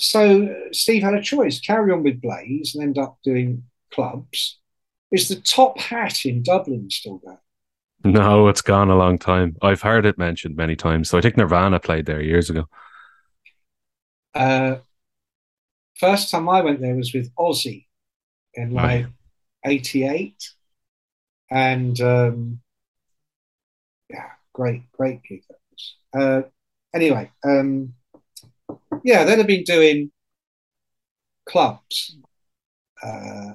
So 0.00 0.54
Steve 0.72 1.02
had 1.02 1.14
a 1.14 1.22
choice 1.22 1.60
carry 1.60 1.92
on 1.92 2.02
with 2.02 2.20
Blaze 2.20 2.74
and 2.74 2.82
end 2.84 2.98
up 2.98 3.18
doing 3.24 3.64
clubs. 3.92 4.58
Is 5.10 5.28
the 5.28 5.36
top 5.36 5.78
hat 5.78 6.24
in 6.24 6.42
Dublin 6.42 6.90
still 6.90 7.20
there? 7.24 7.40
No, 8.04 8.48
it's 8.48 8.62
gone 8.62 8.90
a 8.90 8.96
long 8.96 9.18
time. 9.18 9.56
I've 9.62 9.82
heard 9.82 10.06
it 10.06 10.18
mentioned 10.18 10.56
many 10.56 10.76
times. 10.76 11.08
So 11.10 11.18
I 11.18 11.20
think 11.20 11.36
Nirvana 11.36 11.80
played 11.80 12.06
there 12.06 12.22
years 12.22 12.48
ago. 12.48 12.68
Uh, 14.34 14.78
first 15.98 16.30
time 16.30 16.48
I 16.48 16.60
went 16.62 16.80
there 16.80 16.94
was 16.94 17.12
with 17.12 17.34
Ozzy 17.36 17.86
in 18.54 18.72
like 18.72 19.06
Right. 19.06 19.12
88. 19.64 20.50
And 21.50 22.00
um, 22.00 22.60
yeah, 24.10 24.30
great, 24.52 24.90
great 24.92 25.22
gig 25.22 25.44
that 25.48 25.58
was. 25.70 25.94
Uh, 26.16 26.48
anyway, 26.94 27.30
um, 27.44 27.94
yeah, 29.04 29.24
they'd 29.24 29.38
have 29.38 29.46
been 29.46 29.64
doing 29.64 30.10
clubs. 31.44 32.16
Uh, 33.02 33.54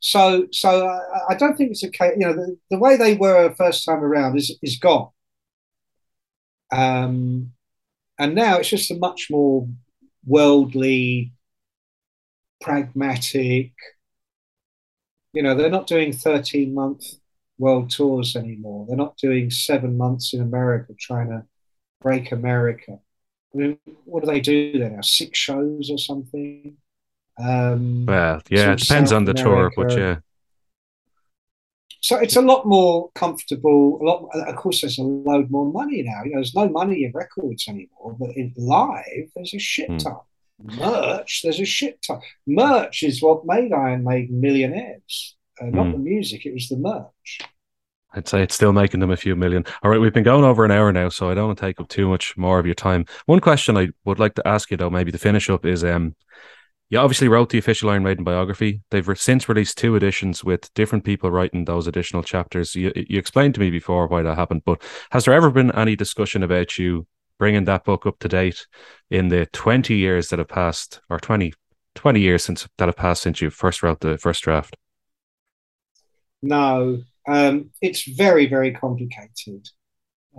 so, 0.00 0.46
so 0.52 0.86
I, 0.88 1.00
I 1.30 1.34
don't 1.34 1.56
think 1.56 1.70
it's 1.72 1.82
case. 1.90 2.12
You 2.18 2.26
know, 2.26 2.32
the, 2.32 2.56
the 2.70 2.78
way 2.78 2.96
they 2.96 3.14
were 3.14 3.54
first 3.54 3.84
time 3.84 4.02
around 4.02 4.36
is 4.38 4.56
is 4.62 4.78
gone. 4.78 5.08
Um, 6.72 7.52
and 8.18 8.34
now 8.34 8.58
it's 8.58 8.70
just 8.70 8.90
a 8.90 8.96
much 8.96 9.28
more 9.30 9.68
worldly, 10.26 11.32
pragmatic. 12.60 13.72
You 15.32 15.42
know, 15.42 15.54
they're 15.54 15.70
not 15.70 15.86
doing 15.86 16.12
thirteen 16.12 16.74
month 16.74 17.04
world 17.58 17.90
tours 17.90 18.36
anymore. 18.36 18.86
They're 18.88 18.96
not 18.96 19.16
doing 19.16 19.50
seven 19.50 19.96
months 19.96 20.32
in 20.34 20.40
America 20.40 20.94
trying 20.98 21.28
to 21.28 21.44
break 22.00 22.32
America. 22.32 22.98
I 23.54 23.58
mean, 23.58 23.78
what 24.04 24.22
do 24.22 24.26
they 24.30 24.40
do 24.40 24.78
there 24.78 24.90
now? 24.90 25.00
Six 25.02 25.38
shows 25.38 25.90
or 25.90 25.98
something? 25.98 26.76
Um, 27.38 28.06
Well, 28.06 28.42
yeah, 28.48 28.72
it 28.72 28.78
depends 28.80 29.10
South 29.10 29.16
on 29.16 29.24
the 29.24 29.34
tour, 29.34 29.72
but 29.74 29.96
yeah. 29.96 30.16
so 32.00 32.16
it's 32.18 32.36
a 32.36 32.42
lot 32.42 32.66
more 32.66 33.10
comfortable. 33.14 33.98
A 34.00 34.04
lot, 34.04 34.28
of 34.48 34.56
course, 34.56 34.80
there's 34.80 34.98
a 34.98 35.02
load 35.02 35.50
more 35.50 35.70
money 35.70 36.02
now. 36.02 36.22
You 36.24 36.30
know, 36.32 36.36
there's 36.38 36.54
no 36.54 36.68
money 36.68 37.04
in 37.04 37.12
records 37.12 37.66
anymore, 37.68 38.16
but 38.18 38.30
in 38.36 38.52
live, 38.56 39.30
there's 39.34 39.54
a 39.54 39.58
shit 39.58 39.88
Hmm. 39.90 39.96
ton. 39.98 40.16
Merch, 40.62 41.40
there's 41.42 41.60
a 41.60 41.64
shit 41.64 42.02
ton. 42.06 42.20
Merch 42.46 43.02
is 43.02 43.22
what 43.22 43.46
made 43.46 43.72
Iron 43.72 44.04
Maiden 44.04 44.40
millionaires. 44.40 45.36
Uh, 45.60 45.66
not 45.66 45.86
Hmm. 45.86 45.92
the 45.92 45.98
music; 45.98 46.44
it 46.46 46.52
was 46.54 46.68
the 46.68 46.76
merch. 46.76 47.40
I'd 48.12 48.28
say 48.28 48.42
it's 48.42 48.54
still 48.54 48.72
making 48.72 49.00
them 49.00 49.10
a 49.10 49.16
few 49.16 49.36
million. 49.36 49.64
All 49.82 49.90
right, 49.90 50.00
we've 50.00 50.12
been 50.12 50.24
going 50.24 50.44
over 50.44 50.64
an 50.64 50.70
hour 50.70 50.92
now, 50.92 51.08
so 51.08 51.30
I 51.30 51.34
don't 51.34 51.46
want 51.46 51.58
to 51.58 51.64
take 51.64 51.80
up 51.80 51.88
too 51.88 52.08
much 52.08 52.36
more 52.36 52.58
of 52.58 52.66
your 52.66 52.74
time. 52.74 53.04
One 53.26 53.40
question 53.40 53.76
I 53.76 53.88
would 54.04 54.18
like 54.18 54.34
to 54.34 54.48
ask 54.48 54.70
you, 54.70 54.76
though, 54.76 54.90
maybe 54.90 55.12
to 55.12 55.18
finish 55.18 55.48
up, 55.48 55.64
is 55.64 55.84
um, 55.84 56.16
you 56.88 56.98
obviously 56.98 57.28
wrote 57.28 57.50
the 57.50 57.58
official 57.58 57.88
Iron 57.88 58.02
Maiden 58.02 58.24
biography. 58.24 58.82
They've 58.90 59.06
re- 59.06 59.14
since 59.14 59.48
released 59.48 59.78
two 59.78 59.94
editions 59.94 60.42
with 60.42 60.72
different 60.74 61.04
people 61.04 61.30
writing 61.30 61.64
those 61.64 61.86
additional 61.86 62.24
chapters. 62.24 62.74
You, 62.74 62.92
you 62.96 63.18
explained 63.18 63.54
to 63.54 63.60
me 63.60 63.70
before 63.70 64.08
why 64.08 64.22
that 64.22 64.36
happened, 64.36 64.62
but 64.64 64.82
has 65.12 65.24
there 65.24 65.34
ever 65.34 65.50
been 65.50 65.70
any 65.72 65.94
discussion 65.94 66.42
about 66.42 66.78
you 66.78 67.06
bringing 67.38 67.64
that 67.64 67.84
book 67.84 68.06
up 68.06 68.18
to 68.18 68.28
date 68.28 68.66
in 69.08 69.28
the 69.28 69.46
20 69.46 69.94
years 69.94 70.28
that 70.28 70.40
have 70.40 70.48
passed, 70.48 71.00
or 71.08 71.20
20, 71.20 71.52
20 71.94 72.20
years 72.20 72.44
since 72.44 72.68
that 72.76 72.88
have 72.88 72.96
passed 72.96 73.22
since 73.22 73.40
you 73.40 73.50
first 73.50 73.84
wrote 73.84 74.00
the 74.00 74.18
first 74.18 74.42
draft? 74.42 74.76
No, 76.42 77.02
um, 77.30 77.70
it's 77.80 78.02
very, 78.02 78.46
very 78.46 78.72
complicated. 78.72 79.68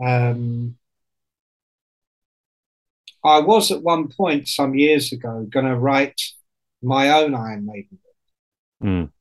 Um, 0.04 0.78
I 3.24 3.40
was 3.40 3.72
at 3.72 3.82
one 3.82 4.10
point 4.10 4.48
some 4.50 4.76
years 4.76 5.14
ago 5.14 5.46
going 5.50 5.68
to 5.68 5.78
write 5.78 6.20
my 6.82 7.10
own 7.12 7.34
Iron 7.34 7.66
Maiden. 7.66 8.00
Mm, 8.84 9.12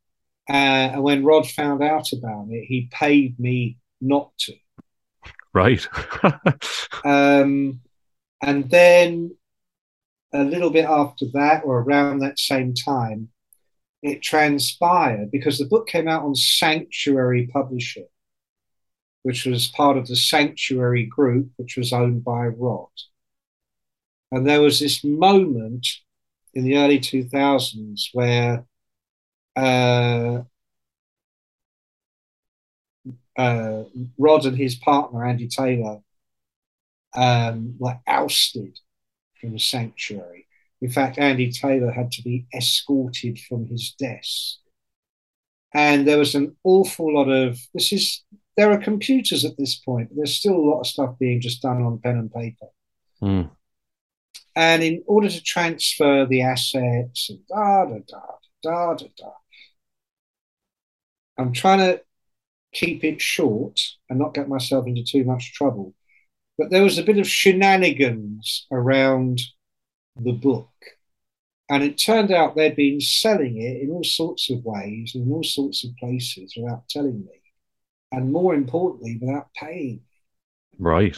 Uh, 0.48 0.52
and 0.52 1.02
when 1.02 1.24
Rod 1.24 1.48
found 1.48 1.82
out 1.82 2.12
about 2.12 2.48
it, 2.50 2.64
he 2.64 2.88
paid 2.90 3.38
me 3.38 3.76
not 4.00 4.32
to. 4.40 4.54
right. 5.52 5.86
Um, 7.04 7.80
and 8.42 8.68
then 8.68 9.36
a 10.32 10.42
little 10.42 10.70
bit 10.70 10.86
after 10.86 11.26
that, 11.34 11.62
or 11.64 11.80
around 11.80 12.18
that 12.18 12.38
same 12.38 12.74
time, 12.74 13.28
it 14.02 14.22
transpired 14.22 15.30
because 15.30 15.58
the 15.58 15.66
book 15.66 15.86
came 15.86 16.08
out 16.08 16.24
on 16.24 16.34
Sanctuary 16.34 17.48
Publishing, 17.52 18.08
which 19.22 19.44
was 19.44 19.68
part 19.68 19.96
of 19.96 20.06
the 20.06 20.16
Sanctuary 20.16 21.04
Group, 21.04 21.50
which 21.56 21.76
was 21.76 21.92
owned 21.92 22.24
by 22.24 22.46
Rod. 22.46 22.88
And 24.32 24.46
there 24.46 24.60
was 24.60 24.80
this 24.80 25.04
moment 25.04 25.86
in 26.54 26.64
the 26.64 26.76
early 26.76 26.98
2000s 26.98 28.08
where 28.12 28.64
uh, 29.56 30.42
uh, 33.36 33.84
Rod 34.18 34.46
and 34.46 34.56
his 34.56 34.76
partner, 34.76 35.24
Andy 35.24 35.48
Taylor, 35.48 36.00
um, 37.14 37.74
were 37.78 37.98
ousted 38.06 38.78
from 39.40 39.58
sanctuary. 39.58 40.46
In 40.80 40.90
fact, 40.90 41.18
Andy 41.18 41.50
Taylor 41.50 41.90
had 41.90 42.10
to 42.12 42.22
be 42.22 42.46
escorted 42.54 43.38
from 43.38 43.66
his 43.66 43.94
desk. 43.98 44.56
And 45.72 46.06
there 46.06 46.18
was 46.18 46.34
an 46.34 46.56
awful 46.64 47.14
lot 47.14 47.28
of 47.28 47.58
this 47.74 47.92
is 47.92 48.24
there 48.56 48.72
are 48.72 48.78
computers 48.78 49.44
at 49.44 49.56
this 49.56 49.76
point, 49.76 50.08
but 50.08 50.16
there's 50.16 50.36
still 50.36 50.56
a 50.56 50.68
lot 50.70 50.80
of 50.80 50.86
stuff 50.86 51.18
being 51.18 51.40
just 51.40 51.62
done 51.62 51.82
on 51.82 51.98
pen 51.98 52.18
and 52.18 52.32
paper. 52.32 52.66
Mm. 53.22 53.50
And 54.56 54.82
in 54.82 55.02
order 55.06 55.28
to 55.28 55.42
transfer 55.42 56.26
the 56.26 56.42
assets 56.42 57.30
and 57.30 57.46
da 57.46 57.84
da 57.84 57.98
da 58.08 58.20
da 58.62 58.94
da 58.94 59.06
da, 59.16 59.30
I'm 61.38 61.52
trying 61.52 61.78
to 61.78 62.02
keep 62.72 63.04
it 63.04 63.20
short 63.20 63.80
and 64.08 64.18
not 64.18 64.34
get 64.34 64.48
myself 64.48 64.86
into 64.86 65.04
too 65.04 65.24
much 65.24 65.52
trouble. 65.54 65.94
But 66.58 66.70
there 66.70 66.82
was 66.82 66.98
a 66.98 67.02
bit 67.02 67.18
of 67.18 67.28
shenanigans 67.28 68.66
around 68.70 69.40
the 70.22 70.32
book. 70.32 70.70
And 71.68 71.84
it 71.84 71.98
turned 71.98 72.32
out 72.32 72.56
they'd 72.56 72.74
been 72.74 73.00
selling 73.00 73.60
it 73.60 73.80
in 73.82 73.90
all 73.90 74.02
sorts 74.02 74.50
of 74.50 74.64
ways, 74.64 75.12
and 75.14 75.26
in 75.26 75.32
all 75.32 75.44
sorts 75.44 75.84
of 75.84 75.96
places 75.96 76.54
without 76.56 76.88
telling 76.88 77.20
me. 77.20 77.40
And 78.10 78.32
more 78.32 78.54
importantly, 78.54 79.18
without 79.20 79.54
paying. 79.54 80.00
Right. 80.78 81.16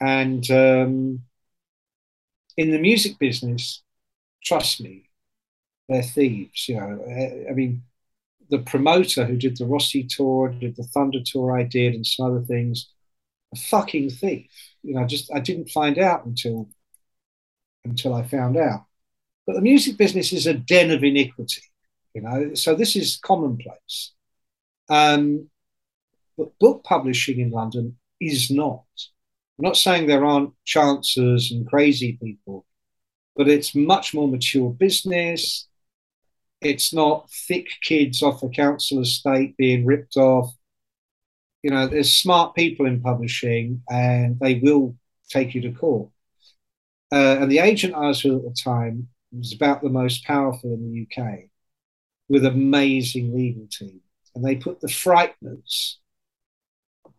And 0.00 0.50
um, 0.50 1.22
in 2.56 2.72
the 2.72 2.80
music 2.80 3.18
business, 3.18 3.82
trust 4.42 4.80
me, 4.80 5.08
they're 5.88 6.02
thieves. 6.02 6.68
You 6.68 6.76
know, 6.76 7.46
I 7.48 7.52
mean, 7.52 7.82
the 8.48 8.58
promoter 8.58 9.24
who 9.24 9.36
did 9.36 9.56
the 9.56 9.66
Rossi 9.66 10.04
tour, 10.04 10.48
did 10.48 10.76
the 10.76 10.82
Thunder 10.84 11.20
tour 11.24 11.56
I 11.56 11.62
did, 11.62 11.94
and 11.94 12.06
some 12.06 12.26
other 12.26 12.44
things, 12.44 12.90
a 13.54 13.56
fucking 13.56 14.10
thief. 14.10 14.50
You 14.82 14.94
know, 14.94 15.06
just 15.06 15.32
I 15.32 15.38
didn't 15.38 15.70
find 15.70 15.98
out 15.98 16.24
until 16.24 16.68
until 17.84 18.14
I 18.14 18.22
found 18.22 18.56
out. 18.56 18.84
But 19.46 19.54
the 19.54 19.62
music 19.62 19.96
business 19.96 20.32
is 20.32 20.46
a 20.46 20.54
den 20.54 20.90
of 20.90 21.02
iniquity. 21.02 21.62
You 22.14 22.22
know, 22.22 22.54
so 22.54 22.74
this 22.74 22.96
is 22.96 23.18
commonplace. 23.22 24.12
Um, 24.88 25.48
but 26.36 26.58
book 26.58 26.84
publishing 26.84 27.40
in 27.40 27.50
London 27.50 27.96
is 28.20 28.50
not. 28.50 28.84
I'm 29.58 29.64
not 29.64 29.76
saying 29.76 30.06
there 30.06 30.24
aren't 30.24 30.54
chancers 30.64 31.52
and 31.52 31.68
crazy 31.68 32.18
people, 32.22 32.64
but 33.36 33.48
it's 33.48 33.74
much 33.74 34.14
more 34.14 34.26
mature 34.26 34.70
business. 34.70 35.68
It's 36.60 36.92
not 36.92 37.30
thick 37.30 37.68
kids 37.82 38.22
off 38.22 38.42
a 38.42 38.48
council 38.48 39.00
estate 39.00 39.56
being 39.56 39.86
ripped 39.86 40.16
off. 40.16 40.52
You 41.62 41.70
know, 41.70 41.86
there's 41.86 42.14
smart 42.14 42.54
people 42.54 42.86
in 42.86 43.00
publishing 43.02 43.82
and 43.88 44.38
they 44.40 44.54
will 44.54 44.96
take 45.28 45.54
you 45.54 45.60
to 45.62 45.72
court. 45.72 46.10
Uh, 47.12 47.38
and 47.40 47.50
the 47.50 47.58
agent 47.58 47.94
I 47.94 48.08
was 48.08 48.22
with 48.22 48.36
at 48.36 48.42
the 48.42 48.56
time 48.62 49.08
was 49.32 49.52
about 49.52 49.82
the 49.82 49.88
most 49.88 50.24
powerful 50.24 50.72
in 50.72 50.92
the 50.92 51.22
UK 51.22 51.50
with 52.28 52.44
amazing 52.44 53.34
legal 53.34 53.66
team. 53.70 54.00
And 54.34 54.44
they 54.44 54.56
put 54.56 54.80
the 54.80 54.88
frighteners 54.88 55.96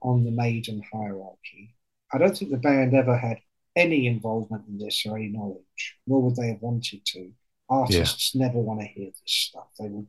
on 0.01 0.23
the 0.23 0.31
maiden 0.31 0.81
hierarchy. 0.91 1.75
I 2.13 2.17
don't 2.17 2.37
think 2.37 2.51
the 2.51 2.57
band 2.57 2.93
ever 2.93 3.17
had 3.17 3.39
any 3.75 4.07
involvement 4.07 4.63
in 4.67 4.77
this 4.77 5.05
or 5.05 5.17
any 5.17 5.27
knowledge, 5.27 5.97
nor 6.07 6.21
would 6.21 6.35
they 6.35 6.47
have 6.47 6.61
wanted 6.61 7.05
to. 7.05 7.31
Artists 7.69 8.33
yeah. 8.33 8.47
never 8.47 8.59
want 8.59 8.81
to 8.81 8.87
hear 8.87 9.07
this 9.07 9.21
stuff. 9.25 9.67
They 9.79 9.87
will 9.87 10.07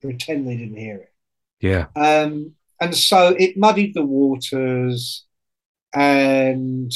pretend 0.00 0.48
they 0.48 0.56
didn't 0.56 0.76
hear 0.76 0.96
it. 0.96 1.12
Yeah. 1.60 1.86
Um, 1.94 2.54
and 2.80 2.94
so 2.96 3.34
it 3.38 3.56
muddied 3.56 3.94
the 3.94 4.04
waters. 4.04 5.24
And, 5.92 6.92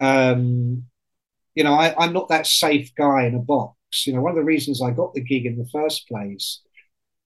um, 0.00 0.84
you 1.54 1.64
know, 1.64 1.74
I, 1.74 1.94
I'm 1.98 2.12
not 2.12 2.28
that 2.28 2.46
safe 2.46 2.94
guy 2.94 3.26
in 3.26 3.34
a 3.34 3.38
box. 3.38 4.06
You 4.06 4.14
know, 4.14 4.22
one 4.22 4.30
of 4.30 4.36
the 4.36 4.44
reasons 4.44 4.80
I 4.80 4.90
got 4.90 5.14
the 5.14 5.20
gig 5.20 5.46
in 5.46 5.58
the 5.58 5.68
first 5.68 6.08
place 6.08 6.60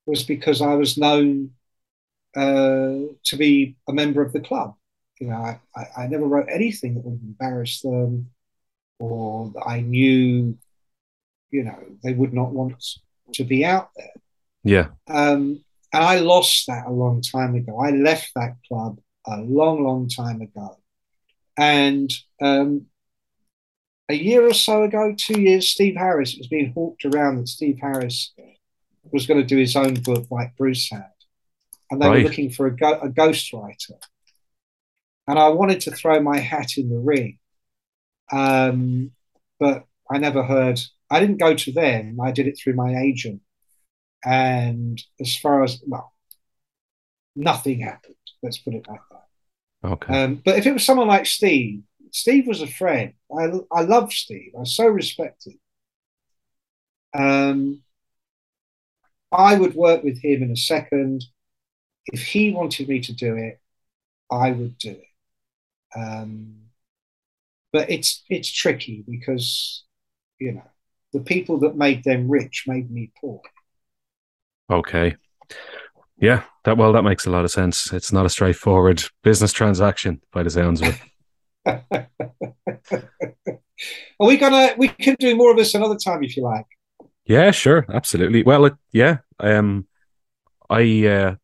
was 0.05 0.23
because 0.23 0.61
I 0.61 0.75
was 0.75 0.99
known 0.99 1.51
uh, 2.37 3.13
to 3.25 3.37
be 3.37 3.77
a 3.89 3.93
member 3.93 4.23
of 4.23 4.33
the 4.33 4.41
club. 4.41 4.75
You 5.21 5.29
know, 5.29 5.37
I, 5.37 5.61
I, 5.75 6.03
I 6.03 6.07
never 6.09 6.27
wrote 6.27 6.49
anything 6.53 6.95
that 6.95 7.05
would 7.05 7.21
embarrass 7.23 7.81
them 7.81 8.31
or 8.99 9.51
that 9.55 9.65
I 9.67 9.81
knew 9.81 10.57
you 11.51 11.65
know 11.65 11.79
they 12.03 12.13
would 12.13 12.35
not 12.35 12.53
want 12.53 12.83
to 13.35 13.45
be 13.45 13.65
out 13.65 13.91
there. 13.97 14.13
Yeah. 14.65 14.89
Um, 15.09 15.65
and 15.93 16.05
I 16.05 16.19
lost 16.19 16.67
that 16.67 16.87
a 16.87 16.93
long 16.93 17.23
time 17.23 17.55
ago. 17.55 17.79
I 17.79 17.91
left 17.91 18.33
that 18.35 18.57
club 18.69 18.99
a 19.27 19.41
long, 19.41 19.85
long 19.85 20.09
time 20.09 20.41
ago. 20.41 20.77
And 21.57 22.11
um, 22.43 22.87
a 24.09 24.15
year 24.15 24.47
or 24.47 24.55
so 24.55 24.85
ago, 24.85 25.15
two 25.17 25.41
years, 25.41 25.69
Steve 25.69 25.97
Harris, 25.97 26.35
it 26.35 26.39
was 26.39 26.49
being 26.49 26.73
hawked 26.73 27.05
around 27.05 27.37
that 27.37 27.49
Steve 27.49 27.79
Harris 27.81 28.33
was 29.13 29.27
going 29.27 29.41
to 29.41 29.47
do 29.47 29.57
his 29.57 29.77
own 29.77 29.95
book 29.95 30.27
like 30.31 30.57
Bruce 30.57 30.89
had. 30.91 31.11
And 31.91 32.01
they 32.01 32.09
right. 32.09 32.23
were 32.23 32.29
looking 32.29 32.51
for 32.51 32.67
a, 32.67 32.77
go- 32.77 33.01
a 33.01 33.09
ghostwriter. 33.09 33.99
And 35.29 35.39
I 35.39 35.49
wanted 35.49 35.81
to 35.83 35.91
throw 35.91 36.21
my 36.21 36.39
hat 36.39 36.77
in 36.77 36.89
the 36.89 36.99
ring. 36.99 37.39
Um, 38.31 39.13
but 39.59 39.85
I 40.11 40.19
never 40.19 40.43
heard 40.43 40.81
I 41.11 41.21
didn't 41.21 41.39
go 41.39 41.55
to 41.55 41.73
them. 41.73 42.21
I 42.21 42.33
did 42.33 42.47
it 42.47 42.59
through 42.59 42.75
my 42.75 42.97
agent. 42.97 43.41
And 44.25 45.01
as 45.21 45.37
far 45.37 45.63
as, 45.63 45.81
well, 45.87 46.13
nothing 47.37 47.81
happened. 47.81 48.15
Let's 48.43 48.59
put 48.59 48.75
it 48.75 48.87
like 48.89 49.01
that. 49.11 49.89
Okay. 49.89 50.25
Um, 50.25 50.43
but 50.45 50.59
if 50.59 50.67
it 50.67 50.73
was 50.73 50.85
someone 50.85 51.07
like 51.07 51.27
Steve, 51.27 51.83
Steve 52.13 52.47
was 52.47 52.63
a 52.63 52.67
friend. 52.67 53.13
I, 53.37 53.51
I 53.73 53.83
love 53.83 54.13
Steve. 54.13 54.53
I 54.59 54.65
so 54.65 54.87
respect 54.87 55.47
him. 55.47 55.61
Um, 57.15 57.83
I 59.33 59.59
would 59.59 59.75
work 59.75 60.03
with 60.03 60.21
him 60.23 60.43
in 60.43 60.51
a 60.51 60.57
second. 60.57 61.25
If 62.07 62.23
he 62.23 62.53
wanted 62.53 62.89
me 62.89 63.01
to 63.01 63.13
do 63.13 63.37
it, 63.37 63.61
I 64.31 64.53
would 64.53 64.79
do 64.79 64.91
it. 64.91 65.99
Um, 65.99 66.57
but 67.73 67.91
it's 67.91 68.23
it's 68.29 68.51
tricky 68.51 69.05
because 69.09 69.85
you 70.39 70.53
know 70.53 70.71
the 71.13 71.21
people 71.21 71.59
that 71.61 71.77
made 71.77 72.05
them 72.05 72.29
rich 72.29 72.65
made 72.67 72.91
me 72.91 73.13
poor. 73.21 73.41
Okay. 74.71 75.17
Yeah, 76.19 76.45
that 76.65 76.79
well, 76.79 76.93
that 76.93 77.03
makes 77.03 77.27
a 77.27 77.31
lot 77.31 77.45
of 77.45 77.51
sense. 77.51 77.93
It's 77.93 78.13
not 78.13 78.27
a 78.27 78.31
straightforward 78.31 79.05
business 79.23 79.53
transaction 79.53 80.23
by 80.33 80.43
the 80.43 80.51
sounds 80.51 80.81
of 80.81 80.89
it. 80.89 80.97
Are 81.67 82.07
we 84.21 84.37
gonna? 84.37 84.75
We 84.77 84.89
can 84.89 85.17
do 85.19 85.37
more 85.37 85.51
of 85.51 85.57
this 85.57 85.75
another 85.75 85.97
time 85.97 86.23
if 86.23 86.37
you 86.37 86.43
like. 86.43 86.67
Yeah, 87.25 87.51
sure, 87.51 87.87
absolutely. 87.93 88.43
Well, 88.43 88.67
it, 88.67 88.75
yeah, 88.93 89.19
um, 89.41 89.87
I 90.71 91.07
uh, 91.07 91.35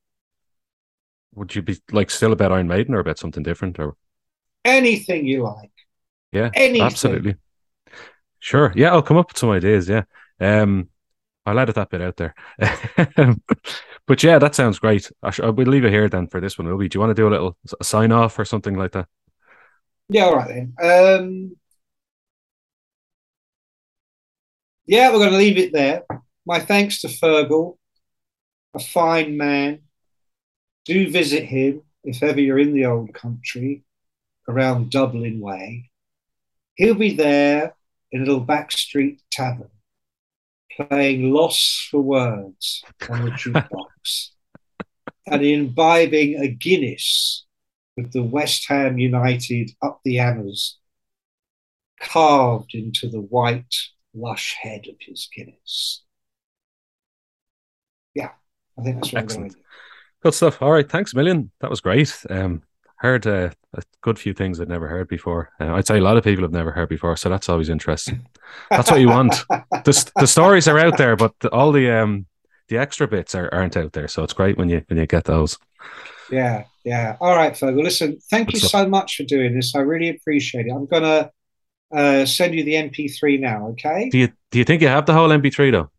would 1.35 1.55
you 1.55 1.63
be 1.63 1.79
like 1.91 2.11
still 2.11 2.33
about 2.33 2.53
Iron 2.53 2.69
Maiden 2.69 2.95
or 2.95 3.01
about 3.01 3.19
something 3.19 3.43
different 3.43 3.79
or 3.79 3.97
anything 4.65 5.27
you 5.27 5.43
like? 5.43 5.73
Yeah, 6.31 6.51
anything. 6.55 6.83
absolutely. 6.83 7.37
Sure. 8.39 8.73
Yeah, 8.75 8.91
I'll 8.91 9.03
come 9.03 9.19
up 9.19 9.31
with 9.31 9.39
some 9.39 9.51
ideas. 9.51 9.89
Yeah. 9.89 10.03
Um, 10.41 10.89
I'll 11.47 11.59
edit 11.59 11.77
that 11.77 11.91
bit 11.91 12.03
out 12.03 12.17
there. 12.17 12.35
but 14.07 14.23
yeah, 14.23 14.39
that 14.39 14.55
sounds 14.55 14.79
great. 14.79 15.11
I 15.23 15.31
sh- 15.31 15.41
we'll 15.41 15.67
leave 15.67 15.85
it 15.85 15.93
here 15.93 16.09
then 16.09 16.27
for 16.27 16.41
this 16.41 16.59
one, 16.59 16.67
Will 16.67 16.77
we? 16.77 16.89
Do 16.89 16.97
you 16.97 17.01
want 17.01 17.11
to 17.11 17.21
do 17.21 17.29
a 17.29 17.31
little 17.31 17.57
sign 17.83 18.13
off 18.13 18.39
or 18.39 18.45
something 18.45 18.75
like 18.75 18.93
that? 18.93 19.07
Yeah, 20.13 20.25
all 20.25 20.37
right 20.37 20.49
then. 20.49 20.75
Um, 20.83 21.57
yeah, 24.85 25.11
we're 25.11 25.19
going 25.19 25.31
to 25.31 25.39
leave 25.39 25.57
it 25.57 25.73
there. 25.73 26.03
My 26.45 26.61
thanks 26.61 27.01
to 27.01 27.09
Fergal, 27.09 27.79
a 28.75 28.79
fine 28.79 29.39
man. 29.39 29.81
Do 30.85 31.11
visit 31.11 31.45
him 31.45 31.83
if 32.05 32.23
ever 32.23 32.41
you're 32.41 32.59
in 32.59 32.75
the 32.75 32.85
old 32.85 33.15
country 33.15 33.85
around 34.47 34.91
Dublin 34.91 35.41
Way. 35.41 35.91
He'll 36.75 36.95
be 36.95 37.15
there 37.15 37.75
in 38.11 38.21
a 38.21 38.25
little 38.27 38.45
backstreet 38.45 39.21
tavern, 39.31 39.71
playing 40.77 41.33
Lost 41.33 41.89
for 41.91 42.03
Words 42.03 42.85
on 43.09 43.25
the 43.25 43.31
jukebox 43.31 44.31
and 45.27 45.43
imbibing 45.43 46.39
a 46.39 46.49
Guinness 46.49 47.47
with 47.97 48.13
the 48.13 48.23
West 48.23 48.67
Ham 48.69 48.99
United 48.99 49.71
up 49.83 50.01
the 50.05 50.17
Ammers 50.17 50.75
carved 52.01 52.75
into 52.75 53.09
the 53.09 53.21
white, 53.21 53.75
lush 54.15 54.57
head 54.61 54.87
of 54.89 54.97
his 55.01 55.29
Guinness. 55.35 56.03
Yeah, 58.15 58.31
I 58.79 58.83
think 58.83 58.97
that's 58.97 59.13
what 59.13 59.23
Excellent. 59.23 59.57
Good 60.23 60.35
stuff. 60.35 60.63
All 60.63 60.71
right. 60.71 60.89
Thanks 60.89 61.13
a 61.13 61.17
million. 61.17 61.51
That 61.61 61.71
was 61.71 61.81
great. 61.81 62.17
Um, 62.31 62.63
heard 62.97 63.27
uh, 63.27 63.51
a 63.75 63.83
good 64.03 64.19
few 64.19 64.33
things 64.33 64.61
I'd 64.61 64.69
never 64.69 64.87
heard 64.87 65.09
before. 65.09 65.51
Uh, 65.61 65.75
I'd 65.75 65.87
say 65.87 65.99
a 65.99 66.03
lot 66.03 66.17
of 66.17 66.23
people 66.23 66.45
have 66.45 66.53
never 66.53 66.71
heard 66.71 66.89
before, 66.89 67.17
so 67.17 67.29
that's 67.29 67.49
always 67.49 67.69
interesting. 67.69 68.27
That's 68.71 68.91
what 68.91 69.01
you 69.01 69.09
want. 69.09 69.35
the 69.51 70.13
the 70.17 70.27
stories 70.27 70.69
are 70.69 70.79
out 70.79 70.97
there, 70.97 71.17
but 71.17 71.35
the, 71.41 71.51
all 71.51 71.73
the 71.73 71.91
um 71.91 72.27
the 72.69 72.79
extra 72.79 73.09
bits 73.09 73.35
are, 73.35 73.53
aren't 73.53 73.77
out 73.77 73.93
there. 73.93 74.07
So 74.07 74.23
it's 74.23 74.33
great 74.33 74.57
when 74.57 74.69
you 74.69 74.85
when 74.87 74.99
you 74.99 75.07
get 75.07 75.25
those. 75.25 75.59
Yeah, 76.31 76.65
yeah. 76.85 77.17
All 77.21 77.37
right, 77.37 77.53
Fergal. 77.53 77.83
Listen, 77.83 78.19
thank 78.31 78.53
you 78.53 78.59
so 78.59 78.87
much 78.89 79.17
for 79.17 79.25
doing 79.25 79.55
this. 79.55 79.75
I 79.75 79.81
really 79.81 80.09
appreciate 80.09 80.67
it. 80.67 80.71
I'm 80.71 80.87
gonna 80.87 81.31
uh, 81.95 82.25
send 82.27 82.55
you 82.55 82.65
the 82.65 82.75
MP3 82.75 83.41
now. 83.41 83.69
Okay. 83.69 84.09
Do 84.11 84.19
you 84.19 84.29
do 84.51 84.59
you 84.59 84.65
think 84.65 84.83
you 84.83 84.89
have 84.89 85.07
the 85.07 85.13
whole 85.13 85.29
MP3 85.29 85.71
though? 85.73 85.91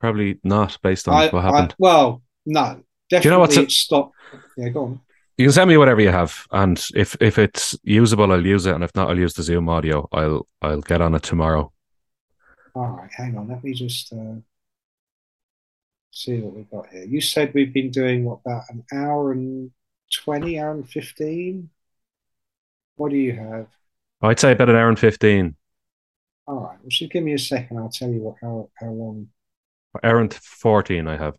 Probably 0.00 0.38
not, 0.44 0.78
based 0.82 1.08
on 1.08 1.14
I, 1.14 1.28
what 1.28 1.44
I- 1.44 1.50
happened. 1.50 1.74
well, 1.78 2.22
no, 2.46 2.82
definitely 3.10 3.20
do 3.20 3.24
you 3.24 3.30
know 3.30 3.38
what's 3.40 3.56
a- 3.56 3.68
stopped. 3.68 4.14
Yeah, 4.56 4.68
go 4.70 4.84
on. 4.84 5.00
You 5.36 5.44
can 5.46 5.52
send 5.52 5.68
me 5.70 5.76
whatever 5.76 6.00
you 6.00 6.10
have, 6.10 6.46
and 6.50 6.84
if 6.96 7.16
if 7.20 7.38
it's 7.38 7.76
usable, 7.84 8.32
I'll 8.32 8.44
use 8.44 8.66
it, 8.66 8.74
and 8.74 8.82
if 8.82 8.92
not, 8.96 9.08
I'll 9.08 9.18
use 9.18 9.34
the 9.34 9.42
Zoom 9.44 9.68
audio. 9.68 10.08
I'll 10.12 10.48
I'll 10.62 10.80
get 10.80 11.00
on 11.00 11.14
it 11.14 11.22
tomorrow. 11.22 11.72
All 12.74 12.88
right, 12.88 13.10
hang 13.16 13.36
on. 13.38 13.48
Let 13.48 13.62
me 13.62 13.72
just 13.72 14.12
uh, 14.12 14.34
see 16.10 16.40
what 16.40 16.54
we've 16.54 16.70
got 16.70 16.88
here. 16.90 17.04
You 17.04 17.20
said 17.20 17.52
we've 17.54 17.72
been 17.72 17.90
doing 17.90 18.24
what 18.24 18.40
about 18.44 18.64
an 18.70 18.84
hour 18.92 19.30
and 19.32 19.70
twenty, 20.12 20.58
hour 20.58 20.72
and 20.72 20.88
fifteen. 20.88 21.70
What 22.96 23.10
do 23.10 23.16
you 23.16 23.32
have? 23.34 23.68
I'd 24.22 24.40
say 24.40 24.52
about 24.52 24.68
an 24.68 24.76
hour 24.76 24.88
and 24.88 24.98
fifteen. 24.98 25.56
All 26.46 26.60
right, 26.60 26.78
well, 26.80 26.88
just 26.88 27.12
give 27.12 27.22
me 27.22 27.34
a 27.34 27.38
second. 27.38 27.78
I'll 27.78 27.90
tell 27.90 28.10
you 28.10 28.20
what 28.20 28.36
how 28.40 28.70
how 28.78 28.90
long. 28.90 29.28
Hour 30.02 30.20
and 30.20 30.32
fourteen. 30.34 31.06
I 31.08 31.16
have. 31.16 31.36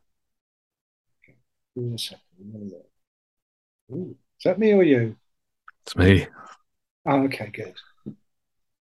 Give 1.75 1.83
me 1.83 1.95
a 1.95 1.97
second. 1.97 2.21
Let 2.51 2.61
me 2.61 2.71
look. 2.71 2.85
Ooh, 3.91 4.11
is 4.37 4.43
that 4.45 4.59
me 4.59 4.73
or 4.73 4.83
you? 4.83 5.15
It's 5.85 5.95
me. 5.95 6.27
Oh, 7.05 7.23
okay, 7.23 7.49
good. 7.51 7.73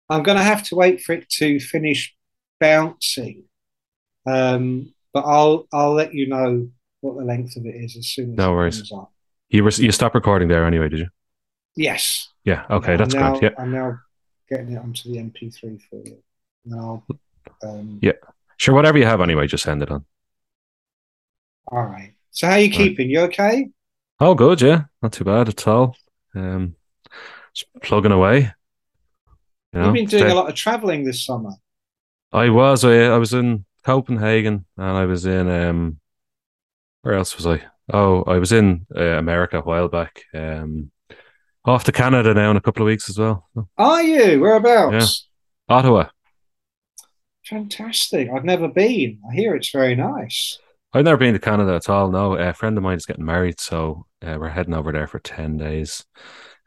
I'm 0.10 0.24
going 0.24 0.38
to 0.38 0.44
have 0.44 0.64
to 0.64 0.76
wait 0.76 1.02
for 1.02 1.14
it 1.14 1.30
to 1.30 1.60
finish 1.60 2.16
bouncing, 2.60 3.44
um, 4.26 4.94
but 5.14 5.22
I'll 5.22 5.68
I'll 5.74 5.94
let 5.94 6.14
you 6.14 6.28
know 6.28 6.70
what 7.02 7.18
the 7.18 7.24
length 7.24 7.56
of 7.58 7.66
it 7.66 7.76
is 7.76 7.98
as 7.98 8.08
soon 8.08 8.34
as 8.34 8.38
No 8.38 8.52
it 8.52 8.56
worries. 8.56 8.78
comes 8.78 8.92
up. 8.94 9.13
You 9.54 9.64
were 9.64 9.70
you 9.70 9.92
stopped 9.92 10.16
recording 10.16 10.48
there 10.48 10.66
anyway, 10.66 10.90
did 10.90 11.00
you? 11.00 11.08
Yes. 11.76 12.30
Yeah. 12.44 12.66
Okay, 12.72 12.94
I'm 12.94 12.98
that's 12.98 13.14
now, 13.14 13.30
great. 13.38 13.44
Yeah. 13.44 13.62
I'm 13.62 13.72
now 13.72 14.00
getting 14.50 14.72
it 14.74 14.78
onto 14.78 15.12
the 15.12 15.20
MP3 15.20 15.80
for 15.90 16.02
you. 16.04 16.18
Now, 16.66 17.04
um, 17.64 18.00
Yeah. 18.02 18.14
Sure. 18.58 18.74
Whatever 18.74 18.98
you 18.98 19.06
have 19.06 19.22
anyway, 19.22 19.46
just 19.46 19.64
send 19.64 19.84
it 19.84 19.92
on. 19.92 20.06
all 21.68 21.84
right. 21.86 22.14
So 22.32 22.48
how 22.48 22.54
are 22.54 22.60
you 22.60 22.66
Right. 22.70 22.76
keeping? 22.78 23.10
You 23.12 23.22
okay? 23.22 23.70
Oh, 24.20 24.34
good. 24.34 24.60
Yeah, 24.62 24.86
not 25.04 25.14
too 25.14 25.24
bad 25.24 25.50
at 25.50 25.68
all. 25.68 25.96
Um, 26.34 26.76
just 27.54 27.68
plugging 27.84 28.12
away. 28.12 28.52
You 29.72 29.80
know, 29.80 29.86
You've 29.86 29.94
been 29.94 30.06
doing 30.08 30.32
a 30.32 30.36
lot 30.36 30.50
of 30.50 30.56
traveling 30.56 31.04
this 31.04 31.24
summer. 31.24 31.52
I 32.32 32.50
was. 32.50 32.84
I, 32.84 33.04
I 33.04 33.18
was 33.18 33.34
in 33.34 33.66
Copenhagen, 33.84 34.66
and 34.78 34.98
I 34.98 35.06
was 35.06 35.26
in 35.28 35.48
um, 35.48 36.00
where 37.04 37.14
else 37.16 37.36
was 37.38 37.46
I? 37.46 37.62
Oh, 37.92 38.24
I 38.24 38.38
was 38.38 38.52
in 38.52 38.86
uh, 38.96 39.02
America 39.02 39.60
a 39.60 39.62
while 39.62 39.88
back. 39.88 40.24
Um, 40.34 40.92
off 41.66 41.84
to 41.86 41.92
Canada 41.92 42.34
now 42.34 42.52
in 42.52 42.58
a 42.58 42.62
couple 42.62 42.82
of 42.82 42.88
weeks 42.88 43.10
as 43.10 43.18
well. 43.18 43.50
Are 43.78 44.04
you? 44.04 44.40
Whereabouts? 44.40 45.28
Ottawa. 45.70 46.10
Fantastic. 47.46 48.30
I've 48.34 48.46
never 48.46 48.68
been. 48.68 49.20
I 49.30 49.36
hear 49.36 49.56
it's 49.56 49.72
very 49.72 49.96
nice. 49.96 50.58
I've 50.94 51.06
never 51.06 51.18
been 51.18 51.34
to 51.34 51.40
Canada 51.40 51.76
at 51.76 51.90
all. 51.90 52.10
No, 52.10 52.34
a 52.34 52.54
friend 52.54 52.78
of 52.78 52.84
mine 52.84 52.98
is 52.98 53.06
getting 53.06 53.26
married, 53.26 53.60
so 53.60 54.06
uh, 54.22 54.38
we're 54.40 54.50
heading 54.50 54.74
over 54.74 54.92
there 54.92 55.08
for 55.08 55.20
ten 55.20 55.58
days. 55.58 56.06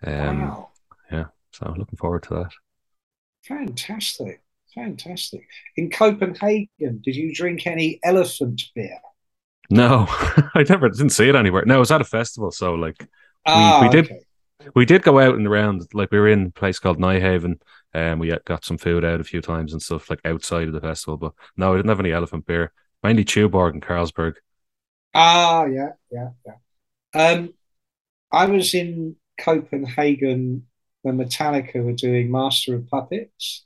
Um, 0.04 0.40
wow. 0.42 0.70
Yeah, 1.10 1.24
so 1.52 1.74
looking 1.76 1.96
forward 1.96 2.24
to 2.24 2.34
that. 2.34 2.52
Fantastic. 3.44 4.42
Fantastic. 4.74 5.46
In 5.76 5.90
Copenhagen, 5.90 7.00
did 7.02 7.16
you 7.16 7.34
drink 7.34 7.66
any 7.66 8.00
elephant 8.04 8.62
beer? 8.74 8.98
No, 9.70 10.06
I 10.54 10.64
never 10.68 10.88
didn't 10.88 11.10
see 11.10 11.28
it 11.28 11.34
anywhere. 11.34 11.64
No, 11.66 11.76
it 11.76 11.80
was 11.80 11.90
at 11.90 12.00
a 12.00 12.04
festival, 12.04 12.50
so 12.50 12.74
like 12.74 13.06
Ah, 13.46 13.80
we 13.82 13.88
did- 13.88 14.06
okay. 14.06 14.20
we 14.74 14.84
did 14.84 15.02
go 15.02 15.18
out 15.18 15.34
and 15.36 15.46
around. 15.46 15.82
Like 15.92 16.10
we 16.10 16.18
were 16.18 16.28
in 16.28 16.46
a 16.46 16.50
place 16.50 16.78
called 16.78 16.98
Nyhavn, 16.98 17.60
and 17.94 18.20
we 18.20 18.36
got 18.44 18.64
some 18.64 18.78
food 18.78 19.04
out 19.04 19.20
a 19.20 19.24
few 19.24 19.40
times 19.40 19.72
and 19.72 19.82
stuff 19.82 20.10
like 20.10 20.20
outside 20.24 20.68
of 20.68 20.74
the 20.74 20.80
festival. 20.80 21.16
But 21.16 21.32
no, 21.56 21.72
I 21.72 21.76
didn't 21.76 21.88
have 21.88 22.00
any 22.00 22.12
elephant 22.12 22.46
beer. 22.46 22.72
Mainly 23.02 23.24
Tuborg 23.24 23.72
and 23.72 23.82
Carlsberg. 23.82 24.34
Ah, 25.14 25.64
yeah, 25.66 25.92
yeah, 26.10 26.30
yeah. 26.44 26.54
Um, 27.14 27.54
I 28.32 28.46
was 28.46 28.74
in 28.74 29.16
Copenhagen 29.40 30.66
when 31.02 31.16
Metallica 31.18 31.82
were 31.84 31.92
doing 31.92 32.30
Master 32.30 32.74
of 32.74 32.88
Puppets. 32.90 33.64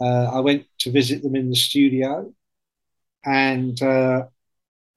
Uh, 0.00 0.30
I 0.32 0.40
went 0.40 0.66
to 0.80 0.90
visit 0.90 1.22
them 1.22 1.36
in 1.36 1.48
the 1.50 1.56
studio, 1.56 2.32
and 3.24 3.80
uh, 3.82 4.26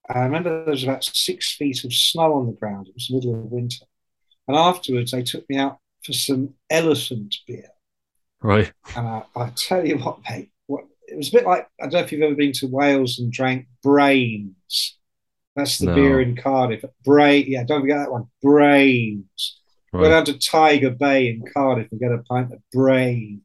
I 0.10 0.20
remember 0.20 0.64
there 0.64 0.72
was 0.72 0.84
about 0.84 1.04
six 1.04 1.54
feet 1.56 1.84
of 1.84 1.94
snow 1.94 2.34
on 2.34 2.46
the 2.48 2.54
ground. 2.54 2.88
It 2.88 2.94
was 2.96 3.08
the 3.08 3.16
middle 3.16 3.36
of 3.36 3.52
winter, 3.52 3.86
and 4.48 4.56
afterwards 4.56 5.12
they 5.12 5.24
took 5.24 5.50
me 5.50 5.58
out 5.58 5.80
for 6.04 6.14
some 6.14 6.54
elephant 6.70 7.36
beer. 7.48 7.70
Right. 8.42 8.72
And 8.96 9.08
I, 9.08 9.24
I 9.36 9.50
tell 9.56 9.86
you 9.86 9.98
what, 9.98 10.20
mate, 10.30 10.52
what 10.68 10.86
it 11.08 11.18
was 11.18 11.30
a 11.30 11.32
bit 11.32 11.46
like 11.46 11.68
I 11.82 11.84
don't 11.86 11.94
know 11.94 12.00
if 12.00 12.12
you've 12.12 12.22
ever 12.22 12.36
been 12.36 12.52
to 12.54 12.68
Wales 12.68 13.18
and 13.20 13.32
drank 13.32 13.68
Brains. 13.82 14.98
That's 15.56 15.78
the 15.80 15.88
No. 15.88 15.96
beer 15.96 16.22
in 16.22 16.36
Cardiff. 16.36 16.84
Brain, 17.04 17.46
yeah, 17.48 17.64
don't 17.64 17.82
forget 17.82 17.98
that 18.00 18.12
one. 18.12 18.28
Brains. 18.42 19.62
Go 19.94 20.02
Right. 20.02 20.10
down 20.10 20.26
to 20.26 20.38
Tiger 20.38 20.90
Bay 20.92 21.30
in 21.30 21.44
Cardiff 21.54 21.88
and 21.90 22.00
get 22.00 22.12
a 22.12 22.18
pint 22.20 22.52
of 22.54 22.60
Brains. 22.74 23.42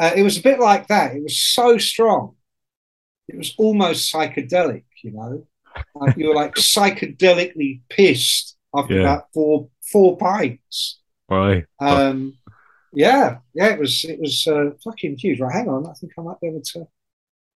Uh, 0.00 0.10
it 0.16 0.22
was 0.22 0.38
a 0.38 0.42
bit 0.42 0.58
like 0.58 0.88
that. 0.88 1.14
It 1.14 1.22
was 1.22 1.38
so 1.38 1.76
strong. 1.78 2.36
It 3.28 3.36
was 3.36 3.54
almost 3.58 4.12
psychedelic, 4.12 4.84
you 5.04 5.12
know. 5.12 5.46
Like 5.94 6.16
you 6.16 6.28
were 6.28 6.34
like 6.34 6.54
psychedelically 6.54 7.80
pissed 7.88 8.56
after 8.74 8.94
Yeah. 8.94 9.00
about 9.02 9.26
four 9.32 9.68
four 9.92 10.16
pints. 10.16 11.00
Right. 11.28 11.64
Um, 11.80 12.38
yeah, 12.92 13.38
yeah, 13.54 13.68
it 13.68 13.78
was 13.78 14.04
it 14.04 14.20
was 14.20 14.46
uh, 14.46 14.70
fucking 14.82 15.16
huge. 15.18 15.40
Right, 15.40 15.52
hang 15.52 15.68
on, 15.68 15.86
I 15.86 15.92
think 15.94 16.12
I 16.18 16.22
might 16.22 16.40
be 16.40 16.48
able 16.48 16.62
to. 16.62 16.86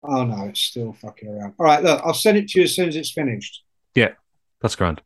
Oh 0.03 0.23
no, 0.23 0.45
it's 0.45 0.61
still 0.61 0.93
fucking 0.93 1.27
around. 1.29 1.55
All 1.59 1.65
right, 1.65 1.83
look, 1.83 2.01
I'll 2.05 2.13
send 2.13 2.37
it 2.37 2.47
to 2.49 2.59
you 2.59 2.65
as 2.65 2.75
soon 2.75 2.87
as 2.89 2.95
it's 2.95 3.11
finished. 3.11 3.63
Yeah, 3.95 4.11
that's 4.61 4.75
grand. 4.75 5.01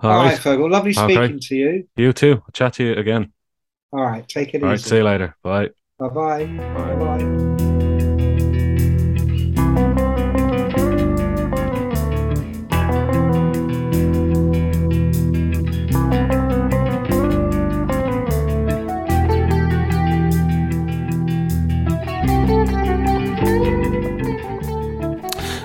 All 0.00 0.10
All 0.10 0.16
right, 0.18 0.32
right. 0.32 0.38
Fergal, 0.38 0.70
lovely 0.70 0.90
Okay. 0.96 1.14
speaking 1.14 1.40
to 1.40 1.54
you. 1.56 1.88
You 1.96 2.12
too. 2.12 2.34
I'll 2.34 2.52
chat 2.52 2.74
to 2.74 2.84
you 2.84 2.92
again. 2.94 3.32
All 3.92 4.02
right, 4.02 4.26
take 4.28 4.48
it 4.50 4.58
easy. 4.58 4.64
All 4.64 4.70
right. 4.70 4.80
See 4.80 4.96
you 4.96 5.04
later. 5.04 5.36
Bye. 5.42 5.70
Bye 5.98 6.08
bye. 6.08 6.44
Bye. 6.46 6.94
Bye 6.94 7.18
bye. 7.18 7.75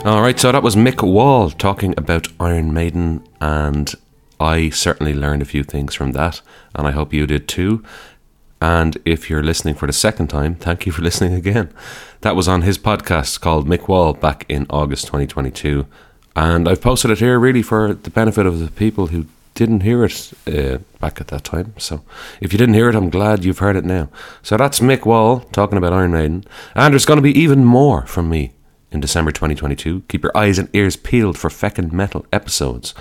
All 0.04 0.24
right, 0.24 0.40
so 0.40 0.52
that 0.52 0.64
was 0.64 0.76
Mick 0.76 1.04
Wall 1.04 1.52
talking 1.52 1.94
about 1.96 2.28
Iron 2.40 2.74
Maiden, 2.74 3.24
and 3.40 3.94
I 4.40 4.72
certainly 4.72 5.14
learned 5.14 5.44
a 5.44 5.46
few 5.46 5.64
things 5.64 5.94
from 5.94 6.14
that, 6.14 6.42
and 6.74 6.88
I 6.88 6.92
hope 6.92 7.14
you 7.14 7.28
did 7.28 7.48
too. 7.48 7.84
And 8.60 8.98
if 9.06 9.30
you're 9.30 9.44
listening 9.44 9.76
for 9.76 9.86
the 9.86 9.94
second 9.94 10.30
time, 10.30 10.56
thank 10.56 10.88
you 10.88 10.92
for 10.92 11.02
listening 11.04 11.36
again. 11.36 11.72
That 12.22 12.36
was 12.36 12.48
on 12.48 12.64
his 12.64 12.80
podcast 12.80 13.42
called 13.42 13.68
Mick 13.68 13.88
Wall 13.88 14.14
back 14.14 14.44
in 14.50 14.66
August 14.72 15.06
2022, 15.06 15.86
and 16.36 16.68
I've 16.68 16.82
posted 16.82 17.12
it 17.12 17.20
here 17.20 17.38
really 17.38 17.62
for 17.62 17.94
the 17.94 18.10
benefit 18.10 18.48
of 18.48 18.58
the 18.58 18.72
people 18.72 19.08
who 19.08 19.28
didn't 19.54 19.82
hear 19.82 20.04
it 20.04 20.34
uh, 20.48 20.80
back 21.00 21.22
at 21.22 21.28
that 21.28 21.44
time. 21.44 21.76
So 21.78 22.04
if 22.40 22.52
you 22.52 22.58
didn't 22.58 22.74
hear 22.74 22.90
it, 22.90 22.96
I'm 22.96 23.12
glad 23.12 23.46
you've 23.46 23.60
heard 23.60 23.76
it 23.76 23.86
now. 23.86 24.10
So 24.42 24.58
that's 24.58 24.80
Mick 24.80 25.06
Wall 25.06 25.42
talking 25.52 25.78
about 25.78 25.94
Iron 25.94 26.14
Maiden, 26.14 26.44
and 26.74 26.92
there's 26.92 27.06
going 27.06 27.20
to 27.20 27.22
be 27.22 27.40
even 27.40 27.64
more 27.64 28.08
from 28.08 28.28
me 28.28 28.54
in 28.92 29.00
December 29.00 29.32
2022. 29.32 30.04
Keep 30.08 30.24
your 30.24 30.38
eyes 30.38 30.60
and 30.60 30.70
ears 30.74 30.96
peeled 30.96 31.38
for 31.38 31.50
feckin' 31.50 31.92
metal 31.92 32.26
episodes. 32.32 32.94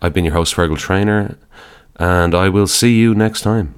I've 0.00 0.12
been 0.12 0.24
your 0.24 0.34
host, 0.34 0.54
Fergal 0.54 0.78
Trainer, 0.78 1.36
and 1.96 2.34
I 2.34 2.48
will 2.48 2.66
see 2.66 2.98
you 2.98 3.14
next 3.14 3.42
time. 3.42 3.74